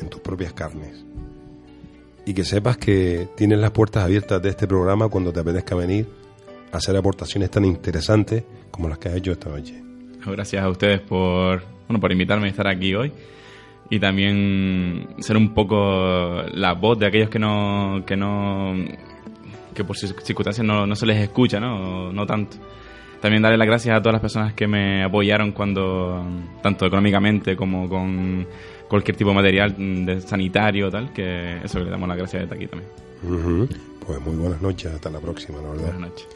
en 0.00 0.08
tus 0.08 0.20
propias 0.20 0.52
carnes. 0.52 1.04
Y 2.24 2.34
que 2.34 2.44
sepas 2.44 2.76
que 2.76 3.28
tienes 3.36 3.58
las 3.58 3.70
puertas 3.70 4.04
abiertas 4.04 4.42
de 4.42 4.50
este 4.50 4.66
programa 4.66 5.08
cuando 5.08 5.32
te 5.32 5.40
apetezca 5.40 5.74
venir 5.74 6.08
a 6.72 6.76
hacer 6.78 6.96
aportaciones 6.96 7.50
tan 7.50 7.64
interesantes 7.64 8.44
como 8.70 8.88
las 8.88 8.98
que 8.98 9.08
has 9.08 9.16
hecho 9.16 9.32
esta 9.32 9.48
noche. 9.48 9.87
Gracias 10.26 10.62
a 10.62 10.68
ustedes 10.68 11.00
por, 11.00 11.62
bueno, 11.86 12.00
por 12.00 12.12
invitarme 12.12 12.46
a 12.46 12.50
estar 12.50 12.68
aquí 12.68 12.94
hoy 12.94 13.12
y 13.90 13.98
también 13.98 15.08
ser 15.18 15.36
un 15.36 15.54
poco 15.54 16.42
la 16.52 16.74
voz 16.74 16.98
de 16.98 17.06
aquellos 17.06 17.30
que 17.30 17.38
no 17.38 18.02
que 18.06 18.16
no 18.16 18.74
que 19.74 19.84
por 19.84 19.96
circunstancias 19.96 20.66
no, 20.66 20.86
no 20.86 20.96
se 20.96 21.06
les 21.06 21.18
escucha, 21.18 21.60
¿no? 21.60 22.12
No 22.12 22.26
tanto. 22.26 22.56
También 23.20 23.42
darle 23.42 23.58
las 23.58 23.66
gracias 23.66 23.96
a 23.96 24.00
todas 24.00 24.14
las 24.14 24.20
personas 24.20 24.52
que 24.54 24.66
me 24.66 25.02
apoyaron 25.02 25.52
cuando 25.52 26.24
tanto 26.62 26.86
económicamente 26.86 27.56
como 27.56 27.88
con 27.88 28.46
cualquier 28.88 29.16
tipo 29.16 29.30
de 29.30 29.36
material 29.36 29.74
mm, 29.76 30.04
de 30.04 30.20
sanitario 30.20 30.90
tal, 30.90 31.12
que 31.12 31.58
eso 31.64 31.80
le 31.80 31.90
damos 31.90 32.08
las 32.08 32.18
gracias 32.18 32.42
desde 32.42 32.54
aquí 32.54 32.66
también. 32.66 32.90
Pues 34.06 34.20
muy 34.20 34.36
buenas 34.36 34.62
noches, 34.62 34.92
hasta 34.92 35.10
la 35.10 35.20
próxima, 35.20 35.60
la 35.60 35.68
verdad. 35.70 35.92
Buenas 35.92 36.10
noches. 36.10 36.28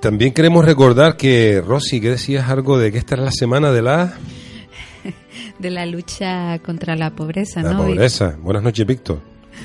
También 0.00 0.32
queremos 0.32 0.64
recordar 0.64 1.16
que, 1.16 1.60
Rosy, 1.66 2.00
que 2.00 2.10
decías 2.10 2.48
algo 2.48 2.78
de 2.78 2.92
que 2.92 2.98
esta 2.98 3.14
es 3.16 3.20
la 3.22 3.30
semana 3.32 3.72
de 3.72 3.82
la, 3.82 4.14
De 5.58 5.70
la 5.70 5.86
lucha 5.86 6.58
contra 6.60 6.96
la 6.96 7.10
pobresa, 7.10 7.62
la 7.62 7.72
¿no? 7.72 7.88
Y- 7.88 7.92
pobreza. 7.94 8.36
Buenas 8.40 8.62
noches, 8.62 8.86
Víctor. 8.86 9.20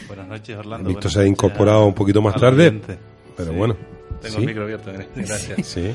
Buenas 0.08 0.28
noches, 0.28 0.58
Orlando. 0.58 0.88
Víctor 0.88 1.04
Buenas 1.04 1.14
se 1.14 1.20
ha 1.22 1.26
incorporado 1.28 1.86
un 1.86 1.94
poquito 1.94 2.22
más 2.22 2.36
tarde, 2.36 2.80
pero 3.36 3.52
Sí. 3.52 3.58
bueno. 3.58 3.76
Tengo 4.22 4.36
Sí. 4.36 4.42
el 4.42 4.48
micro 4.48 4.64
abierto, 4.64 4.92
gracias. 5.16 5.68
Sí. 5.68 5.92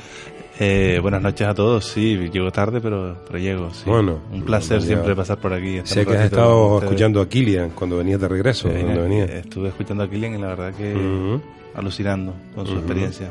Eh, 0.58 0.98
buenas 1.02 1.22
noches 1.22 1.46
a 1.46 1.54
todos. 1.54 1.84
Sí, 1.86 2.16
llego 2.32 2.50
tarde, 2.50 2.80
pero, 2.80 3.22
pero 3.26 3.38
llego. 3.38 3.70
sí. 3.72 3.82
Bueno, 3.86 4.20
un 4.32 4.42
placer 4.42 4.82
siempre 4.82 5.14
pasar 5.16 5.38
por 5.38 5.52
aquí. 5.52 5.80
Sé 5.84 6.04
que 6.06 6.16
has 6.16 6.24
estado 6.26 6.78
escuchando 6.82 7.20
a 7.20 7.28
Kilian 7.28 7.70
cuando 7.70 7.96
venías 7.98 8.20
de 8.20 8.28
regreso, 8.28 8.68
Eh. 8.70 9.40
Estuve 9.44 9.68
escuchando 9.68 10.04
a 10.04 10.10
Kilian 10.10 10.34
y 10.34 10.38
la 10.38 10.48
verdad 10.48 10.74
que 10.74 10.94
alucinando 11.74 12.34
con 12.54 12.66
su 12.66 12.74
experiencia. 12.74 13.28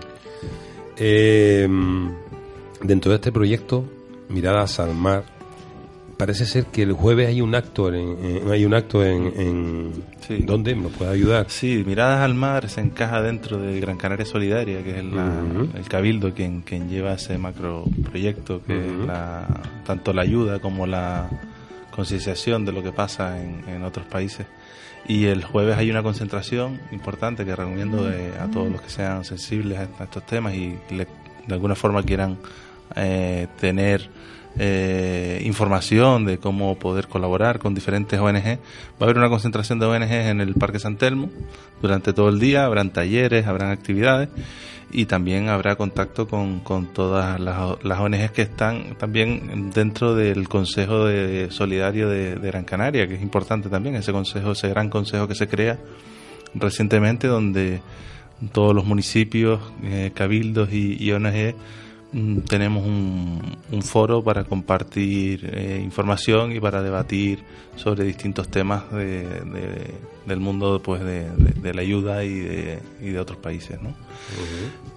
Eh, 0.98 1.68
dentro 2.82 3.12
de 3.12 3.16
este 3.16 3.32
proyecto, 3.32 3.86
Miradas 4.30 4.80
al 4.80 4.96
Mar, 4.96 5.24
parece 6.18 6.46
ser 6.46 6.66
que 6.68 6.84
el 6.84 6.94
jueves 6.94 7.28
hay 7.28 7.42
un 7.42 7.54
acto 7.56 7.94
en, 7.94 8.18
en- 8.24 8.52
hay 8.52 8.66
un 8.66 8.74
acto 8.74 9.04
en, 9.04 9.34
en 9.40 9.92
Sí. 10.26 10.40
¿dónde? 10.44 10.74
¿Me 10.74 10.88
puede 10.90 11.12
ayudar? 11.12 11.46
Sí, 11.50 11.84
Miradas 11.86 12.22
al 12.22 12.34
Mar 12.34 12.68
se 12.70 12.82
encaja 12.82 13.22
dentro 13.22 13.58
de 13.60 13.80
Gran 13.80 13.98
Canaria 13.98 14.26
Solidaria, 14.26 14.84
que 14.84 14.98
es 15.00 15.04
la- 15.06 15.44
el 15.76 15.88
cabildo 15.88 16.34
quien, 16.34 16.62
quien 16.62 16.90
lleva 16.90 17.14
ese 17.14 17.38
macro 17.38 17.84
proyecto, 18.10 18.62
que 18.66 18.74
es 18.86 18.92
la, 19.06 19.46
tanto 19.86 20.14
la 20.14 20.22
ayuda 20.24 20.60
como 20.60 20.88
la 20.88 21.30
concienciación 21.92 22.66
de 22.66 22.72
lo 22.72 22.82
que 22.82 22.92
pasa 22.92 23.42
en, 23.44 23.64
en 23.68 23.84
otros 23.84 24.06
países. 24.06 24.46
Y 25.08 25.26
el 25.26 25.44
jueves 25.44 25.78
hay 25.78 25.92
una 25.92 26.02
concentración 26.02 26.80
importante 26.92 27.46
que 27.46 27.56
recomiendo 27.56 28.12
eh, 28.12 28.34
a 28.40 28.48
todos 28.50 28.72
los 28.72 28.82
que 28.82 28.90
sean 28.90 29.24
sensibles 29.24 29.78
a, 29.78 30.04
estos 30.04 30.26
temas 30.26 30.56
y 30.56 30.78
le- 30.90 31.08
de 31.48 31.54
alguna 31.54 31.76
forma 31.76 32.02
quieran 32.02 32.38
eh, 32.96 33.48
tener 33.60 34.10
eh, 34.58 35.42
información 35.46 36.26
de 36.26 36.40
cómo 36.40 36.80
poder 36.80 37.08
colaborar 37.08 37.60
con 37.60 37.76
diferentes 37.76 38.20
ONG. 38.20 38.44
Va 38.44 38.58
a 39.02 39.04
haber 39.04 39.18
una 39.18 39.30
concentración 39.30 39.78
de 39.80 39.86
ONG 39.86 40.12
en 40.12 40.42
el 40.42 40.56
Parque 40.56 40.80
San 40.80 40.98
Telmo 40.98 41.30
durante 41.82 42.14
todo 42.14 42.30
el 42.30 42.40
día, 42.40 42.66
habrán 42.66 42.90
talleres, 42.92 43.46
habrán 43.46 43.70
actividades 43.72 44.30
y 44.92 45.06
también 45.06 45.50
habrá 45.50 45.76
contacto 45.76 46.28
con, 46.28 46.60
con 46.60 46.88
todas 46.94 47.40
las, 47.40 47.84
las 47.84 48.00
ONGs 48.00 48.32
que 48.32 48.44
están 48.44 48.96
también 48.98 49.72
dentro 49.74 50.16
del 50.16 50.48
Consejo 50.48 51.06
de 51.06 51.50
Solidario 51.52 52.10
de, 52.10 52.36
Gran 52.36 52.64
Canaria, 52.64 53.08
que 53.08 53.16
es 53.16 53.22
importante 53.22 53.70
también, 53.70 53.96
ese 53.96 54.12
consejo, 54.12 54.52
ese 54.52 54.70
gran 54.70 54.90
consejo 54.90 55.28
que 55.28 55.36
se 55.36 55.48
crea 55.48 55.80
recientemente 56.54 57.28
donde 57.28 57.82
todos 58.52 58.76
los 58.76 58.86
municipios, 58.86 59.60
eh, 59.84 60.12
cabildos 60.14 60.72
y, 60.72 60.98
y 61.04 61.12
ONG 61.12 61.56
tenemos 62.48 62.86
un, 62.86 63.58
un 63.72 63.82
foro 63.84 64.24
para 64.24 64.44
compartir 64.46 65.50
eh, 65.52 65.82
información 65.84 66.52
y 66.54 66.60
para 66.60 66.82
debatir 66.82 67.40
sobre 67.76 68.06
distintos 68.06 68.48
temas 68.48 68.90
de, 68.92 69.24
de- 69.24 69.94
del 70.26 70.40
mundo 70.40 70.82
pues 70.84 71.04
de, 71.04 71.74
la 71.74 71.82
ayuda 71.82 72.24
y 72.24 72.34
de, 72.40 72.80
y 73.02 73.10
de 73.10 73.20
otros 73.20 73.38
países 73.38 73.80
¿no? 73.82 73.90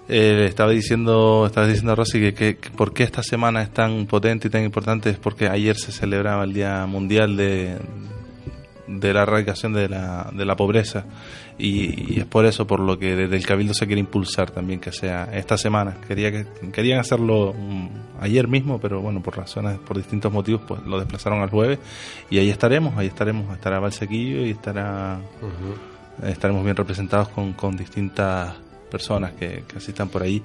Eh, 0.09 0.47
estaba 0.49 0.71
diciendo 0.71 1.45
estaba 1.47 1.67
diciendo 1.67 1.95
Rosy 1.95 2.19
que, 2.21 2.35
que, 2.35 2.57
que 2.57 2.71
por 2.71 2.95
qué 2.95 3.03
esta 3.03 3.23
semana 3.23 3.61
es 3.63 3.71
tan 3.71 4.07
potente 4.07 4.49
y 4.49 4.51
tan 4.51 4.65
importante 4.65 5.11
es 5.11 5.19
porque 5.19 5.49
ayer 5.49 5.77
se 5.77 5.93
celebraba 5.93 6.45
el 6.45 6.55
Día 6.55 6.87
Mundial 6.87 7.37
de, 7.37 7.77
de 8.87 9.13
la 9.13 9.23
erradicación 9.23 9.75
de 9.75 9.89
la, 9.91 10.31
de 10.33 10.45
la 10.47 10.57
pobreza 10.57 11.05
y, 11.59 12.15
y 12.15 12.21
es 12.21 12.27
por 12.27 12.47
eso 12.47 12.67
por 12.67 12.81
lo 12.81 12.99
que 12.99 13.17
desde 13.17 13.37
el 13.37 13.45
Cabildo 13.45 13.75
se 13.75 13.87
quiere 13.87 14.01
impulsar 14.01 14.51
también 14.51 14.81
que 14.81 14.93
sea 14.93 15.29
esta 15.33 15.59
semana. 15.59 15.97
Quería 16.07 16.31
que 16.31 16.47
querían 16.73 17.01
hacerlo 17.01 17.53
mm, 17.59 17.89
ayer 18.21 18.47
mismo 18.49 18.81
pero 18.81 19.01
bueno 19.01 19.21
por 19.23 19.37
razones 19.37 19.79
por 19.79 19.97
distintos 19.97 20.33
motivos 20.33 20.63
pues 20.67 20.83
lo 20.85 20.99
desplazaron 20.99 21.41
al 21.41 21.51
jueves 21.51 21.79
y 22.31 22.39
ahí 22.39 22.49
estaremos 22.49 22.97
ahí 22.97 23.09
estaremos. 23.09 23.53
Estará 23.53 23.81
Valsequillo 23.81 24.47
y 24.47 24.51
estará 24.51 25.21
estaremos 26.27 26.65
bien 26.65 26.77
representados 26.77 27.29
con, 27.29 27.53
con 27.53 27.77
distintas 27.77 28.55
personas 28.91 29.33
que, 29.33 29.65
que 29.67 29.79
asistan 29.79 30.09
por 30.09 30.23
ahí. 30.23 30.43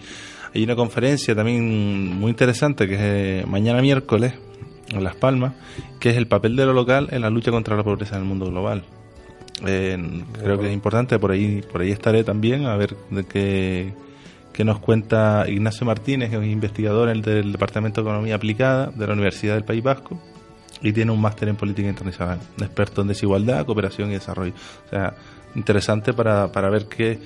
Hay 0.53 0.63
una 0.63 0.75
conferencia 0.75 1.35
también 1.35 2.15
muy 2.19 2.29
interesante 2.29 2.87
que 2.87 2.95
es 2.95 3.01
eh, 3.01 3.45
mañana 3.47 3.81
miércoles 3.81 4.33
en 4.89 5.03
Las 5.03 5.15
Palmas, 5.15 5.53
que 5.99 6.11
es 6.11 6.17
el 6.17 6.27
papel 6.27 6.55
de 6.55 6.65
lo 6.65 6.73
local 6.73 7.07
en 7.11 7.21
la 7.21 7.29
lucha 7.29 7.51
contra 7.51 7.75
la 7.75 7.83
pobreza 7.83 8.15
en 8.15 8.23
el 8.23 8.27
mundo 8.27 8.45
global. 8.47 8.83
Eh, 9.65 10.23
creo 10.41 10.59
que 10.59 10.67
es 10.67 10.73
importante, 10.73 11.19
por 11.19 11.31
ahí, 11.31 11.61
por 11.71 11.81
ahí 11.81 11.91
estaré 11.91 12.23
también 12.23 12.65
a 12.65 12.75
ver 12.75 12.95
de 13.11 13.23
qué, 13.25 13.93
qué 14.51 14.63
nos 14.65 14.79
cuenta 14.79 15.45
Ignacio 15.47 15.85
Martínez, 15.85 16.29
que 16.31 16.37
es 16.37 16.45
investigador 16.45 17.09
en 17.09 17.17
el 17.17 17.21
del 17.21 17.51
Departamento 17.51 18.01
de 18.01 18.09
Economía 18.09 18.35
Aplicada 18.35 18.87
de 18.87 19.07
la 19.07 19.13
Universidad 19.13 19.53
del 19.55 19.63
País 19.63 19.83
Vasco 19.83 20.19
y 20.81 20.91
tiene 20.91 21.11
un 21.11 21.21
máster 21.21 21.47
en 21.47 21.55
política 21.55 21.87
internacional, 21.87 22.39
experto 22.59 23.03
en 23.03 23.07
desigualdad, 23.07 23.65
cooperación 23.65 24.09
y 24.09 24.13
desarrollo. 24.15 24.53
O 24.87 24.89
sea, 24.89 25.13
interesante 25.55 26.13
para, 26.13 26.51
para 26.51 26.69
ver 26.69 26.87
qué, 26.87 27.19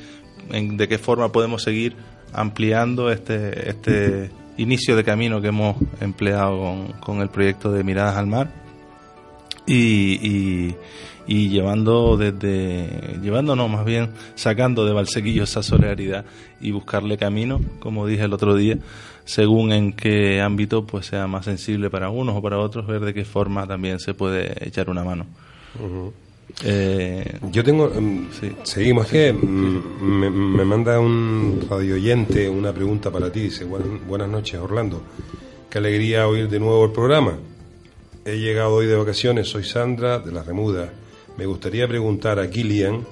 en- 0.51 0.77
de 0.77 0.87
qué 0.87 0.97
forma 0.99 1.31
podemos 1.31 1.63
seguir 1.63 1.95
ampliando 2.33 3.09
este, 3.09 3.69
este 3.69 4.29
inicio 4.57 4.95
de 4.95 5.03
camino 5.03 5.41
que 5.41 5.47
hemos 5.47 5.77
empleado 6.01 6.59
con, 6.59 6.87
con 6.99 7.21
el 7.21 7.29
proyecto 7.29 7.71
de 7.71 7.83
Miradas 7.83 8.15
al 8.17 8.27
Mar 8.27 8.51
y, 9.65 10.19
y, 10.21 10.75
y 11.27 11.49
llevando 11.49 12.17
desde 12.17 13.19
llevando 13.21 13.55
no 13.55 13.67
más 13.67 13.85
bien 13.85 14.11
sacando 14.35 14.85
de 14.85 14.93
Valsequillo 14.93 15.43
esa 15.43 15.61
solidaridad 15.61 16.25
y 16.61 16.71
buscarle 16.71 17.17
camino 17.17 17.61
como 17.79 18.07
dije 18.07 18.23
el 18.23 18.33
otro 18.33 18.55
día 18.55 18.77
según 19.25 19.71
en 19.73 19.93
qué 19.93 20.41
ámbito 20.41 20.85
pues 20.85 21.07
sea 21.07 21.27
más 21.27 21.45
sensible 21.45 21.89
para 21.89 22.09
unos 22.09 22.35
o 22.35 22.41
para 22.41 22.57
otros 22.59 22.87
ver 22.87 23.01
de 23.01 23.13
qué 23.13 23.25
forma 23.25 23.67
también 23.67 23.99
se 23.99 24.13
puede 24.13 24.53
echar 24.65 24.89
una 24.89 25.03
mano 25.03 25.25
Eh, 26.63 27.39
Yo 27.51 27.61
tengo. 27.63 27.91
Sí. 28.39 28.51
Seguimos, 28.63 29.05
es 29.07 29.11
que 29.11 29.33
mm, 29.33 30.01
me, 30.01 30.29
me 30.29 30.65
manda 30.65 30.97
un 30.99 31.67
radio 31.69 31.95
oyente 31.95 32.49
una 32.49 32.71
pregunta 32.71 33.11
para 33.11 33.29
ti. 33.31 33.41
Dice: 33.41 33.65
buenas 33.65 34.29
noches, 34.29 34.59
Orlando. 34.59 35.03
Qué 35.69 35.77
alegría 35.77 36.27
oír 36.27 36.47
de 36.47 36.59
nuevo 36.59 36.85
el 36.85 36.91
programa. 36.93 37.37
He 38.25 38.37
llegado 38.37 38.75
hoy 38.75 38.87
de 38.87 38.95
vacaciones, 38.95 39.49
soy 39.49 39.65
Sandra 39.65 40.19
de 40.19 40.31
la 40.31 40.41
Remuda. 40.41 40.89
Me 41.37 41.45
gustaría 41.45 41.87
preguntar 41.87 42.39
a 42.39 42.49
Kilian 42.49 43.05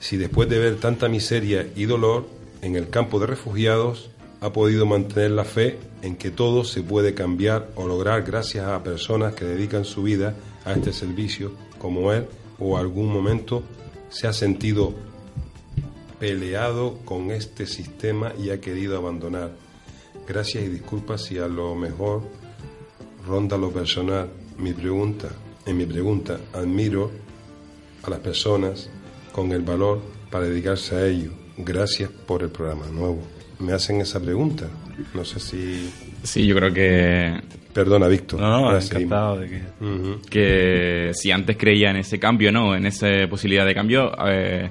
si 0.00 0.16
después 0.16 0.48
de 0.48 0.58
ver 0.58 0.76
tanta 0.76 1.08
miseria 1.08 1.68
y 1.76 1.84
dolor 1.84 2.26
en 2.62 2.74
el 2.74 2.88
campo 2.88 3.20
de 3.20 3.26
refugiados 3.26 4.10
ha 4.40 4.52
podido 4.52 4.86
mantener 4.86 5.30
la 5.32 5.44
fe 5.44 5.78
en 6.00 6.16
que 6.16 6.30
todo 6.30 6.64
se 6.64 6.82
puede 6.82 7.14
cambiar 7.14 7.70
o 7.76 7.86
lograr 7.86 8.22
gracias 8.22 8.66
a 8.66 8.82
personas 8.82 9.34
que 9.34 9.44
dedican 9.44 9.84
su 9.84 10.02
vida 10.02 10.34
a 10.64 10.72
este 10.72 10.92
servicio 10.92 11.52
como 11.78 12.12
él 12.12 12.26
o 12.58 12.78
algún 12.78 13.12
momento 13.12 13.62
se 14.08 14.26
ha 14.26 14.32
sentido 14.32 14.94
peleado 16.18 16.98
con 17.04 17.30
este 17.30 17.66
sistema 17.66 18.32
y 18.38 18.50
ha 18.50 18.60
querido 18.60 18.96
abandonar. 18.96 19.52
Gracias 20.26 20.64
y 20.64 20.68
disculpas 20.68 21.22
si 21.22 21.38
a 21.38 21.48
lo 21.48 21.74
mejor 21.74 22.22
ronda 23.26 23.56
lo 23.56 23.70
personal. 23.70 24.30
Mi 24.58 24.72
pregunta, 24.72 25.28
en 25.66 25.76
mi 25.76 25.86
pregunta, 25.86 26.38
admiro 26.52 27.10
a 28.02 28.10
las 28.10 28.18
personas 28.20 28.90
con 29.32 29.52
el 29.52 29.62
valor 29.62 30.00
para 30.30 30.46
dedicarse 30.46 30.96
a 30.96 31.06
ello. 31.06 31.30
Gracias 31.56 32.10
por 32.10 32.42
el 32.42 32.50
programa 32.50 32.86
nuevo. 32.86 33.22
Me 33.60 33.72
hacen 33.72 34.00
esa 34.00 34.20
pregunta. 34.20 34.66
No 35.14 35.24
sé 35.24 35.38
si 35.40 35.90
Sí, 36.22 36.46
yo 36.46 36.54
creo 36.56 36.72
que, 36.72 37.40
Perdona, 37.72 38.06
Víctor. 38.08 38.40
No, 38.40 38.70
no, 38.70 38.78
encantado 38.78 39.38
de 39.38 39.48
que... 39.48 39.62
Ujú. 39.84 40.20
que 40.28 41.10
si 41.14 41.30
antes 41.30 41.56
creía 41.56 41.90
en 41.90 41.96
ese 41.96 42.18
cambio, 42.18 42.52
¿no? 42.52 42.74
En 42.76 42.86
esa 42.86 43.06
posibilidad 43.30 43.64
de 43.66 43.74
cambio, 43.74 44.12
eh, 44.26 44.68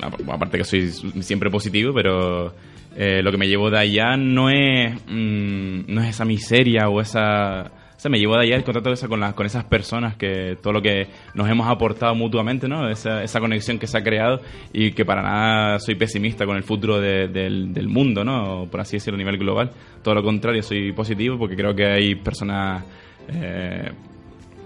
ap- 0.00 0.30
aparte 0.30 0.58
que 0.58 0.64
soy 0.64 0.90
siempre 1.20 1.50
positivo, 1.50 1.92
pero 1.92 2.54
eh, 2.96 3.20
lo 3.22 3.30
que 3.32 3.36
me 3.38 3.48
llevo 3.48 3.68
de 3.70 3.78
allá 3.78 4.16
no 4.16 4.48
es, 4.48 4.94
mm, 5.08 5.80
no 5.92 6.02
es 6.02 6.10
esa 6.10 6.24
miseria 6.24 6.88
o 6.88 7.00
esa... 7.00 7.70
Me 8.10 8.18
llevo 8.18 8.34
de 8.36 8.42
allá 8.42 8.56
el 8.56 8.64
contacto 8.64 9.08
con, 9.08 9.20
las, 9.20 9.34
con 9.34 9.46
esas 9.46 9.64
personas 9.64 10.16
que 10.16 10.56
todo 10.62 10.72
lo 10.74 10.82
que 10.82 11.08
nos 11.34 11.48
hemos 11.48 11.66
aportado 11.68 12.14
mutuamente, 12.14 12.68
¿no? 12.68 12.88
Esa, 12.90 13.22
esa 13.22 13.40
conexión 13.40 13.78
que 13.78 13.86
se 13.86 13.96
ha 13.98 14.02
creado 14.02 14.40
y 14.72 14.92
que 14.92 15.04
para 15.04 15.22
nada 15.22 15.78
soy 15.78 15.94
pesimista 15.94 16.44
con 16.46 16.56
el 16.56 16.62
futuro 16.64 17.00
de- 17.00 17.28
del, 17.28 17.72
del 17.72 17.88
mundo, 17.88 18.22
¿no? 18.24 18.66
Por 18.70 18.80
así 18.80 18.96
decirlo 18.96 19.16
a 19.16 19.18
nivel 19.18 19.38
global. 19.38 19.70
Todo 20.02 20.14
lo 20.14 20.22
contrario, 20.22 20.62
soy 20.62 20.92
positivo 20.92 21.38
porque 21.38 21.56
creo 21.56 21.74
que 21.74 21.86
hay 21.86 22.14
personas 22.14 22.84
eh, 23.28 23.90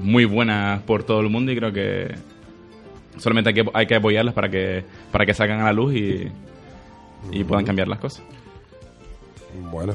muy 0.01 0.25
buenas 0.25 0.83
por 0.83 1.05
todo 1.05 1.21
el 1.21 1.29
mundo 1.29 1.53
y 1.53 1.57
creo 1.57 1.73
que 1.73 2.15
solamente 3.19 3.51
hay 3.51 3.55
que, 3.55 3.71
hay 3.73 3.87
que 3.87 3.95
apoyarlas 3.95 4.35
para 4.35 4.49
que, 4.49 4.85
para 5.13 5.25
que 5.27 5.35
salgan 5.35 5.61
a 5.61 5.65
la 5.65 5.73
luz 5.73 5.95
y, 5.95 6.29
y 7.33 7.45
puedan 7.45 7.65
cambiar 7.65 7.89
las 7.89 7.99
cosas. 7.99 8.25
Bueno, 9.71 9.95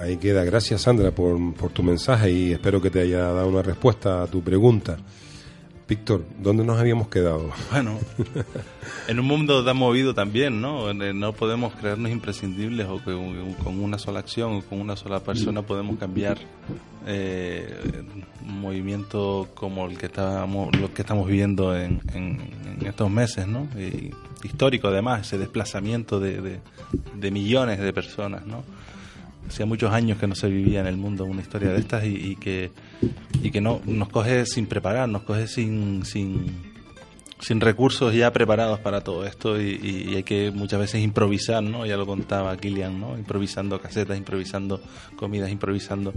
ahí 0.00 0.16
queda. 0.16 0.44
Gracias, 0.44 0.82
Sandra, 0.82 1.10
por, 1.10 1.54
por 1.54 1.70
tu 1.70 1.82
mensaje 1.82 2.30
y 2.30 2.52
espero 2.52 2.80
que 2.80 2.90
te 2.90 3.00
haya 3.00 3.18
dado 3.32 3.48
una 3.48 3.62
respuesta 3.62 4.22
a 4.22 4.26
tu 4.26 4.42
pregunta. 4.42 4.96
Víctor, 5.86 6.24
¿dónde 6.38 6.64
nos 6.64 6.78
habíamos 6.80 7.08
quedado? 7.08 7.50
Bueno, 7.70 7.98
en 9.08 9.20
un 9.20 9.26
mundo 9.26 9.62
tan 9.62 9.76
movido 9.76 10.14
también, 10.14 10.60
¿no? 10.62 10.90
Eh, 10.90 11.12
No 11.12 11.34
podemos 11.34 11.74
creernos 11.74 12.10
imprescindibles 12.10 12.86
o 12.88 12.96
que 13.04 13.12
con 13.62 13.78
una 13.82 13.98
sola 13.98 14.20
acción 14.20 14.52
o 14.54 14.62
con 14.62 14.80
una 14.80 14.96
sola 14.96 15.20
persona 15.20 15.60
podemos 15.60 15.98
cambiar 15.98 16.38
eh, 17.06 18.02
un 18.46 18.60
movimiento 18.60 19.48
como 19.54 19.86
el 19.86 19.98
que 19.98 20.06
estamos, 20.06 20.74
lo 20.74 20.92
que 20.94 21.02
estamos 21.02 21.26
viviendo 21.28 21.76
en, 21.76 22.00
en- 22.14 22.40
en 22.80 22.86
estos 22.86 23.10
meses, 23.10 23.46
¿no? 23.46 23.68
Y 23.78 24.10
histórico 24.42 24.88
además, 24.88 25.26
ese 25.26 25.36
desplazamiento 25.36 26.18
de, 26.18 26.40
de- 26.40 26.60
de 27.14 27.30
millones 27.30 27.78
de 27.78 27.92
personas, 27.92 28.46
¿no? 28.46 28.64
Hacía 29.48 29.66
muchos 29.66 29.92
años 29.92 30.18
que 30.18 30.26
no 30.26 30.34
se 30.34 30.48
vivía 30.48 30.80
en 30.80 30.86
el 30.86 30.96
mundo 30.96 31.24
una 31.24 31.42
historia 31.42 31.70
de 31.70 31.78
estas 31.78 32.04
y, 32.04 32.14
y 32.16 32.36
que 32.36 32.70
y 33.44 33.50
que 33.50 33.60
no 33.60 33.80
nos 33.84 34.08
coge 34.08 34.46
sin 34.46 34.66
preparar, 34.66 35.06
nos 35.06 35.22
coge 35.22 35.46
sin, 35.46 36.04
sin, 36.06 36.46
sin 37.40 37.60
recursos 37.60 38.14
ya 38.14 38.32
preparados 38.32 38.80
para 38.80 39.02
todo 39.02 39.26
esto 39.26 39.60
y, 39.60 40.14
hay 40.16 40.22
que 40.22 40.50
muchas 40.50 40.80
veces 40.80 41.02
improvisar, 41.02 41.62
¿no? 41.62 41.84
Ya 41.84 41.98
lo 41.98 42.06
contaba 42.06 42.56
Kilian, 42.56 42.98
¿no? 42.98 43.18
Improvisando 43.18 43.78
casetas, 43.80 44.16
improvisando 44.16 44.80
comidas, 45.16 45.50
improvisando. 45.50 46.14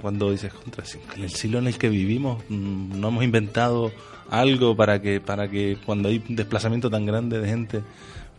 Cuando 0.00 0.30
dices, 0.30 0.54
contra, 0.54 0.84
en 1.16 1.24
el 1.24 1.30
siglo 1.30 1.58
en 1.58 1.66
el 1.66 1.76
que 1.76 1.88
vivimos 1.90 2.42
mm, 2.48 2.98
no 2.98 3.08
hemos 3.08 3.24
inventado 3.24 3.92
algo 4.30 4.74
para 4.76 5.02
que, 5.02 5.20
para 5.20 5.48
que 5.48 5.76
cuando 5.84 6.08
hay 6.08 6.22
un 6.26 6.36
desplazamiento 6.36 6.88
tan 6.88 7.04
grande 7.04 7.40
de 7.40 7.48
gente 7.48 7.82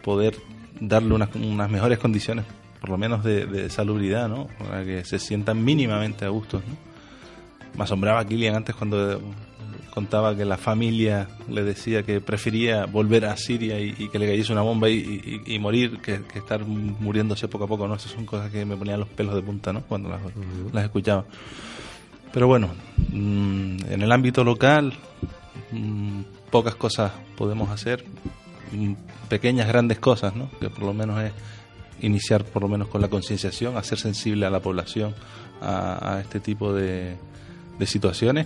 poder 0.01 0.35
darle 0.79 1.13
unas, 1.13 1.35
unas 1.35 1.69
mejores 1.69 1.99
condiciones, 1.99 2.45
por 2.83 2.89
lo 2.89 2.97
menos 2.97 3.23
de, 3.23 3.45
de 3.45 3.69
salubridad, 3.69 4.27
¿no? 4.27 4.47
Para 4.59 4.83
que 4.83 5.05
se 5.05 5.17
sientan 5.17 5.63
mínimamente 5.63 6.25
a 6.25 6.29
gusto, 6.29 6.57
¿no? 6.59 6.75
Me 7.77 7.85
asombraba 7.85 8.25
Kilian 8.25 8.55
antes 8.55 8.75
cuando 8.75 9.21
contaba 9.93 10.35
que 10.35 10.43
la 10.43 10.57
familia 10.57 11.29
le 11.49 11.63
decía 11.63 12.03
que 12.03 12.19
prefería 12.19 12.85
volver 12.85 13.25
a 13.25 13.37
Siria 13.37 13.79
y, 13.79 13.95
y 13.97 14.09
que 14.09 14.19
le 14.19 14.27
cayese 14.27 14.51
una 14.51 14.63
bomba 14.63 14.89
y, 14.89 15.41
y- 15.45 15.55
y 15.55 15.59
morir 15.59 15.99
que, 16.01 16.23
que 16.23 16.39
estar 16.39 16.65
muriéndose 16.65 17.47
poco 17.47 17.63
a 17.63 17.67
poco, 17.67 17.87
¿no? 17.87 17.95
Esas 17.95 18.11
son 18.11 18.25
cosas 18.25 18.51
que 18.51 18.65
me 18.65 18.75
ponían 18.75 18.99
los 18.99 19.07
pelos 19.07 19.33
de 19.33 19.41
punta, 19.43 19.71
¿no? 19.71 19.81
Cuando 19.83 20.09
las, 20.09 20.19
las 20.73 20.83
escuchaba. 20.83 21.23
Pero 22.33 22.47
bueno, 22.47 22.69
mm, 23.11 23.77
en 23.91 24.01
el 24.01 24.11
ámbito 24.11 24.43
local 24.43 24.93
mm, 25.71 26.21
pocas 26.51 26.75
cosas 26.75 27.11
podemos 27.37 27.69
hacer, 27.69 28.03
mm, 28.71 28.93
pequeñas, 29.29 29.67
grandes 29.67 29.99
cosas, 29.99 30.35
¿no? 30.35 30.49
Que 30.59 30.69
por 30.69 30.83
lo 30.83 30.93
menos 30.93 31.21
es 31.23 31.31
iniciar 32.05 32.43
por 32.45 32.61
lo 32.61 32.67
menos 32.69 32.87
con 32.87 33.01
la 33.01 33.07
concienciación, 33.09 33.75
hacer 33.77 33.97
sensible 33.97 34.45
a 34.45 34.49
la 34.49 34.59
población 34.59 35.13
a, 35.61 36.15
a 36.17 36.21
este 36.21 36.39
tipo 36.39 36.73
de, 36.73 37.15
de 37.79 37.85
situaciones 37.85 38.45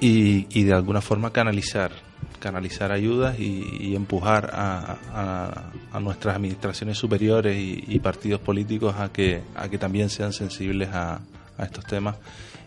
y, 0.00 0.46
y 0.50 0.64
de 0.64 0.72
alguna 0.74 1.00
forma 1.00 1.30
canalizar 1.32 1.92
canalizar 2.40 2.92
ayudas 2.92 3.38
y, 3.40 3.64
y 3.80 3.96
empujar 3.96 4.50
a, 4.52 4.96
a- 5.14 5.72
a 5.92 6.00
nuestras 6.00 6.36
administraciones 6.36 6.98
superiores 6.98 7.56
y, 7.56 7.82
y 7.88 7.98
partidos 7.98 8.40
políticos 8.40 8.94
a 8.98 9.10
que 9.10 9.42
a 9.54 9.68
que 9.68 9.78
también 9.78 10.10
sean 10.10 10.32
sensibles 10.32 10.90
a, 10.90 11.20
a 11.56 11.64
estos 11.64 11.84
temas 11.86 12.16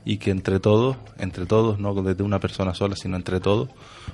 y 0.05 0.17
que 0.17 0.31
entre 0.31 0.59
todos 0.59 0.97
entre 1.19 1.45
todos 1.45 1.77
no 1.79 1.93
desde 2.01 2.23
una 2.23 2.39
persona 2.39 2.73
sola 2.73 2.95
sino 2.95 3.15
entre 3.15 3.39
todos 3.39 3.69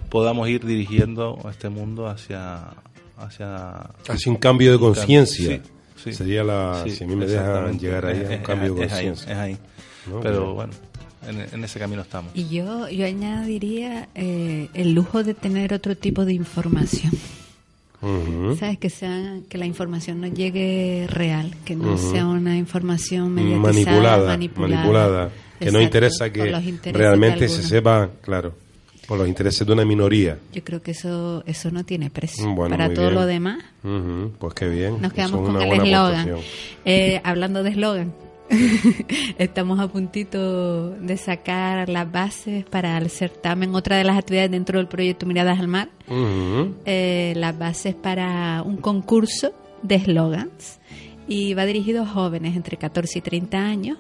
podamos 0.09 0.49
ir 0.49 0.65
dirigiendo 0.65 1.39
este 1.49 1.69
mundo 1.69 2.07
hacia 2.07 2.71
hacia 3.17 3.77
Hacia 4.09 4.31
un 4.31 4.37
cambio 4.37 4.73
de 4.73 4.79
conciencia. 4.79 5.49
Sí, 5.55 5.61
sí. 6.11 6.13
Sería 6.13 6.43
la. 6.43 6.81
Sí, 6.83 6.91
si 6.91 7.03
a 7.03 7.07
mí 7.07 7.15
me 7.15 7.25
dejan 7.25 7.77
llegar 7.79 8.05
ahí 8.05 8.21
a 8.23 8.27
un 8.27 8.31
Es- 8.33 8.41
cambio 8.41 8.73
de 8.75 8.85
es 8.85 8.93
ahí, 8.93 9.05
conciencia. 9.07 9.33
es 9.33 9.37
ahí. 9.39 9.57
¿no? 10.09 10.19
Pero 10.21 10.41
Bien. 10.43 10.55
bueno, 10.55 10.73
en, 11.27 11.41
en 11.53 11.63
ese 11.63 11.79
camino 11.79 12.01
estamos. 12.03 12.31
Y 12.35 12.47
yo, 12.49 12.87
yo 12.89 13.05
añadiría 13.05 14.07
eh, 14.15 14.69
el 14.73 14.93
lujo 14.93 15.23
de 15.23 15.33
tener 15.33 15.73
otro 15.73 15.95
tipo 15.97 16.23
de 16.25 16.33
información. 16.33 17.11
¿Sabes? 18.59 18.77
Que, 18.77 18.91
sea, 18.91 19.39
que 19.49 19.57
la 19.57 19.65
información 19.65 20.21
no 20.21 20.27
llegue 20.27 21.07
real, 21.09 21.55
que 21.65 21.75
no 21.75 21.97
sea 21.97 22.27
una 22.27 22.55
información 22.55 23.33
mediatizada, 23.33 23.71
manipulada, 23.73 24.27
manipulada. 24.27 24.75
manipulada, 24.75 25.29
que 25.59 25.71
no 25.71 25.81
interesa 25.81 26.29
que 26.31 26.53
realmente 26.93 27.49
se 27.49 27.63
sepa, 27.63 28.11
claro, 28.21 28.53
por 29.05 29.17
los 29.17 29.27
intereses 29.27 29.65
de 29.65 29.73
una 29.73 29.85
minoría. 29.85 30.37
Yo 30.53 30.63
creo 30.63 30.81
que 30.81 30.91
eso 30.91 31.43
eso 31.45 31.71
no 31.71 31.83
tiene 31.83 32.09
precio. 32.09 32.47
Bueno, 32.53 32.75
Para 32.77 32.93
todo 32.93 33.05
bien. 33.05 33.15
lo 33.15 33.25
demás, 33.25 33.63
Pues 34.39 34.53
qué 34.53 34.67
bien. 34.67 35.01
nos 35.01 35.13
quedamos 35.13 35.41
es 35.41 35.53
con 35.53 35.61
el 35.61 35.71
eslogan. 35.81 36.29
Eh, 36.85 37.21
hablando 37.23 37.63
de 37.63 37.69
eslogan, 37.71 38.13
estamos 39.37 39.79
a 39.79 39.87
puntito 39.87 40.91
de 40.91 41.17
sacar 41.17 41.89
las 41.89 42.11
bases 42.11 42.65
para 42.65 42.97
el 42.97 43.09
certamen, 43.09 43.73
otra 43.75 43.97
de 43.97 44.03
las 44.03 44.17
actividades 44.17 44.51
dentro 44.51 44.77
del 44.79 44.87
proyecto 44.87 45.25
Miradas 45.25 45.59
al 45.59 45.67
Mar, 45.67 45.89
eh, 46.85 47.33
las 47.35 47.57
bases 47.57 47.95
para 47.95 48.61
un 48.63 48.77
concurso 48.77 49.53
de 49.83 49.95
eslogans 49.95 50.79
y 51.27 51.53
va 51.55 51.65
dirigido 51.65 52.03
a 52.03 52.05
jóvenes 52.07 52.55
entre 52.55 52.77
14 52.77 53.19
y 53.19 53.21
30 53.21 53.57
años. 53.57 53.97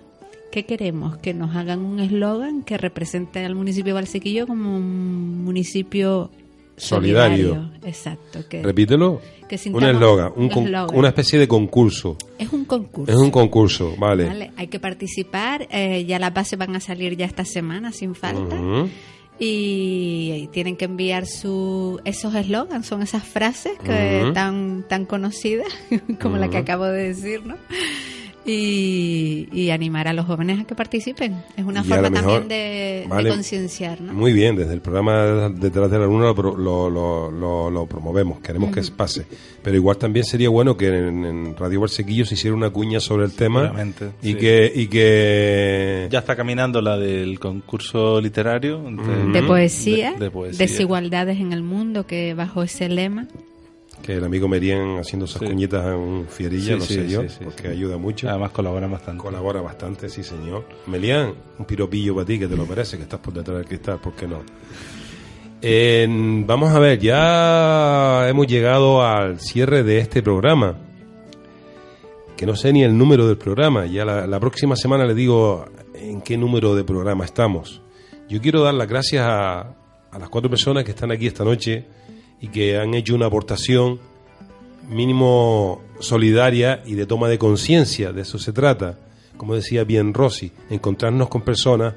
¿Qué 0.55 0.63
queremos? 0.65 1.17
Que 1.17 1.33
nos 1.33 1.53
hagan 1.53 1.81
un 1.81 1.99
eslogan 1.99 2.63
que 2.63 2.77
represente 2.77 3.43
al 3.43 3.55
municipio 3.55 3.87
de 3.93 3.95
Valsequillo 3.95 4.47
como 4.47 4.77
un 4.77 5.43
municipio 5.43 6.31
Solidario. 6.77 7.49
solidario. 7.55 7.71
Exacto. 7.85 8.39
Que, 8.47 8.63
Repítelo. 8.63 9.19
que 9.49 9.59
Un 9.69 9.83
eslogan, 9.83 10.31
un 10.37 10.47
con- 10.47 10.73
una 10.95 11.09
especie 11.09 11.37
de 11.39 11.49
concurso. 11.49 12.15
Es 12.39 12.53
un 12.53 12.63
concurso. 12.63 13.11
Es 13.11 13.17
un 13.17 13.31
concurso, 13.31 13.95
vale. 13.99 14.27
Vale, 14.27 14.51
Hay 14.55 14.67
que 14.67 14.79
participar. 14.79 15.67
eh, 15.71 16.05
ya 16.05 16.19
las 16.19 16.33
bases 16.33 16.57
van 16.57 16.73
a 16.73 16.79
salir 16.79 17.17
ya 17.17 17.25
esta 17.25 17.43
semana 17.43 17.91
sin 17.91 18.15
falta. 18.15 18.55
Y 19.37 20.47
tienen 20.53 20.77
que 20.77 20.85
enviar 20.85 21.25
su 21.25 21.99
esos 22.05 22.33
eslogans, 22.33 22.85
son 22.87 23.01
esas 23.01 23.23
frases 23.25 23.73
que 23.83 24.31
tan 24.33 24.85
tan 24.87 25.05
conocidas 25.05 25.67
como 26.21 26.37
la 26.37 26.49
que 26.49 26.55
acabo 26.59 26.85
de 26.85 27.09
decir, 27.09 27.45
¿no? 27.45 27.57
Y, 28.45 29.47
y 29.51 29.71
animar 29.71 30.07
a 30.07 30.13
los 30.13 30.25
jóvenes 30.25 30.59
a 30.59 30.63
que 30.65 30.75
participen. 30.75 31.35
Es 31.57 31.65
una 31.65 31.79
Y 31.81 31.91
a 31.91 31.95
forma 31.95 32.11
también 32.11 32.47
de, 32.47 32.55
de 32.55 33.05
vale. 33.07 33.29
concienciar, 33.29 34.01
¿no? 34.01 34.13
Muy 34.13 34.33
bien, 34.33 34.55
desde 34.55 34.73
el 34.73 34.81
programa 34.81 35.49
Detrás 35.49 35.89
de 35.89 35.97
la 35.99 36.05
Luna 36.05 36.25
lo, 36.33 36.55
lo, 36.55 36.89
lo- 36.89 37.31
lo- 37.31 37.69
lo 37.71 37.85
promovemos, 37.87 38.39
queremos 38.41 38.71
que 38.73 38.81
pase. 38.95 39.25
Pero 39.63 39.75
igual 39.75 39.97
también 39.97 40.25
sería 40.25 40.49
bueno 40.49 40.77
que 40.77 40.87
en, 40.87 41.25
en 41.25 41.55
Radio 41.57 41.81
Barsequillo 41.81 42.25
se 42.25 42.35
hiciera 42.35 42.55
una 42.55 42.69
cuña 42.69 42.99
sobre 42.99 43.25
el 43.25 43.33
tema 43.33 43.73
y, 44.21 44.33
sí. 44.33 44.35
que, 44.35 44.71
y 44.75 44.87
que... 44.87 46.07
Ya 46.11 46.19
está 46.19 46.35
caminando 46.35 46.81
la 46.81 46.97
del 46.97 47.39
concurso 47.39 48.21
literario. 48.21 48.87
entre- 48.87 49.25
de 49.41 49.43
poesía, 49.47 50.13
De, 50.13 50.25
de 50.25 50.31
poesía. 50.31 50.57
desigualdades 50.59 51.39
en 51.39 51.51
el 51.51 51.63
mundo, 51.63 52.05
que 52.05 52.33
bajo 52.35 52.61
ese 52.63 52.89
lema 52.89 53.27
que 54.05 54.13
el 54.13 54.23
amigo 54.23 54.47
Merien 54.47 54.99
haciendo 54.99 55.25
esas 55.25 55.39
Sí. 55.41 55.47
cuñitas 55.47 55.83
en 55.87 55.93
un 55.95 56.27
fierilla, 56.27 56.79
Sí, 56.79 56.87
sí, 56.87 56.93
sé 56.93 57.07
yo, 57.09 57.23
porque 57.43 57.69
ayuda 57.69 57.97
mucho. 57.97 58.29
Además 58.29 58.51
colaboran 58.51 58.91
bastante. 58.91 59.23
Colabora 59.23 59.61
bastante, 59.61 60.09
sí 60.09 60.23
señor. 60.23 60.65
Melián, 60.85 61.33
un 61.57 61.65
piropillo 61.65 62.13
para 62.13 62.25
ti 62.27 62.37
que 62.37 62.47
te 62.47 62.55
lo 62.55 62.67
merece, 62.67 62.97
que 62.97 63.03
estás 63.03 63.19
por 63.19 63.33
detrás 63.33 63.57
del 63.57 63.65
cristal, 63.65 63.99
¿por 63.99 64.13
qué 64.13 64.27
no? 64.27 64.43
Vamos 66.45 66.71
a 66.71 66.77
ver, 66.79 66.99
ya 66.99 68.29
hemos 68.29 68.45
llegado 68.45 69.03
al 69.03 69.39
cierre 69.39 69.81
de 69.83 69.97
este 69.97 70.21
programa. 70.21 70.75
Que 72.37 72.45
no 72.45 72.55
sé 72.55 72.71
ni 72.73 72.83
el 72.83 72.95
número 72.95 73.27
del 73.27 73.37
programa. 73.37 73.87
Ya 73.87 74.05
la, 74.05 74.27
la 74.27 74.39
próxima 74.39 74.75
semana 74.75 75.05
le 75.05 75.15
digo 75.15 75.65
en 75.95 76.21
qué 76.21 76.37
número 76.37 76.75
de 76.75 76.83
programa 76.83 77.25
estamos. 77.25 77.81
Yo 78.29 78.39
quiero 78.41 78.61
dar 78.61 78.75
las 78.75 78.87
gracias 78.87 79.25
a, 79.25 79.61
a 80.11 80.19
las 80.19 80.29
cuatro 80.29 80.49
personas 80.49 80.83
que 80.83 80.91
están 80.91 81.11
aquí 81.11 81.25
esta 81.25 81.43
noche 81.43 81.85
y 82.41 82.47
que 82.47 82.77
han 82.77 82.93
hecho 82.93 83.15
una 83.15 83.27
aportación 83.27 83.99
mínimo 84.89 85.81
solidaria 85.99 86.83
y 86.85 86.93
de 86.93 87.05
toma 87.05 87.27
de 87.29 87.37
conciencia, 87.37 88.11
de 88.11 88.21
eso 88.21 88.37
se 88.37 88.53
trata. 88.53 88.99
como 89.37 89.55
decía 89.55 89.83
bien 89.83 90.13
Rossi, 90.13 90.51
encontrarnos 90.69 91.27
con 91.27 91.41
personas 91.41 91.93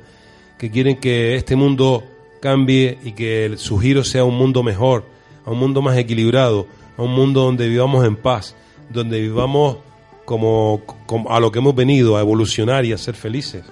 que 0.59 0.71
quieren 0.71 0.97
que 0.97 1.37
este 1.37 1.55
mundo 1.55 2.03
cambie 2.41 2.99
y 3.05 3.13
que 3.13 3.55
su 3.57 3.79
giro 3.79 4.03
sea 4.03 4.25
un 4.25 4.37
mundo 4.37 4.63
mejor, 4.63 5.05
a 5.45 5.51
un 5.51 5.59
mundo 5.59 5.81
más 5.81 5.97
equilibrado, 5.97 6.67
a 6.97 7.03
un 7.03 7.13
mundo 7.13 7.43
donde 7.43 7.69
vivamos 7.69 8.05
en 8.05 8.17
paz, 8.17 8.57
donde 8.91 9.21
vivamos 9.21 9.79
como, 10.25 10.83
como 11.07 11.31
a 11.31 11.41
lo 11.41 11.53
que 11.53 11.61
hemos 11.61 11.75
venido, 11.75 12.17
a 12.17 12.21
evolucionar 12.21 12.85
y 12.85 12.93
a 12.93 12.99
ser 12.99 13.15
felices. 13.15 13.65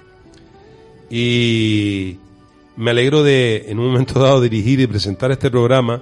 Y 1.09 2.17
me 2.77 2.91
alegro 2.91 3.23
de, 3.23 3.65
en 3.67 3.79
un 3.79 3.87
momento 3.87 4.19
dado, 4.19 4.41
dirigir 4.41 4.79
y 4.79 4.87
presentar 4.87 5.31
este 5.31 5.51
programa 5.51 6.01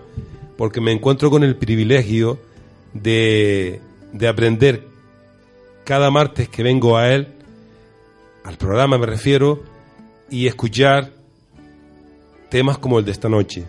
porque 0.57 0.81
me 0.81 0.91
encuentro 0.91 1.29
con 1.29 1.43
el 1.43 1.55
privilegio 1.55 2.39
de, 2.93 3.81
de 4.13 4.27
aprender 4.27 4.87
cada 5.83 6.09
martes 6.11 6.49
que 6.49 6.63
vengo 6.63 6.97
a 6.97 7.13
él, 7.13 7.27
al 8.43 8.57
programa 8.57 8.97
me 8.97 9.05
refiero, 9.05 9.63
y 10.29 10.47
escuchar 10.47 11.11
temas 12.49 12.77
como 12.77 12.99
el 12.99 13.05
de 13.05 13.11
esta 13.11 13.29
noche. 13.29 13.65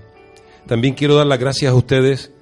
También 0.67 0.95
quiero 0.95 1.17
dar 1.17 1.27
las 1.27 1.39
gracias 1.39 1.73
a 1.73 1.75
ustedes 1.75 2.33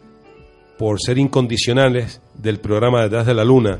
por 0.78 1.00
ser 1.00 1.18
incondicionales 1.18 2.20
del 2.34 2.58
programa 2.58 3.02
Detrás 3.02 3.26
de 3.26 3.34
la 3.34 3.44
Luna. 3.44 3.78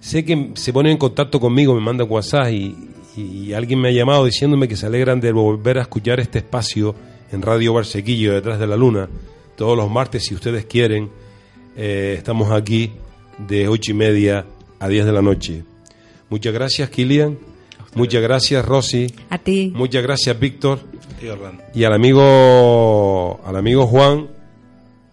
Sé 0.00 0.24
que 0.24 0.52
se 0.54 0.72
ponen 0.72 0.92
en 0.92 0.98
contacto 0.98 1.40
conmigo, 1.40 1.74
me 1.74 1.80
mandan 1.80 2.06
WhatsApp 2.10 2.50
y, 2.50 2.76
y 3.16 3.52
alguien 3.52 3.80
me 3.80 3.88
ha 3.88 3.92
llamado 3.92 4.24
diciéndome 4.24 4.68
que 4.68 4.76
se 4.76 4.86
alegran 4.86 5.20
de 5.20 5.32
volver 5.32 5.78
a 5.78 5.82
escuchar 5.82 6.20
este 6.20 6.38
espacio 6.38 6.94
en 7.32 7.42
Radio 7.42 7.74
Barsequillo, 7.74 8.34
Detrás 8.34 8.58
de 8.58 8.66
la 8.66 8.76
Luna, 8.76 9.08
todos 9.60 9.76
los 9.76 9.90
martes 9.90 10.24
si 10.24 10.34
ustedes 10.34 10.64
quieren. 10.64 11.10
Eh, 11.76 12.14
estamos 12.16 12.50
aquí 12.50 12.92
de 13.36 13.68
ocho 13.68 13.90
y 13.90 13.94
media 13.94 14.46
a 14.78 14.88
10 14.88 15.04
de 15.04 15.12
la 15.12 15.20
noche. 15.20 15.64
Muchas 16.30 16.54
gracias, 16.54 16.88
Kilian. 16.88 17.38
Muchas 17.94 18.22
gracias, 18.22 18.64
Rosy. 18.64 19.14
A 19.28 19.36
ti. 19.36 19.70
Muchas 19.76 20.02
gracias, 20.02 20.40
Víctor. 20.40 20.80
Y 21.74 21.84
al 21.84 21.92
amigo, 21.92 23.38
al 23.44 23.54
amigo 23.54 23.86
Juan, 23.86 24.28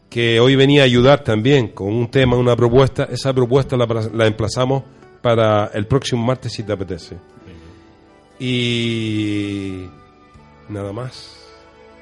que 0.10 0.40
hoy 0.40 0.56
venía 0.56 0.84
a 0.84 0.86
ayudar 0.86 1.26
también 1.26 1.68
con 1.68 1.94
un 1.94 2.10
tema, 2.10 2.38
una 2.38 2.56
propuesta. 2.56 3.04
Esa 3.12 3.34
propuesta 3.34 3.76
la, 3.76 3.86
la 4.14 4.28
emplazamos 4.28 4.82
para 5.22 5.72
el 5.74 5.88
próximo 5.88 6.24
martes, 6.24 6.54
si 6.54 6.64
te 6.64 6.72
apetece. 6.72 7.18
Y 8.40 9.88
nada 10.70 10.94
más. 10.94 11.36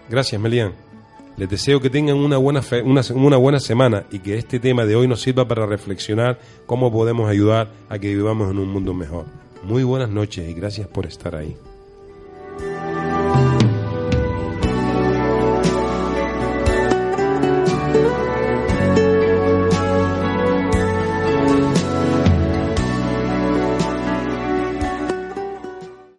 Gracias, 0.08 0.40
Melian. 0.40 0.85
Les 1.38 1.50
deseo 1.50 1.82
que 1.82 1.90
tengan 1.90 2.16
una 2.18 2.38
buena, 2.38 2.62
fe- 2.62 2.82
una, 2.82 3.02
una 3.14 3.36
buena 3.38 3.60
semana 3.60 4.06
y 4.12 4.20
que 4.20 4.38
este 4.38 4.60
tema 4.60 4.86
de 4.86 4.96
hoy 4.96 5.08
nos 5.08 5.22
sirva 5.22 5.46
para 5.48 5.66
reflexionar 5.66 6.40
cómo 6.66 6.92
podemos 6.92 7.30
ayudar 7.30 7.70
a 7.90 8.00
que 8.00 8.08
vivamos 8.16 8.50
en 8.52 8.60
un 8.60 8.70
mundo 8.70 8.94
mejor. 8.94 9.26
Muy 9.64 9.84
buenas 9.84 10.10
noches 10.10 10.48
y 10.50 10.54
gracias 10.54 10.88
por 10.88 11.06
estar 11.06 11.36
ahí. 11.36 11.58